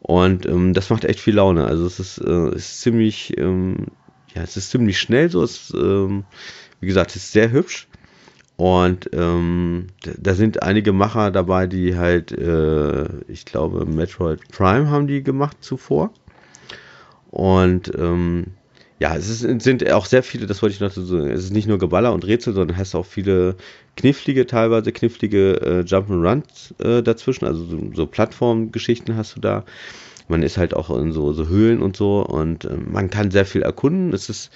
Und 0.00 0.46
ähm, 0.46 0.72
das 0.74 0.90
macht 0.90 1.04
echt 1.04 1.20
viel 1.20 1.34
Laune. 1.34 1.64
Also 1.66 1.86
es 1.86 1.98
ist, 1.98 2.18
äh, 2.18 2.54
ist 2.54 2.80
ziemlich, 2.80 3.36
ähm, 3.38 3.86
ja, 4.34 4.42
es 4.42 4.56
ist 4.56 4.70
ziemlich 4.70 4.98
schnell 4.98 5.30
so. 5.30 5.42
Es, 5.42 5.72
ähm, 5.74 6.24
wie 6.80 6.86
gesagt, 6.86 7.10
es 7.10 7.16
ist 7.16 7.32
sehr 7.32 7.50
hübsch. 7.50 7.88
Und 8.56 9.10
ähm, 9.12 9.88
da 10.18 10.34
sind 10.34 10.62
einige 10.62 10.92
Macher 10.92 11.30
dabei, 11.30 11.66
die 11.66 11.96
halt, 11.96 12.32
äh, 12.32 13.04
ich 13.28 13.44
glaube, 13.44 13.84
Metroid 13.84 14.40
Prime 14.48 14.88
haben 14.90 15.06
die 15.06 15.22
gemacht 15.22 15.58
zuvor. 15.60 16.10
Und 17.36 17.92
ähm, 17.98 18.46
ja, 18.98 19.14
es 19.14 19.28
ist, 19.28 19.62
sind 19.62 19.92
auch 19.92 20.06
sehr 20.06 20.22
viele, 20.22 20.46
das 20.46 20.62
wollte 20.62 20.72
ich 20.72 20.80
noch 20.80 20.90
so 20.90 21.04
sagen, 21.04 21.28
es 21.28 21.44
ist 21.44 21.52
nicht 21.52 21.68
nur 21.68 21.76
Geballer 21.76 22.14
und 22.14 22.26
Rätsel, 22.26 22.54
sondern 22.54 22.78
hast 22.78 22.94
auch 22.94 23.04
viele 23.04 23.56
knifflige, 23.94 24.46
teilweise 24.46 24.90
knifflige 24.90 25.60
äh, 25.60 25.80
Jump'n'Runs 25.80 26.72
äh, 26.82 27.02
dazwischen, 27.02 27.44
also 27.44 27.66
so, 27.66 27.78
so 27.92 28.06
Plattformgeschichten 28.06 29.18
hast 29.18 29.36
du 29.36 29.40
da. 29.40 29.66
Man 30.28 30.42
ist 30.42 30.56
halt 30.56 30.72
auch 30.72 30.88
in 30.98 31.12
so, 31.12 31.34
so 31.34 31.46
Höhlen 31.46 31.82
und 31.82 31.94
so 31.94 32.24
und 32.24 32.64
äh, 32.64 32.74
man 32.74 33.10
kann 33.10 33.30
sehr 33.30 33.44
viel 33.44 33.60
erkunden. 33.60 34.14
Es 34.14 34.30
ist 34.30 34.50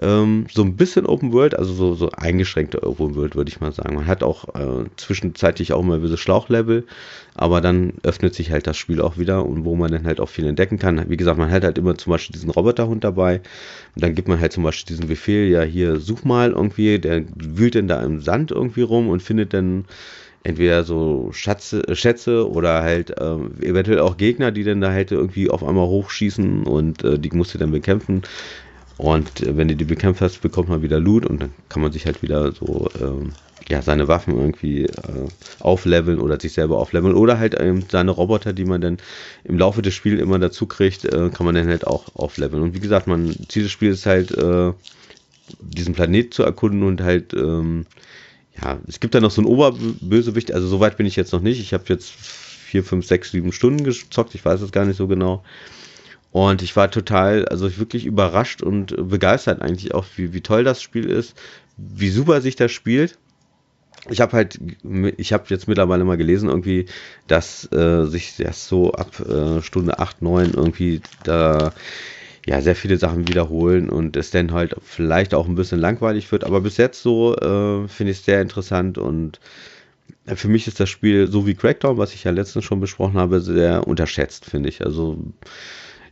ähm, 0.00 0.46
so 0.50 0.62
ein 0.62 0.76
bisschen 0.76 1.04
Open 1.04 1.32
World, 1.32 1.58
also 1.58 1.74
so, 1.74 1.94
so 1.94 2.10
eingeschränkte 2.10 2.82
Open 2.82 3.14
World, 3.14 3.36
würde 3.36 3.50
ich 3.50 3.60
mal 3.60 3.72
sagen. 3.72 3.94
Man 3.94 4.06
hat 4.06 4.22
auch 4.22 4.54
äh, 4.54 4.84
zwischenzeitlich 4.96 5.72
auch 5.74 5.82
mal 5.82 6.00
diese 6.00 6.16
Schlauchlevel, 6.16 6.86
aber 7.34 7.60
dann 7.60 7.94
öffnet 8.02 8.34
sich 8.34 8.50
halt 8.50 8.66
das 8.66 8.78
Spiel 8.78 9.02
auch 9.02 9.18
wieder 9.18 9.44
und 9.44 9.64
wo 9.64 9.76
man 9.76 9.92
dann 9.92 10.06
halt 10.06 10.18
auch 10.18 10.30
viel 10.30 10.46
entdecken 10.46 10.78
kann. 10.78 11.10
Wie 11.10 11.16
gesagt, 11.18 11.38
man 11.38 11.50
hat 11.50 11.64
halt 11.64 11.76
immer 11.76 11.96
zum 11.96 12.12
Beispiel 12.12 12.32
diesen 12.32 12.50
Roboterhund 12.50 13.04
dabei 13.04 13.42
und 13.94 14.02
dann 14.02 14.14
gibt 14.14 14.28
man 14.28 14.40
halt 14.40 14.52
zum 14.52 14.64
Beispiel 14.64 14.96
diesen 14.96 15.08
Befehl, 15.08 15.48
ja 15.48 15.62
hier 15.62 16.00
such 16.00 16.24
mal 16.24 16.52
irgendwie, 16.52 16.98
der 16.98 17.24
wühlt 17.36 17.74
dann 17.74 17.88
da 17.88 18.02
im 18.02 18.20
Sand 18.20 18.50
irgendwie 18.50 18.82
rum 18.82 19.08
und 19.10 19.22
findet 19.22 19.52
dann 19.52 19.84
entweder 20.42 20.84
so 20.84 21.30
Schatze, 21.32 21.86
äh, 21.86 21.94
Schätze 21.94 22.50
oder 22.50 22.82
halt 22.82 23.10
äh, 23.10 23.36
eventuell 23.60 24.00
auch 24.00 24.16
Gegner, 24.16 24.50
die 24.52 24.64
dann 24.64 24.80
da 24.80 24.90
halt 24.90 25.12
irgendwie 25.12 25.50
auf 25.50 25.62
einmal 25.62 25.86
hochschießen 25.86 26.64
und 26.64 27.04
äh, 27.04 27.18
die 27.18 27.30
musst 27.30 27.54
du 27.54 27.58
dann 27.58 27.70
bekämpfen. 27.70 28.22
Und 28.98 29.42
äh, 29.42 29.56
wenn 29.56 29.68
du 29.68 29.76
die 29.76 29.84
bekämpft 29.84 30.20
hast, 30.20 30.40
bekommt 30.42 30.68
man 30.68 30.82
wieder 30.82 31.00
Loot 31.00 31.26
und 31.26 31.42
dann 31.42 31.52
kann 31.68 31.82
man 31.82 31.92
sich 31.92 32.06
halt 32.06 32.22
wieder 32.22 32.52
so 32.52 32.88
ähm, 33.00 33.32
ja, 33.68 33.80
seine 33.82 34.08
Waffen 34.08 34.36
irgendwie 34.36 34.84
äh, 34.84 35.28
aufleveln 35.60 36.20
oder 36.20 36.38
sich 36.38 36.52
selber 36.52 36.78
aufleveln. 36.78 37.14
Oder 37.14 37.38
halt 37.38 37.56
ähm, 37.58 37.84
seine 37.90 38.10
Roboter, 38.10 38.52
die 38.52 38.64
man 38.64 38.80
dann 38.80 38.98
im 39.44 39.58
Laufe 39.58 39.82
des 39.82 39.94
Spiels 39.94 40.20
immer 40.20 40.38
dazu 40.38 40.66
kriegt, 40.66 41.04
äh, 41.04 41.30
kann 41.30 41.46
man 41.46 41.54
dann 41.54 41.68
halt 41.68 41.86
auch 41.86 42.14
aufleveln. 42.14 42.62
Und 42.62 42.74
wie 42.74 42.80
gesagt, 42.80 43.06
man, 43.06 43.34
Ziel 43.48 43.62
des 43.62 43.72
Spiels 43.72 44.00
ist 44.00 44.06
halt, 44.06 44.30
äh, 44.32 44.72
diesen 45.60 45.94
Planet 45.94 46.32
zu 46.32 46.42
erkunden 46.42 46.82
und 46.82 47.00
halt, 47.00 47.34
ähm, 47.34 47.86
ja, 48.60 48.78
es 48.86 49.00
gibt 49.00 49.14
da 49.14 49.20
noch 49.20 49.30
so 49.30 49.40
einen 49.40 49.50
Oberbösewicht, 49.50 50.52
also 50.52 50.66
soweit 50.68 50.96
bin 50.96 51.06
ich 51.06 51.16
jetzt 51.16 51.32
noch 51.32 51.40
nicht. 51.40 51.60
Ich 51.60 51.72
habe 51.72 51.84
jetzt 51.88 52.10
vier, 52.10 52.84
fünf, 52.84 53.06
sechs, 53.06 53.30
sieben 53.30 53.52
Stunden 53.52 53.84
gezockt, 53.84 54.34
ich 54.34 54.44
weiß 54.44 54.60
es 54.60 54.72
gar 54.72 54.84
nicht 54.84 54.96
so 54.96 55.06
genau. 55.06 55.42
Und 56.32 56.62
ich 56.62 56.74
war 56.76 56.90
total, 56.90 57.44
also 57.46 57.78
wirklich 57.78 58.06
überrascht 58.06 58.62
und 58.62 58.96
begeistert 59.08 59.60
eigentlich 59.60 59.94
auch, 59.94 60.06
wie, 60.16 60.32
wie 60.32 60.40
toll 60.40 60.64
das 60.64 60.82
Spiel 60.82 61.08
ist, 61.10 61.36
wie 61.76 62.08
super 62.08 62.40
sich 62.40 62.56
das 62.56 62.72
spielt. 62.72 63.18
Ich 64.08 64.20
habe 64.20 64.32
halt, 64.32 64.58
ich 65.18 65.32
habe 65.32 65.44
jetzt 65.48 65.68
mittlerweile 65.68 66.04
mal 66.04 66.16
gelesen, 66.16 66.48
irgendwie, 66.48 66.86
dass 67.28 67.70
äh, 67.70 68.06
sich 68.06 68.36
das 68.36 68.66
so 68.66 68.92
ab 68.92 69.20
äh, 69.20 69.60
Stunde 69.62 69.98
8, 69.98 70.22
9 70.22 70.54
irgendwie 70.54 71.02
da 71.22 71.72
ja 72.46 72.60
sehr 72.60 72.74
viele 72.74 72.96
Sachen 72.96 73.28
wiederholen 73.28 73.88
und 73.88 74.16
es 74.16 74.30
dann 74.30 74.52
halt 74.52 74.74
vielleicht 74.82 75.34
auch 75.34 75.46
ein 75.46 75.54
bisschen 75.54 75.78
langweilig 75.78 76.32
wird. 76.32 76.44
Aber 76.44 76.62
bis 76.62 76.78
jetzt 76.78 77.02
so 77.02 77.36
äh, 77.36 77.86
finde 77.88 78.10
ich 78.10 78.18
es 78.18 78.24
sehr 78.24 78.40
interessant 78.40 78.98
und 78.98 79.38
für 80.26 80.48
mich 80.48 80.66
ist 80.66 80.80
das 80.80 80.88
Spiel 80.88 81.28
so 81.28 81.46
wie 81.46 81.54
Crackdown, 81.54 81.98
was 81.98 82.14
ich 82.14 82.24
ja 82.24 82.30
letztens 82.30 82.64
schon 82.64 82.80
besprochen 82.80 83.18
habe, 83.18 83.40
sehr 83.40 83.86
unterschätzt, 83.86 84.44
finde 84.44 84.68
ich. 84.68 84.84
Also 84.84 85.18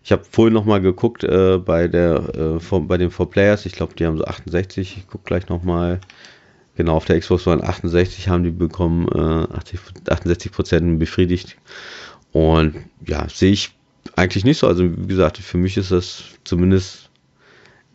ich 0.03 0.13
habe 0.13 0.25
vorhin 0.25 0.55
noch 0.55 0.65
mal 0.65 0.81
geguckt 0.81 1.25
äh, 1.25 1.59
bei 1.59 1.89
der 1.89 2.35
äh, 2.35 2.61
vor, 2.61 2.87
bei 2.87 2.97
den 2.97 3.11
4 3.11 3.27
Players. 3.27 3.67
Ich 3.67 3.73
glaube, 3.73 3.95
die 3.95 4.07
haben 4.07 4.17
so 4.17 4.25
68. 4.25 4.97
Ich 4.97 5.09
gucke 5.09 5.25
gleich 5.25 5.49
noch 5.49 5.63
mal. 5.63 6.01
Genau, 6.77 6.97
auf 6.97 7.05
der 7.05 7.21
Xbox 7.21 7.47
One 7.47 7.63
68 7.63 8.29
haben 8.29 8.45
die 8.45 8.51
bekommen, 8.51 9.07
äh, 9.09 9.55
80, 9.55 9.81
68 10.09 10.53
Prozent 10.53 10.99
befriedigt. 10.99 11.57
Und 12.33 12.77
ja, 13.07 13.29
sehe 13.29 13.53
ich 13.53 13.73
eigentlich 14.17 14.45
nicht 14.45 14.59
so. 14.59 14.67
Also 14.67 14.85
wie 14.85 15.07
gesagt, 15.07 15.39
für 15.39 15.59
mich 15.59 15.77
ist 15.77 15.91
das 15.91 16.25
zumindest 16.45 17.11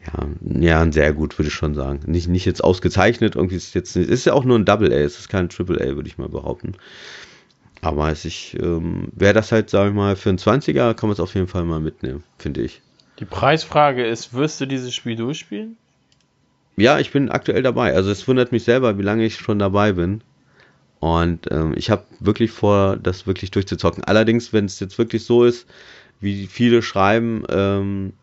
ja, 0.06 0.28
ja, 0.60 0.91
sehr 0.91 1.14
gut, 1.14 1.38
würde 1.39 1.47
ich 1.47 1.53
schon 1.53 1.74
sagen. 1.74 1.99
Nicht, 2.06 2.28
nicht 2.28 2.45
jetzt 2.45 2.64
ausgezeichnet, 2.64 3.36
irgendwie 3.36 3.56
ist 3.56 3.74
jetzt, 3.74 3.95
ist 3.95 4.26
ja 4.26 4.34
auch 4.34 4.43
nur 4.43 4.60
ein 4.60 4.66
Double 4.66 4.91
A, 4.91 4.97
es 4.97 5.18
ist 5.18 5.30
kein 5.30 5.49
Triple 5.49 5.82
A, 5.82 5.95
würde 5.95 6.08
ich 6.08 6.18
mal 6.18 6.30
behaupten. 6.30 6.74
Aber 7.86 8.12
ich, 8.12 8.58
ähm, 8.60 9.10
wäre 9.14 9.36
das 9.36 9.52
halt, 9.52 9.70
sage 9.70 9.90
ich 9.90 9.96
mal, 9.96 10.16
für 10.16 10.30
einen 10.30 10.40
20er, 10.40 10.96
kann 10.96 11.08
man 11.08 11.14
es 11.14 11.20
auf 11.20 11.36
jeden 11.36 11.46
Fall 11.46 11.66
mal 11.66 11.80
mitnehmen, 11.80 12.24
finde 12.40 12.64
ich. 12.64 12.82
Die 13.20 13.26
Preisfrage 13.26 14.04
ist, 14.04 14.34
wirst 14.34 14.60
du 14.60 14.66
dieses 14.66 14.96
Spiel 14.96 15.16
durchspielen? 15.16 15.78
Ja, 16.78 16.98
ich 16.98 17.12
bin 17.12 17.30
aktuell 17.30 17.62
dabei. 17.62 17.94
Also 17.94 18.10
es 18.10 18.28
wundert 18.28 18.52
mich 18.52 18.64
selber, 18.64 18.98
wie 18.98 19.04
lange 19.04 19.24
ich 19.24 19.36
schon 19.36 19.60
dabei 19.60 19.94
bin. 19.94 20.22
Und 21.00 21.52
ähm, 21.52 21.76
ich 21.78 21.92
habe 21.92 22.06
wirklich 22.20 22.50
vor, 22.50 22.98
das 22.98 23.28
wirklich 23.28 23.52
durchzuzocken. 23.52 24.04
Allerdings, 24.04 24.52
wenn 24.52 24.66
es 24.66 24.80
jetzt 24.80 24.98
wirklich 24.98 25.24
so 25.24 25.44
ist, 25.44 25.68
wie 26.20 26.48
viele 26.48 26.82
schreiben, 26.82 27.44
ähm, 27.50 28.14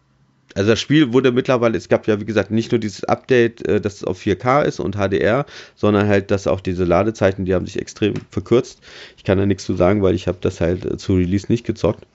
also 0.55 0.71
das 0.71 0.81
Spiel 0.81 1.13
wurde 1.13 1.33
mittlerweile, 1.33 1.77
es 1.77 1.89
gab 1.89 2.07
ja 2.07 2.21
wie 2.21 2.25
gesagt 2.25 2.51
nicht 2.51 2.73
nur 2.73 2.79
dieses 2.79 3.05
Update, 3.05 3.67
äh, 3.67 3.81
dass 3.81 3.97
es 3.97 4.05
auf 4.05 4.21
4K 4.21 4.63
ist 4.63 4.81
und 4.81 4.97
HDR, 4.97 5.47
sondern 5.75 6.09
halt, 6.09 6.31
dass 6.31 6.47
auch 6.47 6.61
diese 6.61 6.85
Ladezeiten, 6.85 7.45
die 7.45 7.55
haben 7.55 7.67
sich 7.67 7.81
extrem 7.81 8.15
verkürzt. 8.31 8.81
Ich 9.17 9.25
kann 9.25 9.39
da 9.39 9.47
nichts 9.47 9.65
zu 9.65 9.75
sagen, 9.75 10.03
weil 10.03 10.15
ich 10.15 10.29
habe 10.29 10.39
das 10.41 10.61
halt 10.61 10.85
äh, 10.85 10.97
zu 10.97 11.15
Release 11.15 11.47
nicht 11.49 11.65
gezockt. 11.65 12.07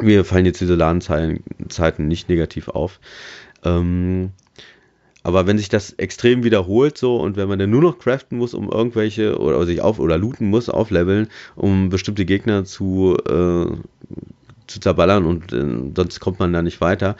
Mir 0.00 0.24
fallen 0.24 0.46
jetzt 0.46 0.60
diese 0.60 0.74
Ladezeiten 0.74 2.08
nicht 2.08 2.28
negativ 2.28 2.68
auf. 2.68 2.98
Ähm, 3.62 4.30
aber 5.22 5.46
wenn 5.46 5.58
sich 5.58 5.68
das 5.68 5.92
extrem 5.92 6.42
wiederholt 6.44 6.98
so 6.98 7.16
und 7.16 7.36
wenn 7.36 7.48
man 7.48 7.58
dann 7.58 7.70
nur 7.70 7.82
noch 7.82 7.98
craften 7.98 8.38
muss, 8.38 8.54
um 8.54 8.70
irgendwelche 8.70 9.38
oder 9.38 9.64
sich 9.66 9.80
auf 9.80 9.98
oder 9.98 10.18
looten 10.18 10.48
muss, 10.48 10.68
aufleveln, 10.68 11.28
um 11.54 11.90
bestimmte 11.90 12.24
Gegner 12.24 12.64
zu 12.64 13.16
äh, 13.28 13.66
zu 14.72 14.80
zerballern 14.80 15.24
und 15.26 15.52
äh, 15.52 15.92
sonst 15.94 16.20
kommt 16.20 16.38
man 16.38 16.52
da 16.52 16.62
nicht 16.62 16.80
weiter, 16.80 17.16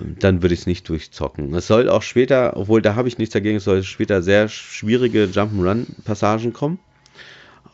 ähm, 0.00 0.16
dann 0.18 0.42
würde 0.42 0.54
ich 0.54 0.60
es 0.60 0.66
nicht 0.66 0.88
durchzocken. 0.88 1.54
Es 1.54 1.66
soll 1.66 1.88
auch 1.88 2.02
später, 2.02 2.56
obwohl 2.56 2.82
da 2.82 2.94
habe 2.94 3.08
ich 3.08 3.18
nichts 3.18 3.32
dagegen, 3.32 3.56
es 3.56 3.64
soll 3.64 3.82
später 3.82 4.22
sehr 4.22 4.48
schwierige 4.48 5.24
Jump'n'Run-Passagen 5.24 6.52
kommen. 6.52 6.78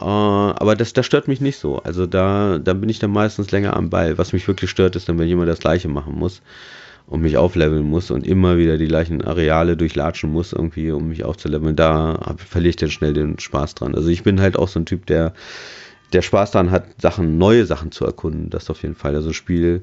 Äh, 0.01 0.05
aber 0.05 0.77
das, 0.77 0.93
das 0.93 1.07
stört 1.07 1.29
mich 1.29 1.41
nicht 1.41 1.59
so. 1.59 1.79
Also 1.79 2.07
da, 2.07 2.59
da 2.59 2.73
bin 2.75 2.89
ich 2.89 2.99
dann 2.99 3.11
meistens 3.11 3.51
länger 3.51 3.77
am 3.77 3.91
Ball. 3.91 4.19
Was 4.19 4.33
mich 4.33 4.47
wirklich 4.47 4.71
stört, 4.71 4.97
ist 4.97 5.09
dann, 5.09 5.19
wenn 5.19 5.29
jemand 5.29 5.49
das 5.49 5.61
Gleiche 5.61 5.89
machen 5.89 6.15
muss 6.15 6.43
und 7.07 7.23
mich 7.23 7.37
aufleveln 7.37 7.85
muss 7.85 8.11
und 8.11 8.27
immer 8.27 8.59
wieder 8.59 8.77
die 8.77 8.87
gleichen 8.87 9.23
Areale 9.23 9.77
durchlatschen 9.77 10.31
muss, 10.31 10.53
irgendwie, 10.53 10.91
um 10.91 11.09
mich 11.09 11.25
aufzuleveln. 11.25 11.75
Da 11.75 12.21
hab, 12.25 12.41
verliere 12.41 12.71
ich 12.71 12.77
dann 12.77 12.91
schnell 12.91 13.15
den 13.15 13.39
Spaß 13.39 13.75
dran. 13.75 13.95
Also 13.95 14.09
ich 14.09 14.23
bin 14.23 14.41
halt 14.41 14.57
auch 14.57 14.69
so 14.69 14.79
ein 14.79 14.87
Typ, 14.87 15.07
der, 15.07 15.33
der 16.13 16.23
Spaß 16.23 16.53
daran 16.53 16.71
hat, 16.71 16.87
Sachen, 17.01 17.39
neue 17.39 17.67
Sachen 17.67 17.93
zu 17.93 18.05
erkunden. 18.05 18.51
Das 18.51 18.71
auf 18.71 18.83
jeden 18.83 18.95
Fall. 18.95 19.15
Also 19.15 19.33
Spiel 19.33 19.83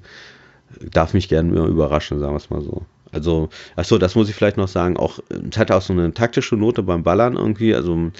darf 0.91 1.13
mich 1.13 1.29
gerne 1.29 1.65
überraschen, 1.65 2.19
sagen 2.19 2.33
wir 2.33 2.37
es 2.37 2.49
mal 2.49 2.61
so. 2.61 2.85
Also, 3.11 3.49
achso, 3.75 3.97
das 3.97 4.15
muss 4.15 4.27
ich 4.27 4.35
vielleicht 4.35 4.57
noch 4.57 4.67
sagen, 4.67 4.97
auch, 4.97 5.19
es 5.29 5.57
hatte 5.57 5.75
auch 5.75 5.81
so 5.81 5.93
eine 5.93 6.13
taktische 6.13 6.57
Note 6.57 6.83
beim 6.83 7.03
Ballern 7.03 7.37
irgendwie, 7.37 7.73
also 7.73 8.11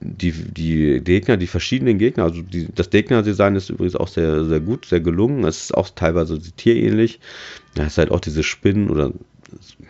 die, 0.00 0.32
die 0.32 1.00
Gegner, 1.02 1.36
die 1.36 1.46
verschiedenen 1.46 1.98
Gegner, 1.98 2.24
also 2.24 2.42
die, 2.42 2.68
das 2.74 2.90
Gegnerdesign 2.90 3.54
ist 3.54 3.70
übrigens 3.70 3.96
auch 3.96 4.08
sehr, 4.08 4.44
sehr 4.44 4.60
gut, 4.60 4.86
sehr 4.86 5.00
gelungen. 5.00 5.44
Es 5.44 5.64
ist 5.64 5.74
auch 5.74 5.88
teilweise 5.90 6.40
tierähnlich. 6.40 7.20
Da 7.74 7.84
ist 7.84 7.98
halt 7.98 8.10
auch 8.10 8.20
diese 8.20 8.42
Spinnen 8.42 8.90
oder 8.90 9.12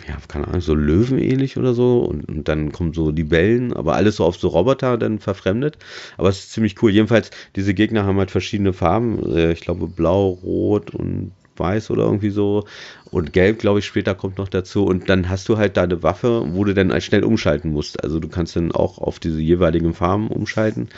ja, 0.08 0.16
keine 0.28 0.48
Ahnung, 0.48 0.60
so 0.60 0.74
Löwenähnlich 0.74 1.56
oder 1.56 1.74
so 1.74 2.00
und, 2.00 2.28
und, 2.28 2.48
dann 2.48 2.72
kommen 2.72 2.92
so 2.92 3.10
Libellen, 3.10 3.72
aber 3.72 3.94
alles 3.94 4.16
so 4.16 4.24
auf 4.24 4.36
so 4.36 4.48
Roboter 4.48 4.98
dann 4.98 5.18
verfremdet. 5.18 5.78
Aber 6.16 6.28
es 6.28 6.40
ist 6.40 6.52
ziemlich 6.52 6.82
cool. 6.82 6.90
Jedenfalls, 6.90 7.30
diese 7.54 7.74
Gegner 7.74 8.04
haben 8.04 8.18
halt 8.18 8.30
verschiedene 8.30 8.72
Farben. 8.72 9.34
Äh, 9.34 9.52
ich 9.52 9.60
glaube 9.60 9.86
blau, 9.86 10.28
rot 10.28 10.90
und 10.90 11.32
weiß 11.56 11.90
oder 11.90 12.04
irgendwie 12.04 12.30
so. 12.30 12.64
Und 13.10 13.32
gelb, 13.32 13.58
glaube 13.58 13.78
ich, 13.78 13.86
später 13.86 14.14
kommt 14.14 14.38
noch 14.38 14.48
dazu. 14.48 14.84
Und 14.84 15.08
dann 15.08 15.28
hast 15.28 15.48
du 15.48 15.56
halt 15.56 15.76
deine 15.76 16.02
Waffe, 16.02 16.44
wo 16.50 16.64
du 16.64 16.74
dann 16.74 17.00
schnell 17.00 17.24
umschalten 17.24 17.70
musst. 17.70 18.02
Also 18.02 18.20
du 18.20 18.28
kannst 18.28 18.56
dann 18.56 18.72
auch 18.72 18.98
auf 18.98 19.18
diese 19.18 19.40
jeweiligen 19.40 19.94
Farben 19.94 20.28
umschalten. 20.28 20.88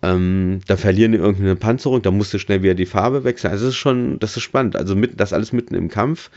Ähm, 0.00 0.60
da 0.66 0.76
verlieren 0.76 1.12
die 1.12 1.18
irgendeine 1.18 1.56
Panzerung, 1.56 2.02
da 2.02 2.12
musst 2.12 2.32
du 2.32 2.38
schnell 2.38 2.62
wieder 2.62 2.74
die 2.74 2.86
Farbe 2.86 3.24
wechseln. 3.24 3.50
Also 3.50 3.66
das 3.66 3.74
ist 3.74 3.80
schon, 3.80 4.18
das 4.20 4.36
ist 4.36 4.42
spannend. 4.44 4.76
Also 4.76 4.94
mit, 4.94 5.18
das 5.18 5.32
alles 5.32 5.52
mitten 5.52 5.74
im 5.74 5.88
Kampf. 5.88 6.30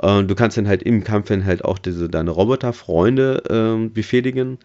Äh, 0.00 0.24
du 0.24 0.34
kannst 0.34 0.56
dann 0.56 0.68
halt 0.68 0.82
im 0.82 1.04
Kampf 1.04 1.28
dann 1.28 1.44
halt 1.44 1.64
auch 1.64 1.78
diese 1.78 2.08
deine 2.08 2.30
Roboterfreunde 2.30 3.78
äh, 3.84 3.88
befehligen 3.88 4.58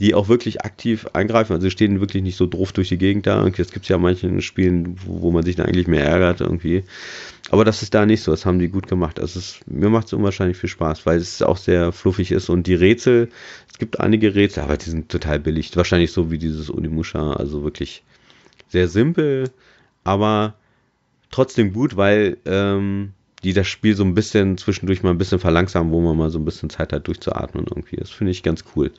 die 0.00 0.14
auch 0.14 0.28
wirklich 0.28 0.62
aktiv 0.62 1.06
eingreifen. 1.12 1.52
Also 1.52 1.68
stehen 1.68 2.00
wirklich 2.00 2.22
nicht 2.22 2.36
so 2.36 2.46
doof 2.46 2.72
durch 2.72 2.88
die 2.88 2.96
Gegend 2.96 3.26
da. 3.26 3.48
Das 3.50 3.70
gibt 3.70 3.84
es 3.84 3.88
ja 3.88 3.96
in 3.96 4.02
manchen 4.02 4.40
Spielen, 4.40 4.96
wo, 5.04 5.20
wo, 5.20 5.30
man 5.30 5.44
sich 5.44 5.56
dann 5.56 5.66
eigentlich 5.66 5.86
mehr 5.86 6.06
ärgert 6.06 6.40
irgendwie. 6.40 6.84
Aber 7.50 7.66
das 7.66 7.82
ist 7.82 7.92
da 7.92 8.06
nicht 8.06 8.22
so. 8.22 8.30
Das 8.30 8.46
haben 8.46 8.58
die 8.58 8.68
gut 8.68 8.88
gemacht. 8.88 9.20
Also 9.20 9.38
es, 9.38 9.60
mir 9.66 9.90
macht 9.90 10.06
es 10.06 10.14
unwahrscheinlich 10.14 10.56
viel 10.56 10.70
Spaß, 10.70 11.04
weil 11.04 11.18
es 11.18 11.42
auch 11.42 11.58
sehr 11.58 11.92
fluffig 11.92 12.32
ist. 12.32 12.48
Und 12.48 12.66
die 12.66 12.74
Rätsel, 12.74 13.28
es 13.70 13.78
gibt 13.78 14.00
einige 14.00 14.34
Rätsel, 14.34 14.62
aber 14.62 14.78
die 14.78 14.88
sind 14.88 15.10
total 15.10 15.38
billig. 15.38 15.76
Wahrscheinlich 15.76 16.12
so 16.12 16.30
wie 16.30 16.38
dieses 16.38 16.70
Unimusha. 16.70 17.34
Also 17.34 17.62
wirklich 17.62 18.02
sehr 18.68 18.88
simpel, 18.88 19.50
aber 20.02 20.54
trotzdem 21.30 21.74
gut, 21.74 21.96
weil 21.98 22.38
ähm, 22.46 23.12
die 23.42 23.52
das 23.52 23.66
Spiel 23.68 23.96
so 23.96 24.04
ein 24.04 24.14
bisschen 24.14 24.58
zwischendurch 24.58 25.02
mal 25.02 25.10
ein 25.10 25.18
bisschen 25.18 25.38
verlangsamen, 25.38 25.92
wo 25.92 26.00
man 26.00 26.16
mal 26.16 26.30
so 26.30 26.38
ein 26.38 26.44
bisschen 26.44 26.70
Zeit 26.70 26.92
hat 26.92 27.06
durchzuatmen 27.06 27.66
irgendwie. 27.68 27.96
Das 27.96 28.10
finde 28.10 28.32
ich 28.32 28.42
ganz 28.42 28.64
cool. 28.74 28.90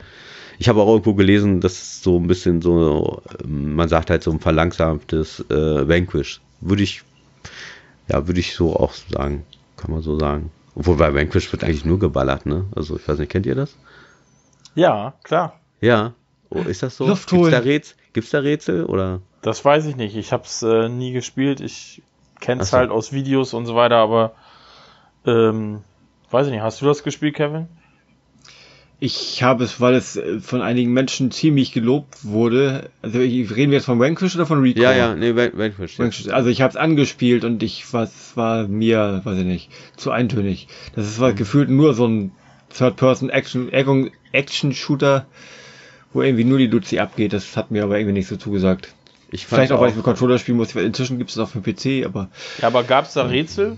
Ich 0.58 0.68
habe 0.70 0.82
auch 0.82 0.89
irgendwo 0.89 1.14
gelesen, 1.14 1.62
dass 1.62 2.02
so 2.02 2.18
ein 2.18 2.28
bisschen 2.28 2.62
so, 2.62 3.22
ähm, 3.44 3.76
man 3.76 3.89
sagt 3.89 4.10
halt 4.10 4.24
so 4.24 4.32
ein 4.32 4.39
verlangsamtes 4.39 5.39
äh, 5.50 5.88
Vanquish. 5.88 6.42
Würde 6.60 6.84
ich, 6.84 7.04
ja, 8.08 8.28
würde 8.28 8.39
ich 8.39 8.56
so 8.56 8.76
auch 8.76 8.94
sagen. 8.94 9.46
Kann 9.78 9.92
man 9.92 10.02
so 10.02 10.20
sagen. 10.20 10.52
Obwohl 10.76 10.98
bei 10.98 11.14
Vanquish 11.14 11.52
wird 11.52 11.64
eigentlich 11.64 11.86
nur 11.86 12.00
geballert, 12.00 12.46
ne? 12.46 12.66
Also 12.76 12.96
ich 12.96 13.08
weiß 13.08 13.20
nicht, 13.20 13.32
kennt 13.32 13.46
ihr 13.46 13.56
das? 13.56 13.76
Ja, 14.76 15.14
klar. 15.24 15.60
Ja. 15.82 16.14
Oh, 16.50 16.62
ist 16.62 16.84
das 16.84 16.98
so? 16.98 17.08
Luft 17.08 17.30
Gibt's 17.30 17.50
da, 17.50 17.60
Rätsel, 17.60 17.96
gibt's 18.14 18.30
da 18.30 18.39
Rätsel 18.39 18.86
oder? 18.86 19.22
Das 19.42 19.64
weiß 19.64 19.86
ich 19.86 19.96
nicht. 19.96 20.16
Ich 20.16 20.32
habe 20.32 20.44
es 20.44 20.62
äh, 20.62 20.89
nie 20.89 21.14
gespielt. 21.14 21.62
Ich 21.62 22.02
kenne 22.42 22.62
es 22.62 22.72
so. 22.72 22.78
halt 22.78 22.92
aus 22.92 23.14
Videos 23.14 23.54
und 23.54 23.66
so 23.66 23.76
weiter, 23.76 23.98
aber 23.98 24.34
ähm, 25.26 25.82
weiß 26.30 26.48
ich 26.48 26.54
nicht. 26.54 26.62
Hast 26.62 26.82
du 26.82 26.86
das 26.86 27.04
gespielt, 27.04 27.36
Kevin? 27.36 27.68
Ich 29.04 29.42
habe 29.42 29.64
es, 29.64 29.82
weil 29.82 29.96
es 29.96 30.16
äh, 30.16 30.39
von 30.39 30.62
einigen 30.62 30.94
Menschen 30.94 31.32
ziemlich 31.32 31.72
gelobt 31.72 32.24
wurde. 32.24 32.92
Also 33.02 33.18
reden 33.18 33.72
wir 33.72 33.78
jetzt 33.78 33.86
von 33.86 34.00
Vanquish 34.00 34.36
oder 34.36 34.46
von 34.46 34.62
Recall? 34.62 34.84
Ja, 34.84 34.94
ja, 34.94 35.16
nee, 35.16 35.36
Vanquish. 35.36 35.98
Vanquish. 35.98 36.28
Also 36.28 36.50
ich 36.50 36.62
habe 36.62 36.70
es 36.70 36.76
angespielt 36.76 37.44
und 37.44 37.64
ich 37.64 37.92
was 37.94 38.38
war 38.38 38.68
mir, 38.68 39.22
weiß 39.24 39.39
ich 39.39 39.46
nicht, 39.46 39.72
zu 39.98 40.12
eintönig. 40.12 40.68
Das 40.94 41.08
ist 41.08 41.20
war 41.20 41.32
mhm. 41.32 41.36
gefühlt 41.36 41.70
nur 41.70 41.94
so 41.94 42.08
ein 42.08 42.32
Third-Person-Action 42.78 43.72
Action-Shooter, 44.32 45.26
wo 46.14 46.22
irgendwie 46.22 46.44
nur 46.44 46.60
die 46.60 46.68
Luzi 46.68 47.00
abgeht. 47.00 47.34
Das 47.34 47.58
hat 47.58 47.72
mir 47.72 47.84
aber 47.84 47.98
irgendwie 47.98 48.14
nicht 48.14 48.28
so 48.28 48.38
zugesagt. 48.38 48.94
Ich 49.32 49.47
Vielleicht 49.47 49.71
auch, 49.71 49.79
weil 49.79 49.89
ich 49.89 49.95
mit 49.95 50.03
Controller 50.03 50.38
spielen 50.38 50.57
muss. 50.57 50.75
Inzwischen 50.75 51.17
gibt 51.17 51.29
es 51.29 51.38
es 51.38 51.41
auch 51.41 51.49
für 51.49 51.61
PC, 51.61 52.05
aber. 52.05 52.29
Ja, 52.61 52.67
aber 52.67 52.84
gab 52.84 53.05
es 53.05 53.13
da 53.13 53.23
Rätsel? 53.23 53.77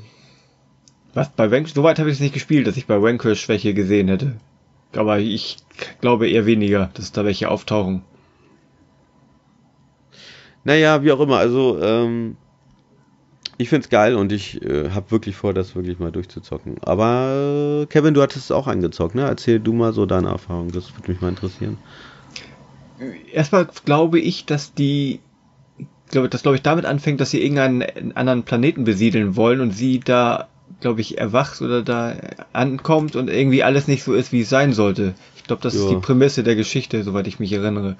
Was 1.13 1.29
bei 1.29 1.51
Vanquish? 1.51 1.75
Soweit 1.75 1.99
habe 1.99 2.09
ich 2.09 2.15
es 2.15 2.21
nicht 2.21 2.33
gespielt, 2.33 2.65
dass 2.65 2.75
ich 2.75 2.87
bei 2.87 2.99
Vanquish 3.01 3.47
welche 3.47 3.75
gesehen 3.75 4.07
hätte. 4.07 4.37
Aber 4.95 5.19
ich 5.19 5.57
glaube 6.01 6.27
eher 6.27 6.47
weniger, 6.47 6.89
dass 6.95 7.11
da 7.11 7.23
welche 7.23 7.49
auftauchen. 7.49 8.01
Naja, 10.63 11.03
wie 11.03 11.11
auch 11.11 11.19
immer, 11.19 11.37
also 11.37 11.79
ähm, 11.81 12.37
ich 13.57 13.69
find's 13.69 13.89
geil 13.89 14.15
und 14.15 14.31
ich 14.31 14.61
äh, 14.63 14.89
habe 14.91 15.11
wirklich 15.11 15.35
vor, 15.35 15.53
das 15.53 15.75
wirklich 15.75 15.99
mal 15.99 16.11
durchzuzocken. 16.11 16.77
Aber 16.81 17.83
äh, 17.83 17.85
Kevin, 17.87 18.13
du 18.13 18.21
hattest 18.21 18.45
es 18.45 18.51
auch 18.51 18.67
angezockt, 18.67 19.13
ne? 19.13 19.23
Erzähl 19.23 19.59
du 19.59 19.73
mal 19.73 19.93
so 19.93 20.05
deine 20.05 20.29
Erfahrung, 20.29 20.71
das 20.71 20.95
würde 20.95 21.11
mich 21.11 21.21
mal 21.21 21.29
interessieren. 21.29 21.77
Erstmal 23.31 23.67
glaube 23.85 24.19
ich, 24.19 24.45
dass 24.45 24.73
die 24.73 25.19
glaube, 26.13 26.29
das 26.29 26.43
glaube 26.43 26.55
ich 26.55 26.63
damit 26.63 26.85
anfängt, 26.85 27.19
dass 27.19 27.31
sie 27.31 27.41
irgendeinen 27.41 28.15
anderen 28.15 28.43
Planeten 28.43 28.85
besiedeln 28.85 29.35
wollen 29.35 29.59
und 29.59 29.71
sie 29.71 29.99
da 29.99 30.47
glaube 30.79 31.01
ich, 31.01 31.17
erwacht 31.17 31.61
oder 31.61 31.81
da 31.81 32.15
ankommt 32.51 33.15
und 33.15 33.29
irgendwie 33.29 33.63
alles 33.63 33.87
nicht 33.87 34.03
so 34.03 34.13
ist, 34.13 34.31
wie 34.31 34.41
es 34.41 34.49
sein 34.49 34.73
sollte. 34.73 35.15
Ich 35.35 35.43
glaube, 35.43 35.61
das 35.61 35.73
ja. 35.73 35.81
ist 35.81 35.89
die 35.89 35.95
Prämisse 35.95 36.43
der 36.43 36.55
Geschichte, 36.55 37.03
soweit 37.03 37.27
ich 37.27 37.39
mich 37.39 37.51
erinnere. 37.51 37.95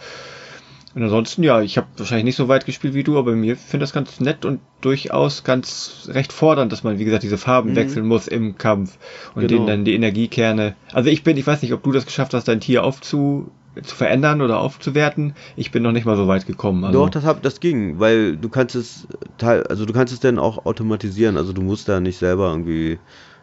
Und 0.96 1.02
ansonsten, 1.02 1.42
ja, 1.42 1.62
ich 1.62 1.78
habe 1.78 1.88
wahrscheinlich 1.98 2.26
nicht 2.26 2.36
so 2.36 2.48
weit 2.48 2.66
gespielt 2.66 2.94
wie 2.94 3.04
du, 3.04 3.18
aber 3.18 3.32
mir 3.32 3.58
finde 3.58 3.84
das 3.84 3.94
ganz 3.94 4.20
nett 4.20 4.46
und 4.46 4.60
durchaus 4.82 5.44
ganz 5.44 6.08
recht 6.10 6.32
fordernd, 6.32 6.72
dass 6.72 6.84
man, 6.84 7.00
wie 7.00 7.06
gesagt, 7.06 7.24
diese 7.24 7.40
Farben 7.40 7.72
mhm. 7.72 7.76
wechseln 7.76 8.06
muss 8.06 8.28
im 8.28 8.58
Kampf 8.58 8.98
und 9.34 9.48
genau. 9.48 9.56
denen 9.56 9.68
dann 9.68 9.86
die 9.86 9.96
Energiekerne. 9.96 10.76
Also 10.92 11.10
ich 11.10 11.24
bin, 11.24 11.36
ich 11.38 11.48
weiß 11.48 11.64
nicht, 11.64 11.74
ob 11.74 11.82
du 11.82 11.92
das 11.92 12.06
geschafft 12.06 12.36
hast, 12.36 12.48
dein 12.48 12.60
Tier 12.60 12.84
aufzu 12.84 13.50
zu 13.82 13.96
verändern 13.96 14.42
oder 14.42 14.60
aufzuwerten. 14.60 15.36
Ich 15.56 15.72
bin 15.72 15.84
noch 15.84 15.92
nicht 15.92 16.06
mal 16.06 16.16
so 16.16 16.28
weit 16.28 16.46
gekommen. 16.46 16.84
Also. 16.84 17.00
Doch, 17.00 17.10
das, 17.10 17.24
hab, 17.24 17.42
das 17.42 17.60
ging, 17.60 18.00
weil 18.00 18.38
du 18.38 18.50
kannst 18.50 18.76
es 18.76 19.08
also 19.42 19.86
du 19.86 19.94
kannst 19.94 20.14
es 20.14 20.20
dann 20.20 20.38
auch 20.38 20.66
automatisieren. 20.66 21.38
Also 21.38 21.54
du 21.54 21.62
musst 21.62 21.90
da 21.90 22.00
nicht 22.00 22.18
selber 22.18 22.50
irgendwie. 22.50 23.00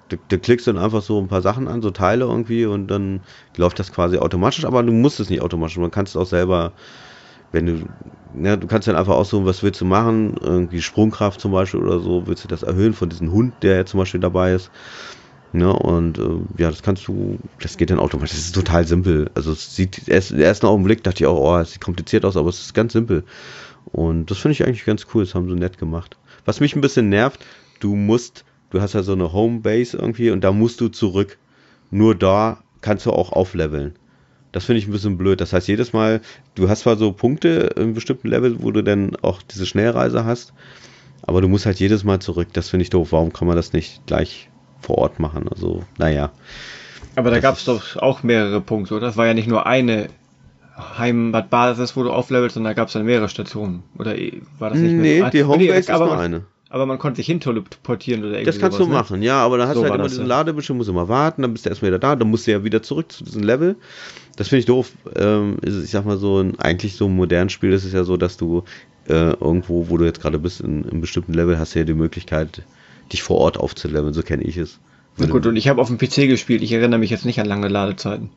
Du, 0.08 0.16
du 0.16 0.38
klickst 0.38 0.66
dann 0.66 0.76
einfach 0.76 1.02
so 1.02 1.20
ein 1.20 1.28
paar 1.28 1.42
Sachen 1.42 1.68
an, 1.68 1.82
so 1.82 1.92
Teile 1.92 2.24
irgendwie 2.24 2.66
und 2.66 2.88
dann 2.88 3.20
läuft 3.56 3.78
das 3.78 3.92
quasi 3.92 4.18
automatisch, 4.18 4.64
aber 4.64 4.82
du 4.82 4.90
musst 4.92 5.20
es 5.20 5.30
nicht 5.30 5.40
automatisch. 5.40 5.78
Man 5.78 5.92
kannst 5.92 6.16
es 6.16 6.20
auch 6.20 6.26
selber, 6.26 6.72
wenn 7.52 7.66
du, 7.66 7.88
ja, 8.34 8.56
du 8.56 8.66
kannst 8.66 8.88
dann 8.88 8.96
einfach 8.96 9.14
aussuchen, 9.14 9.46
was 9.46 9.62
willst 9.62 9.80
du 9.80 9.84
machen, 9.84 10.34
irgendwie 10.40 10.82
Sprungkraft 10.82 11.40
zum 11.40 11.52
Beispiel 11.52 11.80
oder 11.80 12.00
so, 12.00 12.26
willst 12.26 12.42
du 12.42 12.48
das 12.48 12.64
erhöhen 12.64 12.92
von 12.92 13.08
diesem 13.08 13.30
Hund, 13.30 13.54
der 13.62 13.76
jetzt 13.76 13.90
zum 13.90 13.98
Beispiel 13.98 14.20
dabei 14.20 14.54
ist. 14.54 14.72
Ne, 15.52 15.72
und 15.72 16.18
äh, 16.18 16.62
ja, 16.62 16.70
das 16.70 16.82
kannst 16.82 17.08
du, 17.08 17.38
das 17.60 17.76
geht 17.76 17.90
dann 17.90 17.98
automatisch. 17.98 18.30
Das 18.30 18.40
ist 18.40 18.54
total 18.54 18.86
simpel. 18.86 19.30
Also 19.34 19.52
es 19.52 19.74
sieht 19.74 20.08
erst 20.08 20.30
im 20.30 20.40
ersten 20.40 20.66
Augenblick 20.66 21.02
dachte 21.02 21.24
ich 21.24 21.26
auch, 21.26 21.38
oh, 21.38 21.58
es 21.58 21.72
sieht 21.72 21.80
kompliziert 21.80 22.24
aus, 22.24 22.36
aber 22.36 22.50
es 22.50 22.60
ist 22.60 22.74
ganz 22.74 22.92
simpel. 22.92 23.24
Und 23.86 24.30
das 24.30 24.38
finde 24.38 24.52
ich 24.52 24.64
eigentlich 24.64 24.84
ganz 24.84 25.06
cool, 25.12 25.24
das 25.24 25.34
haben 25.34 25.48
sie 25.48 25.56
nett 25.56 25.78
gemacht. 25.78 26.16
Was 26.44 26.60
mich 26.60 26.76
ein 26.76 26.80
bisschen 26.80 27.08
nervt, 27.08 27.44
du 27.80 27.96
musst, 27.96 28.44
du 28.70 28.80
hast 28.80 28.94
ja 28.94 29.02
so 29.02 29.12
eine 29.12 29.32
Homebase 29.32 29.96
irgendwie 29.96 30.30
und 30.30 30.44
da 30.44 30.52
musst 30.52 30.80
du 30.80 30.88
zurück. 30.88 31.38
Nur 31.90 32.14
da 32.14 32.62
kannst 32.80 33.06
du 33.06 33.10
auch 33.10 33.32
aufleveln. 33.32 33.94
Das 34.52 34.64
finde 34.64 34.78
ich 34.78 34.86
ein 34.86 34.92
bisschen 34.92 35.18
blöd. 35.18 35.40
Das 35.40 35.52
heißt, 35.52 35.66
jedes 35.66 35.92
Mal, 35.92 36.20
du 36.54 36.68
hast 36.68 36.80
zwar 36.80 36.96
so 36.96 37.12
Punkte 37.12 37.72
in 37.76 37.94
bestimmten 37.94 38.28
Level, 38.28 38.62
wo 38.62 38.70
du 38.70 38.82
dann 38.82 39.16
auch 39.16 39.42
diese 39.42 39.66
Schnellreise 39.66 40.24
hast, 40.24 40.52
aber 41.22 41.40
du 41.40 41.48
musst 41.48 41.66
halt 41.66 41.80
jedes 41.80 42.04
Mal 42.04 42.20
zurück. 42.20 42.48
Das 42.52 42.68
finde 42.68 42.82
ich 42.82 42.90
doof. 42.90 43.12
Warum 43.12 43.32
kann 43.32 43.48
man 43.48 43.56
das 43.56 43.72
nicht 43.72 44.06
gleich 44.06 44.49
vor 44.80 44.98
Ort 44.98 45.20
machen. 45.20 45.48
Also, 45.48 45.82
naja. 45.98 46.30
Aber 47.16 47.30
da 47.30 47.40
gab 47.40 47.56
es 47.56 47.64
doch 47.64 47.96
auch 47.96 48.22
mehrere 48.22 48.60
Punkte, 48.60 48.94
oder? 48.94 49.06
Das 49.06 49.16
war 49.16 49.26
ja 49.26 49.34
nicht 49.34 49.48
nur 49.48 49.66
eine 49.66 50.08
Heimatbasis, 50.98 51.96
wo 51.96 52.02
du 52.02 52.10
auflevelst, 52.10 52.54
sondern 52.54 52.70
da 52.70 52.74
gab 52.74 52.88
es 52.88 52.94
dann 52.94 53.04
mehrere 53.04 53.28
Stationen. 53.28 53.82
Oder 53.98 54.14
war 54.58 54.70
das 54.70 54.78
nicht 54.78 54.92
Nee, 54.94 55.24
die 55.30 55.44
Homebase 55.44 55.72
nee, 55.72 55.78
ist 55.78 55.88
nur 55.88 56.18
eine. 56.18 56.42
Aber 56.72 56.86
man 56.86 56.98
konnte 56.98 57.16
sich 57.16 57.26
hin 57.26 57.40
teleportieren 57.40 58.22
oder 58.22 58.34
irgendwas. 58.34 58.54
Das 58.54 58.60
kannst 58.60 58.78
sowas, 58.78 58.86
du 58.86 58.92
ne? 58.92 58.98
machen, 58.98 59.22
ja, 59.22 59.44
aber 59.44 59.58
da 59.58 59.66
hast 59.66 59.74
so 59.74 59.82
du 59.82 59.88
halt 59.88 59.96
immer 59.96 60.08
diesen 60.08 60.22
ja. 60.22 60.28
Ladebildschirm, 60.28 60.76
musst 60.76 60.88
du 60.88 60.92
immer 60.92 61.08
warten, 61.08 61.42
dann 61.42 61.52
bist 61.52 61.66
du 61.66 61.68
erstmal 61.68 61.90
wieder 61.90 61.98
da, 61.98 62.14
dann 62.14 62.30
musst 62.30 62.46
du 62.46 62.52
ja 62.52 62.62
wieder 62.62 62.80
zurück 62.80 63.10
zu 63.10 63.24
diesem 63.24 63.42
Level. 63.42 63.74
Das 64.36 64.48
finde 64.48 64.60
ich 64.60 64.66
doof. 64.66 64.92
Ähm, 65.16 65.56
ich 65.62 65.90
sag 65.90 66.06
mal 66.06 66.16
so, 66.16 66.38
ein, 66.38 66.60
eigentlich 66.60 66.94
so 66.94 67.06
ein 67.06 67.16
modernes 67.16 67.52
Spiel 67.52 67.72
ist 67.72 67.84
es 67.84 67.92
ja 67.92 68.04
so, 68.04 68.16
dass 68.16 68.36
du 68.36 68.62
äh, 69.08 69.32
irgendwo, 69.32 69.88
wo 69.88 69.96
du 69.96 70.04
jetzt 70.04 70.20
gerade 70.20 70.38
bist, 70.38 70.60
in, 70.60 70.84
in 70.84 70.90
einem 70.90 71.00
bestimmten 71.00 71.34
Level, 71.34 71.58
hast 71.58 71.74
du 71.74 71.80
ja 71.80 71.84
die 71.84 71.94
Möglichkeit, 71.94 72.62
dich 73.12 73.22
vor 73.22 73.38
Ort 73.38 73.56
aufzuleveln, 73.58 74.12
so 74.14 74.22
kenne 74.22 74.44
ich 74.44 74.56
es. 74.56 74.78
Na 75.18 75.26
gut, 75.26 75.44
und 75.46 75.56
ich 75.56 75.68
habe 75.68 75.80
auf 75.80 75.88
dem 75.88 75.98
PC 75.98 76.28
gespielt, 76.28 76.62
ich 76.62 76.72
erinnere 76.72 76.98
mich 77.00 77.10
jetzt 77.10 77.26
nicht 77.26 77.40
an 77.40 77.46
lange 77.46 77.68
Ladezeiten. 77.68 78.30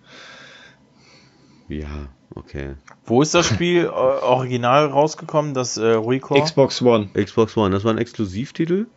Ja, 1.69 2.09
okay. 2.35 2.71
Wo 3.05 3.21
ist 3.21 3.33
das 3.33 3.45
Spiel 3.45 3.85
äh, 3.85 3.87
original 3.87 4.87
rausgekommen, 4.87 5.53
das 5.53 5.77
äh, 5.77 5.85
Recore? 5.85 6.41
Xbox 6.41 6.81
One. 6.81 7.09
Xbox 7.13 7.55
One, 7.55 7.71
das 7.71 7.83
war 7.83 7.91
ein 7.93 7.97
Exklusivtitel. 7.97 8.87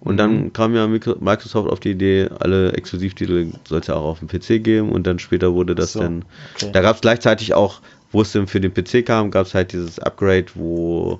Und 0.00 0.16
dann 0.16 0.52
kam 0.52 0.74
ja 0.76 0.86
Micro- 0.86 1.16
Microsoft 1.18 1.68
auf 1.68 1.80
die 1.80 1.90
Idee, 1.90 2.28
alle 2.38 2.72
Exklusivtitel 2.72 3.52
soll 3.66 3.80
es 3.80 3.88
ja 3.88 3.94
auch 3.96 4.04
auf 4.04 4.20
dem 4.20 4.28
PC 4.28 4.62
geben 4.62 4.92
und 4.92 5.08
dann 5.08 5.18
später 5.18 5.54
wurde 5.54 5.74
das 5.74 5.94
so, 5.94 6.00
dann. 6.00 6.24
okay. 6.54 6.70
Da 6.72 6.82
gab 6.82 6.94
es 6.96 7.00
gleichzeitig 7.00 7.54
auch, 7.54 7.80
wo 8.12 8.22
es 8.22 8.30
dann 8.30 8.46
für 8.46 8.60
den 8.60 8.72
PC 8.72 9.04
kam, 9.04 9.32
gab 9.32 9.46
es 9.46 9.54
halt 9.54 9.72
dieses 9.72 9.98
Upgrade, 9.98 10.46
wo 10.54 11.18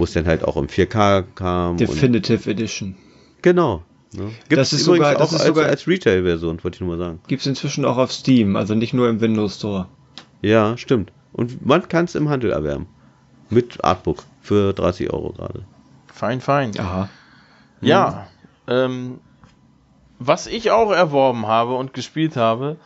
wo 0.00 0.04
es 0.04 0.12
dann 0.14 0.26
halt 0.26 0.42
auch 0.44 0.56
im 0.56 0.66
4K 0.68 1.22
kam. 1.34 1.72
Und, 1.72 1.80
Definitive 1.80 2.50
Edition. 2.50 2.96
genau. 3.42 3.82
Ne? 4.12 4.30
Das 4.48 4.72
ist 4.72 4.86
übrigens 4.88 5.06
sogar- 5.06 5.12
das 5.14 5.28
auch 5.28 5.32
ist 5.34 5.40
als, 5.42 5.46
sogar- 5.48 5.66
als 5.66 5.86
Retail-Version, 5.86 6.64
wollte 6.64 6.74
ich 6.76 6.80
nur 6.80 6.96
mal 6.96 6.98
sagen. 6.98 7.20
Gibt's 7.28 7.46
inzwischen 7.46 7.84
auch 7.84 7.96
auf 7.96 8.10
Steam, 8.12 8.56
also 8.56 8.74
nicht 8.74 8.92
nur 8.92 9.08
im 9.08 9.20
Windows 9.20 9.56
Store. 9.58 9.86
Ja, 10.42 10.76
stimmt. 10.76 11.12
Und 11.32 11.64
man 11.64 11.86
kann 11.88 12.06
es 12.06 12.16
im 12.16 12.28
Handel 12.28 12.50
erwerben. 12.50 12.88
Mit 13.50 13.84
Artbook 13.84 14.24
für 14.40 14.72
30 14.72 15.12
Euro 15.12 15.32
gerade. 15.32 15.62
Fein, 16.12 16.40
fein. 16.40 16.72
Aha. 16.80 17.08
Ja, 17.80 18.26
ähm, 18.66 19.20
was 20.18 20.46
ich 20.48 20.70
auch 20.72 20.90
erworben 20.90 21.46
habe 21.46 21.74
und 21.74 21.94
gespielt 21.94 22.36
habe, 22.36 22.76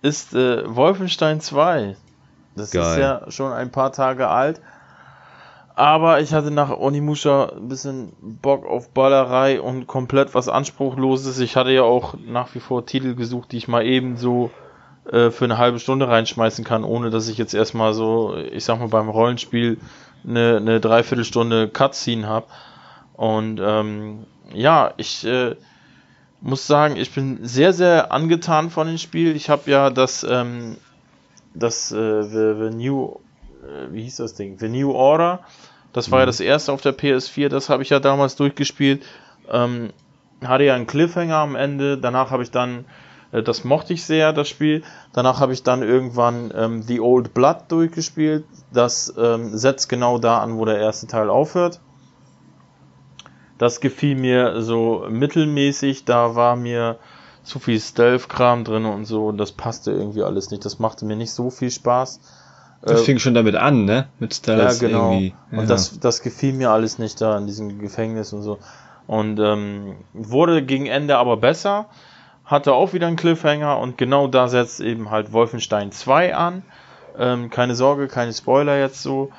ist 0.00 0.34
äh, 0.34 0.62
Wolfenstein 0.74 1.40
2. 1.42 1.96
Das 2.56 2.66
ist 2.66 2.72
Geil. 2.72 3.00
ja 3.00 3.30
schon 3.30 3.52
ein 3.52 3.70
paar 3.70 3.92
Tage 3.92 4.28
alt. 4.28 4.60
Aber 5.74 6.20
ich 6.20 6.34
hatte 6.34 6.50
nach 6.50 6.70
Onimusha 6.70 7.52
ein 7.56 7.68
bisschen 7.68 8.12
Bock 8.20 8.66
auf 8.66 8.90
Ballerei 8.90 9.60
und 9.60 9.86
komplett 9.86 10.34
was 10.34 10.48
Anspruchloses. 10.48 11.38
Ich 11.40 11.56
hatte 11.56 11.70
ja 11.70 11.82
auch 11.82 12.14
nach 12.26 12.54
wie 12.54 12.60
vor 12.60 12.84
Titel 12.84 13.14
gesucht, 13.14 13.52
die 13.52 13.56
ich 13.56 13.68
mal 13.68 13.86
eben 13.86 14.16
so 14.16 14.50
äh, 15.10 15.30
für 15.30 15.46
eine 15.46 15.58
halbe 15.58 15.78
Stunde 15.78 16.08
reinschmeißen 16.08 16.64
kann, 16.64 16.84
ohne 16.84 17.10
dass 17.10 17.28
ich 17.28 17.38
jetzt 17.38 17.54
erstmal 17.54 17.94
so, 17.94 18.36
ich 18.36 18.64
sag 18.64 18.80
mal, 18.80 18.88
beim 18.88 19.08
Rollenspiel 19.08 19.78
eine, 20.28 20.58
eine 20.58 20.80
Dreiviertelstunde 20.80 21.68
Cutscene 21.68 22.26
habe. 22.26 22.46
Und 23.14 23.60
ähm, 23.62 24.26
ja, 24.52 24.92
ich 24.98 25.24
äh, 25.26 25.56
muss 26.42 26.66
sagen, 26.66 26.96
ich 26.96 27.14
bin 27.14 27.38
sehr, 27.42 27.72
sehr 27.72 28.12
angetan 28.12 28.70
von 28.70 28.86
dem 28.86 28.98
Spiel. 28.98 29.34
Ich 29.36 29.48
habe 29.48 29.70
ja 29.70 29.90
das, 29.90 30.26
ähm, 30.28 30.76
das 31.54 31.92
äh, 31.92 32.22
the, 32.22 32.54
the 32.58 32.76
New, 32.76 33.16
wie 33.90 34.02
hieß 34.02 34.16
das 34.16 34.34
Ding? 34.34 34.58
The 34.58 34.68
New 34.68 34.92
Order. 34.92 35.40
Das 35.92 36.10
war 36.10 36.20
ja 36.20 36.26
das 36.26 36.40
erste 36.40 36.72
auf 36.72 36.80
der 36.80 36.96
PS4, 36.96 37.48
das 37.48 37.68
habe 37.68 37.82
ich 37.82 37.90
ja 37.90 38.00
damals 38.00 38.36
durchgespielt. 38.36 39.04
Ähm, 39.50 39.90
hatte 40.42 40.64
ja 40.64 40.74
einen 40.74 40.86
Cliffhanger 40.86 41.36
am 41.36 41.54
Ende. 41.54 41.98
Danach 41.98 42.30
habe 42.30 42.42
ich 42.42 42.50
dann, 42.50 42.86
äh, 43.30 43.42
das 43.42 43.64
mochte 43.64 43.92
ich 43.92 44.04
sehr, 44.04 44.32
das 44.32 44.48
Spiel. 44.48 44.82
Danach 45.12 45.40
habe 45.40 45.52
ich 45.52 45.62
dann 45.62 45.82
irgendwann 45.82 46.52
ähm, 46.56 46.82
The 46.82 47.00
Old 47.00 47.34
Blood 47.34 47.64
durchgespielt. 47.68 48.44
Das 48.72 49.12
ähm, 49.18 49.56
setzt 49.56 49.88
genau 49.88 50.18
da 50.18 50.38
an, 50.38 50.56
wo 50.56 50.64
der 50.64 50.78
erste 50.78 51.06
Teil 51.06 51.28
aufhört. 51.28 51.80
Das 53.58 53.80
gefiel 53.80 54.16
mir 54.16 54.62
so 54.62 55.06
mittelmäßig. 55.08 56.04
Da 56.04 56.34
war 56.34 56.56
mir 56.56 56.98
zu 57.44 57.58
viel 57.58 57.78
Stealth-Kram 57.78 58.64
drin 58.64 58.86
und 58.86 59.04
so. 59.04 59.26
Und 59.26 59.38
das 59.38 59.52
passte 59.52 59.92
irgendwie 59.92 60.22
alles 60.22 60.50
nicht. 60.50 60.64
Das 60.64 60.78
machte 60.78 61.04
mir 61.04 61.16
nicht 61.16 61.32
so 61.32 61.50
viel 61.50 61.70
Spaß. 61.70 62.20
Das 62.82 63.02
Äh, 63.02 63.04
fing 63.04 63.18
schon 63.18 63.34
damit 63.34 63.54
an, 63.54 63.84
ne? 63.84 64.08
Mit 64.18 64.34
Stealth 64.34 64.80
ja, 64.82 64.88
genau. 64.88 65.12
irgendwie. 65.12 65.34
Ja. 65.50 65.58
Und 65.58 65.70
das, 65.70 66.00
das 66.00 66.22
gefiel 66.22 66.52
mir 66.52 66.70
alles 66.70 66.98
nicht 66.98 67.20
da 67.20 67.38
in 67.38 67.46
diesem 67.46 67.78
Gefängnis 67.78 68.32
und 68.32 68.42
so. 68.42 68.58
Und 69.06 69.38
ähm, 69.38 69.96
wurde 70.12 70.62
gegen 70.64 70.86
Ende 70.86 71.16
aber 71.16 71.36
besser. 71.36 71.86
Hatte 72.44 72.74
auch 72.74 72.92
wieder 72.92 73.06
einen 73.06 73.16
Cliffhanger 73.16 73.78
und 73.78 73.96
genau 73.98 74.26
da 74.26 74.48
setzt 74.48 74.80
eben 74.80 75.10
halt 75.10 75.32
Wolfenstein 75.32 75.92
2 75.92 76.34
an. 76.34 76.62
Ähm, 77.18 77.50
keine 77.50 77.74
Sorge, 77.74 78.08
keine 78.08 78.32
Spoiler 78.32 78.78
jetzt 78.78 79.02
so. 79.02 79.30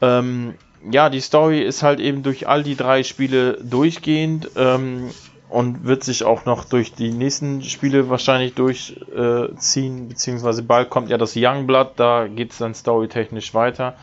Ähm, 0.00 0.54
ja, 0.90 1.10
die 1.10 1.20
Story 1.20 1.60
ist 1.60 1.82
halt 1.82 2.00
eben 2.00 2.22
durch 2.22 2.48
all 2.48 2.62
die 2.62 2.74
drei 2.74 3.02
Spiele 3.02 3.58
durchgehend 3.62 4.50
ähm, 4.56 5.10
und 5.50 5.84
wird 5.84 6.04
sich 6.04 6.24
auch 6.24 6.44
noch 6.44 6.64
durch 6.64 6.94
die 6.94 7.10
nächsten 7.10 7.62
Spiele 7.62 8.08
wahrscheinlich 8.08 8.54
durchziehen, 8.54 10.04
äh, 10.04 10.08
beziehungsweise 10.08 10.62
bald 10.62 10.90
kommt 10.90 11.10
ja 11.10 11.18
das 11.18 11.34
Youngblood, 11.36 11.92
da 11.96 12.28
geht 12.28 12.52
es 12.52 12.58
dann 12.58 12.74
storytechnisch 12.74 13.52
weiter. 13.52 13.94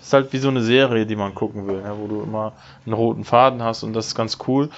Ist 0.00 0.12
halt 0.12 0.32
wie 0.32 0.38
so 0.38 0.48
eine 0.48 0.62
Serie, 0.62 1.04
die 1.04 1.16
man 1.16 1.34
gucken 1.34 1.66
will, 1.66 1.82
ne, 1.82 1.94
wo 1.98 2.06
du 2.06 2.22
immer 2.22 2.52
einen 2.84 2.94
roten 2.94 3.24
Faden 3.24 3.62
hast 3.62 3.82
und 3.82 3.92
das 3.92 4.08
ist 4.08 4.14
ganz 4.14 4.38
cool. 4.46 4.70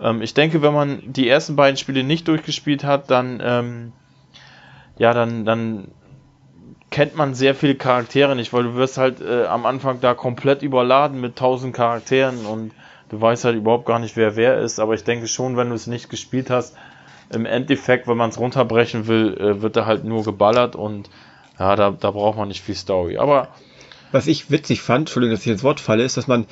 Ähm, 0.00 0.22
ich 0.22 0.34
denke, 0.34 0.62
wenn 0.62 0.74
man 0.74 1.00
die 1.04 1.28
ersten 1.28 1.56
beiden 1.56 1.76
Spiele 1.76 2.04
nicht 2.04 2.28
durchgespielt 2.28 2.84
hat, 2.84 3.10
dann 3.10 3.40
ähm, 3.42 3.92
ja, 4.98 5.12
dann, 5.12 5.44
dann 5.44 5.88
kennt 6.90 7.16
man 7.16 7.34
sehr 7.34 7.54
viele 7.54 7.74
Charaktere 7.74 8.36
nicht, 8.36 8.52
weil 8.52 8.62
du 8.62 8.74
wirst 8.74 8.98
halt 8.98 9.20
äh, 9.20 9.46
am 9.46 9.66
Anfang 9.66 10.00
da 10.00 10.14
komplett 10.14 10.62
überladen 10.62 11.20
mit 11.20 11.36
tausend 11.36 11.74
Charakteren 11.74 12.46
und 12.46 12.72
du 13.08 13.20
weißt 13.20 13.44
halt 13.44 13.56
überhaupt 13.56 13.86
gar 13.86 13.98
nicht, 13.98 14.16
wer 14.16 14.36
wer 14.36 14.58
ist. 14.58 14.78
Aber 14.80 14.94
ich 14.94 15.04
denke 15.04 15.28
schon, 15.28 15.56
wenn 15.56 15.68
du 15.70 15.74
es 15.74 15.86
nicht 15.86 16.08
gespielt 16.10 16.50
hast, 16.50 16.76
im 17.30 17.46
Endeffekt, 17.46 18.06
wenn 18.08 18.16
man 18.16 18.30
es 18.30 18.38
runterbrechen 18.38 19.06
will, 19.06 19.36
äh, 19.38 19.62
wird 19.62 19.76
da 19.76 19.86
halt 19.86 20.04
nur 20.04 20.24
geballert 20.24 20.76
und 20.76 21.10
ja, 21.58 21.74
da, 21.76 21.90
da 21.90 22.10
braucht 22.10 22.38
man 22.38 22.48
nicht 22.48 22.62
viel 22.62 22.74
Story. 22.76 23.18
Aber 23.18 23.48
Was 24.12 24.26
ich 24.26 24.50
witzig 24.50 24.80
fand, 24.82 25.02
Entschuldigung, 25.08 25.34
dass 25.36 25.46
ich 25.46 25.52
ins 25.52 25.62
Wort 25.64 25.80
falle, 25.80 26.04
ist, 26.04 26.16
dass 26.16 26.26
man 26.28 26.46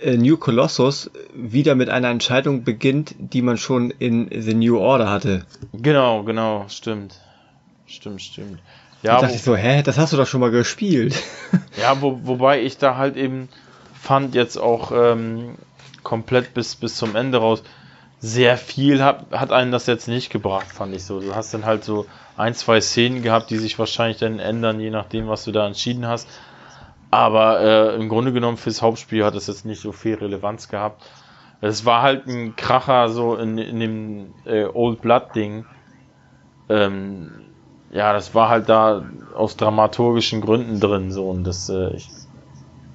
äh, 0.00 0.16
New 0.16 0.36
Colossus 0.36 1.10
wieder 1.34 1.74
mit 1.74 1.88
einer 1.88 2.08
Entscheidung 2.10 2.62
beginnt, 2.64 3.14
die 3.18 3.42
man 3.42 3.56
schon 3.56 3.90
in 3.90 4.28
The 4.32 4.54
New 4.54 4.78
Order 4.78 5.10
hatte. 5.10 5.46
genau, 5.72 6.22
genau, 6.24 6.66
stimmt. 6.68 7.20
Stimmt, 7.86 8.22
stimmt. 8.22 8.60
Da 9.06 9.14
Ja, 9.14 9.16
dachte 9.16 9.34
wo, 9.34 9.36
ich 9.36 9.42
so, 9.42 9.56
hä, 9.56 9.82
das 9.82 9.98
hast 9.98 10.12
du 10.12 10.16
doch 10.16 10.26
schon 10.26 10.40
mal 10.40 10.50
gespielt. 10.50 11.22
Ja, 11.76 12.00
wo, 12.00 12.20
wobei 12.24 12.62
ich 12.62 12.78
da 12.78 12.96
halt 12.96 13.16
eben 13.16 13.48
fand 13.92 14.34
jetzt 14.34 14.56
auch 14.56 14.92
ähm, 14.92 15.56
komplett 16.04 16.54
bis, 16.54 16.76
bis 16.76 16.96
zum 16.96 17.16
Ende 17.16 17.38
raus 17.38 17.62
sehr 18.20 18.56
viel 18.56 19.02
hat, 19.04 19.26
hat 19.32 19.52
einen 19.52 19.70
das 19.70 19.86
jetzt 19.86 20.08
nicht 20.08 20.30
gebracht, 20.30 20.66
fand 20.66 20.94
ich 20.94 21.04
so. 21.04 21.20
Du 21.20 21.34
hast 21.34 21.52
dann 21.52 21.66
halt 21.66 21.84
so 21.84 22.06
ein, 22.38 22.54
zwei 22.54 22.80
Szenen 22.80 23.22
gehabt, 23.22 23.50
die 23.50 23.58
sich 23.58 23.78
wahrscheinlich 23.78 24.18
dann 24.18 24.38
ändern, 24.38 24.80
je 24.80 24.90
nachdem, 24.90 25.28
was 25.28 25.44
du 25.44 25.52
da 25.52 25.66
entschieden 25.66 26.06
hast. 26.06 26.26
Aber 27.10 27.60
äh, 27.60 27.94
im 27.96 28.08
Grunde 28.08 28.32
genommen 28.32 28.56
fürs 28.56 28.80
Hauptspiel 28.80 29.24
hat 29.24 29.34
es 29.34 29.46
jetzt 29.46 29.66
nicht 29.66 29.80
so 29.80 29.92
viel 29.92 30.14
Relevanz 30.14 30.68
gehabt. 30.68 31.02
Es 31.60 31.84
war 31.84 32.00
halt 32.00 32.26
ein 32.26 32.56
Kracher 32.56 33.10
so 33.10 33.36
in, 33.36 33.58
in 33.58 33.78
dem 33.78 34.34
äh, 34.46 34.64
Old 34.64 35.02
Blood 35.02 35.34
Ding. 35.34 35.66
Ähm, 36.70 37.30
ja, 37.92 38.12
das 38.12 38.34
war 38.34 38.48
halt 38.48 38.68
da 38.68 39.04
aus 39.34 39.56
dramaturgischen 39.56 40.40
Gründen 40.40 40.80
drin 40.80 41.12
so 41.12 41.28
und 41.28 41.44
das 41.44 41.68
äh, 41.68 41.94
ich, 41.94 42.08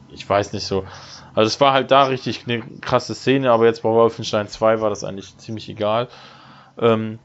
ich 0.10 0.28
weiß 0.28 0.54
nicht 0.54 0.66
so. 0.66 0.86
Also 1.36 1.48
es 1.48 1.62
war 1.62 1.74
halt 1.74 1.92
da 1.92 2.04
richtig 2.04 2.46
eine 2.48 2.62
krasse 2.82 3.16
Szene, 3.16 3.52
aber 3.52 3.66
jetzt 3.66 3.84
bei 3.84 3.90
Wolfenstein 3.90 4.48
2 4.48 4.82
war 4.82 4.90
das 4.90 5.04
eigentlich 5.04 5.38
ziemlich 5.38 5.70
egal. 5.70 6.08
Ähm, 6.80 7.20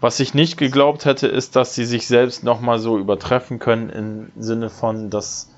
was 0.00 0.20
ich 0.20 0.34
nicht 0.34 0.56
geglaubt 0.56 1.04
hätte, 1.04 1.26
ist, 1.26 1.56
dass 1.56 1.74
sie 1.74 1.84
sich 1.84 2.06
selbst 2.06 2.44
nochmal 2.44 2.78
so 2.78 2.98
übertreffen 2.98 3.58
können 3.58 3.90
im 3.90 4.32
Sinne 4.36 4.70
von, 4.70 5.10
dass 5.10 5.50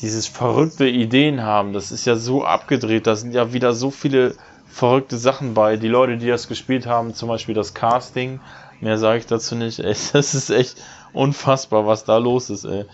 dieses 0.00 0.26
verrückte 0.26 0.86
Ideen 0.86 1.42
haben. 1.42 1.72
Das 1.72 1.92
ist 1.92 2.04
ja 2.04 2.16
so 2.16 2.44
abgedreht, 2.44 3.06
da 3.06 3.16
sind 3.16 3.32
ja 3.32 3.52
wieder 3.52 3.72
so 3.72 3.90
viele 3.90 4.34
verrückte 4.66 5.16
Sachen 5.16 5.54
bei. 5.54 5.76
Die 5.76 5.88
Leute, 5.88 6.18
die 6.18 6.26
das 6.26 6.48
gespielt 6.48 6.86
haben, 6.86 7.14
zum 7.14 7.28
Beispiel 7.28 7.54
das 7.54 7.72
Casting, 7.72 8.40
mehr 8.80 8.98
sage 8.98 9.18
ich 9.18 9.26
dazu 9.26 9.54
nicht. 9.54 9.78
Ey, 9.78 9.94
das 10.12 10.34
ist 10.34 10.50
echt 10.50 10.76
unfassbar, 11.12 11.86
was 11.86 12.04
da 12.04 12.18
los 12.18 12.50
ist. 12.50 12.64
Ey. 12.64 12.84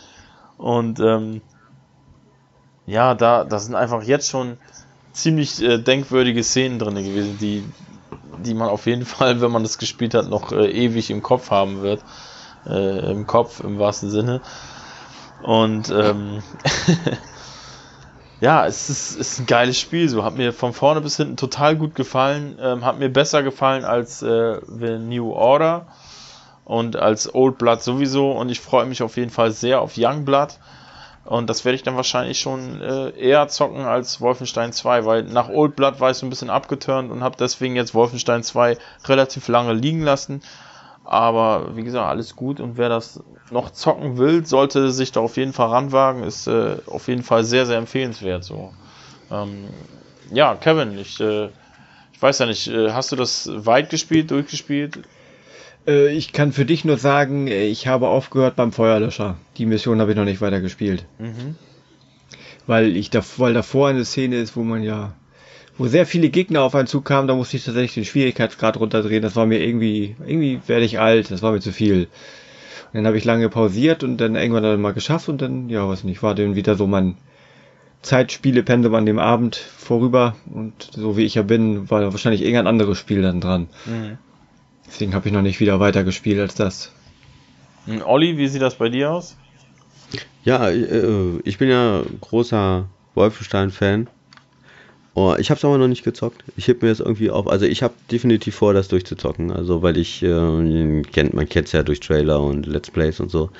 Und 0.56 1.00
ähm, 1.00 1.40
ja, 2.88 3.14
da, 3.14 3.44
da 3.44 3.58
sind 3.58 3.74
einfach 3.74 4.02
jetzt 4.02 4.30
schon 4.30 4.56
ziemlich 5.12 5.62
äh, 5.62 5.78
denkwürdige 5.78 6.42
Szenen 6.42 6.78
drin 6.78 6.94
gewesen, 6.94 7.38
die, 7.38 7.64
die 8.38 8.54
man 8.54 8.68
auf 8.68 8.86
jeden 8.86 9.04
Fall, 9.06 9.40
wenn 9.40 9.50
man 9.50 9.62
das 9.62 9.78
gespielt 9.78 10.14
hat, 10.14 10.28
noch 10.28 10.52
äh, 10.52 10.70
ewig 10.70 11.10
im 11.10 11.22
Kopf 11.22 11.50
haben 11.50 11.82
wird. 11.82 12.02
Äh, 12.66 13.12
Im 13.12 13.26
Kopf 13.26 13.60
im 13.60 13.78
wahrsten 13.78 14.10
Sinne. 14.10 14.40
Und 15.42 15.90
ähm, 15.90 16.42
ja, 18.40 18.66
es 18.66 18.90
ist, 18.90 19.16
ist 19.16 19.38
ein 19.38 19.46
geiles 19.46 19.78
Spiel. 19.78 20.08
So 20.08 20.24
hat 20.24 20.36
mir 20.36 20.52
von 20.52 20.72
vorne 20.72 21.00
bis 21.00 21.16
hinten 21.16 21.36
total 21.36 21.76
gut 21.76 21.94
gefallen. 21.94 22.58
Ähm, 22.60 22.84
hat 22.84 22.98
mir 22.98 23.10
besser 23.10 23.42
gefallen 23.42 23.84
als 23.84 24.22
äh, 24.22 24.60
The 24.66 24.98
New 24.98 25.32
Order 25.32 25.86
und 26.64 26.96
als 26.96 27.32
Old 27.32 27.58
Blood 27.58 27.82
sowieso. 27.82 28.32
Und 28.32 28.50
ich 28.50 28.60
freue 28.60 28.86
mich 28.86 29.02
auf 29.02 29.16
jeden 29.16 29.30
Fall 29.30 29.52
sehr 29.52 29.80
auf 29.80 29.92
Young 29.96 30.24
Blood. 30.24 30.58
Und 31.28 31.50
das 31.50 31.66
werde 31.66 31.76
ich 31.76 31.82
dann 31.82 31.96
wahrscheinlich 31.96 32.40
schon 32.40 32.80
äh, 32.80 33.10
eher 33.10 33.48
zocken 33.48 33.82
als 33.82 34.22
Wolfenstein 34.22 34.72
2, 34.72 35.04
weil 35.04 35.24
nach 35.24 35.50
Old 35.50 35.76
Blood 35.76 36.00
war 36.00 36.10
ich 36.10 36.16
so 36.16 36.24
ein 36.24 36.30
bisschen 36.30 36.48
abgeturnt 36.48 37.10
und 37.10 37.22
habe 37.22 37.36
deswegen 37.38 37.76
jetzt 37.76 37.94
Wolfenstein 37.94 38.42
2 38.42 38.78
relativ 39.04 39.46
lange 39.48 39.74
liegen 39.74 40.00
lassen. 40.00 40.40
Aber 41.04 41.76
wie 41.76 41.82
gesagt, 41.82 42.08
alles 42.08 42.34
gut 42.34 42.60
und 42.60 42.78
wer 42.78 42.88
das 42.88 43.22
noch 43.50 43.70
zocken 43.72 44.16
will, 44.16 44.46
sollte 44.46 44.90
sich 44.90 45.12
da 45.12 45.20
auf 45.20 45.36
jeden 45.36 45.52
Fall 45.52 45.68
ranwagen. 45.68 46.22
Ist 46.22 46.46
äh, 46.46 46.76
auf 46.86 47.08
jeden 47.08 47.22
Fall 47.22 47.44
sehr, 47.44 47.66
sehr 47.66 47.76
empfehlenswert. 47.76 48.42
So. 48.42 48.72
Ähm, 49.30 49.68
ja, 50.32 50.54
Kevin, 50.54 50.98
ich, 50.98 51.20
äh, 51.20 51.50
ich 52.14 52.22
weiß 52.22 52.38
ja 52.38 52.46
nicht, 52.46 52.68
äh, 52.68 52.92
hast 52.92 53.12
du 53.12 53.16
das 53.16 53.50
weit 53.52 53.90
gespielt, 53.90 54.30
durchgespielt? 54.30 55.00
Äh, 55.88 56.12
ich 56.12 56.32
kann 56.32 56.52
für 56.52 56.64
dich 56.64 56.84
nur 56.84 56.98
sagen, 56.98 57.48
äh, 57.48 57.66
ich 57.66 57.86
habe 57.86 58.08
aufgehört 58.08 58.54
beim 58.54 58.70
Feuerlöscher. 58.70 59.36
Die 59.56 59.66
Mission 59.66 60.00
habe 60.00 60.12
ich 60.12 60.16
noch 60.16 60.24
nicht 60.24 60.40
weiter 60.40 60.60
gespielt. 60.60 61.06
Mhm. 61.18 61.56
Weil 62.66 62.96
ich 62.96 63.10
da, 63.10 63.22
weil 63.38 63.54
davor 63.54 63.88
eine 63.88 64.04
Szene 64.04 64.36
ist, 64.36 64.54
wo 64.54 64.62
man 64.62 64.82
ja, 64.82 65.14
wo 65.78 65.86
sehr 65.86 66.06
viele 66.06 66.28
Gegner 66.28 66.62
auf 66.62 66.74
einen 66.74 66.86
Zug 66.86 67.06
kamen, 67.06 67.26
da 67.26 67.34
musste 67.34 67.56
ich 67.56 67.64
tatsächlich 67.64 67.94
den 67.94 68.04
Schwierigkeitsgrad 68.04 68.78
runterdrehen. 68.78 69.22
Das 69.22 69.36
war 69.36 69.46
mir 69.46 69.64
irgendwie, 69.64 70.16
irgendwie 70.26 70.60
werde 70.66 70.84
ich 70.84 71.00
alt, 71.00 71.30
das 71.30 71.40
war 71.40 71.52
mir 71.52 71.60
zu 71.60 71.72
viel. 71.72 72.08
Und 72.88 72.94
dann 72.94 73.06
habe 73.06 73.16
ich 73.16 73.24
lange 73.24 73.48
pausiert 73.48 74.04
und 74.04 74.18
dann 74.18 74.36
irgendwann 74.36 74.62
dann 74.62 74.80
mal 74.80 74.92
geschafft 74.92 75.28
und 75.28 75.40
dann, 75.40 75.68
ja, 75.68 75.88
was 75.88 76.04
nicht, 76.04 76.22
war 76.22 76.34
dann 76.34 76.56
wieder 76.56 76.74
so 76.74 76.86
mein 76.86 77.16
Zeitspielepensum 78.02 78.94
an 78.94 79.06
dem 79.06 79.18
Abend 79.18 79.56
vorüber 79.56 80.36
und 80.52 80.90
so 80.92 81.16
wie 81.16 81.24
ich 81.24 81.34
ja 81.34 81.42
bin, 81.42 81.90
war 81.90 82.12
wahrscheinlich 82.12 82.42
irgendein 82.42 82.66
anderes 82.66 82.98
Spiel 82.98 83.22
dann 83.22 83.40
dran. 83.40 83.68
Mhm. 83.86 84.18
Deswegen 84.88 85.14
habe 85.14 85.28
ich 85.28 85.34
noch 85.34 85.42
nicht 85.42 85.60
wieder 85.60 85.80
weitergespielt 85.80 86.40
als 86.40 86.54
das. 86.54 86.92
Olli, 88.04 88.36
wie 88.36 88.48
sieht 88.48 88.62
das 88.62 88.76
bei 88.76 88.88
dir 88.88 89.12
aus? 89.12 89.36
Ja, 90.44 90.68
äh, 90.68 91.38
ich 91.44 91.58
bin 91.58 91.68
ja 91.68 92.02
großer 92.20 92.88
Wolfenstein-Fan. 93.14 94.08
Oh, 95.14 95.34
ich 95.36 95.50
habe 95.50 95.58
es 95.58 95.64
aber 95.64 95.78
noch 95.78 95.88
nicht 95.88 96.04
gezockt. 96.04 96.44
Ich 96.56 96.68
heb 96.68 96.80
mir 96.80 96.88
das 96.90 97.00
irgendwie 97.00 97.30
auf. 97.30 97.48
Also 97.48 97.66
ich 97.66 97.82
habe 97.82 97.94
definitiv 98.10 98.54
vor, 98.54 98.72
das 98.72 98.88
durchzuzocken. 98.88 99.50
Also 99.50 99.82
weil 99.82 99.96
ich 99.96 100.22
äh, 100.22 101.02
kennt, 101.02 101.34
man 101.34 101.48
kennt 101.48 101.66
es 101.66 101.72
ja 101.72 101.82
durch 101.82 101.98
Trailer 102.00 102.40
und 102.40 102.66
Let's 102.66 102.90
Plays 102.90 103.18
und 103.18 103.30
so. 103.30 103.50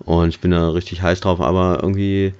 Und 0.00 0.30
ich 0.30 0.40
bin 0.40 0.50
da 0.50 0.70
richtig 0.70 1.02
heiß 1.02 1.20
drauf. 1.20 1.40
Aber 1.40 1.78
irgendwie 1.80 2.32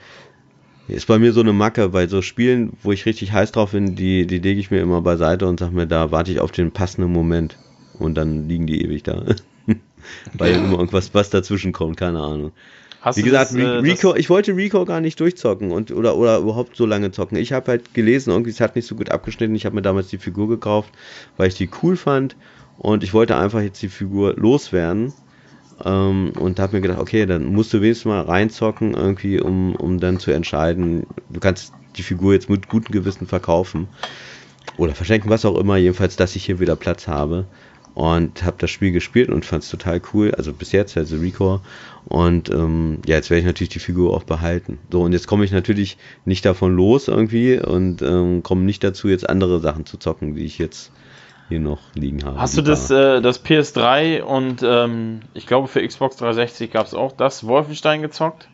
ist 0.88 1.06
bei 1.06 1.18
mir 1.18 1.32
so 1.32 1.40
eine 1.40 1.52
Macke 1.52 1.90
bei 1.90 2.08
so 2.08 2.22
Spielen, 2.22 2.72
wo 2.82 2.90
ich 2.90 3.06
richtig 3.06 3.32
heiß 3.32 3.52
drauf 3.52 3.70
bin. 3.70 3.94
Die 3.94 4.26
die 4.26 4.38
lege 4.40 4.58
ich 4.58 4.70
mir 4.72 4.80
immer 4.80 5.00
beiseite 5.00 5.46
und 5.46 5.60
sag 5.60 5.70
mir, 5.70 5.86
da 5.86 6.10
warte 6.10 6.32
ich 6.32 6.40
auf 6.40 6.50
den 6.50 6.72
passenden 6.72 7.12
Moment 7.12 7.56
und 7.98 8.14
dann 8.14 8.48
liegen 8.48 8.66
die 8.66 8.82
ewig 8.82 9.02
da. 9.02 9.24
Weil 10.34 10.52
ja. 10.52 10.58
immer 10.58 10.78
irgendwas 10.78 11.14
was 11.14 11.30
dazwischen 11.30 11.72
kommt, 11.72 11.96
keine 11.96 12.20
Ahnung. 12.20 12.52
Hast 13.00 13.18
Wie 13.18 13.22
gesagt, 13.22 13.50
das, 13.52 13.56
äh, 13.56 13.64
Rico, 13.64 14.16
ich 14.16 14.30
wollte 14.30 14.56
Rico 14.56 14.84
gar 14.84 15.00
nicht 15.00 15.20
durchzocken 15.20 15.70
und 15.70 15.92
oder 15.92 16.16
oder 16.16 16.38
überhaupt 16.38 16.76
so 16.76 16.86
lange 16.86 17.12
zocken. 17.12 17.38
Ich 17.38 17.52
habe 17.52 17.70
halt 17.70 17.94
gelesen, 17.94 18.30
irgendwie 18.30 18.50
es 18.50 18.60
hat 18.60 18.74
nicht 18.74 18.86
so 18.86 18.96
gut 18.96 19.10
abgeschnitten. 19.10 19.54
Ich 19.54 19.64
habe 19.64 19.76
mir 19.76 19.82
damals 19.82 20.08
die 20.08 20.18
Figur 20.18 20.48
gekauft, 20.48 20.90
weil 21.36 21.48
ich 21.48 21.54
die 21.54 21.70
cool 21.82 21.96
fand 21.96 22.36
und 22.78 23.04
ich 23.04 23.14
wollte 23.14 23.36
einfach 23.36 23.60
jetzt 23.60 23.80
die 23.82 23.88
Figur 23.88 24.34
loswerden. 24.34 25.12
Ähm, 25.84 26.32
und 26.38 26.58
habe 26.58 26.76
mir 26.76 26.80
gedacht, 26.80 26.98
okay, 26.98 27.26
dann 27.26 27.44
musst 27.44 27.72
du 27.74 27.82
wenigstens 27.82 28.06
mal 28.06 28.22
reinzocken, 28.22 28.94
irgendwie, 28.94 29.40
um, 29.40 29.76
um 29.76 30.00
dann 30.00 30.18
zu 30.18 30.30
entscheiden, 30.30 31.06
du 31.28 31.38
kannst 31.38 31.74
die 31.96 32.02
Figur 32.02 32.32
jetzt 32.32 32.48
mit 32.48 32.68
gutem 32.68 32.92
Gewissen 32.92 33.26
verkaufen 33.26 33.86
oder 34.78 34.94
verschenken, 34.94 35.30
was 35.30 35.44
auch 35.44 35.58
immer, 35.58 35.76
jedenfalls, 35.76 36.16
dass 36.16 36.34
ich 36.34 36.46
hier 36.46 36.60
wieder 36.60 36.76
Platz 36.76 37.06
habe 37.06 37.44
und 37.96 38.44
habe 38.44 38.58
das 38.58 38.70
Spiel 38.70 38.92
gespielt 38.92 39.30
und 39.30 39.46
fand 39.46 39.62
es 39.62 39.70
total 39.70 40.02
cool. 40.12 40.34
Also 40.36 40.52
bis 40.52 40.70
jetzt, 40.70 40.98
also 40.98 41.16
Recore. 41.16 41.62
Und 42.04 42.50
ähm, 42.50 42.98
ja, 43.06 43.16
jetzt 43.16 43.30
werde 43.30 43.40
ich 43.40 43.46
natürlich 43.46 43.70
die 43.70 43.78
Figur 43.78 44.14
auch 44.14 44.24
behalten. 44.24 44.78
So, 44.92 45.00
und 45.00 45.12
jetzt 45.12 45.26
komme 45.26 45.46
ich 45.46 45.50
natürlich 45.50 45.96
nicht 46.26 46.44
davon 46.44 46.76
los 46.76 47.08
irgendwie 47.08 47.58
und 47.58 48.02
ähm, 48.02 48.42
komme 48.42 48.64
nicht 48.64 48.84
dazu, 48.84 49.08
jetzt 49.08 49.26
andere 49.26 49.60
Sachen 49.60 49.86
zu 49.86 49.96
zocken, 49.96 50.34
die 50.34 50.44
ich 50.44 50.58
jetzt 50.58 50.92
hier 51.48 51.58
noch 51.58 51.80
liegen 51.94 52.22
habe. 52.22 52.38
Hast 52.38 52.58
du 52.58 52.60
das, 52.60 52.90
äh, 52.90 53.22
das 53.22 53.42
PS3 53.42 54.20
und 54.20 54.62
ähm, 54.62 55.20
ich 55.32 55.46
glaube 55.46 55.66
für 55.66 55.84
Xbox 55.84 56.16
360 56.16 56.70
gab 56.70 56.86
es 56.86 56.92
auch 56.92 57.12
das 57.12 57.46
Wolfenstein 57.46 58.02
gezockt? 58.02 58.46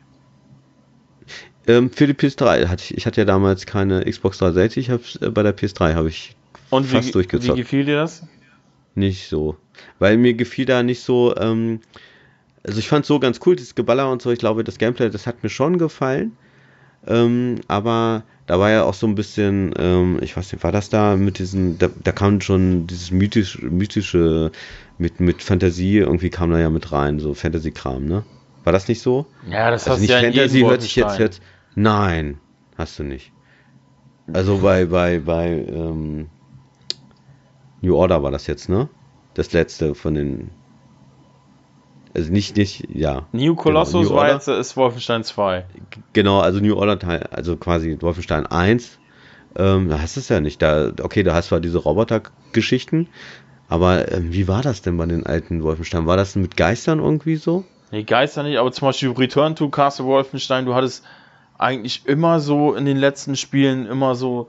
Ähm, 1.67 1.91
für 1.91 2.07
die 2.07 2.15
PS3 2.15 2.69
hatte 2.69 2.85
ich, 2.85 2.97
ich 2.97 3.07
hatte 3.07 3.21
ja 3.21 3.25
damals 3.25 3.67
keine 3.67 4.05
Xbox 4.05 4.39
360, 4.39 4.91
hab's, 4.91 5.17
äh, 5.17 5.31
bei 5.31 5.43
der 5.43 5.57
PS3 5.57 5.95
habe 5.95 6.09
ich 6.11 6.37
und 6.71 6.87
fast 6.87 7.09
wie, 7.09 7.13
durchgezockt. 7.13 7.57
Wie 7.57 7.63
gefiel 7.63 7.85
dir 7.85 7.97
das? 7.97 8.23
Nicht 8.95 9.29
so. 9.29 9.57
Weil 9.99 10.17
mir 10.17 10.35
gefiel 10.35 10.67
da 10.67 10.83
nicht 10.83 11.03
so, 11.03 11.35
ähm, 11.37 11.81
also 12.65 12.79
ich 12.79 12.89
fand 12.89 13.07
so 13.07 13.19
ganz 13.19 13.41
cool, 13.45 13.57
das 13.57 13.75
Geballer 13.75 14.11
und 14.11 14.23
so, 14.23 14.31
ich 14.31 14.39
glaube, 14.39 14.65
das 14.65 14.79
Gameplay, 14.79 15.11
das 15.11 15.27
hat 15.27 15.43
mir 15.43 15.51
schon 15.51 15.79
gefallen. 15.79 16.37
Ähm, 17.07 17.57
aber 17.69 18.23
da 18.47 18.61
war 18.61 18.71
ja 18.71 18.85
auch 18.85 18.95
so 18.95 19.07
ein 19.07 19.15
bisschen, 19.15 19.75
ähm, 19.77 20.19
ich 20.21 20.37
weiß 20.37 20.53
nicht, 20.53 20.63
war 20.63 20.73
das 20.73 20.89
da 20.89 21.17
mit 21.17 21.39
diesen, 21.39 21.79
da, 21.79 21.89
da 22.03 22.13
kam 22.13 22.41
schon 22.41 22.87
dieses 22.87 23.11
mythisch, 23.11 23.61
mythische, 23.61 24.53
mit, 24.99 25.19
mit 25.21 25.43
Fantasie, 25.43 25.99
irgendwie 25.99 26.31
kam 26.31 26.51
da 26.51 26.61
ja 26.61 26.71
mit 26.71 26.93
rein, 26.93 27.19
so 27.19 27.35
Fantasy-Kram, 27.35 28.05
ne? 28.05 28.25
War 28.65 28.73
das 28.73 28.87
nicht 28.87 29.03
so? 29.03 29.27
Ja, 29.51 29.71
das 29.71 29.83
also 29.85 29.95
hast 29.95 30.01
nicht 30.01 30.11
ja 30.11 30.21
Fantasy 30.21 30.61
hört 30.61 30.83
sich 30.83 30.95
jetzt, 30.95 31.19
jetzt, 31.19 31.43
nein, 31.75 32.39
hast 32.77 32.99
du 32.99 33.03
nicht. 33.03 33.33
Also 34.33 34.59
bei, 34.59 34.85
bei, 34.87 35.19
bei, 35.19 35.49
ähm, 35.49 36.29
New 37.83 37.97
Order 37.97 38.23
war 38.23 38.31
das 38.31 38.47
jetzt, 38.47 38.69
ne? 38.69 38.89
Das 39.35 39.53
letzte 39.53 39.95
von 39.95 40.15
den. 40.15 40.51
Also 42.15 42.31
nicht, 42.31 42.57
nicht, 42.57 42.89
ja. 42.95 43.27
New 43.33 43.55
Colossus 43.55 43.93
genau, 43.93 44.11
New 44.11 44.17
war 44.17 44.33
jetzt 44.33 44.49
ist 44.49 44.77
Wolfenstein 44.77 45.25
2. 45.25 45.65
Genau, 46.13 46.41
also 46.41 46.61
New 46.61 46.77
Order 46.77 46.99
Teil, 46.99 47.29
also 47.31 47.57
quasi 47.57 47.97
Wolfenstein 48.01 48.47
1. 48.47 48.99
Ähm, 49.57 49.89
da 49.89 50.01
hast 50.01 50.17
du 50.17 50.21
es 50.21 50.29
ja 50.29 50.41
nicht. 50.41 50.61
Da, 50.63 50.93
okay, 51.03 51.23
da 51.23 51.35
hast 51.35 51.47
du 51.47 51.49
zwar 51.51 51.61
diese 51.61 51.79
Roboter-Geschichten, 51.79 53.09
aber 53.69 54.13
ähm, 54.13 54.33
wie 54.33 54.47
war 54.47 54.63
das 54.63 54.83
denn 54.83 54.97
bei 54.97 55.07
den 55.07 55.27
alten 55.27 55.63
Wolfenstein? 55.63 56.07
War 56.07 56.17
das 56.17 56.37
mit 56.37 56.57
Geistern 56.57 56.99
irgendwie 56.99 57.37
so? 57.37 57.65
Nee, 57.91 58.05
Geister 58.05 58.43
nicht, 58.43 58.59
aber 58.59 58.73
zum 58.73 58.89
Beispiel 58.89 59.11
Return 59.11 59.57
to 59.57 59.69
Castle 59.69 60.07
Wolfenstein, 60.07 60.67
du 60.67 60.75
hattest 60.75 61.05
eigentlich 61.59 62.07
immer 62.07 62.41
so 62.41 62.75
in 62.75 62.85
den 62.85 62.97
letzten 62.97 63.37
Spielen 63.37 63.87
immer 63.87 64.15
so 64.15 64.49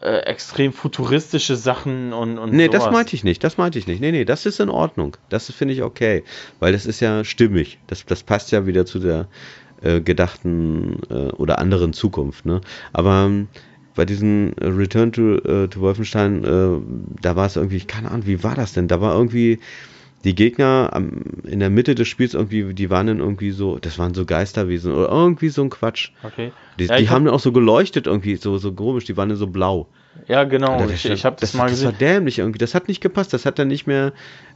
äh, 0.00 0.18
extrem 0.20 0.72
futuristische 0.72 1.56
Sachen 1.56 2.12
und, 2.12 2.38
und 2.38 2.52
Nee, 2.52 2.66
sowas. 2.66 2.84
das 2.84 2.92
meinte 2.92 3.16
ich 3.16 3.24
nicht, 3.24 3.42
das 3.42 3.58
meinte 3.58 3.78
ich 3.78 3.86
nicht. 3.86 4.00
Nee, 4.00 4.12
nee, 4.12 4.24
das 4.24 4.46
ist 4.46 4.60
in 4.60 4.68
Ordnung. 4.70 5.16
Das 5.28 5.50
finde 5.50 5.74
ich 5.74 5.82
okay, 5.82 6.22
weil 6.60 6.72
das 6.72 6.86
ist 6.86 7.00
ja 7.00 7.24
stimmig. 7.24 7.78
Das, 7.88 8.04
das 8.06 8.22
passt 8.22 8.52
ja 8.52 8.66
wieder 8.66 8.86
zu 8.86 9.00
der 9.00 9.26
äh, 9.82 10.00
gedachten 10.00 11.00
äh, 11.10 11.30
oder 11.32 11.58
anderen 11.58 11.92
Zukunft, 11.92 12.46
ne? 12.46 12.60
Aber 12.92 13.24
ähm, 13.26 13.48
bei 13.94 14.04
diesem 14.04 14.52
Return 14.60 15.10
to, 15.10 15.34
äh, 15.38 15.66
to 15.68 15.80
Wolfenstein, 15.80 16.44
äh, 16.44 17.20
da 17.20 17.34
war 17.34 17.46
es 17.46 17.56
irgendwie, 17.56 17.80
keine 17.80 18.10
Ahnung, 18.12 18.26
wie 18.26 18.44
war 18.44 18.54
das 18.54 18.72
denn? 18.72 18.86
Da 18.86 19.00
war 19.00 19.14
irgendwie 19.16 19.58
die 20.24 20.34
Gegner 20.34 20.90
am, 20.92 21.22
in 21.44 21.60
der 21.60 21.70
Mitte 21.70 21.94
des 21.94 22.08
Spiels 22.08 22.34
irgendwie, 22.34 22.74
die 22.74 22.90
waren 22.90 23.06
dann 23.06 23.20
irgendwie 23.20 23.50
so, 23.50 23.78
das 23.78 23.98
waren 23.98 24.14
so 24.14 24.24
Geisterwesen 24.24 24.92
oder 24.92 25.08
irgendwie 25.08 25.48
so 25.48 25.62
ein 25.62 25.70
Quatsch. 25.70 26.10
Okay. 26.22 26.52
Die, 26.78 26.86
ja, 26.86 26.96
die 26.96 27.08
haben 27.08 27.24
dann 27.24 27.34
auch 27.34 27.40
so 27.40 27.52
geleuchtet 27.52 28.06
irgendwie, 28.06 28.36
so, 28.36 28.58
so 28.58 28.72
komisch, 28.72 29.04
die 29.04 29.16
waren 29.16 29.28
dann 29.28 29.38
so 29.38 29.46
blau. 29.46 29.86
Ja, 30.26 30.44
genau. 30.44 30.72
Alter, 30.72 30.92
ich, 30.92 31.04
ich 31.04 31.24
habe 31.24 31.36
das, 31.38 31.52
das, 31.52 31.58
mal 31.58 31.68
gesehen. 31.68 31.92
Das 31.92 31.92
war 31.92 31.98
dämlich 31.98 32.40
irgendwie. 32.40 32.58
Das 32.58 32.74
hat 32.74 32.88
nicht 32.88 33.00
gepasst. 33.00 33.32
Das 33.32 33.46
hat 33.46 33.58
dann 33.58 33.68
nicht 33.68 33.86
mehr 33.86 34.12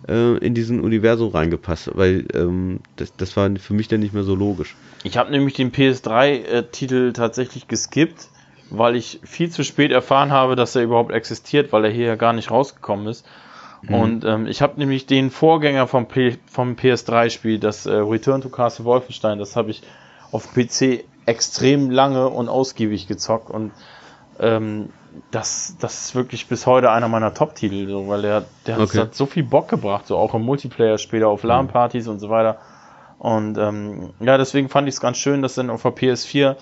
äh, 0.09 0.37
in 0.39 0.55
diesen 0.55 0.81
Universum 0.81 1.31
reingepasst, 1.31 1.91
weil 1.95 2.27
ähm, 2.35 2.81
das, 2.97 3.15
das 3.17 3.37
war 3.37 3.49
für 3.57 3.75
mich 3.75 3.87
dann 3.89 4.01
nicht 4.01 4.13
mehr 4.13 4.25
so 4.25 4.35
logisch. 4.35 4.75
Ich 5.05 5.17
habe 5.17 5.31
nämlich 5.31 5.55
den 5.55 5.71
PS3-Titel 5.71 7.11
äh, 7.11 7.13
tatsächlich 7.13 7.69
geskippt, 7.69 8.29
weil 8.71 8.97
ich 8.97 9.21
viel 9.23 9.51
zu 9.51 9.63
spät 9.63 9.93
erfahren 9.93 10.33
habe, 10.33 10.57
dass 10.57 10.75
er 10.75 10.83
überhaupt 10.83 11.13
existiert, 11.13 11.73
weil 11.73 11.85
er 11.85 11.91
hier 11.91 12.07
ja 12.07 12.17
gar 12.17 12.33
nicht 12.33 12.51
rausgekommen 12.51 13.07
ist. 13.07 13.25
Mhm. 13.83 13.95
Und 13.95 14.25
ähm, 14.25 14.47
ich 14.47 14.63
habe 14.63 14.79
nämlich 14.79 15.07
den 15.07 15.31
Vorgänger 15.31 15.87
vom, 15.87 16.07
P 16.07 16.39
vom 16.47 16.75
PS3-Spiel, 16.75 17.59
das 17.59 17.87
äh, 17.87 17.93
Return 17.93 18.41
to 18.41 18.49
Castle 18.49 18.85
Wolfenstein, 18.85 19.39
das 19.39 19.57
habe 19.57 19.71
ich 19.71 19.83
auf 20.31 20.53
PC 20.55 21.05
extrem 21.27 21.91
lange 21.91 22.29
und 22.29 22.49
ausgiebig 22.49 23.07
gezockt 23.07 23.51
und 23.51 23.73
ähm, 24.41 24.91
das, 25.31 25.77
das 25.79 26.07
ist 26.07 26.15
wirklich 26.15 26.47
bis 26.47 26.67
heute 26.67 26.91
einer 26.91 27.09
meiner 27.09 27.35
Top-Titel, 27.35 27.89
so, 27.89 28.09
weil 28.09 28.23
der, 28.23 28.45
der 28.67 28.81
okay. 28.81 29.01
hat, 29.01 29.15
so 29.15 29.27
viel 29.27 29.43
Bock 29.43 29.69
gebracht, 29.69 30.07
so 30.07 30.17
auch 30.17 30.35
im 30.35 30.43
Multiplayer 30.43 30.99
später 30.99 31.29
auf 31.29 31.43
LAN-Partys 31.43 32.07
mhm. 32.07 32.13
und 32.13 32.19
so 32.21 32.31
weiter. 32.31 32.59
Und 33.19 33.59
ähm, 33.59 34.15
ja, 34.21 34.39
deswegen 34.39 34.69
fand 34.69 34.89
ich 34.89 34.95
es 34.95 35.01
ganz 35.01 35.19
schön, 35.19 35.43
dass 35.43 35.55
dann 35.55 35.71
auf 35.71 35.83
der 35.83 35.95
PS4 35.95 36.57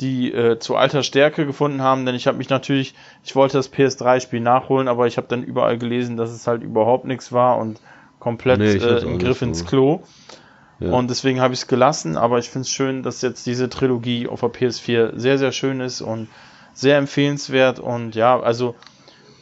die 0.00 0.32
äh, 0.32 0.58
zu 0.58 0.76
alter 0.76 1.02
Stärke 1.02 1.46
gefunden 1.46 1.82
haben, 1.82 2.04
denn 2.04 2.14
ich 2.14 2.26
habe 2.26 2.38
mich 2.38 2.48
natürlich, 2.48 2.94
ich 3.22 3.36
wollte 3.36 3.56
das 3.56 3.72
PS3-Spiel 3.72 4.40
nachholen, 4.40 4.88
aber 4.88 5.06
ich 5.06 5.16
habe 5.16 5.28
dann 5.28 5.42
überall 5.42 5.78
gelesen, 5.78 6.16
dass 6.16 6.30
es 6.30 6.46
halt 6.46 6.62
überhaupt 6.62 7.04
nichts 7.04 7.32
war 7.32 7.58
und 7.58 7.80
komplett 8.18 8.58
nee, 8.58 8.72
äh, 8.72 9.06
ein 9.06 9.18
Griff 9.18 9.42
ins 9.42 9.64
Klo. 9.66 10.02
Ja. 10.80 10.90
Und 10.90 11.08
deswegen 11.08 11.40
habe 11.40 11.54
ich 11.54 11.60
es 11.60 11.66
gelassen, 11.68 12.16
aber 12.16 12.38
ich 12.38 12.50
finde 12.50 12.62
es 12.62 12.70
schön, 12.70 13.02
dass 13.02 13.22
jetzt 13.22 13.46
diese 13.46 13.68
Trilogie 13.68 14.26
auf 14.26 14.40
der 14.40 14.50
PS4 14.50 15.18
sehr, 15.18 15.38
sehr 15.38 15.52
schön 15.52 15.80
ist 15.80 16.00
und 16.00 16.28
sehr 16.72 16.98
empfehlenswert. 16.98 17.78
Und 17.78 18.16
ja, 18.16 18.38
also 18.40 18.74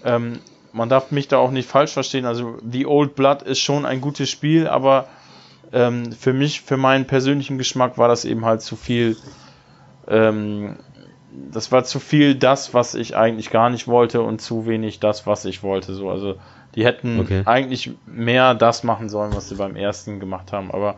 ähm, 0.05 0.41
man 0.73 0.89
darf 0.89 1.11
mich 1.11 1.29
da 1.29 1.39
auch 1.39 1.51
nicht 1.51 1.69
falsch 1.69 1.93
verstehen. 1.93 2.27
Also 2.27 2.59
The 2.70 2.87
Old 2.87 3.15
Blood 3.15 3.43
ist 3.43 3.61
schon 3.61 3.87
ein 3.87 4.01
gutes 4.01 4.29
Spiel, 4.29 4.66
aber 4.66 5.09
ähm, 5.73 6.12
für 6.12 6.33
mich, 6.33 6.61
für 6.61 6.77
meinen 6.77 7.07
persönlichen 7.07 7.57
Geschmack 7.57 7.97
war 7.97 8.09
das 8.09 8.24
eben 8.24 8.45
halt 8.45 8.61
zu 8.61 8.77
viel 8.77 9.16
ähm, 10.09 10.77
das 11.51 11.73
war 11.73 11.85
zu 11.85 11.99
viel 11.99 12.35
das, 12.35 12.74
was 12.74 12.95
ich 12.95 13.16
eigentlich 13.16 13.51
gar 13.51 13.70
nicht 13.70 13.89
wollte 13.89 14.23
und 14.23 14.41
zu 14.41 14.66
wenig 14.66 15.01
das, 15.01 15.27
was 15.27 15.45
ich 15.45 15.62
wollte. 15.62 15.95
So, 15.95 16.11
also 16.11 16.37
die 16.74 16.85
hätten 16.85 17.20
okay. 17.20 17.43
eigentlich 17.45 17.93
mehr 18.07 18.55
das 18.55 18.85
machen 18.85 19.09
sollen, 19.09 19.35
was 19.35 19.49
sie 19.49 19.55
beim 19.55 19.77
ersten 19.77 20.20
gemacht 20.20 20.53
haben. 20.53 20.70
Aber 20.70 20.97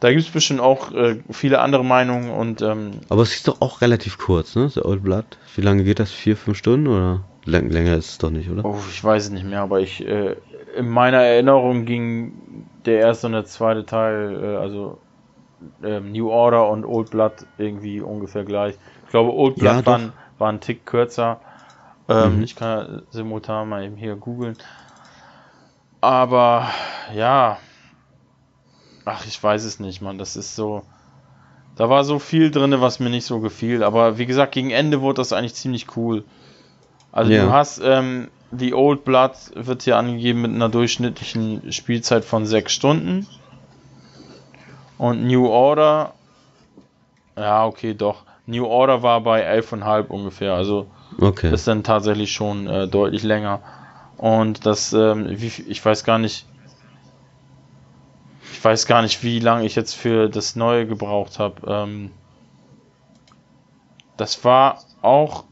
Da 0.00 0.10
gibt 0.10 0.22
es 0.22 0.30
bestimmt 0.30 0.60
auch 0.60 0.90
äh, 0.92 1.20
viele 1.30 1.60
andere 1.60 1.84
Meinungen 1.84 2.30
und 2.30 2.60
ähm, 2.60 2.90
Aber 3.08 3.22
es 3.22 3.34
ist 3.34 3.46
doch 3.46 3.60
auch 3.60 3.82
relativ 3.82 4.18
kurz, 4.18 4.56
ne? 4.56 4.68
The 4.68 4.82
Old 4.82 5.04
Blood. 5.04 5.24
Wie 5.54 5.60
lange 5.60 5.84
geht 5.84 6.00
das? 6.00 6.10
Vier, 6.10 6.36
fünf 6.36 6.58
Stunden 6.58 6.88
oder? 6.88 7.20
Läng 7.44 7.70
länger 7.70 7.96
ist 7.96 8.10
es 8.10 8.18
doch 8.18 8.30
nicht, 8.30 8.50
oder? 8.50 8.64
oh, 8.64 8.78
ich 8.90 9.02
weiß 9.02 9.24
es 9.24 9.30
nicht 9.30 9.44
mehr, 9.44 9.60
aber 9.60 9.80
ich 9.80 10.04
äh, 10.04 10.36
in 10.76 10.88
meiner 10.88 11.18
Erinnerung 11.18 11.84
ging 11.84 12.66
der 12.84 12.98
erste 12.98 13.28
und 13.28 13.34
der 13.34 13.44
zweite 13.44 13.86
Teil, 13.86 14.40
äh, 14.42 14.56
also 14.56 14.98
ähm, 15.82 16.12
New 16.12 16.30
Order 16.30 16.68
und 16.68 16.84
Old 16.84 17.10
Blood 17.10 17.46
irgendwie 17.58 18.00
ungefähr 18.00 18.44
gleich. 18.44 18.76
Ich 19.04 19.10
glaube, 19.10 19.32
Old 19.34 19.58
Blood 19.58 19.84
Ja, 19.84 19.86
war, 19.86 20.00
war 20.38 20.48
ein 20.52 20.60
Tick 20.60 20.86
kürzer. 20.86 21.40
Ähm, 22.08 22.38
Mhm. 22.38 22.42
Ich 22.42 22.56
kann 22.56 22.68
ja 22.94 23.02
simultan 23.10 23.68
mal 23.68 23.84
eben 23.84 23.96
hier 23.96 24.16
googeln. 24.16 24.56
Aber 26.00 26.68
ja, 27.14 27.58
ach, 29.04 29.26
ich 29.26 29.42
weiß 29.42 29.64
es 29.64 29.80
nicht, 29.80 30.00
man. 30.02 30.18
Das 30.18 30.36
ist 30.36 30.54
so. 30.54 30.82
Da 31.76 31.88
war 31.90 32.04
so 32.04 32.18
viel 32.18 32.50
drin, 32.50 32.80
was 32.80 33.00
mir 33.00 33.10
nicht 33.10 33.26
so 33.26 33.40
gefiel. 33.40 33.82
Aber 33.84 34.18
wie 34.18 34.26
gesagt, 34.26 34.52
gegen 34.52 34.70
Ende 34.70 35.00
wurde 35.02 35.16
das 35.18 35.32
eigentlich 35.32 35.54
ziemlich 35.54 35.96
cool. 35.96 36.24
Also 37.12 37.32
Ja. 37.32 37.46
du 37.46 37.50
hast 37.52 37.80
ähm, 37.84 38.30
die 38.50 38.74
Old 38.74 39.04
Blood 39.04 39.32
wird 39.54 39.82
hier 39.84 39.96
angegeben 39.98 40.42
mit 40.42 40.52
einer 40.52 40.68
durchschnittlichen 40.70 41.72
Spielzeit 41.72 42.24
von 42.24 42.46
sechs 42.46 42.72
Stunden. 42.72 43.26
Und 45.02 45.26
New 45.26 45.48
Order, 45.48 46.14
ja, 47.36 47.66
okay, 47.66 47.92
doch. 47.92 48.22
New 48.46 48.64
Order 48.64 49.02
war 49.02 49.20
bei 49.20 49.44
11,5 49.44 50.06
ungefähr. 50.06 50.54
Also 50.54 50.86
Okay. 51.20 51.52
ist 51.52 51.66
dann 51.66 51.82
tatsächlich 51.82 52.30
schon 52.30 52.68
äh, 52.68 52.86
deutlich 52.86 53.24
länger. 53.24 53.62
Und 54.16 54.64
das, 54.64 54.92
ähm, 54.92 55.26
wie, 55.28 55.48
ich 55.66 55.84
weiß 55.84 56.04
gar 56.04 56.20
nicht, 56.20 56.46
ich 58.52 58.64
weiß 58.64 58.86
gar 58.86 59.02
nicht, 59.02 59.24
wie 59.24 59.40
lange 59.40 59.66
ich 59.66 59.74
jetzt 59.74 59.94
für 59.94 60.28
das 60.28 60.54
Neue 60.54 60.86
gebraucht 60.86 61.40
habe. 61.40 61.56
Ähm, 61.66 62.12
das 64.16 64.44
war 64.44 64.84
auch 65.00 65.42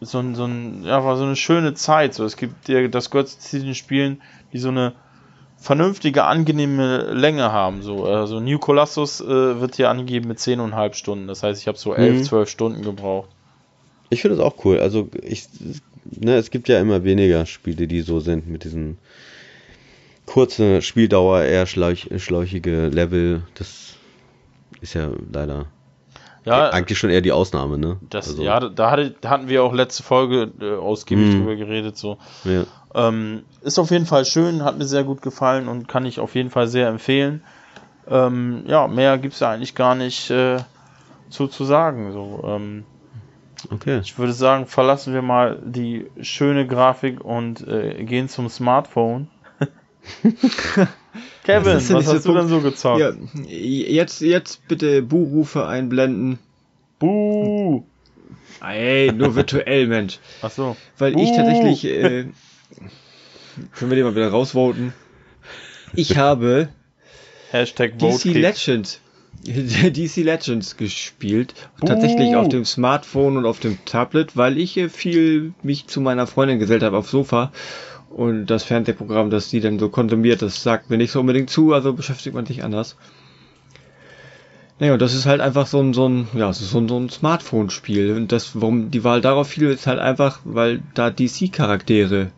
so, 0.00 0.20
ein, 0.20 0.36
so, 0.36 0.44
ein, 0.44 0.84
ja, 0.84 1.04
war 1.04 1.16
so 1.16 1.24
eine 1.24 1.34
schöne 1.34 1.74
Zeit. 1.74 2.14
So, 2.14 2.24
es 2.24 2.36
gibt 2.36 2.68
ja, 2.68 2.86
das 2.86 3.10
gehört 3.10 3.30
zu 3.30 3.56
diesen 3.56 3.74
Spielen, 3.74 4.22
die 4.52 4.58
so 4.58 4.68
eine 4.68 4.94
vernünftige, 5.60 6.24
angenehme 6.24 7.12
Länge 7.12 7.52
haben. 7.52 7.82
So, 7.82 8.04
also 8.06 8.40
New 8.40 8.58
Colossus 8.58 9.20
äh, 9.20 9.60
wird 9.60 9.76
hier 9.76 9.90
angegeben 9.90 10.26
mit 10.28 10.38
10,5 10.38 10.94
Stunden. 10.94 11.26
Das 11.28 11.42
heißt, 11.42 11.60
ich 11.60 11.68
habe 11.68 11.78
so 11.78 11.94
11, 11.94 12.18
Mhm. 12.18 12.24
12 12.24 12.48
Stunden 12.48 12.82
gebraucht. 12.82 13.28
Ich 14.08 14.22
finde 14.22 14.36
das 14.36 14.44
auch 14.44 14.64
cool. 14.64 14.80
Also 14.80 15.08
ich, 15.22 15.48
ne, 16.04 16.36
es 16.36 16.50
gibt 16.50 16.68
ja 16.68 16.80
immer 16.80 17.04
weniger 17.04 17.46
Spiele, 17.46 17.86
die 17.86 18.00
so 18.00 18.20
sind 18.20 18.48
mit 18.48 18.64
diesen 18.64 18.98
kurze 20.26 20.80
Spieldauer, 20.82 21.42
eher 21.42 21.66
schläuch, 21.66 22.08
schläuchige 22.16 22.88
Level. 22.88 23.42
Das 23.54 23.94
ist 24.80 24.94
ja 24.94 25.10
leider 25.30 25.66
Ja, 26.44 26.70
eigentlich 26.70 26.98
schon 26.98 27.10
eher 27.10 27.20
die 27.20 27.32
Ausnahme, 27.32 27.76
ne? 27.78 27.98
Das, 28.08 28.28
Also, 28.28 28.42
ja, 28.42 28.60
da, 28.60 28.90
hatte, 28.90 29.14
da 29.20 29.30
hatten 29.30 29.48
wir 29.48 29.62
auch 29.62 29.74
letzte 29.74 30.02
Folge 30.02 30.50
äh, 30.60 30.76
ausgiebig 30.76 31.28
Mhm. 31.28 31.38
drüber 31.38 31.56
geredet. 31.56 31.96
So. 31.98 32.18
ja. 32.44 32.64
Ähm, 32.94 33.44
ist 33.62 33.78
auf 33.78 33.90
jeden 33.90 34.06
Fall 34.06 34.24
schön, 34.24 34.64
hat 34.64 34.78
mir 34.78 34.86
sehr 34.86 35.04
gut 35.04 35.22
gefallen 35.22 35.68
und 35.68 35.86
kann 35.86 36.06
ich 36.06 36.18
auf 36.18 36.34
jeden 36.34 36.50
Fall 36.50 36.66
sehr 36.66 36.88
empfehlen. 36.88 37.42
Ähm, 38.08 38.64
ja, 38.66 38.88
mehr 38.88 39.18
gibt 39.18 39.34
es 39.34 39.40
ja 39.40 39.50
eigentlich 39.50 39.74
gar 39.74 39.94
nicht 39.94 40.30
äh, 40.30 40.56
zu, 41.28 41.46
zu 41.46 41.64
sagen. 41.64 42.12
So. 42.12 42.42
Ähm, 42.46 42.84
Okay. 43.70 44.00
ich 44.02 44.18
würde 44.18 44.32
sagen, 44.32 44.66
verlassen 44.66 45.12
wir 45.12 45.20
mal 45.22 45.58
die 45.62 46.06
schöne 46.22 46.66
Grafik 46.66 47.22
und 47.22 47.66
äh, 47.68 48.02
gehen 48.04 48.28
zum 48.28 48.48
Smartphone. 48.48 49.28
Kevin, 51.44 51.76
was 51.76 51.90
hast 51.90 52.12
du 52.12 52.18
so 52.18 52.34
denn 52.34 52.48
so 52.48 52.60
gezockt? 52.60 53.00
Ja, 53.00 53.12
jetzt, 53.48 54.20
jetzt 54.20 54.66
bitte 54.68 55.02
Buhrufe 55.02 55.66
einblenden. 55.66 56.38
Buh! 56.98 57.82
Ey, 58.62 59.10
nur 59.12 59.34
virtuell, 59.34 59.86
Mensch. 59.86 60.18
Achso. 60.42 60.76
Weil 60.98 61.18
ich 61.18 61.30
Buh. 61.30 61.36
tatsächlich, 61.36 61.84
äh, 61.86 62.26
können 63.74 63.90
wir 63.90 63.96
den 63.96 64.04
mal 64.04 64.14
wieder 64.14 64.28
rausvoten. 64.28 64.92
Ich 65.94 66.16
habe 66.16 66.68
Hashtag 67.50 67.98
DC. 67.98 68.26
Legends, 68.26 69.00
DC 69.42 70.16
Legends 70.18 70.76
gespielt. 70.76 71.54
Tatsächlich 71.84 72.36
auf 72.36 72.48
dem 72.48 72.64
Smartphone 72.64 73.38
und 73.38 73.46
auf 73.46 73.58
dem 73.58 73.78
Tablet, 73.84 74.36
weil 74.36 74.58
ich 74.58 74.76
äh, 74.76 74.88
viel 74.88 75.54
mich 75.62 75.86
zu 75.86 76.00
meiner 76.00 76.26
Freundin 76.26 76.58
gesellt 76.58 76.82
habe 76.82 76.98
aufs 76.98 77.10
Sofa. 77.10 77.50
Und 78.10 78.46
das 78.46 78.64
Fernsehprogramm, 78.64 79.30
das 79.30 79.50
die 79.50 79.60
dann 79.60 79.78
so 79.78 79.88
konsumiert, 79.88 80.42
das 80.42 80.62
sagt 80.64 80.90
mir 80.90 80.98
nicht 80.98 81.12
so 81.12 81.20
unbedingt 81.20 81.48
zu, 81.48 81.72
also 81.72 81.92
beschäftigt 81.92 82.34
man 82.34 82.44
sich 82.44 82.64
anders. 82.64 82.96
Naja, 84.80 84.94
und 84.94 85.02
das 85.02 85.14
ist 85.14 85.26
halt 85.26 85.40
einfach 85.40 85.68
so 85.68 85.80
ein, 85.80 85.94
so 85.94 86.08
ein, 86.08 86.26
ja, 86.34 86.52
so 86.52 86.78
ein, 86.78 86.88
so 86.88 86.98
ein 86.98 87.08
Smartphone-Spiel. 87.08 88.12
Und 88.16 88.32
das, 88.32 88.60
warum 88.60 88.90
die 88.90 89.04
Wahl 89.04 89.20
darauf 89.20 89.48
fiel, 89.48 89.70
ist 89.70 89.86
halt 89.86 90.00
einfach, 90.00 90.40
weil 90.44 90.82
da 90.94 91.10
DC-Charaktere, 91.10 92.32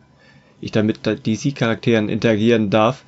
ich 0.60 0.72
da 0.72 0.82
mit 0.82 1.06
DC-Charakteren 1.06 2.10
interagieren 2.10 2.68
darf. 2.68 3.04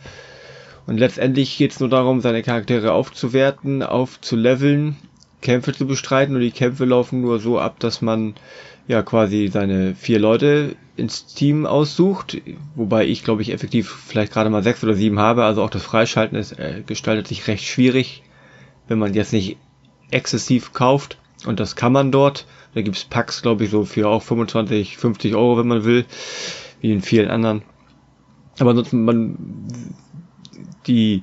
Und 0.87 0.99
letztendlich 0.99 1.59
geht 1.59 1.73
es 1.73 1.81
nur 1.81 1.91
darum, 1.91 2.23
seine 2.23 2.43
Charaktere 2.43 2.93
aufzuwerten, 2.93 3.83
aufzuleveln, 3.83 4.97
Kämpfe 5.43 5.75
zu 5.75 5.87
bestreiten. 5.87 6.35
Und 6.35 6.41
die 6.41 6.51
Kämpfe 6.51 6.87
laufen 6.87 7.21
nur 7.21 7.41
so 7.41 7.59
ab, 7.59 7.79
dass 7.81 8.01
man 8.01 8.35
ja 8.89 9.03
quasi 9.03 9.49
seine 9.49 9.95
vier 9.95 10.19
Leute 10.19 10.77
ins 10.97 11.27
Team 11.27 11.67
aussucht. 11.67 12.41
Wobei 12.75 13.07
ich, 13.07 13.25
glaube 13.25 13.43
ich, 13.43 13.53
effektiv 13.53 13.91
vielleicht 14.07 14.33
gerade 14.33 14.51
mal 14.51 14.63
sechs 14.63 14.83
oder 14.85 14.95
sieben 14.95 15.19
habe. 15.19 15.45
Also 15.45 15.63
auch 15.63 15.71
das 15.71 15.83
Freischalten 15.83 16.39
ist, 16.39 16.53
äh, 16.53 16.83
gestaltet 16.87 17.29
sich 17.29 17.47
recht 17.49 17.65
schwierig, 17.65 18.23
wenn 18.89 18.99
man 18.99 19.15
jetzt 19.15 19.33
nicht 19.33 19.57
exzessiv 20.11 20.73
kauft. 20.73 21.19
Und 21.47 21.61
das 21.61 21.77
kann 21.77 21.93
man 21.93 22.13
dort. 22.13 22.47
Da 22.75 22.83
gibt's 22.83 23.05
Packs, 23.05 23.43
glaube 23.43 23.65
ich, 23.65 23.71
so 23.71 23.85
für 23.85 24.09
auch 24.09 24.23
25, 24.23 24.97
50 24.97 25.35
Euro, 25.35 25.59
wenn 25.59 25.69
man 25.69 25.85
will. 25.85 26.05
Wie 26.81 26.93
in 26.93 27.03
vielen 27.03 27.31
anderen. 27.31 27.63
Aber 28.59 28.71
ansonsten, 28.71 29.05
man 29.05 29.37
die 30.87 31.23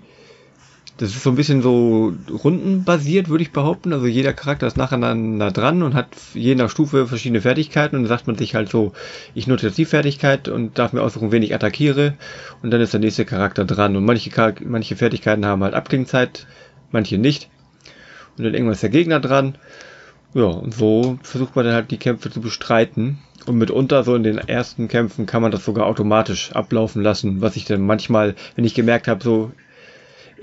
das 1.02 1.16
ist 1.16 1.24
so 1.24 1.32
ein 1.32 1.36
bisschen 1.36 1.64
so 1.64 2.14
rundenbasiert, 2.30 3.28
würde 3.28 3.42
ich 3.42 3.52
behaupten. 3.52 3.92
Also 3.92 4.06
jeder 4.06 4.34
Charakter 4.34 4.68
ist 4.68 4.78
nacheinander 4.78 5.50
dran 5.50 5.82
und 5.82 5.96
hat 5.96 6.10
je 6.36 6.54
nach 6.54 6.70
Stufe 6.70 7.08
verschiedene 7.08 7.42
Fertigkeiten 7.42 7.96
und 7.96 8.04
dann 8.04 8.10
sagt 8.10 8.28
man 8.28 8.38
sich 8.38 8.54
halt 8.54 8.70
so, 8.70 8.94
ich 9.34 9.48
nutze 9.48 9.66
jetzt 9.66 9.80
die 9.80 9.86
Fertigkeit 9.86 10.48
und 10.48 10.78
darf 10.78 10.94
mir 10.94 11.02
aussuchen, 11.02 11.32
wen 11.32 11.42
ich 11.42 11.56
attackiere 11.56 12.14
und 12.62 12.70
dann 12.70 12.82
ist 12.82 12.94
der 12.94 13.00
nächste 13.00 13.26
Charakter 13.26 13.66
dran 13.66 13.96
und 13.96 14.06
manche, 14.06 14.30
Charak- 14.30 14.64
manche 14.64 14.96
Fertigkeiten 14.96 15.44
haben 15.44 15.64
halt 15.64 15.74
Abklingzeit, 15.74 16.46
manche 16.92 17.18
nicht 17.18 17.50
und 18.38 18.44
dann 18.44 18.54
irgendwann 18.54 18.74
ist 18.74 18.84
der 18.84 18.92
Gegner 18.92 19.20
dran. 19.20 19.56
Ja, 20.36 20.44
und 20.44 20.76
so 20.76 21.18
versucht 21.24 21.56
man 21.56 21.66
dann 21.66 21.74
halt 21.74 21.90
die 21.90 21.98
Kämpfe 21.98 22.30
zu 22.30 22.42
bestreiten. 22.42 23.18
Und 23.48 23.58
mitunter 23.58 24.04
so 24.04 24.14
in 24.14 24.22
den 24.22 24.38
ersten 24.38 24.88
Kämpfen 24.88 25.26
kann 25.26 25.42
man 25.42 25.52
das 25.52 25.66
sogar 25.66 25.88
automatisch 25.88 26.52
ablaufen 26.52 27.02
lassen, 27.02 27.42
was 27.42 27.56
ich 27.56 27.66
dann 27.66 27.82
manchmal, 27.82 28.36
wenn 28.56 28.66
ich 28.66 28.76
gemerkt 28.76 29.08
habe, 29.08 29.24
so 29.24 29.52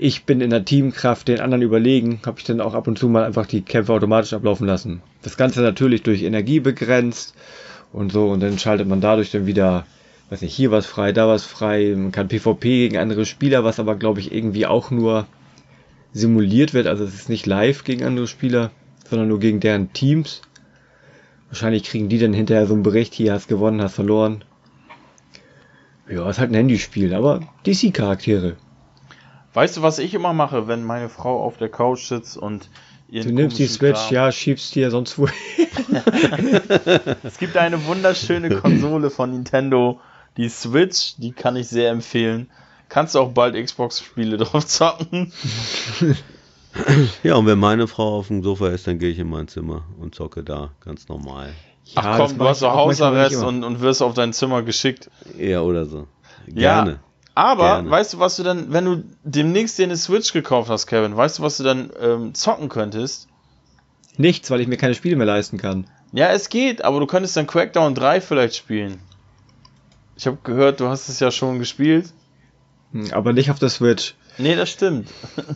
ich 0.01 0.23
bin 0.23 0.39
in 0.39 0.49
der 0.49 0.63
Teamkraft 0.63 1.27
den 1.27 1.41
anderen 1.41 1.61
überlegen, 1.61 2.21
habe 2.25 2.39
ich 2.39 2.45
dann 2.45 2.61
auch 2.61 2.73
ab 2.73 2.87
und 2.87 2.97
zu 2.97 3.09
mal 3.09 3.25
einfach 3.25 3.45
die 3.45 3.61
Kämpfe 3.61 3.91
automatisch 3.91 4.31
ablaufen 4.31 4.65
lassen. 4.65 5.01
Das 5.23 5.35
Ganze 5.35 5.59
natürlich 5.59 6.03
durch 6.03 6.23
Energie 6.23 6.61
begrenzt 6.61 7.35
und 7.91 8.09
so 8.09 8.29
und 8.29 8.39
dann 8.39 8.57
schaltet 8.57 8.87
man 8.87 9.01
dadurch 9.01 9.29
dann 9.31 9.45
wieder, 9.45 9.85
weiß 10.29 10.41
nicht, 10.41 10.55
hier 10.55 10.71
was 10.71 10.85
frei, 10.85 11.11
da 11.11 11.27
was 11.27 11.43
frei, 11.43 11.93
man 11.97 12.13
kann 12.13 12.29
PvP 12.29 12.87
gegen 12.87 12.97
andere 12.97 13.25
Spieler, 13.25 13.65
was 13.65 13.77
aber 13.77 13.97
glaube 13.97 14.21
ich 14.21 14.33
irgendwie 14.33 14.65
auch 14.65 14.89
nur 14.89 15.27
simuliert 16.13 16.73
wird, 16.73 16.87
also 16.87 17.03
es 17.03 17.13
ist 17.13 17.27
nicht 17.27 17.45
live 17.45 17.83
gegen 17.83 18.05
andere 18.05 18.27
Spieler, 18.27 18.71
sondern 19.09 19.27
nur 19.27 19.39
gegen 19.39 19.59
deren 19.59 19.91
Teams. 19.91 20.41
Wahrscheinlich 21.49 21.83
kriegen 21.83 22.07
die 22.07 22.19
dann 22.19 22.33
hinterher 22.33 22.67
so 22.67 22.73
einen 22.73 22.83
Bericht, 22.83 23.13
hier 23.13 23.33
hast 23.33 23.49
gewonnen, 23.49 23.81
hast 23.81 23.95
verloren. 23.95 24.45
Ja, 26.09 26.29
ist 26.29 26.39
halt 26.39 26.51
ein 26.51 26.55
Handyspiel, 26.55 27.13
aber 27.13 27.41
DC-Charaktere. 27.65 28.55
Weißt 29.53 29.77
du, 29.77 29.81
was 29.81 29.99
ich 29.99 30.13
immer 30.13 30.33
mache, 30.33 30.67
wenn 30.67 30.83
meine 30.83 31.09
Frau 31.09 31.43
auf 31.43 31.57
der 31.57 31.69
Couch 31.69 32.05
sitzt 32.05 32.37
und 32.37 32.69
ihren 33.09 33.29
Du 33.29 33.33
nimmst 33.33 33.57
die 33.57 33.67
Switch, 33.67 33.97
Kram- 33.99 34.13
ja, 34.13 34.31
schiebst 34.31 34.75
dir 34.75 34.91
sonst 34.91 35.17
wo. 35.17 35.27
Es 37.23 37.37
gibt 37.37 37.57
eine 37.57 37.83
wunderschöne 37.85 38.49
Konsole 38.57 39.09
von 39.09 39.31
Nintendo, 39.31 39.99
die 40.37 40.49
Switch, 40.49 41.15
die 41.17 41.31
kann 41.31 41.55
ich 41.55 41.67
sehr 41.67 41.89
empfehlen. 41.91 42.49
Kannst 42.89 43.15
du 43.15 43.19
auch 43.19 43.31
bald 43.31 43.55
Xbox-Spiele 43.55 44.37
drauf 44.43 44.65
zocken. 44.65 45.31
Ja, 47.23 47.35
und 47.35 47.45
wenn 47.47 47.59
meine 47.59 47.87
Frau 47.87 48.19
auf 48.19 48.27
dem 48.27 48.43
Sofa 48.43 48.69
ist, 48.69 48.87
dann 48.87 48.99
gehe 48.99 49.09
ich 49.09 49.19
in 49.19 49.29
mein 49.29 49.47
Zimmer 49.47 49.83
und 49.99 50.15
zocke 50.15 50.43
da, 50.43 50.71
ganz 50.85 51.07
normal. 51.07 51.53
Ach 51.95 52.03
Ja, 52.05 52.17
komm, 52.17 52.37
du 52.37 52.43
hast 52.45 52.61
manchmal 52.61 52.71
Hausarrest 52.85 53.43
und, 53.47 53.63
und 53.63 53.81
wirst 53.81 54.01
auf 54.03 54.13
dein 54.13 54.33
Zimmer 54.33 54.61
geschickt. 54.61 55.09
Ja, 55.37 55.61
oder 55.61 55.85
so. 55.85 56.07
Ja. 56.53 56.99
Aber 57.35 57.75
Gerne. 57.75 57.89
weißt 57.89 58.13
du, 58.13 58.19
was 58.19 58.35
du 58.35 58.43
dann, 58.43 58.73
wenn 58.73 58.85
du 58.85 59.03
demnächst 59.23 59.77
dir 59.77 59.83
eine 59.83 59.97
Switch 59.97 60.33
gekauft 60.33 60.69
hast, 60.69 60.87
Kevin, 60.87 61.15
weißt 61.15 61.39
du, 61.39 61.43
was 61.43 61.57
du 61.57 61.63
dann 61.63 61.91
ähm, 62.01 62.33
zocken 62.33 62.69
könntest? 62.69 63.27
Nichts, 64.17 64.51
weil 64.51 64.59
ich 64.59 64.67
mir 64.67 64.77
keine 64.77 64.95
Spiele 64.95 65.15
mehr 65.15 65.27
leisten 65.27 65.57
kann. 65.57 65.87
Ja, 66.11 66.29
es 66.29 66.49
geht, 66.49 66.83
aber 66.83 66.99
du 66.99 67.05
könntest 67.05 67.37
dann 67.37 67.47
Crackdown 67.47 67.95
3 67.95 68.19
vielleicht 68.19 68.55
spielen. 68.55 68.99
Ich 70.17 70.27
habe 70.27 70.37
gehört, 70.43 70.81
du 70.81 70.87
hast 70.87 71.07
es 71.07 71.19
ja 71.21 71.31
schon 71.31 71.59
gespielt. 71.59 72.11
Hm, 72.91 73.13
Aber 73.13 73.31
nicht 73.31 73.51
auf 73.51 73.59
der 73.59 73.69
Switch. 73.69 74.15
Nee, 74.37 74.55
das 74.55 74.69
stimmt. 74.69 75.09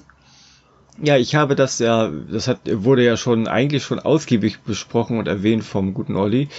Ja, 1.02 1.18
ich 1.18 1.34
habe 1.34 1.56
das 1.56 1.80
ja, 1.80 2.08
das 2.08 2.48
hat, 2.48 2.60
wurde 2.72 3.04
ja 3.04 3.18
schon 3.18 3.48
eigentlich 3.48 3.84
schon 3.84 4.00
ausgiebig 4.00 4.60
besprochen 4.62 5.18
und 5.18 5.28
erwähnt 5.28 5.64
vom 5.64 5.94
guten 5.94 6.16
Olli. 6.16 6.50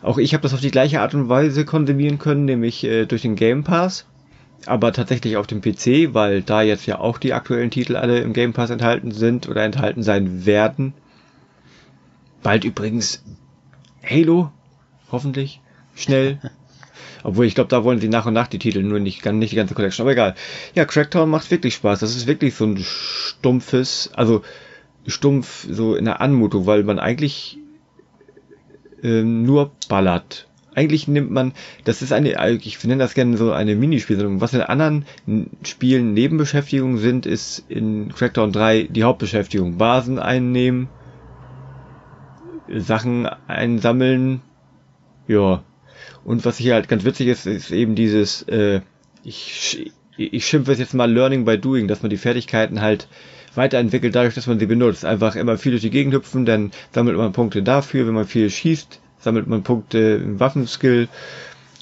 Auch 0.00 0.18
ich 0.18 0.32
habe 0.32 0.42
das 0.42 0.54
auf 0.54 0.60
die 0.60 0.70
gleiche 0.70 1.00
Art 1.00 1.14
und 1.14 1.28
Weise 1.28 1.64
konsumieren 1.64 2.18
können, 2.18 2.44
nämlich 2.44 2.84
äh, 2.84 3.06
durch 3.06 3.22
den 3.22 3.34
Game 3.34 3.64
Pass. 3.64 4.06
Aber 4.66 4.92
tatsächlich 4.92 5.36
auf 5.36 5.46
dem 5.46 5.60
PC, 5.60 6.14
weil 6.14 6.42
da 6.42 6.62
jetzt 6.62 6.86
ja 6.86 6.98
auch 6.98 7.18
die 7.18 7.32
aktuellen 7.32 7.70
Titel 7.70 7.96
alle 7.96 8.20
im 8.20 8.32
Game 8.32 8.52
Pass 8.52 8.70
enthalten 8.70 9.12
sind 9.12 9.48
oder 9.48 9.62
enthalten 9.62 10.02
sein 10.02 10.46
werden. 10.46 10.94
Bald 12.42 12.64
übrigens 12.64 13.24
Halo, 14.04 14.50
hoffentlich, 15.10 15.60
schnell. 15.94 16.38
Obwohl, 17.24 17.46
ich 17.46 17.54
glaube, 17.54 17.68
da 17.68 17.84
wollen 17.84 18.00
sie 18.00 18.08
nach 18.08 18.26
und 18.26 18.34
nach 18.34 18.46
die 18.46 18.58
Titel, 18.58 18.82
nur 18.82 19.00
nicht, 19.00 19.24
nicht 19.24 19.52
die 19.52 19.56
ganze 19.56 19.74
Collection. 19.74 20.04
Aber 20.04 20.12
egal. 20.12 20.34
Ja, 20.74 20.84
Crackdown 20.84 21.28
macht 21.28 21.50
wirklich 21.50 21.74
Spaß. 21.74 22.00
Das 22.00 22.14
ist 22.14 22.26
wirklich 22.26 22.54
so 22.54 22.64
ein 22.64 22.78
stumpfes, 22.78 24.10
also 24.14 24.42
stumpf 25.06 25.66
so 25.70 25.94
in 25.94 26.04
der 26.04 26.20
Anmutung, 26.20 26.66
weil 26.66 26.84
man 26.84 26.98
eigentlich 26.98 27.58
ähm, 29.02 29.44
nur 29.44 29.72
ballert. 29.88 30.47
Eigentlich 30.78 31.08
nimmt 31.08 31.32
man, 31.32 31.54
das 31.82 32.02
ist 32.02 32.12
eine, 32.12 32.36
ich 32.62 32.84
nenne 32.84 33.02
das 33.02 33.14
gerne 33.14 33.36
so 33.36 33.50
eine 33.50 33.74
Minispielung. 33.74 34.40
Was 34.40 34.54
in 34.54 34.60
anderen 34.60 35.06
Spielen 35.64 36.14
Nebenbeschäftigungen 36.14 36.98
sind, 36.98 37.26
ist 37.26 37.64
in 37.68 38.14
Crackdown 38.14 38.52
3 38.52 38.84
die 38.84 39.02
Hauptbeschäftigung. 39.02 39.76
Basen 39.76 40.20
einnehmen, 40.20 40.88
Sachen 42.72 43.26
einsammeln, 43.48 44.40
ja. 45.26 45.64
Und 46.24 46.44
was 46.44 46.58
hier 46.58 46.74
halt 46.74 46.88
ganz 46.88 47.04
witzig 47.04 47.26
ist, 47.26 47.46
ist 47.46 47.72
eben 47.72 47.96
dieses, 47.96 48.42
äh, 48.42 48.82
ich, 49.24 49.90
ich 50.16 50.46
schimpfe 50.46 50.70
es 50.70 50.78
jetzt 50.78 50.94
mal 50.94 51.10
Learning 51.10 51.44
by 51.44 51.58
Doing, 51.58 51.88
dass 51.88 52.02
man 52.02 52.10
die 52.10 52.18
Fertigkeiten 52.18 52.80
halt 52.82 53.08
weiterentwickelt 53.56 54.14
dadurch, 54.14 54.36
dass 54.36 54.46
man 54.46 54.60
sie 54.60 54.66
benutzt. 54.66 55.04
Einfach 55.04 55.34
immer 55.34 55.58
viel 55.58 55.72
durch 55.72 55.82
die 55.82 55.90
Gegend 55.90 56.14
hüpfen, 56.14 56.46
dann 56.46 56.70
sammelt 56.92 57.16
man 57.16 57.32
Punkte 57.32 57.64
dafür, 57.64 58.06
wenn 58.06 58.14
man 58.14 58.26
viel 58.26 58.48
schießt, 58.48 59.00
sammelt 59.20 59.46
man 59.46 59.62
Punkte 59.62 60.20
im 60.22 60.40
Waffenskill 60.40 61.08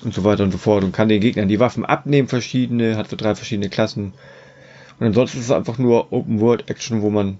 und 0.02 0.14
so 0.14 0.24
weiter 0.24 0.44
und 0.44 0.52
so 0.52 0.58
fort 0.58 0.84
und 0.84 0.92
kann 0.92 1.08
den 1.08 1.20
Gegnern 1.20 1.48
die 1.48 1.60
Waffen 1.60 1.84
abnehmen, 1.84 2.28
verschiedene, 2.28 2.96
hat 2.96 3.08
so 3.08 3.16
drei 3.16 3.34
verschiedene 3.34 3.68
Klassen. 3.68 4.12
Und 4.98 5.06
ansonsten 5.06 5.38
ist 5.38 5.46
es 5.46 5.50
einfach 5.50 5.78
nur 5.78 6.12
Open 6.12 6.40
World 6.40 6.70
Action, 6.70 7.02
wo 7.02 7.10
man 7.10 7.38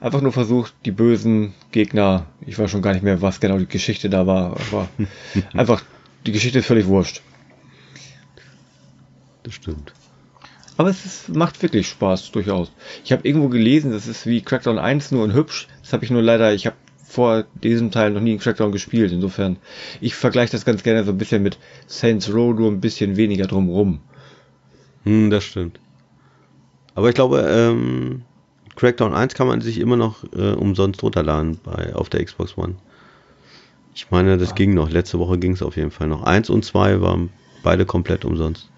einfach 0.00 0.20
nur 0.20 0.32
versucht, 0.32 0.74
die 0.84 0.90
bösen 0.90 1.54
Gegner, 1.72 2.26
ich 2.46 2.58
weiß 2.58 2.70
schon 2.70 2.82
gar 2.82 2.92
nicht 2.92 3.02
mehr, 3.02 3.22
was 3.22 3.40
genau 3.40 3.58
die 3.58 3.66
Geschichte 3.66 4.10
da 4.10 4.26
war, 4.26 4.56
aber 4.68 4.88
einfach, 5.54 5.82
die 6.26 6.32
Geschichte 6.32 6.58
ist 6.58 6.66
völlig 6.66 6.86
wurscht. 6.86 7.22
Das 9.42 9.54
stimmt. 9.54 9.92
Aber 10.76 10.90
es 10.90 11.04
ist, 11.04 11.28
macht 11.34 11.60
wirklich 11.62 11.88
Spaß, 11.88 12.30
durchaus. 12.30 12.70
Ich 13.04 13.10
habe 13.10 13.26
irgendwo 13.26 13.48
gelesen, 13.48 13.90
das 13.90 14.06
ist 14.06 14.26
wie 14.26 14.42
Crackdown 14.42 14.78
1, 14.78 15.10
nur 15.10 15.24
in 15.24 15.32
hübsch. 15.32 15.66
Das 15.82 15.92
habe 15.92 16.04
ich 16.04 16.10
nur 16.10 16.22
leider, 16.22 16.54
ich 16.54 16.66
habe 16.66 16.76
vor 17.08 17.44
diesem 17.64 17.90
Teil 17.90 18.10
noch 18.10 18.20
nie 18.20 18.32
in 18.32 18.38
Crackdown 18.38 18.70
gespielt. 18.70 19.12
Insofern, 19.12 19.56
ich 20.00 20.14
vergleiche 20.14 20.52
das 20.52 20.66
ganz 20.66 20.82
gerne 20.82 21.04
so 21.04 21.10
ein 21.10 21.18
bisschen 21.18 21.42
mit 21.42 21.58
Saints 21.86 22.32
Row, 22.32 22.54
nur 22.54 22.70
ein 22.70 22.82
bisschen 22.82 23.16
weniger 23.16 23.46
drumrum. 23.46 24.00
Hm, 25.04 25.30
das 25.30 25.44
stimmt. 25.44 25.80
Aber 26.94 27.08
ich 27.08 27.14
glaube, 27.14 27.40
ähm, 27.48 28.22
Crackdown 28.76 29.14
1 29.14 29.34
kann 29.34 29.46
man 29.46 29.62
sich 29.62 29.78
immer 29.80 29.96
noch 29.96 30.22
äh, 30.34 30.52
umsonst 30.52 31.02
runterladen 31.02 31.58
bei, 31.64 31.94
auf 31.94 32.10
der 32.10 32.22
Xbox 32.22 32.58
One. 32.58 32.74
Ich 33.94 34.10
meine, 34.10 34.36
das 34.36 34.54
ging 34.54 34.74
noch. 34.74 34.90
Letzte 34.90 35.18
Woche 35.18 35.38
ging 35.38 35.52
es 35.52 35.62
auf 35.62 35.76
jeden 35.76 35.90
Fall 35.90 36.08
noch. 36.08 36.24
1 36.24 36.50
und 36.50 36.64
2 36.64 37.00
waren 37.00 37.30
beide 37.62 37.86
komplett 37.86 38.26
umsonst. 38.26 38.68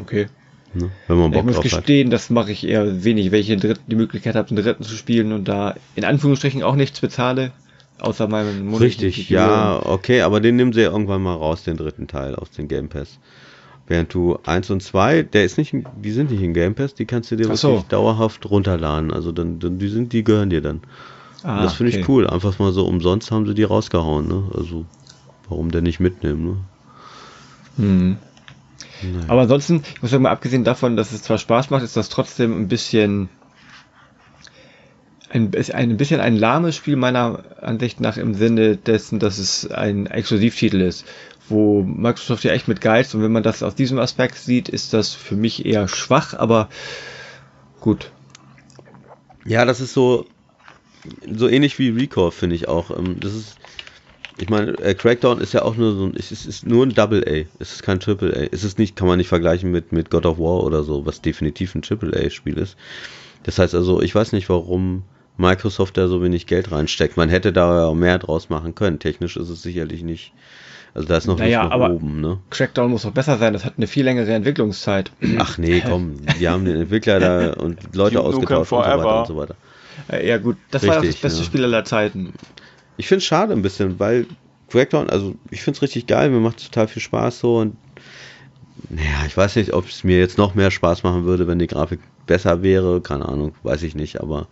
Okay. 0.00 0.28
Ne? 0.74 0.90
Wenn 1.08 1.18
man 1.18 1.30
Bock 1.30 1.40
ich 1.40 1.46
muss 1.46 1.60
gestehen, 1.60 2.08
hat. 2.08 2.14
das 2.14 2.30
mache 2.30 2.52
ich 2.52 2.66
eher 2.66 3.04
wenig, 3.04 3.30
welche 3.30 3.56
die 3.56 3.96
Möglichkeit 3.96 4.34
habe, 4.34 4.48
einen 4.48 4.62
dritten 4.62 4.84
zu 4.84 4.94
spielen 4.94 5.32
und 5.32 5.46
da 5.46 5.74
in 5.94 6.04
Anführungsstrichen 6.04 6.62
auch 6.62 6.76
nichts 6.76 7.00
bezahle, 7.00 7.52
außer 8.00 8.28
meinem 8.28 8.66
Monat. 8.66 8.82
Richtig, 8.82 9.28
ja, 9.30 9.80
okay, 9.84 10.22
aber 10.22 10.40
den 10.40 10.56
nehmen 10.56 10.72
sie 10.72 10.82
ja 10.82 10.90
irgendwann 10.90 11.22
mal 11.22 11.34
raus, 11.34 11.64
den 11.64 11.76
dritten 11.76 12.06
Teil 12.06 12.34
aus 12.34 12.50
dem 12.50 12.68
Game 12.68 12.88
Pass. 12.88 13.18
Während 13.86 14.14
du 14.14 14.38
1 14.44 14.70
und 14.70 14.82
2, 14.82 15.24
der 15.24 15.44
ist 15.44 15.58
nicht, 15.58 15.74
die 16.02 16.10
sind 16.10 16.30
nicht 16.30 16.42
in 16.42 16.54
Game 16.54 16.74
Pass, 16.74 16.94
die 16.94 17.04
kannst 17.04 17.30
du 17.30 17.36
dir 17.36 17.44
wirklich 17.44 17.60
so. 17.60 17.84
dauerhaft 17.88 18.48
runterladen. 18.48 19.12
Also 19.12 19.30
dann, 19.30 19.58
dann, 19.58 19.78
die 19.78 19.88
sind, 19.88 20.12
die 20.12 20.24
gehören 20.24 20.48
dir 20.48 20.62
dann. 20.62 20.80
Ah, 21.42 21.62
das 21.62 21.74
finde 21.74 21.92
okay. 21.92 22.00
ich 22.00 22.08
cool. 22.08 22.26
Einfach 22.26 22.58
mal 22.58 22.72
so 22.72 22.86
umsonst 22.86 23.30
haben 23.30 23.46
sie 23.46 23.52
die 23.52 23.64
rausgehauen, 23.64 24.26
ne? 24.26 24.44
Also, 24.56 24.86
warum 25.50 25.70
denn 25.70 25.84
nicht 25.84 26.00
mitnehmen, 26.00 26.44
ne? 26.44 26.56
Hm. 27.76 28.16
Nein. 29.02 29.24
Aber 29.28 29.42
ansonsten, 29.42 29.82
ich 29.94 30.02
muss 30.02 30.10
sagen, 30.10 30.22
mal 30.22 30.30
abgesehen 30.30 30.64
davon, 30.64 30.96
dass 30.96 31.12
es 31.12 31.22
zwar 31.22 31.38
Spaß 31.38 31.70
macht, 31.70 31.82
ist 31.82 31.96
das 31.96 32.08
trotzdem 32.08 32.60
ein 32.60 32.68
bisschen 32.68 33.28
ein, 35.30 35.50
ein 35.72 35.96
bisschen 35.96 36.20
ein 36.20 36.36
lahmes 36.36 36.76
Spiel 36.76 36.96
meiner 36.96 37.42
Ansicht 37.60 38.00
nach 38.00 38.16
im 38.16 38.34
Sinne 38.34 38.76
dessen, 38.76 39.18
dass 39.18 39.38
es 39.38 39.68
ein 39.70 40.06
Exklusivtitel 40.06 40.80
ist, 40.80 41.04
wo 41.48 41.82
Microsoft 41.82 42.44
ja 42.44 42.52
echt 42.52 42.68
mit 42.68 42.80
Geiz 42.80 43.14
und 43.14 43.22
wenn 43.22 43.32
man 43.32 43.42
das 43.42 43.62
aus 43.62 43.74
diesem 43.74 43.98
Aspekt 43.98 44.36
sieht, 44.36 44.68
ist 44.68 44.92
das 44.94 45.12
für 45.12 45.34
mich 45.34 45.66
eher 45.66 45.88
schwach, 45.88 46.34
aber 46.34 46.68
gut. 47.80 48.12
Ja, 49.44 49.64
das 49.64 49.80
ist 49.80 49.92
so 49.92 50.26
so 51.30 51.48
ähnlich 51.48 51.78
wie 51.78 51.90
Recore 51.90 52.32
finde 52.32 52.56
ich 52.56 52.68
auch. 52.68 52.96
Ähm, 52.96 53.18
das 53.20 53.34
ist 53.34 53.56
ich 54.36 54.48
meine, 54.48 54.72
äh, 54.78 54.94
Crackdown 54.94 55.40
ist 55.40 55.54
ja 55.54 55.62
auch 55.62 55.76
nur 55.76 55.94
so 55.94 56.06
ein, 56.06 56.14
es 56.16 56.32
ist, 56.32 56.46
ist 56.46 56.66
nur 56.66 56.84
ein 56.84 56.94
Double 56.94 57.22
A. 57.26 57.46
Es 57.60 57.72
ist 57.72 57.82
kein 57.82 58.00
Triple 58.00 58.34
A. 58.36 58.48
Es 58.50 58.64
ist 58.64 58.78
nicht, 58.78 58.96
kann 58.96 59.06
man 59.06 59.18
nicht 59.18 59.28
vergleichen 59.28 59.70
mit, 59.70 59.92
mit 59.92 60.10
God 60.10 60.26
of 60.26 60.38
War 60.38 60.64
oder 60.64 60.82
so, 60.82 61.06
was 61.06 61.20
definitiv 61.20 61.74
ein 61.74 61.82
Triple 61.82 62.12
A 62.18 62.30
Spiel 62.30 62.58
ist. 62.58 62.76
Das 63.44 63.58
heißt 63.58 63.74
also, 63.74 64.02
ich 64.02 64.14
weiß 64.14 64.32
nicht, 64.32 64.48
warum 64.48 65.04
Microsoft 65.36 65.96
da 65.96 66.08
so 66.08 66.22
wenig 66.22 66.46
Geld 66.46 66.72
reinsteckt. 66.72 67.16
Man 67.16 67.28
hätte 67.28 67.52
da 67.52 67.92
mehr 67.94 68.18
draus 68.18 68.50
machen 68.50 68.74
können. 68.74 68.98
Technisch 68.98 69.36
ist 69.36 69.50
es 69.50 69.62
sicherlich 69.62 70.02
nicht. 70.02 70.32
Also 70.94 71.08
da 71.08 71.16
ist 71.16 71.26
noch 71.26 71.38
naja, 71.38 71.68
aber 71.68 71.90
oben, 71.90 72.20
ne? 72.20 72.38
Crackdown 72.50 72.90
muss 72.90 73.02
doch 73.02 73.10
besser 73.10 73.36
sein, 73.36 73.52
das 73.52 73.64
hat 73.64 73.74
eine 73.76 73.88
viel 73.88 74.04
längere 74.04 74.32
Entwicklungszeit. 74.32 75.10
Ach 75.38 75.58
nee, 75.58 75.82
komm, 75.84 76.18
die 76.38 76.48
haben 76.48 76.64
den 76.64 76.82
Entwickler 76.82 77.18
da 77.18 77.52
und 77.54 77.80
Leute 77.96 78.20
ausgetauscht 78.20 78.70
und 78.70 78.84
so 78.84 78.90
weiter 78.90 79.18
und 79.20 79.26
so 79.26 79.36
weiter. 79.36 79.56
Ja 80.24 80.38
gut, 80.38 80.56
das 80.70 80.82
Richtig, 80.82 80.90
war 80.94 81.02
auch 81.02 81.06
das 81.06 81.16
beste 81.16 81.40
ja. 81.40 81.44
Spiel 81.44 81.64
aller 81.64 81.84
Zeiten 81.84 82.32
ich 82.96 83.08
finde 83.08 83.18
es 83.18 83.24
schade 83.24 83.52
ein 83.52 83.62
bisschen, 83.62 83.98
weil 83.98 84.26
Crackdown, 84.68 85.10
also 85.10 85.34
ich 85.50 85.62
finde 85.62 85.76
es 85.78 85.82
richtig 85.82 86.06
geil, 86.06 86.30
mir 86.30 86.40
macht 86.40 86.64
total 86.64 86.88
viel 86.88 87.02
Spaß 87.02 87.40
so 87.40 87.58
und 87.58 87.76
naja, 88.88 89.24
ich 89.26 89.36
weiß 89.36 89.56
nicht, 89.56 89.72
ob 89.72 89.86
es 89.88 90.04
mir 90.04 90.18
jetzt 90.18 90.38
noch 90.38 90.54
mehr 90.54 90.70
Spaß 90.70 91.02
machen 91.04 91.24
würde, 91.24 91.46
wenn 91.46 91.58
die 91.58 91.66
Grafik 91.66 92.00
besser 92.26 92.62
wäre, 92.62 93.00
keine 93.00 93.28
Ahnung, 93.28 93.54
weiß 93.62 93.82
ich 93.82 93.94
nicht, 93.94 94.20
aber 94.20 94.48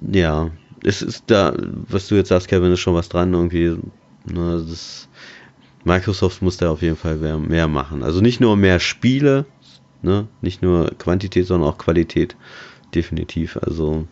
ja, 0.00 0.50
es 0.82 1.02
ist 1.02 1.24
da, 1.26 1.54
was 1.88 2.08
du 2.08 2.14
jetzt 2.14 2.28
sagst, 2.28 2.48
Kevin, 2.48 2.72
ist 2.72 2.80
schon 2.80 2.94
was 2.94 3.08
dran 3.08 3.32
irgendwie, 3.32 3.76
ne, 4.24 4.64
das, 4.68 5.08
Microsoft 5.84 6.40
muss 6.42 6.56
da 6.56 6.70
auf 6.70 6.82
jeden 6.82 6.96
Fall 6.96 7.16
mehr, 7.16 7.38
mehr 7.38 7.68
machen. 7.68 8.02
Also 8.02 8.22
nicht 8.22 8.40
nur 8.40 8.56
mehr 8.56 8.80
Spiele, 8.80 9.44
ne, 10.02 10.26
nicht 10.40 10.62
nur 10.62 10.90
Quantität, 10.98 11.46
sondern 11.46 11.70
auch 11.70 11.78
Qualität, 11.78 12.36
definitiv, 12.94 13.58
also 13.58 14.06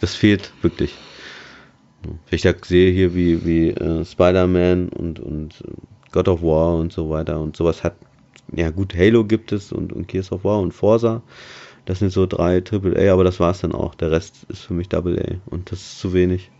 das 0.00 0.14
fehlt 0.14 0.52
wirklich. 0.60 0.92
Wenn 2.04 2.36
ich 2.36 2.42
da 2.42 2.52
sehe 2.64 2.92
hier 2.92 3.14
wie, 3.14 3.44
wie 3.44 3.70
äh, 3.70 4.04
Spider-Man 4.04 4.88
und, 4.90 5.20
und 5.20 5.62
God 6.12 6.28
of 6.28 6.42
War 6.42 6.76
und 6.76 6.92
so 6.92 7.10
weiter 7.10 7.40
und 7.40 7.56
sowas 7.56 7.82
hat, 7.82 7.96
ja 8.54 8.70
gut, 8.70 8.94
Halo 8.94 9.24
gibt 9.24 9.52
es 9.52 9.72
und, 9.72 9.92
und 9.92 10.08
Gears 10.08 10.32
of 10.32 10.44
War 10.44 10.60
und 10.60 10.72
Forza. 10.72 11.22
Das 11.86 11.98
sind 11.98 12.12
so 12.12 12.26
drei 12.26 12.62
AAA, 12.62 13.12
aber 13.12 13.24
das 13.24 13.40
war 13.40 13.50
es 13.50 13.60
dann 13.60 13.72
auch. 13.72 13.94
Der 13.94 14.10
Rest 14.10 14.46
ist 14.48 14.62
für 14.62 14.74
mich 14.74 14.88
Double 14.88 15.40
und 15.46 15.70
das 15.70 15.80
ist 15.80 15.98
zu 15.98 16.12
wenig. 16.12 16.50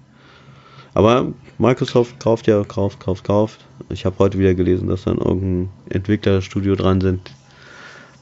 Aber 0.93 1.33
Microsoft 1.59 2.21
kauft 2.21 2.47
ja, 2.47 2.63
kauft, 2.63 3.01
kauft, 3.01 3.25
kauft. 3.25 3.67
Ich 3.89 4.05
habe 4.05 4.19
heute 4.19 4.39
wieder 4.39 4.55
gelesen, 4.55 4.89
dass 4.89 5.05
dann 5.05 5.19
irgendein 5.19 5.71
Entwicklerstudio 5.89 6.77
dran 6.77 7.01
sind. 7.01 7.33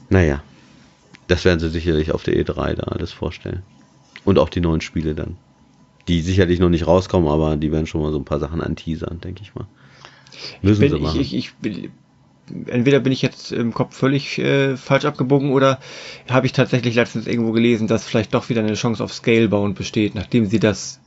Naja, 0.09 0.43
das 1.27 1.45
werden 1.45 1.59
sie 1.59 1.69
sicherlich 1.69 2.11
auf 2.11 2.23
der 2.23 2.35
E3 2.35 2.75
da 2.75 2.83
alles 2.83 3.11
vorstellen. 3.11 3.63
Und 4.25 4.39
auch 4.39 4.49
die 4.49 4.61
neuen 4.61 4.81
Spiele 4.81 5.13
dann 5.13 5.37
die 6.07 6.21
sicherlich 6.21 6.59
noch 6.59 6.69
nicht 6.69 6.87
rauskommen, 6.87 7.29
aber 7.29 7.55
die 7.57 7.71
werden 7.71 7.87
schon 7.87 8.01
mal 8.01 8.11
so 8.11 8.19
ein 8.19 8.25
paar 8.25 8.39
Sachen 8.39 8.61
anteasern, 8.61 9.21
denke 9.21 9.41
ich 9.41 9.55
mal. 9.55 9.67
Müssen 10.61 10.83
ich 10.83 10.91
bin, 10.91 10.99
sie 10.99 11.03
machen. 11.03 11.21
Ich, 11.21 11.33
ich, 11.33 11.53
ich, 11.63 11.89
entweder 12.67 12.99
bin 12.99 13.13
ich 13.13 13.21
jetzt 13.21 13.51
im 13.51 13.73
Kopf 13.73 13.95
völlig 13.95 14.37
äh, 14.39 14.75
falsch 14.77 15.05
abgebogen 15.05 15.51
oder 15.51 15.79
habe 16.29 16.45
ich 16.45 16.51
tatsächlich 16.51 16.95
letztens 16.95 17.27
irgendwo 17.27 17.51
gelesen, 17.51 17.87
dass 17.87 18.05
vielleicht 18.05 18.33
doch 18.33 18.49
wieder 18.49 18.61
eine 18.61 18.73
Chance 18.73 19.03
auf 19.03 19.13
Scalebound 19.13 19.75
besteht, 19.75 20.15
nachdem 20.15 20.45
sie 20.45 20.59
das 20.59 20.99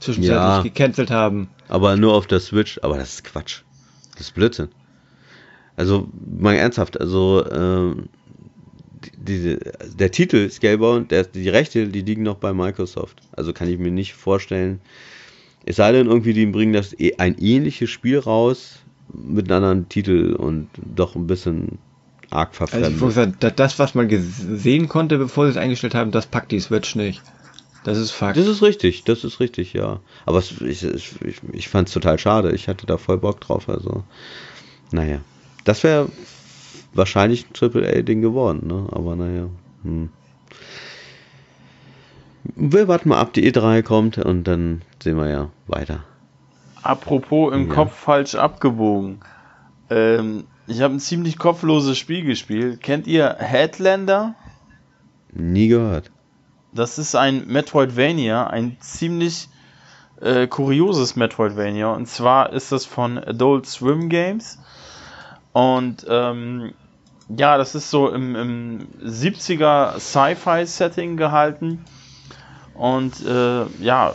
zwischenzeitlich 0.00 0.38
ja, 0.38 0.62
gecancelt 0.62 1.10
haben. 1.10 1.48
Aber 1.68 1.96
nur 1.96 2.14
auf 2.14 2.26
der 2.26 2.40
Switch, 2.40 2.78
aber 2.82 2.96
das 2.96 3.14
ist 3.14 3.24
Quatsch. 3.24 3.62
Das 4.12 4.22
ist 4.22 4.34
Blödsinn. 4.34 4.68
Also, 5.76 6.08
mal 6.38 6.54
ernsthaft, 6.54 7.00
also 7.00 7.44
ähm, 7.50 8.08
diese, 9.16 9.58
der 9.96 10.10
Titel 10.10 10.50
Scalebound, 10.50 11.10
der, 11.10 11.24
die 11.24 11.48
Rechte, 11.48 11.88
die 11.88 12.02
liegen 12.02 12.22
noch 12.22 12.36
bei 12.36 12.52
Microsoft. 12.52 13.18
Also 13.32 13.52
kann 13.52 13.68
ich 13.68 13.78
mir 13.78 13.90
nicht 13.90 14.14
vorstellen. 14.14 14.80
Es 15.64 15.76
sei 15.76 15.92
denn, 15.92 16.06
irgendwie, 16.06 16.32
die 16.32 16.46
bringen 16.46 16.72
das 16.72 16.94
ein 17.18 17.38
ähnliches 17.38 17.90
Spiel 17.90 18.18
raus 18.18 18.80
mit 19.12 19.50
einem 19.50 19.64
anderen 19.64 19.88
Titel 19.88 20.34
und 20.34 20.68
doch 20.76 21.14
ein 21.14 21.26
bisschen 21.26 21.78
arg 22.30 22.54
verfremdet. 22.54 22.92
Also 22.92 23.10
sagen, 23.10 23.36
das, 23.38 23.78
was 23.78 23.94
man 23.94 24.08
sehen 24.10 24.88
konnte, 24.88 25.18
bevor 25.18 25.44
sie 25.44 25.50
es 25.50 25.56
eingestellt 25.56 25.94
haben, 25.94 26.10
das 26.10 26.26
packt 26.26 26.50
die 26.50 26.60
Switch 26.60 26.94
nicht. 26.94 27.22
Das 27.84 27.98
ist 27.98 28.12
Fakt. 28.12 28.36
Das 28.36 28.46
ist 28.46 28.62
richtig, 28.62 29.04
das 29.04 29.24
ist 29.24 29.40
richtig, 29.40 29.72
ja. 29.72 30.00
Aber 30.24 30.38
es, 30.38 30.60
ich, 30.60 30.84
ich, 30.84 31.14
ich 31.52 31.68
fand 31.68 31.88
es 31.88 31.94
total 31.94 32.18
schade. 32.18 32.52
Ich 32.52 32.68
hatte 32.68 32.86
da 32.86 32.96
voll 32.96 33.18
Bock 33.18 33.40
drauf. 33.40 33.68
Also, 33.68 34.04
naja. 34.92 35.20
Das 35.64 35.82
wäre 35.82 36.08
wahrscheinlich 36.94 37.46
ein 37.48 37.52
Triple-A-Ding 37.52 38.20
geworden, 38.22 38.66
ne? 38.66 38.86
Aber 38.92 39.16
naja. 39.16 39.48
Hm. 39.82 40.10
Wir 42.56 42.88
warten 42.88 43.08
mal 43.08 43.20
ab, 43.20 43.32
die 43.32 43.50
E3 43.50 43.82
kommt 43.82 44.18
und 44.18 44.44
dann 44.44 44.82
sehen 45.02 45.16
wir 45.16 45.28
ja 45.28 45.50
weiter. 45.68 46.04
Apropos 46.82 47.54
im 47.54 47.68
Ja. 47.68 47.74
Kopf 47.74 47.94
falsch 47.94 48.34
abgewogen. 48.34 49.20
Ähm, 49.90 50.44
ich 50.66 50.80
habe 50.80 50.94
ein 50.94 51.00
ziemlich 51.00 51.38
kopfloses 51.38 51.96
Spiel 51.98 52.24
gespielt. 52.24 52.80
Kennt 52.82 53.06
ihr 53.06 53.36
Headlander? 53.38 54.34
Nie 55.32 55.68
gehört. 55.68 56.10
Das 56.74 56.98
ist 56.98 57.14
ein 57.14 57.46
Metroidvania, 57.46 58.46
ein 58.46 58.76
ziemlich 58.80 59.48
äh, 60.20 60.46
kurioses 60.46 61.16
Metroidvania. 61.16 61.92
Und 61.92 62.06
zwar 62.06 62.52
ist 62.52 62.72
das 62.72 62.84
von 62.86 63.18
Adult 63.18 63.66
Swim 63.66 64.08
Games. 64.08 64.58
Und 65.52 66.06
ähm, 66.08 66.72
ja, 67.28 67.58
das 67.58 67.74
ist 67.74 67.90
so 67.90 68.08
im, 68.08 68.36
im 68.36 68.88
70er 69.04 69.98
Sci-Fi-Setting 69.98 71.16
gehalten. 71.16 71.84
Und 72.74 73.24
äh, 73.24 73.66
ja, 73.80 74.12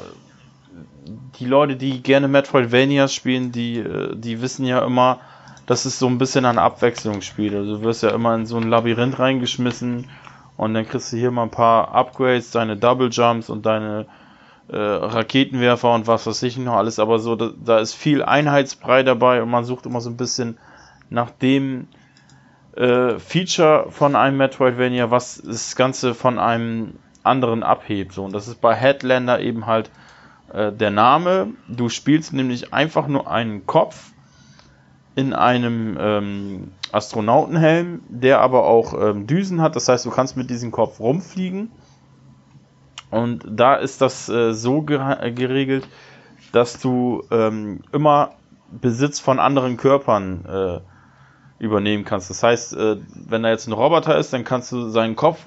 die 1.39 1.45
Leute, 1.45 1.75
die 1.75 2.01
gerne 2.01 2.27
Metroidvanias 2.27 3.13
spielen, 3.13 3.51
die, 3.51 3.79
äh, 3.79 4.15
die 4.15 4.41
wissen 4.41 4.65
ja 4.65 4.83
immer, 4.85 5.19
dass 5.65 5.85
es 5.85 5.99
so 5.99 6.07
ein 6.07 6.17
bisschen 6.17 6.45
ein 6.45 6.57
Abwechslungsspiel. 6.57 7.55
Also 7.55 7.77
du 7.77 7.83
wirst 7.83 8.03
ja 8.03 8.09
immer 8.09 8.35
in 8.35 8.45
so 8.45 8.57
ein 8.57 8.69
Labyrinth 8.69 9.19
reingeschmissen 9.19 10.07
und 10.55 10.73
dann 10.73 10.87
kriegst 10.87 11.13
du 11.13 11.17
hier 11.17 11.31
mal 11.31 11.43
ein 11.43 11.51
paar 11.51 11.93
Upgrades, 11.93 12.51
deine 12.51 12.77
Double 12.77 13.09
Jumps 13.11 13.49
und 13.49 13.65
deine 13.65 14.07
äh, 14.69 14.77
Raketenwerfer 14.77 15.93
und 15.93 16.07
was 16.07 16.25
weiß 16.25 16.41
ich 16.43 16.57
noch 16.57 16.75
alles. 16.75 16.99
Aber 16.99 17.19
so, 17.19 17.35
da, 17.35 17.51
da 17.63 17.79
ist 17.79 17.93
viel 17.93 18.23
Einheitsbrei 18.23 19.03
dabei 19.03 19.41
und 19.43 19.49
man 19.49 19.65
sucht 19.65 19.85
immer 19.85 20.01
so 20.01 20.09
ein 20.09 20.17
bisschen 20.17 20.57
nach 21.09 21.29
dem 21.29 21.87
äh, 22.77 23.19
Feature 23.19 23.87
von 23.89 24.15
einem 24.15 24.37
Metroidvania, 24.37 25.11
was 25.11 25.41
das 25.43 25.75
Ganze 25.75 26.13
von 26.13 26.39
einem 26.39 26.93
anderen 27.23 27.63
abhebt. 27.63 28.13
So. 28.13 28.23
Und 28.23 28.33
das 28.33 28.47
ist 28.47 28.61
bei 28.61 28.73
Headlander 28.73 29.39
eben 29.39 29.65
halt 29.65 29.89
äh, 30.53 30.71
der 30.71 30.91
Name. 30.91 31.47
Du 31.67 31.89
spielst 31.89 32.33
nämlich 32.33 32.73
einfach 32.73 33.07
nur 33.07 33.29
einen 33.29 33.65
Kopf 33.65 34.11
in 35.15 35.33
einem 35.33 35.97
ähm, 35.99 36.71
Astronautenhelm, 36.91 38.01
der 38.07 38.39
aber 38.39 38.65
auch 38.65 38.93
ähm, 38.93 39.27
Düsen 39.27 39.61
hat. 39.61 39.75
Das 39.75 39.89
heißt, 39.89 40.05
du 40.05 40.11
kannst 40.11 40.37
mit 40.37 40.49
diesem 40.49 40.71
Kopf 40.71 40.99
rumfliegen. 40.99 41.71
Und 43.09 43.45
da 43.49 43.75
ist 43.75 44.01
das 44.01 44.29
äh, 44.29 44.53
so 44.53 44.79
gere- 44.81 45.31
geregelt, 45.31 45.87
dass 46.51 46.79
du 46.79 47.23
ähm, 47.31 47.81
immer 47.91 48.31
Besitz 48.69 49.19
von 49.19 49.39
anderen 49.39 49.77
Körpern 49.77 50.45
äh, 50.45 50.79
übernehmen 51.59 52.05
kannst. 52.05 52.29
Das 52.29 52.43
heißt, 52.43 52.75
äh, 52.75 52.97
wenn 53.13 53.43
da 53.43 53.49
jetzt 53.49 53.67
ein 53.67 53.73
Roboter 53.73 54.17
ist, 54.17 54.33
dann 54.33 54.43
kannst 54.43 54.71
du 54.71 54.89
seinen 54.89 55.15
Kopf 55.15 55.45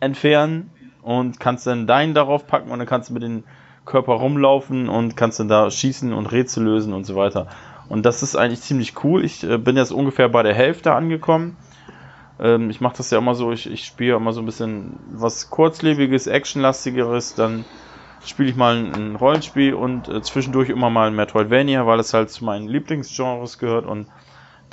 entfernen 0.00 0.70
und 1.02 1.38
kannst 1.38 1.66
dann 1.66 1.86
deinen 1.86 2.14
darauf 2.14 2.46
packen 2.46 2.70
und 2.70 2.78
dann 2.78 2.88
kannst 2.88 3.10
du 3.10 3.14
mit 3.14 3.22
dem 3.22 3.44
Körper 3.84 4.14
rumlaufen 4.14 4.88
und 4.88 5.16
kannst 5.16 5.40
dann 5.40 5.48
da 5.48 5.70
schießen 5.70 6.12
und 6.12 6.26
Rätsel 6.26 6.64
lösen 6.64 6.92
und 6.92 7.04
so 7.04 7.16
weiter. 7.16 7.48
Und 7.88 8.06
das 8.06 8.22
ist 8.22 8.36
eigentlich 8.36 8.62
ziemlich 8.62 9.04
cool. 9.04 9.24
Ich 9.24 9.44
äh, 9.44 9.58
bin 9.58 9.76
jetzt 9.76 9.92
ungefähr 9.92 10.28
bei 10.28 10.42
der 10.42 10.54
Hälfte 10.54 10.94
angekommen. 10.94 11.56
Ähm, 12.40 12.70
ich 12.70 12.80
mache 12.80 12.96
das 12.96 13.10
ja 13.10 13.18
immer 13.18 13.34
so, 13.34 13.52
ich, 13.52 13.70
ich 13.70 13.84
spiele 13.84 14.16
immer 14.16 14.32
so 14.32 14.40
ein 14.40 14.46
bisschen 14.46 14.98
was 15.12 15.50
kurzlebiges, 15.50 16.26
actionlastigeres, 16.26 17.34
dann 17.34 17.64
spiele 18.24 18.48
ich 18.48 18.56
mal 18.56 18.76
ein, 18.76 19.16
Rollenspiel 19.16 19.74
und 19.74 20.08
äh, 20.08 20.22
zwischendurch 20.22 20.70
immer 20.70 20.88
mal 20.90 21.08
ein 21.08 21.14
Metroidvania, 21.14 21.86
weil 21.86 22.00
es 22.00 22.14
halt 22.14 22.30
zu 22.30 22.44
meinen 22.44 22.68
Lieblingsgenres 22.68 23.58
gehört 23.58 23.84
und 23.84 24.06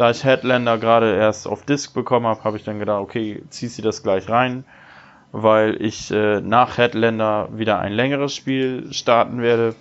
da 0.01 0.09
ich 0.09 0.23
Headlander 0.23 0.79
gerade 0.79 1.15
erst 1.15 1.47
auf 1.47 1.63
Disc 1.63 1.93
bekommen 1.93 2.25
habe, 2.25 2.43
habe 2.43 2.57
ich 2.57 2.63
dann 2.63 2.79
gedacht, 2.79 3.01
okay, 3.01 3.43
ziehst 3.51 3.77
du 3.77 3.83
das 3.83 4.01
gleich 4.01 4.27
rein, 4.29 4.65
weil 5.31 5.79
ich 5.79 6.09
äh, 6.09 6.41
nach 6.41 6.79
Headlander 6.79 7.49
wieder 7.51 7.77
ein 7.77 7.93
längeres 7.93 8.35
Spiel 8.35 8.91
starten 8.91 9.43
werde. 9.43 9.75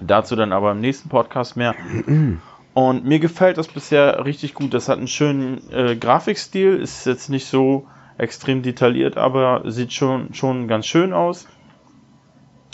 Dazu 0.00 0.34
dann 0.34 0.52
aber 0.52 0.72
im 0.72 0.80
nächsten 0.80 1.08
Podcast 1.08 1.56
mehr. 1.56 1.76
Und 2.74 3.04
mir 3.04 3.20
gefällt 3.20 3.58
das 3.58 3.68
bisher 3.68 4.24
richtig 4.24 4.54
gut. 4.54 4.74
Das 4.74 4.88
hat 4.88 4.98
einen 4.98 5.06
schönen 5.06 5.62
äh, 5.70 5.94
Grafikstil, 5.94 6.74
ist 6.74 7.06
jetzt 7.06 7.30
nicht 7.30 7.46
so 7.46 7.86
extrem 8.18 8.62
detailliert, 8.62 9.16
aber 9.16 9.62
sieht 9.66 9.92
schon, 9.92 10.34
schon 10.34 10.66
ganz 10.66 10.84
schön 10.84 11.12
aus. 11.12 11.46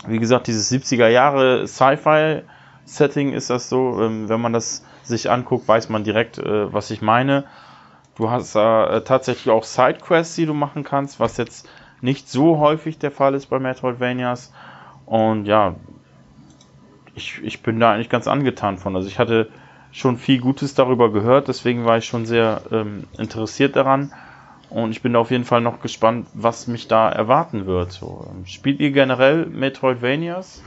Wie 0.06 0.18
gesagt, 0.18 0.46
dieses 0.46 0.72
70er 0.72 1.08
Jahre 1.08 1.68
Sci-Fi-Setting 1.68 3.34
ist 3.34 3.50
das 3.50 3.68
so. 3.68 4.00
Ähm, 4.02 4.30
wenn 4.30 4.40
man 4.40 4.54
das 4.54 4.82
sich 5.02 5.30
anguckt, 5.30 5.68
weiß 5.68 5.88
man 5.88 6.04
direkt, 6.04 6.38
äh, 6.38 6.72
was 6.72 6.90
ich 6.90 7.02
meine. 7.02 7.44
Du 8.16 8.30
hast 8.30 8.54
äh, 8.54 9.00
tatsächlich 9.02 9.50
auch 9.50 9.64
Sidequests, 9.64 10.36
die 10.36 10.46
du 10.46 10.54
machen 10.54 10.84
kannst, 10.84 11.18
was 11.18 11.36
jetzt 11.36 11.68
nicht 12.00 12.28
so 12.28 12.58
häufig 12.58 12.98
der 12.98 13.10
Fall 13.10 13.34
ist 13.34 13.46
bei 13.46 13.58
Metroidvanias. 13.58 14.52
Und 15.06 15.46
ja, 15.46 15.76
ich, 17.14 17.40
ich 17.42 17.62
bin 17.62 17.80
da 17.80 17.92
eigentlich 17.92 18.08
ganz 18.08 18.26
angetan 18.26 18.78
von. 18.78 18.94
Also 18.96 19.08
ich 19.08 19.18
hatte 19.18 19.48
schon 19.92 20.16
viel 20.16 20.40
Gutes 20.40 20.74
darüber 20.74 21.12
gehört, 21.12 21.48
deswegen 21.48 21.84
war 21.84 21.98
ich 21.98 22.06
schon 22.06 22.26
sehr 22.26 22.62
ähm, 22.70 23.04
interessiert 23.18 23.76
daran. 23.76 24.12
Und 24.70 24.90
ich 24.90 25.02
bin 25.02 25.14
auf 25.16 25.30
jeden 25.30 25.44
Fall 25.44 25.60
noch 25.60 25.80
gespannt, 25.80 26.26
was 26.32 26.66
mich 26.66 26.88
da 26.88 27.10
erwarten 27.10 27.66
wird. 27.66 27.92
So, 27.92 28.26
ähm, 28.30 28.46
spielt 28.46 28.80
ihr 28.80 28.90
generell 28.90 29.44
Metroidvanias? 29.46 30.62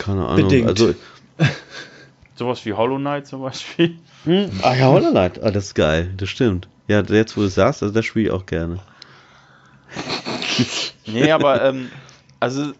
Keine 0.00 0.26
Ahnung. 0.26 0.48
Bedingt. 0.48 0.68
Also, 0.68 0.94
Sowas 2.34 2.64
wie 2.64 2.72
Hollow 2.72 2.96
Knight 2.96 3.26
zum 3.26 3.42
Beispiel? 3.42 3.98
hm, 4.24 4.50
ah 4.62 4.74
ja, 4.74 4.86
Hollow 4.86 5.10
Knight. 5.10 5.42
Ah, 5.42 5.50
das 5.50 5.66
ist 5.66 5.74
geil. 5.74 6.12
Das 6.16 6.28
stimmt. 6.28 6.68
Ja, 6.88 7.02
jetzt 7.02 7.36
wo 7.36 7.42
du 7.42 7.46
es 7.46 7.54
sagst, 7.54 7.82
also 7.82 7.94
das 7.94 8.04
spiele 8.06 8.26
ich 8.26 8.32
auch 8.32 8.46
gerne. 8.46 8.80
Nee, 11.06 11.32
aber 11.32 11.64
ähm, 11.64 11.90
also 12.38 12.72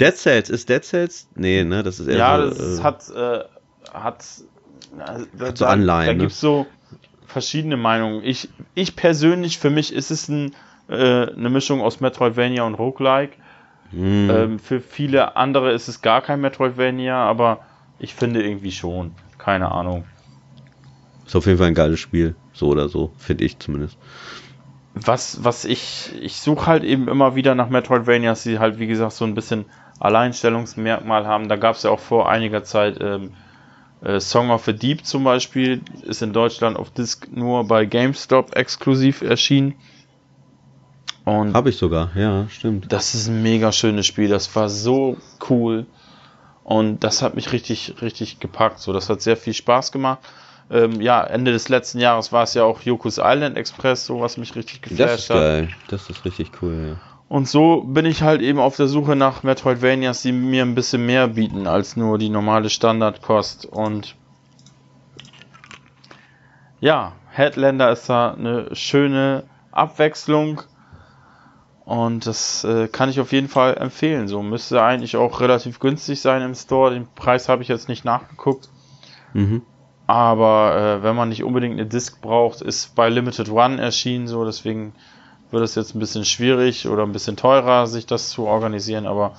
Dead 0.00 0.16
Cells, 0.16 0.50
ist 0.50 0.68
Dead 0.68 0.84
Cells? 0.84 1.28
Nee, 1.36 1.62
ne, 1.62 1.84
das 1.84 2.00
ist 2.00 2.08
eher 2.08 2.16
ja, 2.16 2.50
so, 2.50 2.50
das 2.50 2.78
äh, 2.78 2.82
hat 2.82 3.10
äh, 3.10 3.44
hat, 3.92 4.24
äh, 4.98 5.24
da, 5.38 5.46
Hat 5.46 5.58
so 5.58 5.66
Anleihen, 5.66 6.06
Da 6.06 6.12
ne? 6.14 6.18
gibt's 6.18 6.40
so 6.40 6.66
verschiedene 7.26 7.76
Meinungen. 7.76 8.24
Ich 8.24 8.48
ich 8.74 8.96
persönlich 8.96 9.58
für 9.58 9.70
mich 9.70 9.92
ist 9.92 10.10
es 10.10 10.28
ein, 10.28 10.54
äh, 10.88 10.94
eine 11.30 11.50
Mischung 11.50 11.80
aus 11.80 12.00
Metroidvania 12.00 12.64
und 12.64 12.74
Roguelike. 12.74 13.36
Hm, 13.90 14.30
Ähm, 14.30 14.58
für 14.58 14.80
viele 14.80 15.36
andere 15.36 15.72
ist 15.72 15.88
es 15.88 16.02
gar 16.02 16.22
kein 16.22 16.40
Metroidvania, 16.40 17.16
aber 17.16 17.60
ich 17.98 18.14
finde 18.14 18.42
irgendwie 18.42 18.72
schon. 18.72 19.12
Keine 19.38 19.70
Ahnung. 19.70 20.04
ist 21.26 21.36
auf 21.36 21.46
jeden 21.46 21.58
Fall 21.58 21.68
ein 21.68 21.74
geiles 21.74 22.00
Spiel. 22.00 22.34
So 22.52 22.68
oder 22.68 22.88
so, 22.88 23.12
finde 23.18 23.44
ich 23.44 23.58
zumindest. 23.58 23.98
Was, 24.94 25.42
was 25.42 25.64
ich, 25.64 26.12
ich 26.20 26.36
suche 26.36 26.66
halt 26.66 26.84
eben 26.84 27.08
immer 27.08 27.34
wieder 27.34 27.54
nach 27.54 27.68
Metroidvanias, 27.68 28.44
die 28.44 28.58
halt, 28.58 28.78
wie 28.78 28.86
gesagt, 28.86 29.12
so 29.12 29.24
ein 29.24 29.34
bisschen 29.34 29.64
Alleinstellungsmerkmal 29.98 31.26
haben. 31.26 31.48
Da 31.48 31.56
gab 31.56 31.76
es 31.76 31.82
ja 31.82 31.90
auch 31.90 32.00
vor 32.00 32.28
einiger 32.28 32.62
Zeit 32.62 32.98
ähm, 33.00 33.32
äh, 34.02 34.20
Song 34.20 34.50
of 34.50 34.64
the 34.64 34.72
Deep 34.72 35.04
zum 35.04 35.24
Beispiel, 35.24 35.80
ist 36.02 36.22
in 36.22 36.32
Deutschland 36.32 36.76
auf 36.76 36.90
Disc 36.90 37.26
nur 37.32 37.66
bei 37.66 37.86
GameStop 37.86 38.54
exklusiv 38.56 39.22
erschienen. 39.22 39.74
Und 41.24 41.54
Habe 41.54 41.70
ich 41.70 41.76
sogar, 41.78 42.10
ja, 42.14 42.46
stimmt. 42.50 42.92
das 42.92 43.14
ist 43.14 43.28
ein 43.28 43.42
mega 43.42 43.72
schönes 43.72 44.06
Spiel. 44.06 44.28
Das 44.28 44.54
war 44.54 44.68
so 44.68 45.16
cool. 45.48 45.86
Und 46.64 47.02
das 47.04 47.22
hat 47.22 47.34
mich 47.34 47.52
richtig, 47.52 47.94
richtig 48.02 48.40
gepackt. 48.40 48.78
So, 48.78 48.92
das 48.92 49.08
hat 49.08 49.20
sehr 49.22 49.36
viel 49.36 49.54
Spaß 49.54 49.90
gemacht. 49.92 50.18
Ähm, 50.70 51.00
ja, 51.00 51.22
Ende 51.22 51.52
des 51.52 51.68
letzten 51.68 51.98
Jahres 51.98 52.32
war 52.32 52.42
es 52.42 52.54
ja 52.54 52.64
auch 52.64 52.80
Yoku's 52.82 53.18
Island 53.18 53.56
Express, 53.56 54.06
so 54.06 54.20
was 54.20 54.36
mich 54.38 54.54
richtig 54.56 54.80
Das 54.82 54.90
geflasht 54.90 55.18
ist 55.18 55.30
hat. 55.30 55.36
geil. 55.36 55.68
Das 55.88 56.08
ist 56.10 56.24
richtig 56.24 56.50
cool, 56.62 56.88
ja. 56.90 57.00
Und 57.28 57.48
so 57.48 57.82
bin 57.82 58.06
ich 58.06 58.22
halt 58.22 58.42
eben 58.42 58.58
auf 58.58 58.76
der 58.76 58.86
Suche 58.86 59.16
nach 59.16 59.42
Metroidvanias, 59.42 60.22
die 60.22 60.32
mir 60.32 60.62
ein 60.62 60.74
bisschen 60.74 61.04
mehr 61.06 61.28
bieten 61.28 61.66
als 61.66 61.96
nur 61.96 62.18
die 62.18 62.28
normale 62.28 62.70
Standardkost. 62.70 63.66
Und 63.66 64.14
ja, 66.80 67.12
Headlander 67.30 67.90
ist 67.90 68.08
da 68.08 68.32
eine 68.34 68.74
schöne 68.74 69.44
Abwechslung. 69.72 70.62
Und 71.84 72.26
das 72.26 72.64
äh, 72.64 72.88
kann 72.88 73.10
ich 73.10 73.20
auf 73.20 73.32
jeden 73.32 73.48
Fall 73.48 73.76
empfehlen. 73.76 74.26
So 74.26 74.42
müsste 74.42 74.82
eigentlich 74.82 75.16
auch 75.16 75.40
relativ 75.40 75.80
günstig 75.80 76.20
sein 76.20 76.40
im 76.42 76.54
Store. 76.54 76.94
Den 76.94 77.06
Preis 77.14 77.48
habe 77.48 77.62
ich 77.62 77.68
jetzt 77.68 77.88
nicht 77.88 78.04
nachgeguckt. 78.04 78.70
Mhm. 79.34 79.62
Aber 80.06 80.76
äh, 80.76 81.02
wenn 81.02 81.16
man 81.16 81.28
nicht 81.28 81.44
unbedingt 81.44 81.74
eine 81.74 81.86
Disc 81.86 82.20
braucht, 82.20 82.60
ist 82.60 82.94
bei 82.94 83.08
Limited 83.08 83.50
One 83.50 83.80
erschienen 83.80 84.28
so, 84.28 84.44
deswegen 84.44 84.92
wird 85.50 85.62
es 85.62 85.74
jetzt 85.74 85.94
ein 85.94 85.98
bisschen 85.98 86.24
schwierig 86.24 86.88
oder 86.88 87.04
ein 87.04 87.12
bisschen 87.12 87.36
teurer, 87.36 87.86
sich 87.86 88.06
das 88.06 88.28
zu 88.28 88.44
organisieren, 88.44 89.06
aber 89.06 89.34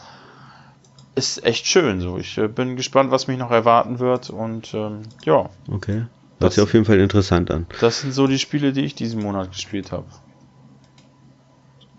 ist 1.14 1.44
echt 1.46 1.68
schön 1.68 2.02
so. 2.02 2.18
Ich 2.18 2.38
äh, 2.38 2.48
bin 2.48 2.76
gespannt, 2.76 3.12
was 3.12 3.28
mich 3.28 3.38
noch 3.38 3.52
erwarten 3.52 4.00
wird 4.00 4.30
und 4.30 4.74
ähm, 4.74 5.04
ja. 5.24 5.50
Okay. 5.72 6.06
Hört 6.40 6.54
sich 6.54 6.64
auf 6.64 6.74
jeden 6.74 6.86
Fall 6.86 7.00
interessant 7.00 7.50
an. 7.52 7.66
Das 7.80 8.02
sind 8.02 8.14
so 8.14 8.28
die 8.28 8.40
Spiele, 8.40 8.74
die 8.74 8.82
ich 8.82 8.96
diesen 8.96 9.22
Monat 9.22 9.52
gespielt 9.52 9.92
habe. 9.92 10.06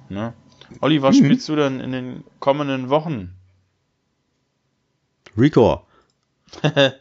Ne? 0.09 0.35
Olli, 0.81 1.03
was 1.03 1.17
Mhm. 1.17 1.25
spielst 1.25 1.49
du 1.49 1.57
denn 1.57 1.81
in 1.81 1.93
den 1.93 2.25
kommenden 2.41 2.89
Wochen? 2.89 3.35
Recore. 5.37 5.83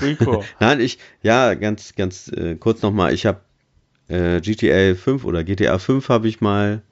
Rico. 0.00 0.44
Nein, 0.60 0.80
ich, 0.80 0.98
ja, 1.22 1.54
ganz, 1.54 1.94
ganz 1.94 2.28
äh, 2.28 2.56
kurz 2.56 2.82
nochmal, 2.82 3.14
ich 3.14 3.26
habe 3.26 3.40
äh, 4.08 4.40
GTA 4.40 4.94
5 4.94 5.24
oder 5.24 5.44
GTA 5.44 5.78
5 5.78 6.08
habe 6.08 6.28
ich 6.28 6.40
mal, 6.40 6.82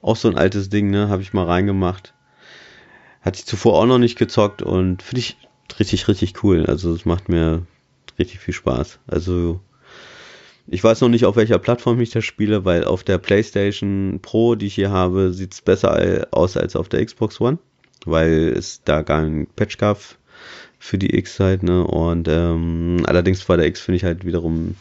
auch 0.00 0.16
so 0.16 0.28
ein 0.28 0.36
altes 0.36 0.68
Ding, 0.68 0.90
ne, 0.90 1.08
habe 1.08 1.22
ich 1.22 1.32
mal 1.32 1.46
reingemacht. 1.46 2.14
Hatte 3.20 3.38
ich 3.38 3.46
zuvor 3.46 3.74
auch 3.78 3.86
noch 3.86 3.98
nicht 3.98 4.18
gezockt 4.18 4.62
und 4.62 5.02
finde 5.02 5.20
ich 5.20 5.36
richtig, 5.78 6.08
richtig 6.08 6.42
cool. 6.42 6.66
Also 6.66 6.92
es 6.92 7.04
macht 7.04 7.28
mir 7.28 7.64
richtig 8.18 8.40
viel 8.40 8.54
Spaß. 8.54 8.98
Also 9.06 9.60
ich 10.68 10.82
weiß 10.82 11.00
noch 11.00 11.08
nicht, 11.08 11.24
auf 11.24 11.36
welcher 11.36 11.58
Plattform 11.58 12.00
ich 12.00 12.10
das 12.10 12.24
spiele, 12.24 12.64
weil 12.64 12.84
auf 12.84 13.02
der 13.04 13.18
PlayStation 13.18 14.20
Pro, 14.22 14.54
die 14.54 14.66
ich 14.66 14.74
hier 14.74 14.90
habe, 14.90 15.32
sieht 15.32 15.52
es 15.54 15.60
besser 15.60 16.26
aus 16.30 16.56
als 16.56 16.76
auf 16.76 16.88
der 16.88 17.04
Xbox 17.04 17.40
One, 17.40 17.58
weil 18.04 18.52
es 18.56 18.82
da 18.84 19.02
gar 19.02 19.22
einen 19.22 19.46
Patch 19.46 19.78
gab 19.78 19.98
für 20.78 20.98
die 20.98 21.16
X 21.16 21.38
halt, 21.40 21.62
ne? 21.62 21.84
Und 21.84 22.28
ähm, 22.28 23.02
allerdings 23.06 23.44
bei 23.44 23.56
der 23.56 23.66
X 23.66 23.80
finde 23.80 23.96
ich 23.96 24.04
halt 24.04 24.24
wiederum 24.24 24.76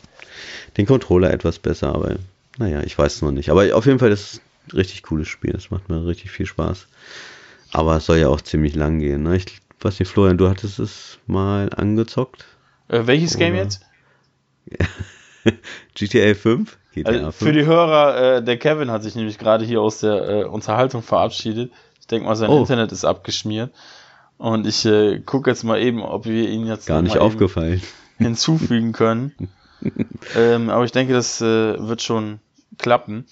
den 0.78 0.86
Controller 0.86 1.32
etwas 1.32 1.60
besser, 1.60 1.94
aber 1.94 2.18
naja, 2.58 2.82
ich 2.84 2.98
weiß 2.98 3.16
es 3.16 3.22
noch 3.22 3.32
nicht. 3.32 3.50
Aber 3.50 3.76
auf 3.76 3.86
jeden 3.86 4.00
Fall 4.00 4.12
ist 4.12 4.42
ein 4.68 4.78
richtig 4.78 5.04
cooles 5.04 5.28
Spiel. 5.28 5.52
Das 5.52 5.72
macht 5.72 5.90
mir 5.90 6.06
richtig 6.06 6.32
viel 6.32 6.46
Spaß. 6.46 6.88
Aber 7.72 7.98
es 7.98 8.06
soll 8.06 8.18
ja 8.18 8.28
auch 8.28 8.42
ziemlich 8.42 8.76
lang 8.76 9.00
gehen, 9.00 9.24
ne? 9.24 9.38
Ich 9.38 9.46
weiß 9.80 10.00
nicht, 10.00 10.10
Florian, 10.10 10.38
du 10.38 10.50
hattest 10.50 10.80
es 10.80 11.18
mal 11.28 11.70
angezockt. 11.76 12.46
äh, 12.90 13.02
welches 13.06 13.38
Game 13.38 13.54
Oder- 13.54 13.64
jetzt? 13.64 13.82
GTA 15.96 16.34
5? 16.34 16.78
GTA 16.94 17.10
Also 17.10 17.32
5. 17.32 17.36
für 17.38 17.52
die 17.54 17.66
Hörer, 17.66 18.38
äh, 18.38 18.44
der 18.44 18.58
Kevin 18.58 18.92
hat 18.92 19.04
sich 19.04 19.16
nämlich 19.16 19.38
gerade 19.38 19.64
hier 19.66 19.82
aus 19.82 20.00
der 20.00 20.30
äh, 20.30 20.44
Unterhaltung 20.44 21.02
verabschiedet. 21.02 21.72
Ich 22.00 22.08
denke 22.08 22.28
mal, 22.28 22.36
sein 22.36 22.50
Oh. 22.50 22.60
Internet 22.60 22.92
ist 22.92 23.06
abgeschmiert. 23.06 23.72
Und 24.38 24.66
ich 24.68 24.86
äh, 24.86 25.20
gucke 25.20 25.50
jetzt 25.52 25.64
mal 25.64 25.80
eben, 25.80 26.02
ob 26.02 26.26
wir 26.26 26.50
ihn 26.50 26.66
jetzt 26.66 26.88
Gar 26.88 27.02
nicht 27.02 27.18
aufgefallen. 27.18 27.82
hinzufügen 28.18 28.92
können. 28.92 29.34
ähm, 30.36 30.70
aber 30.70 30.84
ich 30.84 30.92
denke, 30.92 31.14
das 31.14 31.42
äh, 31.42 31.46
wird 31.88 32.02
schon 32.02 32.40
klappen. 32.78 33.26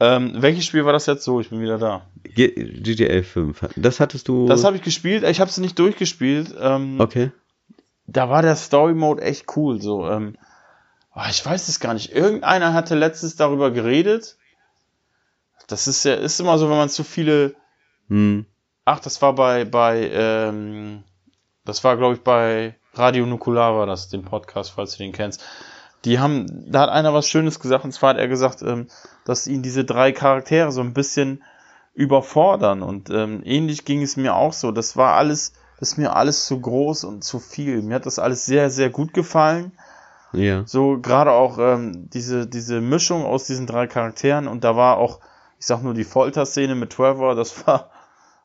Ähm, 0.00 0.32
welches 0.36 0.64
Spiel 0.64 0.84
war 0.84 0.92
das 0.92 1.06
jetzt 1.06 1.24
so? 1.24 1.40
Ich 1.40 1.50
bin 1.50 1.60
wieder 1.60 1.78
da. 1.78 2.02
G 2.22 2.48
GTA 2.48 3.22
5. 3.22 3.70
Das 3.76 4.00
hattest 4.00 4.28
du. 4.28 4.46
Das 4.46 4.64
habe 4.64 4.76
ich 4.76 4.82
gespielt. 4.82 5.24
Ich 5.24 5.40
habe 5.40 5.50
es 5.50 5.58
nicht 5.58 5.78
durchgespielt. 5.78 6.54
Ähm, 6.60 7.00
okay. 7.00 7.30
Da 8.06 8.30
war 8.30 8.42
der 8.42 8.54
Story 8.56 8.94
Mode 8.94 9.22
echt 9.22 9.46
cool. 9.56 9.80
So, 9.82 10.08
ähm, 10.08 10.36
ah, 11.18 11.30
ich 11.30 11.44
weiß 11.44 11.68
es 11.68 11.80
gar 11.80 11.94
nicht. 11.94 12.12
Irgendeiner 12.12 12.72
hatte 12.72 12.94
letztens 12.94 13.36
darüber 13.36 13.70
geredet. 13.70 14.36
Das 15.66 15.86
ist 15.86 16.04
ja 16.04 16.14
ist 16.14 16.40
immer 16.40 16.58
so, 16.58 16.70
wenn 16.70 16.76
man 16.76 16.88
zu 16.88 17.04
viele. 17.04 17.54
Hm. 18.08 18.46
Ach, 18.84 19.00
das 19.00 19.20
war 19.20 19.34
bei 19.34 19.64
bei 19.64 20.10
ähm, 20.12 21.04
das 21.64 21.84
war 21.84 21.96
glaube 21.96 22.14
ich 22.14 22.22
bei 22.22 22.76
Radio 22.94 23.26
Nukular 23.26 23.76
war 23.76 23.86
das, 23.86 24.08
den 24.08 24.24
Podcast, 24.24 24.72
falls 24.72 24.92
du 24.92 24.98
den 24.98 25.12
kennst. 25.12 25.44
Die 26.04 26.18
haben, 26.18 26.70
da 26.70 26.80
hat 26.80 26.90
einer 26.90 27.14
was 27.14 27.28
Schönes 27.28 27.60
gesagt, 27.60 27.84
und 27.84 27.92
zwar 27.92 28.10
hat 28.10 28.18
er 28.18 28.28
gesagt, 28.28 28.62
ähm, 28.62 28.88
dass 29.24 29.46
ihn 29.46 29.62
diese 29.62 29.84
drei 29.84 30.12
Charaktere 30.12 30.72
so 30.72 30.80
ein 30.80 30.94
bisschen 30.94 31.42
überfordern. 31.94 32.82
Und 32.82 33.10
ähm, 33.10 33.42
ähnlich 33.44 33.84
ging 33.84 34.02
es 34.02 34.16
mir 34.16 34.34
auch 34.34 34.52
so. 34.52 34.72
Das 34.72 34.96
war 34.96 35.16
alles, 35.16 35.52
das 35.78 35.92
ist 35.92 35.98
mir 35.98 36.14
alles 36.14 36.46
zu 36.46 36.60
groß 36.60 37.04
und 37.04 37.24
zu 37.24 37.38
viel. 37.40 37.82
Mir 37.82 37.96
hat 37.96 38.06
das 38.06 38.18
alles 38.18 38.46
sehr, 38.46 38.70
sehr 38.70 38.90
gut 38.90 39.12
gefallen. 39.12 39.72
Ja. 40.32 40.62
So 40.66 40.98
gerade 41.00 41.32
auch 41.32 41.58
ähm, 41.58 42.08
diese, 42.12 42.46
diese 42.46 42.80
Mischung 42.80 43.24
aus 43.24 43.44
diesen 43.46 43.66
drei 43.66 43.86
Charakteren 43.86 44.46
und 44.48 44.64
da 44.64 44.76
war 44.76 44.98
auch, 44.98 45.20
ich 45.58 45.66
sag 45.66 45.82
nur 45.82 45.94
die 45.94 46.04
Folterszene 46.04 46.74
mit 46.74 46.90
Trevor, 46.90 47.34
das 47.34 47.66
war 47.66 47.90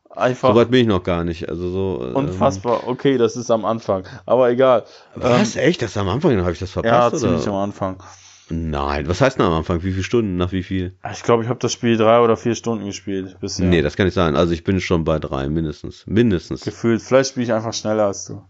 einfach 0.10 0.49
So 0.49 0.55
weit 0.55 0.72
bin 0.72 0.81
ich 0.81 0.88
noch 0.88 1.03
gar 1.03 1.23
nicht. 1.23 1.49
Also 1.49 1.69
so. 1.69 2.05
ähm, 2.07 2.15
unfassbar. 2.15 2.88
Okay, 2.88 3.18
das 3.18 3.35
ist 3.35 3.51
am 3.51 3.65
Anfang, 3.65 4.05
aber 4.26 4.49
egal. 4.49 4.85
Was? 5.15 5.55
Echt? 5.55 5.81
Das 5.81 5.97
am 5.97 6.07
Anfang? 6.10 6.39
Habe 6.41 6.51
ich 6.53 6.60
das 6.60 6.73
Ja, 6.76 6.81
verpasst? 6.81 7.19
ziemlich 7.19 7.41
oder? 7.43 7.51
am 7.51 7.55
Anfang. 7.64 8.03
Nein, 8.49 9.07
was 9.07 9.22
heißt 9.22 9.38
denn 9.39 9.45
am 9.45 9.53
Anfang? 9.53 9.84
Wie 9.84 9.91
viele 9.91 10.03
Stunden? 10.03 10.35
Nach 10.38 10.51
wie 10.51 10.64
viel? 10.64 10.97
Ich 11.11 11.23
glaube, 11.23 11.43
ich 11.43 11.49
habe 11.49 11.60
das 11.60 11.72
Spiel 11.72 11.97
drei 11.97 12.19
oder 12.19 12.35
vier 12.38 12.55
Stunden 12.55 12.85
gespielt 12.85 13.38
bisher. 13.39 13.65
Nee, 13.65 13.81
das 13.81 13.95
kann 13.95 14.05
nicht 14.05 14.14
sein. 14.15 14.35
Also 14.35 14.51
ich 14.53 14.64
bin 14.64 14.80
schon 14.81 15.05
bei 15.05 15.18
drei, 15.18 15.47
mindestens. 15.49 16.03
Mindestens. 16.07 16.61
Gefühlt. 16.61 17.01
Vielleicht 17.01 17.31
spiele 17.31 17.45
ich 17.45 17.53
einfach 17.53 17.73
schneller 17.73 18.05
als 18.07 18.26
du. 18.26 18.43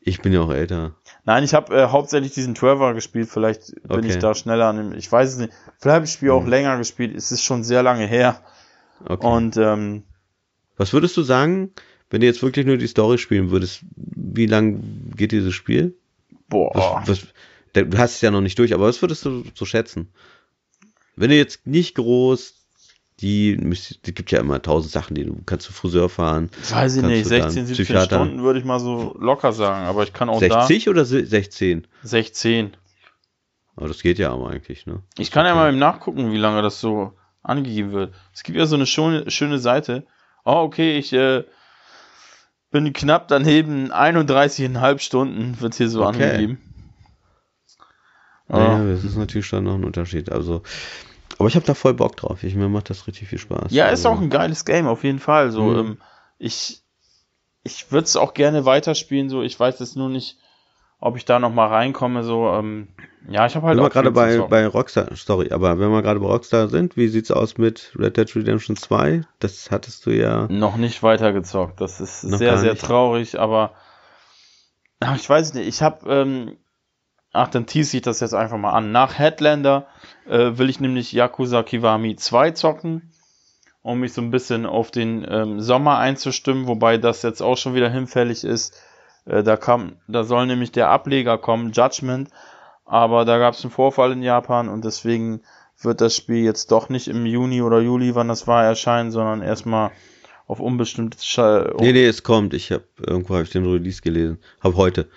Ich 0.00 0.20
bin 0.22 0.32
ja 0.32 0.40
auch 0.40 0.52
älter. 0.52 0.92
Nein, 1.24 1.44
ich 1.44 1.54
habe 1.54 1.74
äh, 1.76 1.86
hauptsächlich 1.88 2.32
diesen 2.34 2.54
Trevor 2.54 2.94
gespielt. 2.94 3.28
Vielleicht 3.28 3.74
bin 3.88 4.00
Okay. 4.00 4.08
ich 4.08 4.18
da 4.18 4.34
schneller 4.34 4.66
an 4.66 4.76
dem. 4.76 4.92
Ich 4.98 5.10
weiß 5.10 5.30
es 5.30 5.38
nicht. 5.38 5.52
Vielleicht 5.78 5.94
habe 5.94 6.04
ich 6.04 6.10
das 6.10 6.16
Spiel 6.16 6.30
auch 6.30 6.42
Hm. 6.44 6.50
länger 6.50 6.78
gespielt. 6.78 7.14
Es 7.14 7.30
ist 7.30 7.44
schon 7.44 7.62
sehr 7.62 7.82
lange 7.82 8.06
her. 8.06 8.40
Okay. 9.04 9.26
Und 9.26 9.56
ähm, 9.56 10.02
was 10.76 10.92
würdest 10.92 11.16
du 11.16 11.22
sagen, 11.22 11.70
wenn 12.10 12.20
du 12.20 12.26
jetzt 12.26 12.42
wirklich 12.42 12.66
nur 12.66 12.76
die 12.76 12.86
Story 12.88 13.18
spielen 13.18 13.50
würdest? 13.50 13.82
Wie 13.96 14.46
lang 14.46 14.82
geht 15.16 15.32
dieses 15.32 15.54
Spiel? 15.54 15.94
boah. 16.48 17.02
Was, 17.06 17.22
was, 17.74 17.84
du 17.88 17.98
hast 17.98 18.16
es 18.16 18.20
ja 18.20 18.30
noch 18.30 18.40
nicht 18.40 18.58
durch, 18.58 18.74
aber 18.74 18.86
was 18.86 19.00
würdest 19.00 19.24
du 19.24 19.44
so 19.54 19.64
schätzen? 19.64 20.12
Wenn 21.16 21.30
du 21.30 21.36
jetzt 21.36 21.66
nicht 21.66 21.94
groß 21.94 22.54
die, 23.22 23.56
die 24.04 24.14
gibt 24.14 24.30
ja 24.32 24.40
immer 24.40 24.60
tausend 24.60 24.92
Sachen, 24.92 25.14
die 25.14 25.24
du 25.24 25.36
kannst 25.46 25.64
zu 25.66 25.72
Friseur 25.72 26.08
fahren. 26.08 26.50
Weiß 26.70 26.96
ich 26.96 27.02
nicht, 27.02 27.24
du 27.26 27.30
dann 27.30 27.42
16, 27.50 27.66
17 27.66 27.84
Psychiater- 27.86 28.16
Stunden 28.16 28.42
würde 28.42 28.58
ich 28.58 28.64
mal 28.64 28.80
so 28.80 29.16
locker 29.18 29.52
sagen, 29.52 29.86
aber 29.86 30.02
ich 30.02 30.12
kann 30.12 30.28
auch 30.28 30.40
60 30.40 30.88
oder 30.88 31.04
se- 31.04 31.24
16? 31.24 31.82
da 32.02 32.08
16. 32.08 32.76
Aber 33.76 33.88
das 33.88 34.02
geht 34.02 34.18
ja 34.18 34.32
aber 34.32 34.50
eigentlich, 34.50 34.86
ne? 34.86 35.02
Ich 35.16 35.30
kann 35.30 35.46
ja 35.46 35.54
mal 35.54 35.70
eben 35.70 35.78
nachgucken, 35.78 36.32
wie 36.32 36.36
lange 36.36 36.60
das 36.60 36.80
so 36.80 37.12
angegeben 37.42 37.92
wird. 37.92 38.12
Es 38.34 38.42
gibt 38.42 38.58
ja 38.58 38.66
so 38.66 38.74
eine 38.76 38.86
schöne, 38.86 39.30
schöne 39.30 39.58
Seite. 39.58 40.06
Oh, 40.44 40.56
okay, 40.64 40.98
ich 40.98 41.12
äh, 41.14 41.44
bin 42.70 42.92
knapp 42.92 43.28
daneben. 43.28 43.90
31,5 43.92 44.98
Stunden 44.98 45.60
wird 45.60 45.74
hier 45.74 45.88
so 45.88 46.04
Okay. 46.04 46.24
angegeben. 46.24 46.58
Naja, 48.48 48.82
Ja. 48.84 48.92
das 48.92 49.04
ist 49.04 49.16
natürlich 49.16 49.46
schon 49.46 49.64
noch 49.64 49.74
ein 49.74 49.84
Unterschied. 49.84 50.30
Also, 50.30 50.62
aber 51.42 51.48
ich 51.48 51.56
habe 51.56 51.66
da 51.66 51.74
voll 51.74 51.94
Bock 51.94 52.16
drauf. 52.16 52.42
Ich, 52.44 52.54
mir 52.54 52.68
macht 52.68 52.88
das 52.90 53.06
richtig 53.06 53.28
viel 53.28 53.38
Spaß. 53.38 53.72
Ja, 53.72 53.86
ist 53.86 54.06
also, 54.06 54.10
auch 54.10 54.20
ein 54.20 54.30
geiles 54.30 54.64
Game, 54.64 54.86
auf 54.86 55.04
jeden 55.04 55.18
Fall. 55.18 55.50
So, 55.50 55.62
Mhm. 55.62 55.78
ähm, 55.78 55.98
ich 56.38 56.82
ich 57.64 57.92
würde 57.92 58.04
es 58.04 58.16
auch 58.16 58.34
gerne 58.34 58.64
weiterspielen. 58.64 59.28
So, 59.28 59.42
ich 59.42 59.58
weiß 59.58 59.78
jetzt 59.80 59.96
nur 59.96 60.08
nicht, 60.08 60.38
ob 60.98 61.16
ich 61.16 61.24
da 61.24 61.38
noch 61.38 61.52
mal 61.52 61.68
reinkomme. 61.68 62.24
So, 62.24 62.48
ähm, 62.48 62.88
ja, 63.28 63.46
ich 63.46 63.54
habe 63.54 63.66
halt 63.66 63.76
Wenn 63.76 63.84
wir 63.84 63.88
auch 63.88 63.92
gerade 63.92 64.10
bei, 64.10 64.38
bei 64.38 64.66
Rockstar, 64.66 65.08
sorry, 65.14 65.52
aber 65.52 65.78
wenn 65.78 65.90
wir 65.90 66.02
gerade 66.02 66.20
bei 66.20 66.26
Rockstar 66.26 66.68
sind, 66.68 66.96
wie 66.96 67.08
sieht's 67.08 67.30
aus 67.30 67.58
mit 67.58 67.92
Red 67.96 68.16
Dead 68.16 68.34
Redemption 68.34 68.76
2? 68.76 69.22
Das 69.38 69.70
hattest 69.70 70.06
du 70.06 70.10
ja. 70.10 70.46
noch 70.48 70.76
nicht 70.76 71.02
weitergezockt. 71.02 71.80
Das 71.80 72.00
ist 72.00 72.20
sehr, 72.22 72.58
sehr 72.58 72.76
traurig, 72.76 73.38
aber 73.38 73.72
ach, 75.00 75.16
ich 75.16 75.28
weiß 75.28 75.54
nicht. 75.54 75.68
Ich 75.68 75.82
habe, 75.82 76.10
ähm, 76.12 76.56
ach, 77.32 77.48
dann 77.48 77.66
tease 77.66 77.96
ich 77.96 78.02
das 78.02 78.20
jetzt 78.20 78.34
einfach 78.34 78.58
mal 78.58 78.72
an. 78.72 78.92
Nach 78.92 79.18
Headlander 79.18 79.86
äh, 80.28 80.58
will 80.58 80.70
ich 80.70 80.80
nämlich 80.80 81.12
Yakuza 81.12 81.62
Kiwami 81.62 82.16
2 82.16 82.52
zocken, 82.52 83.10
um 83.82 84.00
mich 84.00 84.12
so 84.12 84.20
ein 84.20 84.30
bisschen 84.30 84.66
auf 84.66 84.90
den 84.90 85.26
ähm, 85.28 85.60
Sommer 85.60 85.98
einzustimmen, 85.98 86.66
wobei 86.66 86.98
das 86.98 87.22
jetzt 87.22 87.42
auch 87.42 87.56
schon 87.56 87.74
wieder 87.74 87.90
hinfällig 87.90 88.44
ist. 88.44 88.74
Äh, 89.24 89.42
da 89.42 89.56
kam, 89.56 89.96
da 90.06 90.24
soll 90.24 90.46
nämlich 90.46 90.72
der 90.72 90.88
Ableger 90.88 91.38
kommen, 91.38 91.72
Judgment, 91.72 92.28
aber 92.84 93.24
da 93.24 93.38
gab 93.38 93.54
es 93.54 93.64
einen 93.64 93.72
Vorfall 93.72 94.12
in 94.12 94.22
Japan 94.22 94.68
und 94.68 94.84
deswegen 94.84 95.40
wird 95.80 96.00
das 96.00 96.14
Spiel 96.14 96.44
jetzt 96.44 96.70
doch 96.70 96.88
nicht 96.88 97.08
im 97.08 97.26
Juni 97.26 97.62
oder 97.62 97.80
Juli, 97.80 98.14
wann 98.14 98.28
das 98.28 98.46
war, 98.46 98.64
erscheinen, 98.64 99.10
sondern 99.10 99.42
erstmal 99.42 99.90
auf 100.46 100.60
unbestimmtes 100.60 101.24
Schall. 101.24 101.74
Nee, 101.80 101.92
nee, 101.92 102.04
es 102.04 102.22
kommt. 102.22 102.54
Ich 102.54 102.70
habe 102.70 102.84
irgendwo 102.98 103.34
habe 103.34 103.44
ich 103.44 103.50
den 103.50 103.64
Release 103.64 104.02
gelesen. 104.02 104.38
Hab 104.60 104.74
heute. 104.74 105.08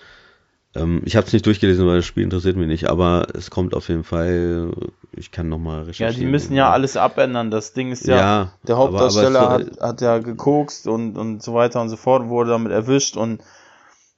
Ähm, 0.76 1.02
ich 1.06 1.16
habe 1.16 1.26
es 1.28 1.34
nicht 1.34 1.46
durchgelesen, 1.46 1.88
weil 1.88 1.98
das 1.98 2.06
Spiel 2.06 2.24
interessiert 2.24 2.58
mich 2.58 2.68
nicht, 2.68 2.90
aber 2.90 3.28
es 3.34 3.50
kommt 3.50 3.74
auf 3.74 3.88
jeden 3.90 4.04
Fall. 4.04 4.72
Ich 5.14 5.32
kann 5.32 5.48
noch 5.50 5.58
mal 5.60 5.80
Ja, 5.80 5.86
recherchieren. 5.88 6.20
die 6.26 6.32
müssen 6.32 6.56
ja 6.56 6.72
alles 6.72 6.98
abändern. 6.98 7.50
Das 7.52 7.74
Ding 7.74 7.92
ist 7.92 8.06
ja, 8.08 8.18
Ja, 8.18 8.52
der 8.68 8.76
aber- 8.76 8.86
aber 8.86 9.02
Hauptdarsteller 9.04 9.60
es 9.62 9.78
hat, 9.78 9.82
hat 9.82 10.02
ja 10.02 10.18
gekokst 10.20 10.88
und, 10.88 11.18
und 11.18 11.42
so 11.42 11.54
weiter 11.54 11.82
und 11.82 11.90
so 11.90 11.96
fort, 11.98 12.28
wurde 12.28 12.52
damit 12.52 12.72
erwischt 12.72 13.16
und 13.18 13.42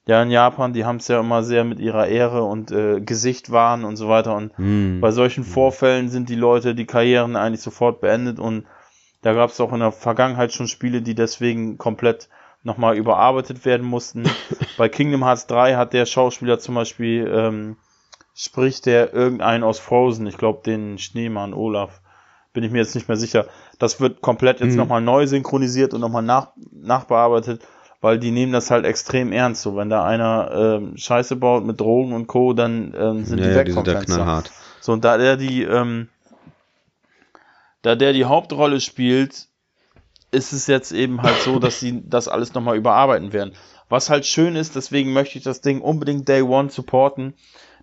ja, 0.06 0.22
in 0.22 0.30
Japan, 0.30 0.72
die 0.72 0.86
haben 0.86 0.96
es 0.96 1.08
ja 1.08 1.20
immer 1.20 1.42
sehr 1.42 1.64
mit 1.64 1.80
ihrer 1.80 2.06
Ehre 2.06 2.42
und 2.42 2.72
äh, 2.72 2.98
Gesicht 3.02 3.50
wahren 3.52 3.84
und 3.84 3.96
so 3.96 4.08
weiter 4.08 4.34
und 4.34 4.56
Hm. 4.56 5.00
bei 5.02 5.10
solchen 5.10 5.44
Vorfällen 5.44 6.08
sind 6.08 6.30
die 6.30 6.34
Leute, 6.34 6.74
die 6.74 6.86
Karrieren 6.86 7.36
eigentlich 7.36 7.60
sofort 7.60 8.00
beendet 8.00 8.38
und 8.38 8.64
da 9.20 9.34
gab 9.34 9.50
es 9.50 9.60
auch 9.60 9.72
in 9.72 9.80
der 9.80 9.92
Vergangenheit 9.92 10.52
schon 10.54 10.66
Spiele, 10.66 11.02
die 11.02 11.14
deswegen 11.14 11.76
komplett 11.76 12.28
nochmal 12.68 12.96
überarbeitet 12.96 13.64
werden 13.64 13.84
mussten. 13.86 14.24
Bei 14.78 14.88
Kingdom 14.88 15.24
Hearts 15.24 15.46
3 15.48 15.74
hat 15.74 15.92
der 15.92 16.06
Schauspieler 16.06 16.60
zum 16.60 16.76
Beispiel, 16.76 17.26
ähm, 17.34 17.76
spricht 18.34 18.86
der 18.86 19.12
irgendeinen 19.12 19.64
aus 19.64 19.80
Frozen, 19.80 20.28
ich 20.28 20.38
glaube 20.38 20.62
den 20.64 20.98
Schneemann 20.98 21.52
Olaf, 21.54 22.00
bin 22.52 22.62
ich 22.62 22.70
mir 22.70 22.78
jetzt 22.78 22.94
nicht 22.94 23.08
mehr 23.08 23.16
sicher. 23.16 23.46
Das 23.80 24.00
wird 24.00 24.20
komplett 24.20 24.60
jetzt 24.60 24.72
Mhm. 24.72 24.78
nochmal 24.78 25.00
neu 25.00 25.26
synchronisiert 25.26 25.92
und 25.94 26.00
nochmal 26.00 26.22
nach, 26.22 26.52
nachbearbeitet. 26.70 27.62
weil 28.00 28.20
die 28.20 28.30
nehmen 28.30 28.52
das 28.52 28.70
halt 28.70 28.84
extrem 28.86 29.32
ernst. 29.32 29.62
So, 29.62 29.74
wenn 29.76 29.90
da 29.90 30.04
einer 30.04 30.52
ähm, 30.54 30.96
Scheiße 30.96 31.34
baut 31.34 31.64
mit 31.64 31.80
Drogen 31.80 32.12
und 32.12 32.28
Co., 32.28 32.52
dann 32.52 32.94
ähm, 32.96 33.24
sind 33.24 33.40
Ja, 33.40 33.46
die 33.46 33.50
ja, 33.50 33.58
weg 33.58 33.66
die 33.66 33.72
vom 33.72 33.84
sind 33.84 33.92
Fenster. 33.96 34.16
knallhart. 34.18 34.52
So, 34.80 34.92
und 34.92 35.04
da 35.04 35.18
der 35.18 35.36
die, 35.36 35.64
ähm, 35.64 36.08
da 37.82 37.96
der 37.96 38.12
die 38.12 38.24
Hauptrolle 38.24 38.80
spielt, 38.80 39.48
ist 40.30 40.52
es 40.52 40.66
jetzt 40.66 40.92
eben 40.92 41.22
halt 41.22 41.40
so, 41.40 41.58
dass 41.58 41.80
sie 41.80 42.02
das 42.06 42.28
alles 42.28 42.54
nochmal 42.54 42.76
überarbeiten 42.76 43.32
werden. 43.32 43.54
Was 43.88 44.10
halt 44.10 44.26
schön 44.26 44.56
ist, 44.56 44.76
deswegen 44.76 45.12
möchte 45.12 45.38
ich 45.38 45.44
das 45.44 45.60
Ding 45.60 45.80
unbedingt 45.80 46.28
Day 46.28 46.42
One 46.42 46.68
supporten. 46.68 47.34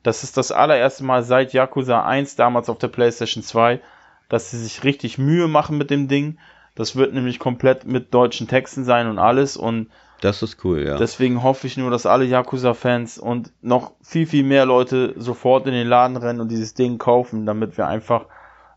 Das 0.04 0.24
ist 0.24 0.38
das 0.38 0.52
allererste 0.52 1.04
Mal 1.04 1.24
seit 1.24 1.54
Yakuza 1.54 2.06
1, 2.06 2.36
damals 2.36 2.70
auf 2.70 2.78
der 2.78 2.90
PlayStation 2.90 3.44
2, 3.44 3.82
dass 4.30 4.52
sie 4.52 4.60
sich 4.60 4.84
richtig 4.84 5.18
Mühe 5.18 5.48
machen 5.48 5.78
mit 5.78 5.90
dem 5.90 6.08
Ding. 6.08 6.38
Das 6.76 6.96
wird 6.96 7.14
nämlich 7.14 7.40
komplett 7.40 7.86
mit 7.86 8.14
deutschen 8.14 8.48
Texten 8.48 8.84
sein 8.84 9.08
und 9.08 9.18
alles. 9.18 9.58
Und 9.58 9.90
Das 10.22 10.44
ist 10.44 10.64
cool, 10.64 10.86
ja. 10.86 10.98
Deswegen 10.98 11.42
hoffe 11.42 11.66
ich 11.66 11.78
nur, 11.78 11.90
dass 11.90 12.06
alle 12.06 12.26
Yakuza-Fans 12.26 13.18
und 13.18 13.52
noch 13.64 13.94
viel, 14.04 14.28
viel 14.28 14.44
mehr 14.44 14.66
Leute 14.66 15.16
sofort 15.18 15.66
in 15.66 15.74
den 15.74 15.88
Laden 15.88 16.18
rennen 16.18 16.42
und 16.42 16.50
dieses 16.50 16.76
Ding 16.76 17.00
kaufen, 17.00 17.48
damit 17.48 17.78
wir 17.78 17.88
einfach 17.88 18.28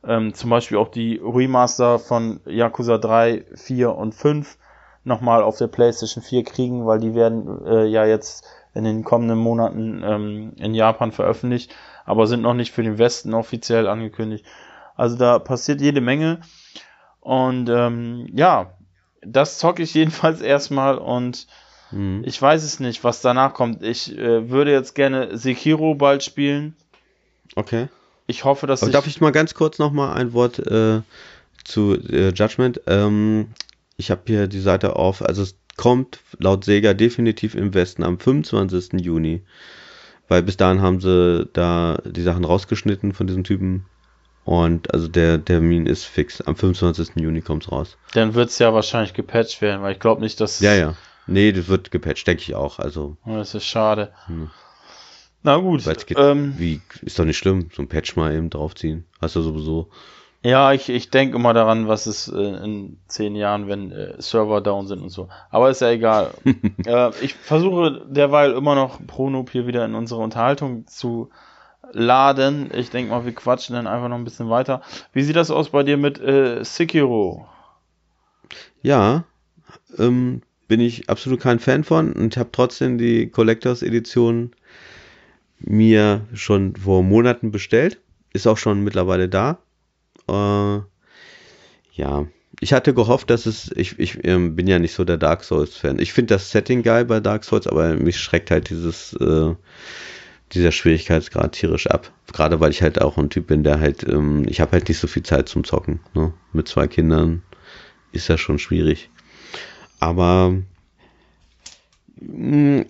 ähm, 0.04 0.34
zum 0.34 0.50
Beispiel 0.50 0.78
auch 0.78 0.88
die 0.88 1.20
Remaster 1.22 1.98
von 1.98 2.40
Yakuza 2.46 2.98
3, 2.98 3.44
4 3.54 3.94
und 3.94 4.14
5 4.14 4.56
nochmal 5.04 5.42
auf 5.42 5.58
der 5.58 5.68
PlayStation 5.68 6.22
4 6.22 6.44
kriegen, 6.44 6.86
weil 6.86 7.00
die 7.00 7.14
werden 7.14 7.64
äh, 7.66 7.86
ja 7.86 8.04
jetzt 8.04 8.44
in 8.74 8.84
den 8.84 9.04
kommenden 9.04 9.38
Monaten 9.38 10.02
ähm, 10.04 10.52
in 10.56 10.74
Japan 10.74 11.12
veröffentlicht, 11.12 11.74
aber 12.04 12.26
sind 12.26 12.42
noch 12.42 12.54
nicht 12.54 12.72
für 12.72 12.82
den 12.82 12.98
Westen 12.98 13.34
offiziell 13.34 13.88
angekündigt. 13.88 14.44
Also 14.96 15.16
da 15.16 15.38
passiert 15.38 15.80
jede 15.80 16.00
Menge. 16.00 16.40
Und 17.20 17.68
ähm, 17.68 18.28
ja, 18.34 18.74
das 19.22 19.58
zocke 19.58 19.82
ich 19.82 19.94
jedenfalls 19.94 20.40
erstmal 20.40 20.98
und 20.98 21.46
Mhm. 21.90 22.22
ich 22.26 22.40
weiß 22.40 22.64
es 22.64 22.80
nicht, 22.80 23.02
was 23.04 23.22
danach 23.22 23.54
kommt. 23.54 23.82
Ich 23.82 24.16
äh, 24.16 24.50
würde 24.50 24.72
jetzt 24.72 24.94
gerne 24.94 25.36
Sekiro 25.36 25.94
bald 25.94 26.22
spielen. 26.22 26.76
Okay. 27.56 27.88
Ich 28.28 28.44
hoffe, 28.44 28.66
dass 28.66 28.82
Aber 28.82 28.90
ich, 28.90 28.92
darf 28.92 29.06
ich 29.06 29.20
mal 29.20 29.32
ganz 29.32 29.54
kurz 29.54 29.78
noch 29.78 29.90
mal 29.90 30.12
ein 30.12 30.34
Wort 30.34 30.58
äh, 30.58 31.00
zu 31.64 31.94
äh, 31.94 32.28
Judgment? 32.28 32.82
Ähm, 32.86 33.48
ich 33.96 34.10
habe 34.10 34.20
hier 34.26 34.46
die 34.46 34.60
Seite 34.60 34.96
auf, 34.96 35.22
also 35.22 35.42
es 35.42 35.56
kommt 35.76 36.20
laut 36.38 36.64
Sega 36.64 36.92
definitiv 36.92 37.54
im 37.54 37.72
Westen 37.72 38.04
am 38.04 38.18
25. 38.20 39.00
Juni. 39.00 39.42
Weil 40.28 40.42
bis 40.42 40.58
dahin 40.58 40.82
haben 40.82 41.00
sie 41.00 41.48
da 41.54 41.98
die 42.04 42.22
Sachen 42.22 42.44
rausgeschnitten 42.44 43.14
von 43.14 43.26
diesem 43.26 43.44
Typen. 43.44 43.86
Und 44.44 44.92
also 44.92 45.08
der 45.08 45.42
Termin 45.42 45.86
ist 45.86 46.04
fix. 46.04 46.42
Am 46.42 46.54
25. 46.54 47.16
Juni 47.16 47.40
kommt's 47.40 47.72
raus. 47.72 47.96
dann 48.12 48.34
wird 48.34 48.50
es 48.50 48.58
ja 48.58 48.74
wahrscheinlich 48.74 49.14
gepatcht 49.14 49.62
werden, 49.62 49.82
weil 49.82 49.92
ich 49.94 50.00
glaube 50.00 50.20
nicht, 50.20 50.38
dass 50.40 50.60
Ja, 50.60 50.74
ja. 50.74 50.94
Nee, 51.26 51.52
das 51.52 51.68
wird 51.68 51.90
gepatcht, 51.90 52.26
denke 52.26 52.42
ich 52.42 52.54
auch. 52.54 52.78
Also, 52.78 53.16
Oh, 53.24 53.36
Das 53.36 53.54
ist 53.54 53.64
schade. 53.64 54.12
Hm. 54.26 54.50
Na 55.42 55.56
gut. 55.56 55.84
geht, 56.06 56.18
Ähm, 56.18 56.54
wie, 56.58 56.80
ist 57.02 57.18
doch 57.18 57.24
nicht 57.24 57.38
schlimm, 57.38 57.68
so 57.72 57.82
ein 57.82 57.88
Patch 57.88 58.16
mal 58.16 58.34
eben 58.34 58.50
draufziehen. 58.50 59.04
Hast 59.20 59.36
du 59.36 59.42
sowieso. 59.42 59.88
ja, 60.42 60.72
ich, 60.72 60.88
ich 60.88 61.10
denke 61.10 61.36
immer 61.36 61.54
daran, 61.54 61.88
was 61.88 62.06
ist 62.06 62.28
äh, 62.28 62.64
in 62.64 62.98
zehn 63.06 63.36
Jahren, 63.36 63.68
wenn 63.68 63.92
äh, 63.92 64.20
Server 64.20 64.60
down 64.60 64.86
sind 64.86 65.00
und 65.00 65.10
so. 65.10 65.28
Aber 65.50 65.70
ist 65.70 65.80
ja 65.80 65.90
egal. 65.90 66.32
äh, 66.86 67.10
ich 67.20 67.34
versuche 67.34 68.04
derweil 68.08 68.52
immer 68.52 68.74
noch 68.74 68.98
Pronop 69.06 69.50
hier 69.50 69.66
wieder 69.66 69.84
in 69.84 69.94
unsere 69.94 70.20
Unterhaltung 70.20 70.86
zu 70.86 71.30
laden. 71.92 72.70
Ich 72.74 72.90
denke 72.90 73.10
mal, 73.10 73.24
wir 73.24 73.34
quatschen 73.34 73.74
dann 73.74 73.86
einfach 73.86 74.08
noch 74.08 74.16
ein 74.16 74.24
bisschen 74.24 74.50
weiter. 74.50 74.82
Wie 75.12 75.22
sieht 75.22 75.36
das 75.36 75.50
aus 75.50 75.70
bei 75.70 75.82
dir 75.82 75.96
mit 75.96 76.20
äh, 76.20 76.62
Sekiro? 76.64 77.46
Ja, 78.82 79.24
ähm, 79.98 80.42
bin 80.66 80.80
ich 80.80 81.08
absolut 81.08 81.40
kein 81.40 81.58
Fan 81.58 81.84
von 81.84 82.12
und 82.12 82.36
habe 82.36 82.50
trotzdem 82.52 82.98
die 82.98 83.28
Collectors 83.30 83.82
Edition 83.82 84.52
mir 85.60 86.26
schon 86.34 86.76
vor 86.76 87.02
Monaten 87.02 87.50
bestellt. 87.50 88.00
Ist 88.32 88.46
auch 88.46 88.58
schon 88.58 88.84
mittlerweile 88.84 89.28
da. 89.28 89.58
Äh, 90.28 90.80
ja, 91.94 92.26
ich 92.60 92.72
hatte 92.72 92.94
gehofft, 92.94 93.30
dass 93.30 93.46
es, 93.46 93.70
ich, 93.76 93.98
ich 93.98 94.24
ähm, 94.24 94.56
bin 94.56 94.66
ja 94.66 94.78
nicht 94.78 94.94
so 94.94 95.04
der 95.04 95.16
Dark 95.16 95.44
Souls 95.44 95.76
Fan. 95.76 95.98
Ich 95.98 96.12
finde 96.12 96.34
das 96.34 96.50
Setting 96.50 96.82
geil 96.82 97.04
bei 97.04 97.20
Dark 97.20 97.44
Souls, 97.44 97.66
aber 97.66 97.94
mich 97.94 98.18
schreckt 98.18 98.50
halt 98.50 98.70
dieses, 98.70 99.12
äh, 99.14 99.54
dieser 100.52 100.72
Schwierigkeitsgrad 100.72 101.52
tierisch 101.52 101.86
ab. 101.86 102.12
Gerade 102.32 102.60
weil 102.60 102.70
ich 102.70 102.82
halt 102.82 103.00
auch 103.00 103.16
ein 103.16 103.30
Typ 103.30 103.46
bin, 103.46 103.62
der 103.62 103.80
halt, 103.80 104.04
ähm, 104.08 104.44
ich 104.48 104.60
habe 104.60 104.72
halt 104.72 104.88
nicht 104.88 104.98
so 104.98 105.06
viel 105.06 105.22
Zeit 105.22 105.48
zum 105.48 105.64
Zocken. 105.64 106.00
Ne? 106.14 106.32
Mit 106.52 106.68
zwei 106.68 106.86
Kindern 106.86 107.42
ist 108.12 108.28
das 108.28 108.40
schon 108.40 108.58
schwierig. 108.58 109.10
Aber 110.00 110.56
mh, 112.20 112.86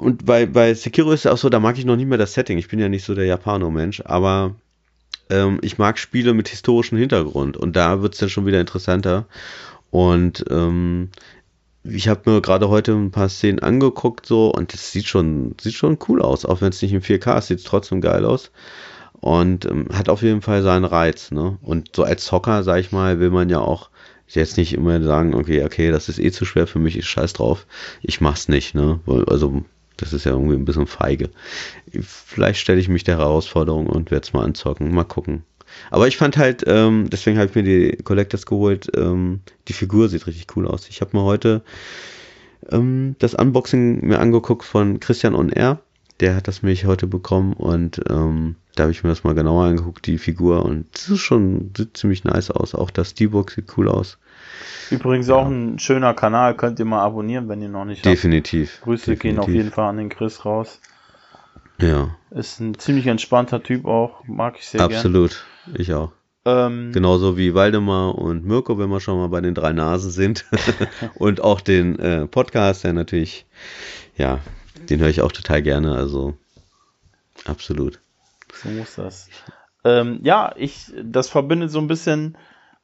und 0.00 0.24
bei, 0.24 0.46
bei 0.46 0.72
Sekiro 0.74 1.12
ist 1.12 1.26
es 1.26 1.30
auch 1.30 1.38
so, 1.38 1.48
da 1.50 1.60
mag 1.60 1.76
ich 1.78 1.84
noch 1.84 1.96
nicht 1.96 2.08
mehr 2.08 2.18
das 2.18 2.32
Setting. 2.32 2.58
Ich 2.58 2.68
bin 2.68 2.78
ja 2.78 2.88
nicht 2.88 3.04
so 3.04 3.14
der 3.14 3.26
Japano-Mensch, 3.26 4.02
aber 4.04 4.54
ähm, 5.28 5.58
ich 5.62 5.78
mag 5.78 5.98
Spiele 5.98 6.32
mit 6.32 6.48
historischem 6.48 6.98
Hintergrund 6.98 7.56
und 7.56 7.76
da 7.76 8.02
wird 8.02 8.14
es 8.14 8.20
dann 8.20 8.30
schon 8.30 8.46
wieder 8.46 8.60
interessanter. 8.60 9.26
Und 9.90 10.44
ähm, 10.50 11.10
ich 11.84 12.08
habe 12.08 12.30
mir 12.30 12.40
gerade 12.40 12.68
heute 12.68 12.92
ein 12.92 13.10
paar 13.10 13.28
Szenen 13.28 13.58
angeguckt 13.58 14.26
so 14.26 14.50
und 14.50 14.72
es 14.74 14.92
sieht 14.92 15.06
schon, 15.06 15.54
sieht 15.60 15.74
schon 15.74 15.98
cool 16.08 16.22
aus, 16.22 16.44
auch 16.44 16.60
wenn 16.60 16.70
es 16.70 16.82
nicht 16.82 16.92
in 16.92 17.02
4K 17.02 17.38
ist, 17.38 17.46
sieht 17.48 17.58
es 17.58 17.64
trotzdem 17.64 18.00
geil 18.00 18.24
aus. 18.24 18.50
Und 19.20 19.66
ähm, 19.66 19.88
hat 19.92 20.08
auf 20.08 20.22
jeden 20.22 20.40
Fall 20.40 20.62
seinen 20.62 20.86
Reiz, 20.86 21.30
ne? 21.30 21.58
Und 21.60 21.94
so 21.94 22.04
als 22.04 22.24
Zocker, 22.24 22.62
sag 22.62 22.80
ich 22.80 22.90
mal, 22.90 23.20
will 23.20 23.30
man 23.30 23.50
ja 23.50 23.58
auch 23.60 23.90
jetzt 24.28 24.56
nicht 24.56 24.72
immer 24.72 25.02
sagen, 25.02 25.34
okay, 25.34 25.62
okay, 25.64 25.90
das 25.90 26.08
ist 26.08 26.18
eh 26.18 26.30
zu 26.30 26.46
schwer 26.46 26.66
für 26.66 26.78
mich, 26.78 26.96
ich 26.96 27.06
scheiß 27.06 27.34
drauf. 27.34 27.66
Ich 28.00 28.22
mach's 28.22 28.48
nicht, 28.48 28.74
ne? 28.74 29.00
Also, 29.26 29.62
das 30.00 30.12
ist 30.12 30.24
ja 30.24 30.32
irgendwie 30.32 30.54
ein 30.54 30.64
bisschen 30.64 30.86
feige. 30.86 31.30
Vielleicht 32.00 32.60
stelle 32.60 32.80
ich 32.80 32.88
mich 32.88 33.04
der 33.04 33.18
Herausforderung 33.18 33.86
und 33.86 34.10
werde 34.10 34.24
es 34.24 34.32
mal 34.32 34.44
anzocken. 34.44 34.92
Mal 34.94 35.04
gucken. 35.04 35.44
Aber 35.90 36.08
ich 36.08 36.16
fand 36.16 36.36
halt, 36.36 36.64
ähm, 36.66 37.08
deswegen 37.10 37.38
habe 37.38 37.48
ich 37.48 37.54
mir 37.54 37.62
die 37.62 37.96
Collectors 38.02 38.46
geholt, 38.46 38.90
ähm, 38.96 39.40
die 39.68 39.72
Figur 39.72 40.08
sieht 40.08 40.26
richtig 40.26 40.46
cool 40.56 40.66
aus. 40.66 40.88
Ich 40.88 41.00
habe 41.00 41.16
mir 41.16 41.22
heute 41.22 41.62
ähm, 42.70 43.16
das 43.18 43.34
Unboxing 43.34 44.04
mir 44.06 44.18
angeguckt 44.18 44.64
von 44.64 45.00
Christian 45.00 45.34
On 45.34 45.50
Air. 45.50 45.80
Der 46.18 46.34
hat 46.34 46.48
das 46.48 46.62
mich 46.62 46.84
heute 46.84 47.06
bekommen 47.06 47.54
und 47.54 48.00
ähm, 48.10 48.56
da 48.76 48.84
habe 48.84 48.92
ich 48.92 49.02
mir 49.02 49.10
das 49.10 49.24
mal 49.24 49.34
genauer 49.34 49.64
angeguckt, 49.64 50.06
die 50.06 50.18
Figur. 50.18 50.64
Und 50.64 50.86
das 50.92 51.08
ist 51.08 51.20
schon, 51.20 51.70
sieht 51.76 51.96
ziemlich 51.96 52.24
nice 52.24 52.50
aus. 52.50 52.74
Auch 52.74 52.90
das 52.90 53.10
Steelbook 53.10 53.50
sieht 53.50 53.76
cool 53.76 53.88
aus. 53.88 54.18
Übrigens 54.90 55.30
auch 55.30 55.46
ein 55.46 55.78
schöner 55.78 56.14
Kanal, 56.14 56.54
könnt 56.54 56.78
ihr 56.78 56.84
mal 56.84 57.02
abonnieren, 57.02 57.48
wenn 57.48 57.62
ihr 57.62 57.68
noch 57.68 57.84
nicht 57.84 57.98
habt. 57.98 58.06
Definitiv. 58.06 58.80
Grüße 58.82 59.16
gehen 59.16 59.38
auf 59.38 59.48
jeden 59.48 59.70
Fall 59.70 59.88
an 59.88 59.96
den 59.96 60.08
Chris 60.08 60.44
raus. 60.44 60.80
Ja, 61.80 62.14
Ist 62.30 62.60
ein 62.60 62.78
ziemlich 62.78 63.06
entspannter 63.06 63.62
Typ 63.62 63.86
auch, 63.86 64.24
mag 64.26 64.56
ich 64.58 64.66
sehr 64.66 64.82
absolut. 64.82 65.44
Ich 65.74 65.94
auch. 65.94 66.10
gern. 66.10 66.20
Ähm, 66.44 66.92
Genauso 66.92 67.36
wie 67.36 67.54
Waldemar 67.54 68.16
und 68.16 68.44
Mirko, 68.44 68.78
wenn 68.78 68.88
wir 68.88 69.00
schon 69.00 69.18
mal 69.18 69.28
bei 69.28 69.40
den 69.40 69.54
drei 69.54 69.72
Nasen 69.72 70.10
sind. 70.10 70.46
und 71.14 71.40
auch 71.40 71.60
den 71.60 71.98
äh, 71.98 72.26
Podcast, 72.26 72.84
der 72.84 72.92
natürlich, 72.92 73.46
ja, 74.16 74.40
den 74.88 75.00
höre 75.00 75.08
ich 75.08 75.20
auch 75.20 75.32
total 75.32 75.62
gerne. 75.62 75.94
Also 75.94 76.36
absolut. 77.44 78.00
So 78.54 78.68
muss 78.70 78.96
das. 78.96 79.28
Ähm, 79.84 80.20
ja, 80.22 80.52
ich, 80.56 80.92
das 81.02 81.28
verbindet 81.28 81.70
so 81.70 81.78
ein 81.78 81.88
bisschen 81.88 82.36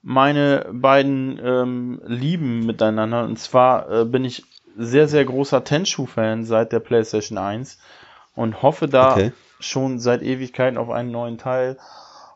meine 0.08 0.68
beiden 0.72 1.40
ähm, 1.42 2.00
Lieben 2.06 2.64
miteinander. 2.64 3.24
Und 3.24 3.40
zwar 3.40 3.90
äh, 3.90 4.04
bin 4.04 4.24
ich 4.24 4.44
sehr, 4.76 5.08
sehr 5.08 5.24
großer 5.24 5.64
Tenshu-Fan 5.64 6.44
seit 6.44 6.70
der 6.70 6.78
PlayStation 6.78 7.38
1 7.38 7.80
und 8.36 8.62
hoffe 8.62 8.86
da 8.86 9.10
Okay. 9.10 9.32
schon 9.58 9.98
seit 9.98 10.22
Ewigkeiten 10.22 10.78
auf 10.78 10.90
einen 10.90 11.10
neuen 11.10 11.38
Teil 11.38 11.76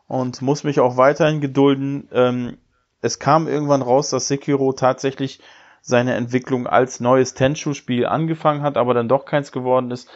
und 0.09 0.41
muss 0.41 0.65
mich 0.65 0.81
auch 0.81 0.97
weiterhin 0.97 1.39
gedulden. 1.39 2.09
Ähm, 2.11 2.57
es 2.99 3.19
kam 3.19 3.47
irgendwann 3.47 3.81
raus, 3.81 4.09
dass 4.09 4.27
Sekiro 4.27 4.73
tatsächlich 4.73 5.39
seine 5.81 6.15
Entwicklung 6.15 6.67
als 6.67 6.99
neues 6.99 7.35
Tenshu-Spiel 7.35 8.05
angefangen 8.05 8.63
hat, 8.63 8.75
aber 8.75 8.93
dann 8.93 9.07
doch 9.07 9.23
keins 9.23 9.53
geworden 9.53 9.91
ist. 9.91 10.09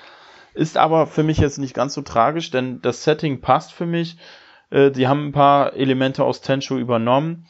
Ist 0.53 0.75
aber 0.75 1.07
für 1.07 1.23
mich 1.23 1.37
jetzt 1.37 1.57
nicht 1.57 1.73
ganz 1.73 1.93
so 1.93 2.01
tragisch, 2.01 2.51
denn 2.51 2.81
das 2.81 3.05
Setting 3.05 3.39
passt 3.39 3.71
für 3.71 3.85
mich. 3.85 4.17
Äh, 4.69 4.91
die 4.91 5.07
haben 5.07 5.27
ein 5.27 5.31
paar 5.31 5.73
Elemente 5.73 6.23
aus 6.23 6.41
Tenshu 6.41 6.77
übernommen. 6.77 7.45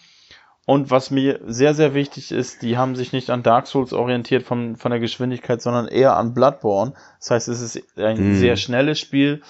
Und 0.65 0.89
was 0.89 1.11
mir 1.11 1.41
sehr, 1.45 1.75
sehr 1.75 1.93
wichtig 1.93 2.31
ist, 2.31 2.63
die 2.63 2.75
haben 2.75 2.95
sich 2.95 3.13
nicht 3.13 3.29
an 3.29 3.43
Dark 3.43 3.67
Souls 3.67 3.93
orientiert 3.93 4.41
von, 4.43 4.75
von 4.77 4.89
der 4.89 4.99
Geschwindigkeit, 4.99 5.61
sondern 5.61 5.87
eher 5.87 6.17
an 6.17 6.33
Bloodborne. 6.33 6.93
Das 7.19 7.29
heißt, 7.31 7.47
es 7.49 7.61
ist 7.61 7.99
ein 7.99 8.17
Hm. 8.17 8.35
sehr 8.35 8.57
schnelles 8.57 8.99
Spiel. 8.99 9.43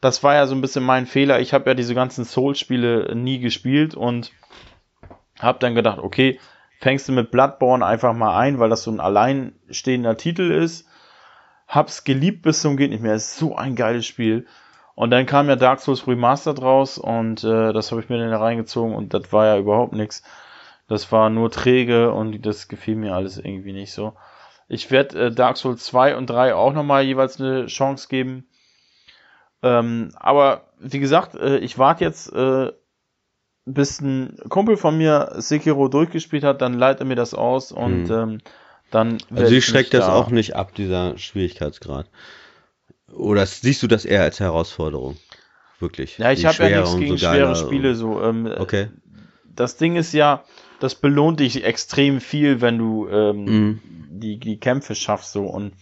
Das 0.00 0.22
war 0.22 0.34
ja 0.34 0.46
so 0.46 0.54
ein 0.54 0.60
bisschen 0.60 0.84
mein 0.84 1.06
Fehler. 1.06 1.40
Ich 1.40 1.52
habe 1.52 1.70
ja 1.70 1.74
diese 1.74 1.94
ganzen 1.94 2.24
Souls-Spiele 2.24 3.16
nie 3.16 3.40
gespielt 3.40 3.94
und 3.96 4.30
habe 5.40 5.58
dann 5.58 5.74
gedacht, 5.74 5.98
okay, 5.98 6.38
fängst 6.78 7.08
du 7.08 7.12
mit 7.12 7.32
Bloodborne 7.32 7.84
einfach 7.84 8.12
mal 8.12 8.38
ein, 8.38 8.60
weil 8.60 8.70
das 8.70 8.84
so 8.84 8.92
ein 8.92 9.00
alleinstehender 9.00 10.16
Titel 10.16 10.52
ist. 10.52 10.86
Hab's 11.66 12.04
geliebt 12.04 12.42
bis 12.42 12.60
zum 12.60 12.76
geht 12.76 12.90
nicht 12.90 13.02
mehr. 13.02 13.14
Es 13.14 13.32
ist 13.32 13.38
so 13.38 13.56
ein 13.56 13.74
geiles 13.74 14.06
Spiel. 14.06 14.46
Und 14.94 15.10
dann 15.10 15.26
kam 15.26 15.48
ja 15.48 15.56
Dark 15.56 15.80
Souls 15.80 16.06
Remastered 16.06 16.62
raus 16.62 16.98
und 16.98 17.42
äh, 17.42 17.72
das 17.72 17.90
habe 17.90 18.00
ich 18.00 18.08
mir 18.08 18.18
dann 18.18 18.30
da 18.30 18.38
reingezogen 18.38 18.94
und 18.94 19.12
das 19.12 19.32
war 19.32 19.46
ja 19.46 19.58
überhaupt 19.58 19.92
nichts. 19.92 20.22
Das 20.86 21.10
war 21.10 21.30
nur 21.30 21.50
träge 21.50 22.12
und 22.12 22.44
das 22.46 22.68
gefiel 22.68 22.94
mir 22.94 23.14
alles 23.14 23.38
irgendwie 23.38 23.72
nicht 23.72 23.92
so. 23.92 24.12
Ich 24.68 24.90
werde 24.90 25.26
äh, 25.26 25.30
Dark 25.32 25.56
Souls 25.56 25.84
2 25.84 26.16
und 26.16 26.28
3 26.28 26.54
auch 26.54 26.72
nochmal 26.72 27.02
jeweils 27.02 27.40
eine 27.40 27.66
Chance 27.66 28.08
geben. 28.08 28.46
Ähm, 29.62 30.10
aber 30.16 30.64
wie 30.78 31.00
gesagt, 31.00 31.34
äh, 31.34 31.58
ich 31.58 31.78
warte 31.78 32.04
jetzt, 32.04 32.32
äh, 32.32 32.70
bis 33.66 34.00
ein 34.00 34.36
Kumpel 34.50 34.76
von 34.76 34.96
mir 34.98 35.32
Sekiro 35.38 35.88
durchgespielt 35.88 36.44
hat, 36.44 36.60
dann 36.60 36.74
leitet 36.74 37.00
er 37.00 37.06
mir 37.06 37.16
das 37.16 37.32
aus 37.34 37.72
und 37.72 38.08
Hm. 38.08 38.10
ähm, 38.10 38.38
dann. 38.90 39.18
Also 39.34 39.54
ich 39.54 39.64
schreckt 39.64 39.92
mich 39.92 40.00
das 40.00 40.06
da- 40.06 40.14
auch 40.14 40.28
nicht 40.28 40.54
ab, 40.54 40.74
dieser 40.74 41.16
Schwierigkeitsgrad. 41.16 42.06
Oder 43.16 43.46
siehst 43.46 43.82
du 43.82 43.86
das 43.86 44.04
eher 44.04 44.22
als 44.22 44.40
Herausforderung? 44.40 45.16
Wirklich. 45.80 46.18
Ja, 46.18 46.32
ich 46.32 46.44
habe 46.46 46.68
ja 46.68 46.80
nichts 46.80 46.96
gegen 46.96 47.16
so 47.16 47.26
schwere 47.26 47.56
Spiele 47.56 47.94
so. 47.94 48.22
Ähm, 48.22 48.46
Okay. 48.58 48.88
Das 49.56 49.76
Ding 49.76 49.94
ist 49.96 50.12
ja, 50.12 50.42
das 50.80 50.96
belohnt 50.96 51.38
dich 51.40 51.62
extrem 51.64 52.20
viel, 52.20 52.60
wenn 52.60 52.76
du 52.78 53.06
ähm, 53.08 53.44
Mhm. 53.44 53.80
die, 54.10 54.38
die 54.38 54.58
Kämpfe 54.58 54.94
schaffst 54.96 55.32
so 55.32 55.44
und 55.46 55.74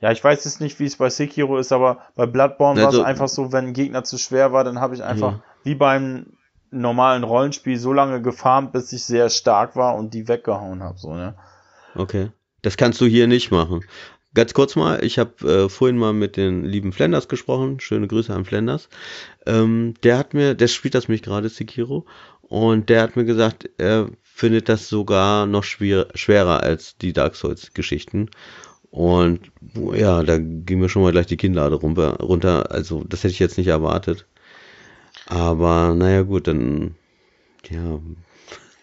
ja, 0.00 0.10
ich 0.12 0.22
weiß 0.22 0.44
jetzt 0.44 0.60
nicht, 0.60 0.80
wie 0.80 0.84
es 0.86 0.96
bei 0.96 1.08
Sekiro 1.10 1.56
ist, 1.58 1.72
aber 1.72 1.98
bei 2.14 2.26
Bloodborne 2.26 2.80
war 2.80 2.86
Also- 2.88 3.00
es 3.00 3.04
einfach 3.06 3.28
so, 3.28 3.52
wenn 3.52 3.66
ein 3.68 3.72
Gegner 3.74 4.04
zu 4.04 4.18
schwer 4.18 4.52
war, 4.52 4.64
dann 4.64 4.80
habe 4.80 4.94
ich 4.94 5.02
einfach 5.02 5.32
Ja. 5.32 5.42
wie 5.62 5.74
beim 5.74 6.26
normalen 6.70 7.22
Rollenspiel 7.24 7.78
so 7.78 7.92
lange 7.92 8.20
gefarmt, 8.20 8.72
bis 8.72 8.92
ich 8.92 9.04
sehr 9.04 9.30
stark 9.30 9.76
war 9.76 9.94
und 9.94 10.12
die 10.12 10.26
weggehauen 10.28 10.82
habe, 10.82 10.98
so, 10.98 11.14
ne? 11.14 11.34
Okay. 11.94 12.30
Das 12.62 12.76
kannst 12.76 13.00
du 13.00 13.06
hier 13.06 13.26
nicht 13.28 13.50
machen. 13.50 13.84
Ganz 14.34 14.52
kurz 14.52 14.74
mal, 14.74 15.04
ich 15.04 15.18
habe 15.18 15.64
äh, 15.64 15.68
vorhin 15.68 15.96
mal 15.96 16.12
mit 16.12 16.36
den 16.36 16.64
lieben 16.64 16.92
Flenders 16.92 17.28
gesprochen. 17.28 17.78
Schöne 17.78 18.08
Grüße 18.08 18.34
an 18.34 18.44
Flenders. 18.44 18.88
Ähm, 19.46 19.94
der 20.02 20.18
hat 20.18 20.34
mir, 20.34 20.54
der 20.54 20.66
spielt 20.68 20.94
das 20.94 21.08
mich 21.08 21.22
gerade, 21.22 21.48
Sekiro. 21.48 22.04
Und 22.42 22.88
der 22.88 23.02
hat 23.02 23.16
mir 23.16 23.24
gesagt, 23.24 23.70
er 23.78 24.08
findet 24.22 24.68
das 24.68 24.88
sogar 24.88 25.46
noch 25.46 25.64
schwer, 25.64 26.08
schwerer 26.14 26.62
als 26.62 26.96
die 26.98 27.12
Dark 27.12 27.36
Souls-Geschichten. 27.36 28.28
Und 28.90 29.50
ja, 29.92 30.22
da 30.22 30.38
ging 30.38 30.78
mir 30.78 30.88
schon 30.88 31.02
mal 31.02 31.12
gleich 31.12 31.26
die 31.26 31.36
Kinnlade 31.36 31.76
runter, 31.76 32.16
runter. 32.20 32.70
Also, 32.70 33.02
das 33.04 33.24
hätte 33.24 33.32
ich 33.32 33.40
jetzt 33.40 33.58
nicht 33.58 33.68
erwartet. 33.68 34.26
Aber 35.26 35.94
naja, 35.94 36.22
gut, 36.22 36.48
dann. 36.48 36.94
Ja. 37.68 38.00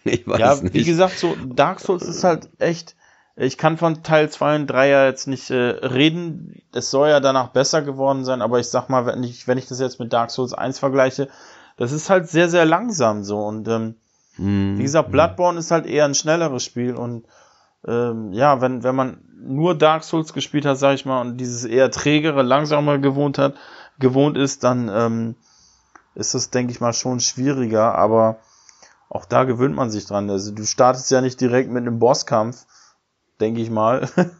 Ich 0.04 0.26
weiß 0.26 0.40
ja, 0.40 0.60
nicht. 0.60 0.74
wie 0.74 0.82
gesagt, 0.82 1.16
so 1.16 1.36
Dark 1.46 1.78
Souls 1.78 2.02
ist 2.02 2.24
halt 2.24 2.48
echt. 2.58 2.96
Ich 3.34 3.56
kann 3.56 3.78
von 3.78 4.02
Teil 4.02 4.28
2 4.30 4.56
und 4.56 4.66
3 4.66 4.88
ja 4.88 5.06
jetzt 5.06 5.26
nicht 5.26 5.50
äh, 5.50 5.54
reden. 5.56 6.62
Es 6.72 6.90
soll 6.90 7.08
ja 7.08 7.20
danach 7.20 7.48
besser 7.48 7.82
geworden 7.82 8.24
sein, 8.24 8.42
aber 8.42 8.60
ich 8.60 8.68
sag 8.68 8.88
mal, 8.88 9.06
wenn 9.06 9.22
ich, 9.22 9.48
wenn 9.48 9.58
ich 9.58 9.66
das 9.66 9.80
jetzt 9.80 10.00
mit 10.00 10.12
Dark 10.12 10.30
Souls 10.30 10.52
1 10.52 10.78
vergleiche, 10.78 11.28
das 11.78 11.92
ist 11.92 12.10
halt 12.10 12.28
sehr, 12.28 12.48
sehr 12.48 12.66
langsam 12.66 13.24
so. 13.24 13.38
Und 13.38 13.68
ähm, 13.68 13.94
Mhm. 14.38 14.78
wie 14.78 14.82
gesagt, 14.82 15.10
Bloodborne 15.10 15.58
ist 15.58 15.70
halt 15.70 15.86
eher 15.86 16.04
ein 16.04 16.14
schnelleres 16.14 16.64
Spiel. 16.64 16.94
Und 16.94 17.26
ähm, 17.86 18.32
ja, 18.32 18.60
wenn, 18.60 18.82
wenn 18.82 18.94
man 18.94 19.18
nur 19.36 19.76
Dark 19.76 20.04
Souls 20.04 20.32
gespielt 20.32 20.64
hat, 20.64 20.78
sag 20.78 20.94
ich 20.94 21.04
mal, 21.04 21.20
und 21.20 21.36
dieses 21.36 21.64
eher 21.64 21.90
trägere, 21.90 22.42
langsamere 22.42 23.00
gewohnt 23.00 23.38
hat, 23.38 23.54
gewohnt 23.98 24.36
ist, 24.36 24.64
dann 24.64 24.88
ähm, 24.88 25.34
ist 26.14 26.34
das, 26.34 26.50
denke 26.50 26.72
ich 26.72 26.80
mal, 26.80 26.92
schon 26.92 27.20
schwieriger, 27.20 27.94
aber 27.94 28.38
auch 29.08 29.24
da 29.26 29.44
gewöhnt 29.44 29.74
man 29.74 29.90
sich 29.90 30.06
dran. 30.06 30.30
Also 30.30 30.52
du 30.52 30.64
startest 30.64 31.10
ja 31.10 31.20
nicht 31.20 31.40
direkt 31.40 31.70
mit 31.70 31.82
einem 31.82 31.98
Bosskampf, 31.98 32.66
denke 33.42 33.60
ich 33.60 33.70
mal. 33.70 34.08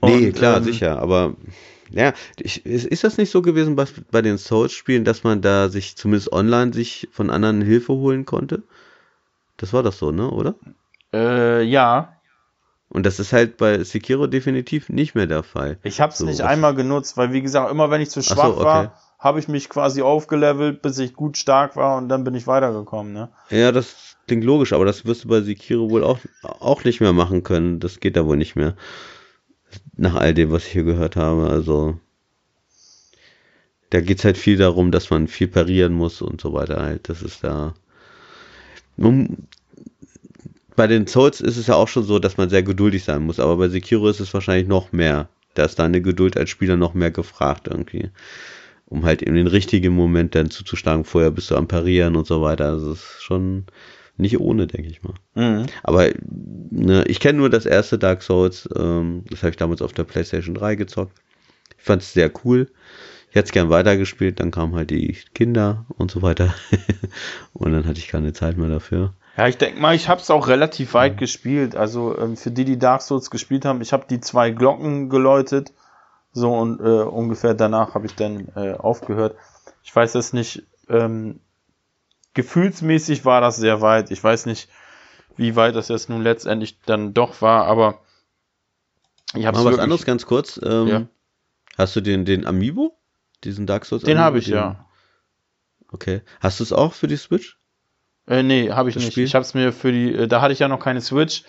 Nee, 0.00 0.30
klar, 0.32 0.60
ähm, 0.60 0.62
sicher, 0.62 0.98
aber 1.00 1.34
ja, 1.90 2.12
ich, 2.38 2.66
ist, 2.66 2.86
ist 2.86 3.04
das 3.04 3.16
nicht 3.18 3.30
so 3.30 3.42
gewesen 3.42 3.76
bei, 3.76 3.86
bei 4.10 4.22
den 4.22 4.38
Souls-Spielen, 4.38 5.04
dass 5.04 5.24
man 5.24 5.40
da 5.42 5.68
sich 5.68 5.96
zumindest 5.96 6.32
online 6.32 6.72
sich 6.72 7.08
von 7.12 7.30
anderen 7.30 7.62
Hilfe 7.62 7.94
holen 7.94 8.24
konnte? 8.24 8.62
Das 9.58 9.72
war 9.74 9.82
doch 9.82 9.92
so, 9.94 10.12
ne, 10.12 10.30
oder? 10.30 10.54
Äh, 11.12 11.62
ja, 11.64 12.18
Und 12.90 13.04
das 13.06 13.18
ist 13.18 13.32
halt 13.32 13.56
bei 13.56 13.82
Sekiro 13.84 14.26
definitiv 14.26 14.88
nicht 14.90 15.14
mehr 15.14 15.26
der 15.26 15.42
Fall. 15.42 15.78
ich 15.82 16.00
habe 16.00 16.12
es 16.12 16.18
So, 16.18 16.26
nicht 16.26 16.40
was- 16.42 16.50
einmal 16.50 16.74
genutzt, 16.76 17.16
weil 17.16 17.32
wie 17.32 17.42
gesagt, 17.42 17.70
immer 17.70 17.90
wenn 17.90 18.00
ich 18.00 18.10
zu 18.10 18.22
so, 18.22 18.34
schwach 18.34 18.60
okay. 18.60 18.64
war, 18.64 18.94
habe 19.18 19.38
ich 19.40 19.48
mich 19.48 19.68
quasi 19.68 20.02
aufgelevelt, 20.02 20.82
bis 20.82 20.98
ich 20.98 21.14
gut 21.14 21.36
stark 21.36 21.74
war 21.76 21.96
und 21.96 22.08
dann 22.08 22.22
bin 22.24 22.34
ich 22.34 22.46
weitergekommen, 22.46 23.12
ne? 23.12 23.30
Ja, 23.50 23.72
das 23.72 24.16
klingt 24.28 24.44
logisch, 24.44 24.72
aber 24.72 24.84
das 24.84 25.04
wirst 25.04 25.24
du 25.24 25.28
bei 25.28 25.40
Sekiro 25.40 25.90
wohl 25.90 26.04
auch, 26.04 26.20
auch 26.42 26.84
nicht 26.84 27.00
mehr 27.00 27.12
machen 27.12 27.42
können. 27.42 27.80
Das 27.80 28.00
geht 28.00 28.16
da 28.16 28.26
wohl 28.26 28.36
nicht 28.36 28.54
mehr. 28.54 28.76
Nach 29.96 30.14
all 30.14 30.34
dem, 30.34 30.52
was 30.52 30.66
ich 30.66 30.72
hier 30.72 30.84
gehört 30.84 31.16
habe. 31.16 31.48
Also, 31.48 31.98
da 33.90 34.00
geht's 34.00 34.24
halt 34.24 34.38
viel 34.38 34.56
darum, 34.56 34.92
dass 34.92 35.10
man 35.10 35.28
viel 35.28 35.48
parieren 35.48 35.94
muss 35.94 36.22
und 36.22 36.40
so 36.40 36.52
weiter 36.52 36.80
halt. 36.80 37.08
Das 37.08 37.22
ist 37.22 37.42
da. 37.42 37.74
Nun, 38.96 39.48
bei 40.76 40.86
den 40.86 41.06
Souls 41.06 41.40
ist 41.40 41.56
es 41.56 41.66
ja 41.66 41.74
auch 41.74 41.88
schon 41.88 42.04
so, 42.04 42.18
dass 42.18 42.36
man 42.36 42.50
sehr 42.50 42.62
geduldig 42.62 43.04
sein 43.04 43.22
muss, 43.22 43.40
aber 43.40 43.56
bei 43.56 43.68
Sekiro 43.68 44.08
ist 44.08 44.20
es 44.20 44.32
wahrscheinlich 44.32 44.68
noch 44.68 44.92
mehr. 44.92 45.28
Da 45.54 45.64
ist 45.64 45.78
deine 45.78 46.00
Geduld 46.00 46.36
als 46.36 46.50
Spieler 46.50 46.76
noch 46.76 46.94
mehr 46.94 47.10
gefragt 47.10 47.68
irgendwie. 47.68 48.10
Um 48.86 49.04
halt 49.04 49.22
in 49.22 49.34
den 49.34 49.48
richtigen 49.48 49.92
Moment 49.94 50.34
dann 50.34 50.50
zuzuschlagen. 50.50 51.04
Vorher 51.04 51.30
bist 51.30 51.50
du 51.50 51.56
am 51.56 51.68
Parieren 51.68 52.16
und 52.16 52.26
so 52.26 52.42
weiter. 52.42 52.66
Also 52.66 52.92
es 52.92 53.00
ist 53.00 53.22
schon 53.22 53.66
nicht 54.18 54.40
ohne, 54.40 54.66
denke 54.66 54.88
ich 54.88 55.02
mal. 55.02 55.14
Mhm. 55.34 55.66
Aber 55.82 56.08
ne, 56.70 57.04
ich 57.06 57.20
kenne 57.20 57.38
nur 57.38 57.50
das 57.50 57.66
erste 57.66 57.98
Dark 57.98 58.22
Souls. 58.22 58.68
Ähm, 58.76 59.24
das 59.30 59.42
habe 59.42 59.50
ich 59.50 59.56
damals 59.56 59.80
auf 59.80 59.92
der 59.92 60.04
PlayStation 60.04 60.54
3 60.54 60.74
gezockt. 60.74 61.16
Ich 61.78 61.84
fand 61.84 62.02
es 62.02 62.12
sehr 62.12 62.30
cool. 62.44 62.68
Ich 63.30 63.36
hätte 63.36 63.46
es 63.46 63.52
gern 63.52 63.70
weitergespielt. 63.70 64.40
Dann 64.40 64.50
kamen 64.50 64.74
halt 64.74 64.90
die 64.90 65.16
Kinder 65.34 65.86
und 65.96 66.10
so 66.10 66.22
weiter. 66.22 66.54
und 67.52 67.72
dann 67.72 67.86
hatte 67.86 67.98
ich 67.98 68.08
keine 68.08 68.32
Zeit 68.32 68.56
mehr 68.56 68.68
dafür. 68.68 69.14
Ja, 69.36 69.46
ich 69.46 69.56
denke 69.56 69.80
mal, 69.80 69.94
ich 69.94 70.08
habe 70.08 70.20
es 70.20 70.30
auch 70.30 70.48
relativ 70.48 70.94
weit 70.94 71.16
gespielt. 71.16 71.76
Also 71.76 72.18
ähm, 72.18 72.36
für 72.36 72.50
die, 72.50 72.64
die 72.64 72.78
Dark 72.78 73.02
Souls 73.02 73.30
gespielt 73.30 73.64
haben, 73.64 73.80
ich 73.80 73.92
habe 73.92 74.06
die 74.10 74.20
zwei 74.20 74.50
Glocken 74.50 75.08
geläutet. 75.08 75.72
So 76.32 76.52
und 76.52 76.80
äh, 76.80 77.02
ungefähr 77.02 77.54
danach 77.54 77.94
habe 77.94 78.06
ich 78.06 78.14
dann 78.14 78.48
äh, 78.56 78.72
aufgehört. 78.72 79.36
Ich 79.84 79.94
weiß 79.94 80.16
es 80.16 80.32
nicht. 80.32 80.64
Ähm, 80.88 81.40
gefühlsmäßig 82.38 83.24
war 83.24 83.40
das 83.40 83.56
sehr 83.56 83.80
weit. 83.80 84.12
Ich 84.12 84.22
weiß 84.22 84.46
nicht, 84.46 84.68
wie 85.36 85.56
weit 85.56 85.74
das 85.74 85.88
jetzt 85.88 86.08
nun 86.08 86.22
letztendlich 86.22 86.78
dann 86.86 87.12
doch 87.12 87.42
war, 87.42 87.66
aber 87.66 88.00
ich 89.34 89.44
habe 89.44 89.58
Mal 89.58 89.64
was 89.72 89.78
anderes 89.80 90.04
ganz 90.04 90.24
kurz. 90.24 90.60
Ähm, 90.62 90.86
Ja. 90.88 91.06
Hast 91.76 91.96
du 91.96 92.00
den, 92.00 92.24
den 92.24 92.46
Amiibo? 92.46 92.96
Diesen 93.42 93.66
Dark 93.66 93.84
Souls 93.86 94.04
Den 94.04 94.18
habe 94.18 94.38
ich 94.38 94.44
Den- 94.46 94.54
ja. 94.54 94.86
Okay. 95.90 96.22
Hast 96.40 96.60
du 96.60 96.64
es 96.64 96.72
auch 96.72 96.92
für 96.92 97.08
die 97.08 97.16
Switch? 97.16 97.58
Äh, 98.28 98.42
nee, 98.44 98.70
habe 98.70 98.88
ich 98.88 98.94
Das 98.94 99.02
nicht. 99.04 99.14
Spiel? 99.14 99.24
Ich 99.24 99.34
habe 99.34 99.42
es 99.42 99.54
mir 99.54 99.72
für 99.72 99.90
die, 99.90 100.12
äh, 100.14 100.28
da 100.28 100.40
hatte 100.40 100.52
ich 100.52 100.60
ja 100.60 100.68
noch 100.68 100.80
keine 100.80 101.00
Switch. 101.00 101.42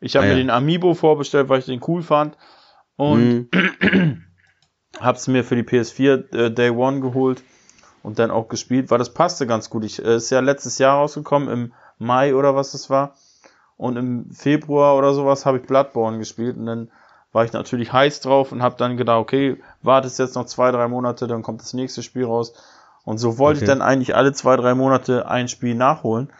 Ich 0.00 0.16
habe 0.16 0.26
Ah, 0.26 0.28
mir 0.28 0.34
ja. 0.36 0.42
den 0.42 0.50
Amiibo 0.50 0.92
vorbestellt, 0.94 1.48
weil 1.48 1.60
ich 1.60 1.66
den 1.66 1.80
cool 1.88 2.02
fand. 2.02 2.36
Und 2.96 3.48
Hm, 3.54 4.24
hab's 5.00 5.28
mir 5.28 5.44
für 5.44 5.56
die 5.56 5.62
PS4 5.62 6.34
äh, 6.34 6.50
Day 6.50 6.70
One 6.70 7.00
geholt 7.00 7.42
und 8.02 8.18
dann 8.18 8.30
auch 8.30 8.48
gespielt, 8.48 8.90
weil 8.90 8.98
das 8.98 9.12
passte 9.14 9.46
ganz 9.46 9.70
gut. 9.70 9.84
Ich 9.84 10.04
äh, 10.04 10.16
ist 10.16 10.30
ja 10.30 10.40
letztes 10.40 10.78
Jahr 10.78 10.96
rausgekommen 10.96 11.48
im 11.48 11.72
Mai 11.98 12.34
oder 12.34 12.54
was 12.54 12.74
es 12.74 12.90
war 12.90 13.14
und 13.76 13.96
im 13.96 14.30
Februar 14.32 14.96
oder 14.96 15.14
sowas 15.14 15.46
habe 15.46 15.58
ich 15.58 15.66
Bloodborne 15.66 16.18
gespielt 16.18 16.56
und 16.56 16.66
dann 16.66 16.90
war 17.32 17.44
ich 17.44 17.52
natürlich 17.52 17.92
heiß 17.92 18.20
drauf 18.20 18.52
und 18.52 18.62
habe 18.62 18.76
dann 18.76 18.96
gedacht, 18.96 19.18
okay, 19.18 19.62
wartest 19.82 20.18
jetzt 20.18 20.34
noch 20.34 20.46
zwei 20.46 20.70
drei 20.72 20.88
Monate, 20.88 21.26
dann 21.26 21.42
kommt 21.42 21.60
das 21.60 21.74
nächste 21.74 22.02
Spiel 22.02 22.24
raus 22.24 22.54
und 23.04 23.18
so 23.18 23.38
wollte 23.38 23.58
ich 23.58 23.62
Okay. 23.62 23.66
dann 23.66 23.82
eigentlich 23.82 24.14
alle 24.16 24.32
zwei 24.32 24.56
drei 24.56 24.74
Monate 24.74 25.28
ein 25.28 25.48
Spiel 25.48 25.74
nachholen. 25.74 26.30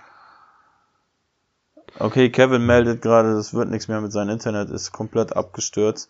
Okay, 1.99 2.31
Kevin 2.31 2.67
meldet 2.67 3.03
gerade, 3.03 3.35
das 3.35 3.53
wird 3.55 3.69
nichts 3.69 3.89
mehr 3.89 4.01
mit 4.01 4.13
seinem 4.13 4.31
Internet, 4.31 4.71
ist 4.71 4.93
komplett 4.93 5.37
abgestürzt, 5.37 6.09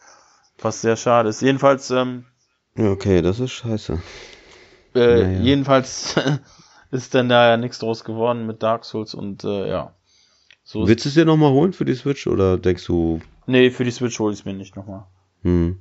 was 0.59 0.81
sehr 0.81 0.97
schade 0.97 1.29
ist. 1.29 1.43
Jedenfalls 1.43 1.91
ähm, 1.91 2.27
Okay, 2.79 3.23
das 3.23 3.41
ist 3.41 3.53
scheiße. 3.53 4.01
Äh, 4.95 5.23
Naja. 5.25 5.41
Jedenfalls 5.43 6.17
ist 6.91 7.15
dann 7.15 7.29
da 7.29 7.49
ja 7.51 7.57
nichts 7.57 7.79
draus 7.79 8.05
geworden 8.05 8.47
mit 8.47 8.63
Dark 8.63 8.85
Souls 8.85 9.15
und 9.15 9.45
äh, 9.45 9.69
ja. 9.69 9.95
So 10.65 10.87
Willst 10.87 11.05
du 11.05 11.09
es 11.09 11.15
dir 11.15 11.25
nochmal 11.25 11.51
holen 11.53 11.73
für 11.73 11.85
die 11.85 11.95
Switch 11.95 12.27
oder 12.27 12.57
denkst 12.59 12.85
du, 12.87 13.21
nee, 13.47 13.71
für 13.71 13.85
die 13.85 13.91
Switch 13.91 14.19
hole 14.19 14.33
ich 14.33 14.41
es 14.41 14.45
mir 14.45 14.55
nicht 14.55 14.77
nochmal. 14.77 15.07
hm. 15.43 15.81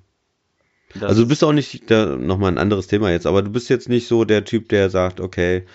Das 0.95 1.03
Also 1.03 1.21
du 1.21 1.25
ist- 1.25 1.29
bist 1.29 1.43
auch 1.43 1.53
nicht, 1.53 1.91
da 1.91 2.15
nochmal 2.15 2.51
ein 2.51 2.57
anderes 2.57 2.87
Thema 2.87 3.11
jetzt, 3.11 3.27
aber 3.27 3.43
du 3.43 3.51
bist 3.51 3.69
jetzt 3.69 3.89
nicht 3.89 4.07
so 4.07 4.25
der 4.25 4.45
Typ, 4.45 4.69
der 4.69 4.89
sagt, 4.89 5.19
okay, 5.21 5.65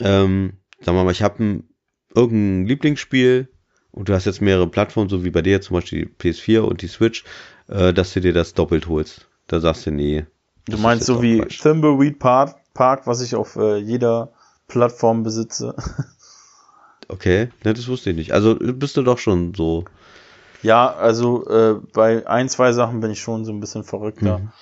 ähm, 0.00 0.54
sagen 0.80 0.96
wir 0.98 1.04
mal, 1.04 1.12
ich 1.12 1.22
habe 1.22 1.42
ein, 1.44 1.68
irgendein 2.14 2.66
Lieblingsspiel 2.66 3.48
und 3.92 4.08
du 4.08 4.12
hast 4.14 4.24
jetzt 4.24 4.40
mehrere 4.40 4.66
Plattformen, 4.68 5.08
so 5.08 5.24
wie 5.24 5.30
bei 5.30 5.42
dir 5.42 5.60
zum 5.60 5.74
Beispiel 5.74 6.06
die 6.06 6.12
PS4 6.32 6.60
und 6.62 6.82
die 6.82 6.88
Switch, 6.88 7.24
äh, 7.68 7.92
dass 7.92 8.12
du 8.12 8.20
dir 8.20 8.32
das 8.32 8.54
doppelt 8.54 8.88
holst. 8.88 9.28
Da 9.46 9.60
sagst 9.60 9.86
du, 9.86 9.92
nee. 9.92 10.26
Du 10.66 10.78
meinst 10.78 11.06
so 11.06 11.22
wie 11.22 11.38
Quatsch. 11.38 11.60
Thimbleweed 11.60 12.18
Park, 12.18 12.56
Park, 12.74 13.06
was 13.06 13.20
ich 13.20 13.34
auf 13.34 13.56
äh, 13.56 13.76
jeder 13.76 14.30
Plattform 14.68 15.22
besitze. 15.22 15.74
Okay, 17.08 17.50
ne, 17.64 17.74
das 17.74 17.88
wusste 17.88 18.10
ich 18.10 18.16
nicht. 18.16 18.32
Also 18.32 18.56
bist 18.58 18.96
du 18.96 19.02
doch 19.02 19.18
schon 19.18 19.54
so. 19.54 19.84
ja, 20.62 20.90
also 20.90 21.46
äh, 21.48 21.74
bei 21.92 22.26
ein, 22.26 22.48
zwei 22.48 22.72
Sachen 22.72 23.00
bin 23.00 23.10
ich 23.10 23.20
schon 23.20 23.44
so 23.44 23.52
ein 23.52 23.60
bisschen 23.60 23.84
verrückter. 23.84 24.38
Mhm. 24.38 24.52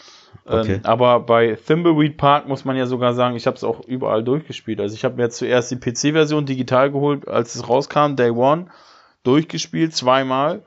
Okay. 0.45 0.75
Ähm, 0.75 0.81
aber 0.83 1.21
bei 1.21 1.55
Thimbleweed 1.55 2.17
Park 2.17 2.49
muss 2.49 2.65
man 2.65 2.77
ja 2.77 2.87
sogar 2.87 3.15
sagen, 3.15 3.37
ich 3.37 3.47
habe 3.47 3.57
es 3.57 3.65
auch 3.65 3.87
überall 3.87 4.25
durchgespielt. 4.25 4.81
Also 4.81 4.95
ich 4.95 5.05
habe 5.05 5.17
mir 5.17 5.31
zuerst 5.31 5.71
die 5.71 5.77
PC-Version 5.77 6.47
digital 6.47 6.91
geholt, 6.91 7.29
als 7.29 7.55
es 7.55 7.69
rauskam, 7.69 8.17
Day 8.17 8.31
One, 8.31 8.67
durchgespielt, 9.23 9.95
zweimal. 9.95 10.63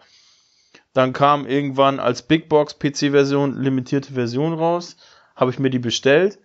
Dann 0.94 1.12
kam 1.12 1.46
irgendwann 1.46 2.00
als 2.00 2.22
Big 2.22 2.48
Box 2.48 2.80
PC-Version 2.80 3.62
limitierte 3.62 4.14
Version 4.14 4.54
raus. 4.54 4.96
Habe 5.36 5.52
ich 5.52 5.60
mir 5.60 5.70
die 5.70 5.80
bestellt. 5.80 6.40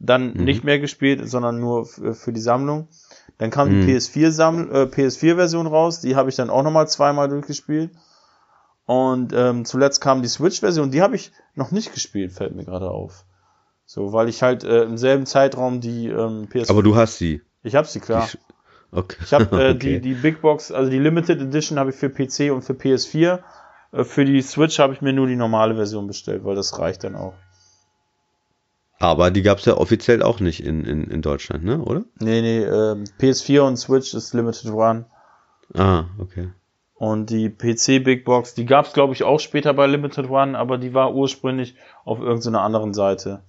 Dann 0.00 0.34
Mhm. 0.34 0.44
nicht 0.44 0.64
mehr 0.64 0.78
gespielt, 0.78 1.28
sondern 1.28 1.58
nur 1.58 1.82
f- 1.82 2.18
für 2.18 2.32
die 2.32 2.40
Sammlung. 2.40 2.88
Dann 3.38 3.50
kam 3.50 3.68
Mhm. 3.68 3.86
die 3.86 3.92
PS4 3.94 4.30
Samml 4.30 4.70
äh, 4.74 4.86
PS4-Version 4.86 5.66
raus. 5.66 6.00
Die 6.00 6.14
habe 6.16 6.28
ich 6.30 6.36
dann 6.36 6.50
auch 6.50 6.62
nochmal 6.62 6.88
zweimal 6.88 7.28
durchgespielt. 7.28 7.90
Und 8.86 9.32
ähm, 9.34 9.64
zuletzt 9.64 10.00
kam 10.00 10.22
die 10.22 10.28
Switch-Version. 10.28 10.90
Die 10.90 11.02
habe 11.02 11.16
ich 11.16 11.32
noch 11.54 11.70
nicht 11.72 11.92
gespielt, 11.92 12.32
fällt 12.32 12.54
mir 12.54 12.64
gerade 12.64 12.90
auf. 12.90 13.24
So, 13.84 14.12
weil 14.12 14.28
ich 14.28 14.42
halt 14.42 14.64
äh, 14.64 14.82
im 14.84 14.96
selben 14.98 15.26
Zeitraum 15.26 15.80
die 15.80 16.08
ähm, 16.08 16.48
PS4. 16.50 16.70
Aber 16.70 16.82
du 16.82 16.96
hast 16.96 17.18
sie. 17.18 17.42
ich 17.62 17.74
habe 17.74 17.86
sie 17.86 18.00
klar. 18.00 18.22
Die 18.30 18.36
sch- 18.36 18.40
Okay. 18.90 19.16
Ich 19.22 19.34
habe 19.34 19.44
äh, 19.62 19.70
Okay. 19.74 19.98
die, 19.98 20.00
die 20.00 20.14
Big 20.14 20.40
Box, 20.40 20.72
also 20.72 20.90
die 20.90 20.98
Limited 20.98 21.40
Edition 21.42 21.78
habe 21.78 21.90
ich 21.90 21.96
für 21.96 22.08
PC 22.08 22.50
und 22.50 22.62
für 22.62 22.72
PS4. 22.72 23.40
Äh, 23.92 24.04
für 24.04 24.24
die 24.24 24.40
Switch 24.40 24.78
habe 24.78 24.94
ich 24.94 25.02
mir 25.02 25.12
nur 25.12 25.26
die 25.26 25.36
normale 25.36 25.74
Version 25.74 26.06
bestellt, 26.06 26.44
weil 26.44 26.54
das 26.56 26.78
reicht 26.78 27.04
dann 27.04 27.14
auch. 27.14 27.34
Aber 28.98 29.30
die 29.30 29.42
gab's 29.42 29.64
ja 29.64 29.76
offiziell 29.76 30.22
auch 30.22 30.40
nicht 30.40 30.64
in, 30.64 30.84
in, 30.84 31.04
in 31.04 31.22
Deutschland, 31.22 31.64
ne? 31.64 31.80
Oder? 31.80 32.02
Nee, 32.18 32.40
nee, 32.40 32.64
ähm, 32.64 33.04
PS4 33.20 33.60
und 33.60 33.76
Switch 33.76 34.12
ist 34.14 34.34
Limited 34.34 34.72
Run. 34.72 35.04
Ah, 35.74 36.06
okay. 36.18 36.48
Und 36.94 37.30
die 37.30 37.48
PC 37.48 38.02
Big 38.02 38.24
Box, 38.24 38.54
die 38.54 38.66
gab 38.66 38.86
es 38.86 38.92
glaube 38.92 39.12
ich 39.12 39.22
auch 39.22 39.38
später 39.38 39.72
bei 39.72 39.86
Limited 39.86 40.28
One, 40.28 40.58
aber 40.58 40.78
die 40.78 40.94
war 40.94 41.14
ursprünglich 41.14 41.76
auf 42.04 42.18
irgendeiner 42.18 42.62
anderen 42.62 42.92
Seite. 42.92 43.42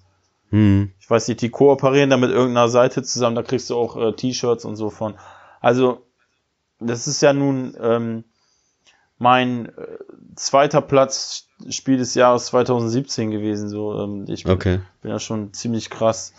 Hm. 0.51 0.91
Ich 0.99 1.09
weiß 1.09 1.27
nicht, 1.27 1.41
die 1.41 1.49
kooperieren 1.49 2.11
da 2.11 2.17
mit 2.17 2.29
irgendeiner 2.29 2.69
Seite 2.69 3.01
zusammen, 3.01 3.35
da 3.35 3.41
kriegst 3.41 3.71
du 3.71 3.75
auch 3.75 3.97
äh, 3.97 4.13
T-Shirts 4.13 4.65
und 4.65 4.75
so 4.75 4.91
von. 4.91 5.15
Also, 5.61 6.05
das 6.79 7.07
ist 7.07 7.21
ja 7.21 7.33
nun 7.33 7.75
ähm, 7.81 8.23
mein 9.19 9.67
äh, 9.67 9.71
zweiter 10.35 10.81
Platz 10.81 11.45
Spiel 11.69 11.97
des 11.97 12.15
Jahres 12.15 12.47
2017 12.47 13.31
gewesen. 13.31 13.69
So, 13.69 14.01
ähm, 14.01 14.25
ich 14.27 14.45
bin, 14.45 14.53
Okay. 14.53 14.79
bin 15.01 15.11
ja 15.11 15.19
schon 15.19 15.53
ziemlich 15.53 15.89
krass. 15.89 16.33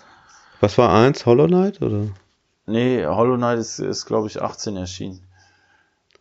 Was 0.61 0.77
war 0.79 0.93
eins? 0.93 1.27
Hollow 1.27 1.47
Knight 1.47 1.81
oder? 1.83 2.07
Nee, 2.67 3.05
Hollow 3.07 3.37
Knight 3.37 3.59
ist, 3.59 3.79
ist 3.79 4.07
glaube 4.07 4.27
ich, 4.29 4.41
18 4.43 4.77
erschienen. 4.77 5.21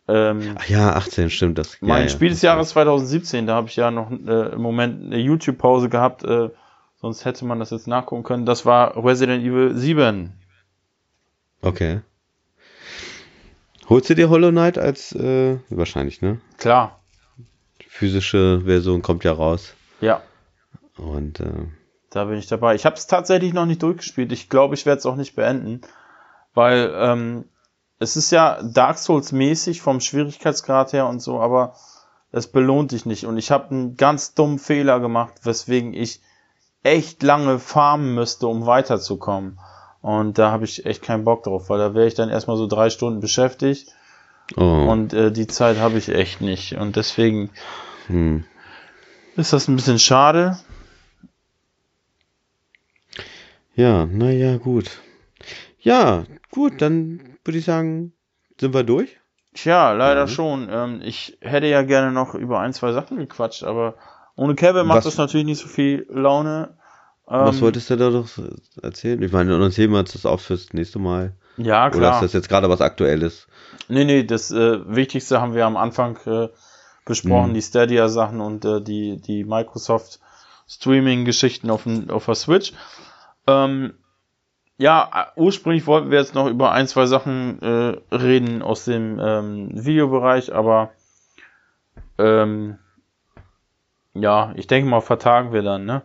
Ähm, 0.07 0.56
Ach 0.57 0.68
ja, 0.68 0.94
18, 0.95 1.30
stimmt 1.30 1.57
das. 1.60 1.77
Mein 1.81 1.90
ja, 1.90 1.99
ja. 2.03 2.10
Spiel 2.10 2.30
des 2.30 2.41
Jahres 2.41 2.69
2017, 2.69 3.45
da 3.48 3.56
habe 3.56 3.68
ich 3.68 3.76
ja 3.76 3.91
noch 3.91 4.10
äh, 4.11 4.53
im 4.53 4.61
Moment 4.61 5.03
eine 5.06 5.18
YouTube-Pause 5.18 5.88
gehabt, 5.90 6.23
äh, 6.23 6.49
sonst 6.99 7.26
hätte 7.26 7.45
man 7.45 7.60
das 7.60 7.69
jetzt 7.69 7.88
nachgucken 7.88 8.23
können. 8.23 8.45
Das 8.45 8.65
war 8.65 8.98
Resident 9.03 9.44
Evil 9.44 9.76
7. 9.76 10.34
Okay. 11.61 12.02
Holst 13.90 14.10
du 14.10 14.16
dir 14.16 14.30
Hollow 14.30 14.52
Knight 14.52 14.78
als, 14.78 15.14
äh, 15.14 15.57
wahrscheinlich, 15.70 16.22
ne? 16.22 16.40
Klar, 16.57 16.99
Physische 17.88 18.61
Version 18.64 19.02
kommt 19.02 19.24
ja 19.24 19.34
raus. 19.34 19.74
ja, 19.99 20.22
Und, 20.98 21.40
äh, 21.41 21.68
da 22.11 22.26
bin 22.26 22.38
ich 22.38 22.48
dabei. 22.48 22.76
Ich 22.76 22.86
habe 22.86 22.95
es 22.95 23.07
tatsächlich 23.07 23.53
noch 23.53 23.66
nicht 23.66 23.84
durchgespielt. 23.84 24.32
Ich 24.32 24.48
glaube, 24.49 24.76
ich 24.76 24.86
werde 24.86 24.99
es 24.99 25.06
auch 25.06 25.16
nicht 25.16 25.36
beenden, 25.36 25.82
weil 26.53 26.91
ähm, 26.95 27.45
es 27.99 28.16
ist 28.16 28.32
ja 28.32 28.61
Dark 28.64 28.98
Souls 28.98 29.32
mäßig 29.32 29.82
vom 29.82 29.99
Schwierigkeitsgrad 29.99 30.94
her 30.94 31.07
und 31.07 31.20
so, 31.20 31.41
aber 31.41 31.76
es 32.32 32.48
belohnt 32.48 32.91
dich 32.91 33.06
nicht. 33.06 33.26
Und 33.26 33.38
ich 33.38 33.52
habe 33.52 33.72
einen 33.72 33.95
ganz 33.98 34.34
dummen 34.34 34.60
Fehler 34.60 34.99
gemacht, 34.99 35.34
weswegen 35.44 35.94
ich 35.94 36.22
echt 36.84 37.22
lange 37.24 37.60
farmen 37.60 38.16
müsste, 38.16 38.48
um 38.48 38.66
weiterzukommen. 38.66 39.60
Und 40.02 40.38
da 40.38 40.52
habe 40.52 40.66
ich 40.66 40.86
echt 40.86 41.02
keinen 41.02 41.26
Bock 41.26 41.44
drauf, 41.44 41.70
weil 41.70 41.80
da 41.80 41.94
wäre 41.94 42.08
ich 42.08 42.14
dann 42.16 42.30
erstmal 42.30 42.58
so 42.58 42.68
drei 42.68 42.90
Stunden 42.90 43.20
beschäftigt 43.20 43.94
oh, 44.56 44.62
und 44.62 45.14
äh, 45.14 45.32
die 45.32 45.48
Zeit 45.48 45.78
habe 45.78 45.98
ich 45.98 46.10
echt 46.10 46.42
nicht. 46.42 46.74
Und 46.78 46.96
deswegen 46.96 47.50
hm. 48.08 48.46
ist 49.36 49.52
das 49.52 49.68
ein 49.68 49.76
bisschen 49.76 50.00
schade. 50.00 50.58
Ja, 53.76 54.06
naja, 54.06 54.58
gut. 54.58 55.02
Ja, 55.82 56.26
gut, 56.52 56.82
dann 56.82 57.38
würde 57.44 57.58
ich 57.60 57.66
sagen, 57.66 58.14
sind 58.60 58.74
wir 58.74 58.84
durch. 58.84 59.18
Tja, 59.54 59.94
leider 59.94 60.26
Mhm. 60.26 60.30
schon. 60.30 60.68
Ähm, 60.72 61.02
ich 61.04 61.38
hätte 61.42 61.68
ja 61.68 61.82
gerne 61.82 62.12
noch 62.12 62.36
über 62.36 62.60
ein, 62.60 62.74
zwei 62.74 62.92
Sachen 62.92 63.18
gequatscht, 63.18 63.64
aber 63.64 63.96
ohne 64.36 64.56
Kevin 64.56 64.88
macht 64.88 65.00
Was- 65.00 65.06
das 65.06 65.18
natürlich 65.18 65.46
nicht 65.46 65.62
so 65.62 65.68
viel 65.68 66.06
Laune. 66.10 66.78
Ähm, 67.30 67.46
Was 67.46 67.62
wolltest 67.62 67.90
du 67.90 67.96
da 67.96 68.10
doch 68.10 68.28
erzählen? 68.82 69.22
Ich 69.22 69.32
meine, 69.32 69.56
uns 69.58 69.78
heben 69.78 69.94
wir 69.94 70.00
uns 70.00 70.14
das 70.14 70.26
auf 70.26 70.42
fürs 70.42 70.74
nächste 70.74 71.00
Mal. 71.00 71.34
Ja, 71.58 71.88
Oder 71.88 71.98
klar. 71.98 72.14
ist 72.16 72.22
das 72.22 72.34
jetzt 72.34 72.50
gerade 72.50 72.70
was 72.70 72.82
Aktuelles? 72.82 73.48
Nee, 73.88 74.06
nee, 74.06 74.24
das 74.24 74.52
äh, 74.52 74.80
Wichtigste 74.96 75.40
haben 75.42 75.54
wir 75.54 75.66
am 75.66 75.78
Anfang 75.78 76.18
äh, 76.26 76.50
besprochen, 77.06 77.50
Mhm. 77.52 77.54
die 77.56 77.62
Stadia-Sachen 77.62 78.42
und 78.42 78.66
äh, 78.66 78.82
die, 78.82 79.18
die 79.22 79.44
Microsoft 79.44 80.20
Streaming-Geschichten 80.68 81.70
auf, 81.70 81.86
auf 82.10 82.26
der 82.26 82.36
Switch. 82.36 82.74
Ähm, 83.48 83.94
ja, 84.78 85.10
äh, 85.36 85.40
ursprünglich 85.40 85.86
wollten 85.88 86.10
wir 86.12 86.20
jetzt 86.20 86.36
noch 86.36 86.48
über 86.48 86.72
ein, 86.72 86.88
zwei 86.88 87.06
Sachen 87.08 87.62
äh, 87.62 88.16
reden 88.16 88.62
aus 88.62 88.86
dem 88.86 89.20
ähm, 89.20 89.70
Videobereich, 89.74 90.54
aber 90.54 90.92
ähm, 92.18 92.78
ja, 94.14 94.54
ich 94.56 94.68
denke 94.68 94.90
mal, 94.90 95.02
vertagen 95.02 95.52
wir 95.54 95.64
dann, 95.64 95.86
ne? 95.86 96.04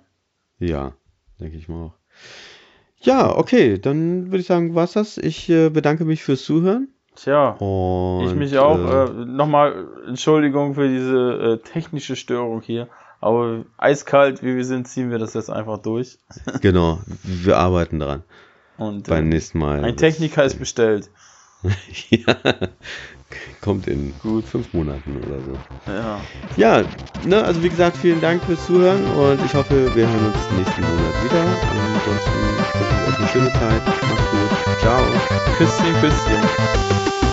Ja, 0.59 0.93
denke 1.41 1.57
ich 1.57 1.69
mal 1.69 1.87
auch. 1.87 1.95
Ja, 3.01 3.37
okay, 3.37 3.79
dann 3.79 4.27
würde 4.27 4.39
ich 4.39 4.47
sagen, 4.47 4.75
war's 4.75 4.93
das. 4.93 5.19
Ich 5.19 5.49
äh, 5.51 5.69
bedanke 5.69 6.05
mich 6.05 6.23
fürs 6.23 6.45
Zuhören. 6.45 6.89
Tja. 7.17 7.51
Und, 7.51 8.27
Ich 8.27 8.35
mich 8.35 8.59
auch. 8.59 8.79
Äh, 8.79 9.05
Äh, 9.05 9.25
Nochmal 9.27 9.87
Entschuldigung 10.09 10.75
für 10.75 10.89
diese 10.89 11.61
äh, 11.63 11.69
technische 11.73 12.17
Störung 12.17 12.63
hier. 12.63 12.89
Aber 13.21 13.65
eiskalt, 13.79 14.43
wie 14.43 14.57
wir 14.57 14.65
sind, 14.65 14.89
ziehen 14.89 15.11
wir 15.11 15.19
das 15.19 15.35
jetzt 15.35 15.51
einfach 15.51 15.79
durch. 15.79 16.19
genau, 16.61 16.99
wir 17.23 17.57
arbeiten 17.57 18.01
dran. 18.01 18.23
Und 18.77 19.09
Beim 19.09 19.27
äh, 19.27 19.29
nächsten 19.29 19.59
Mal. 19.59 19.85
ein 19.85 19.97
Techniker 19.97 20.45
ist 20.45 20.59
bestellt. 20.59 21.11
ja, 22.11 22.37
kommt 23.61 23.87
in 23.87 24.13
Gut. 24.23 24.45
fünf 24.45 24.73
Monaten 24.73 25.17
oder 25.27 25.41
so. 25.41 25.59
Ja. 25.87 26.21
Ja, 26.57 26.85
ne, 27.25 27.43
also 27.43 27.63
wie 27.63 27.69
gesagt, 27.69 27.97
vielen 27.97 28.21
Dank 28.21 28.43
fürs 28.45 28.65
Zuhören 28.67 29.05
und 29.05 29.45
ich 29.45 29.55
hoffe, 29.55 29.95
wir 29.95 30.09
hören 30.09 30.27
uns 30.27 30.59
nächsten 30.59 30.83
Monat 30.83 31.25
wieder. 31.25 31.41
Ansonsten 31.95 32.33
wünsche 32.55 32.95
ich 32.95 33.09
euch 33.09 33.19
eine 33.19 33.29
schöne 33.29 33.53
Zeit. 33.53 33.87
Macht's 33.87 34.31
gut. 34.31 34.81
Ciao. 34.81 35.03
Küsschen, 35.57 35.95
Küsschen. 36.01 37.24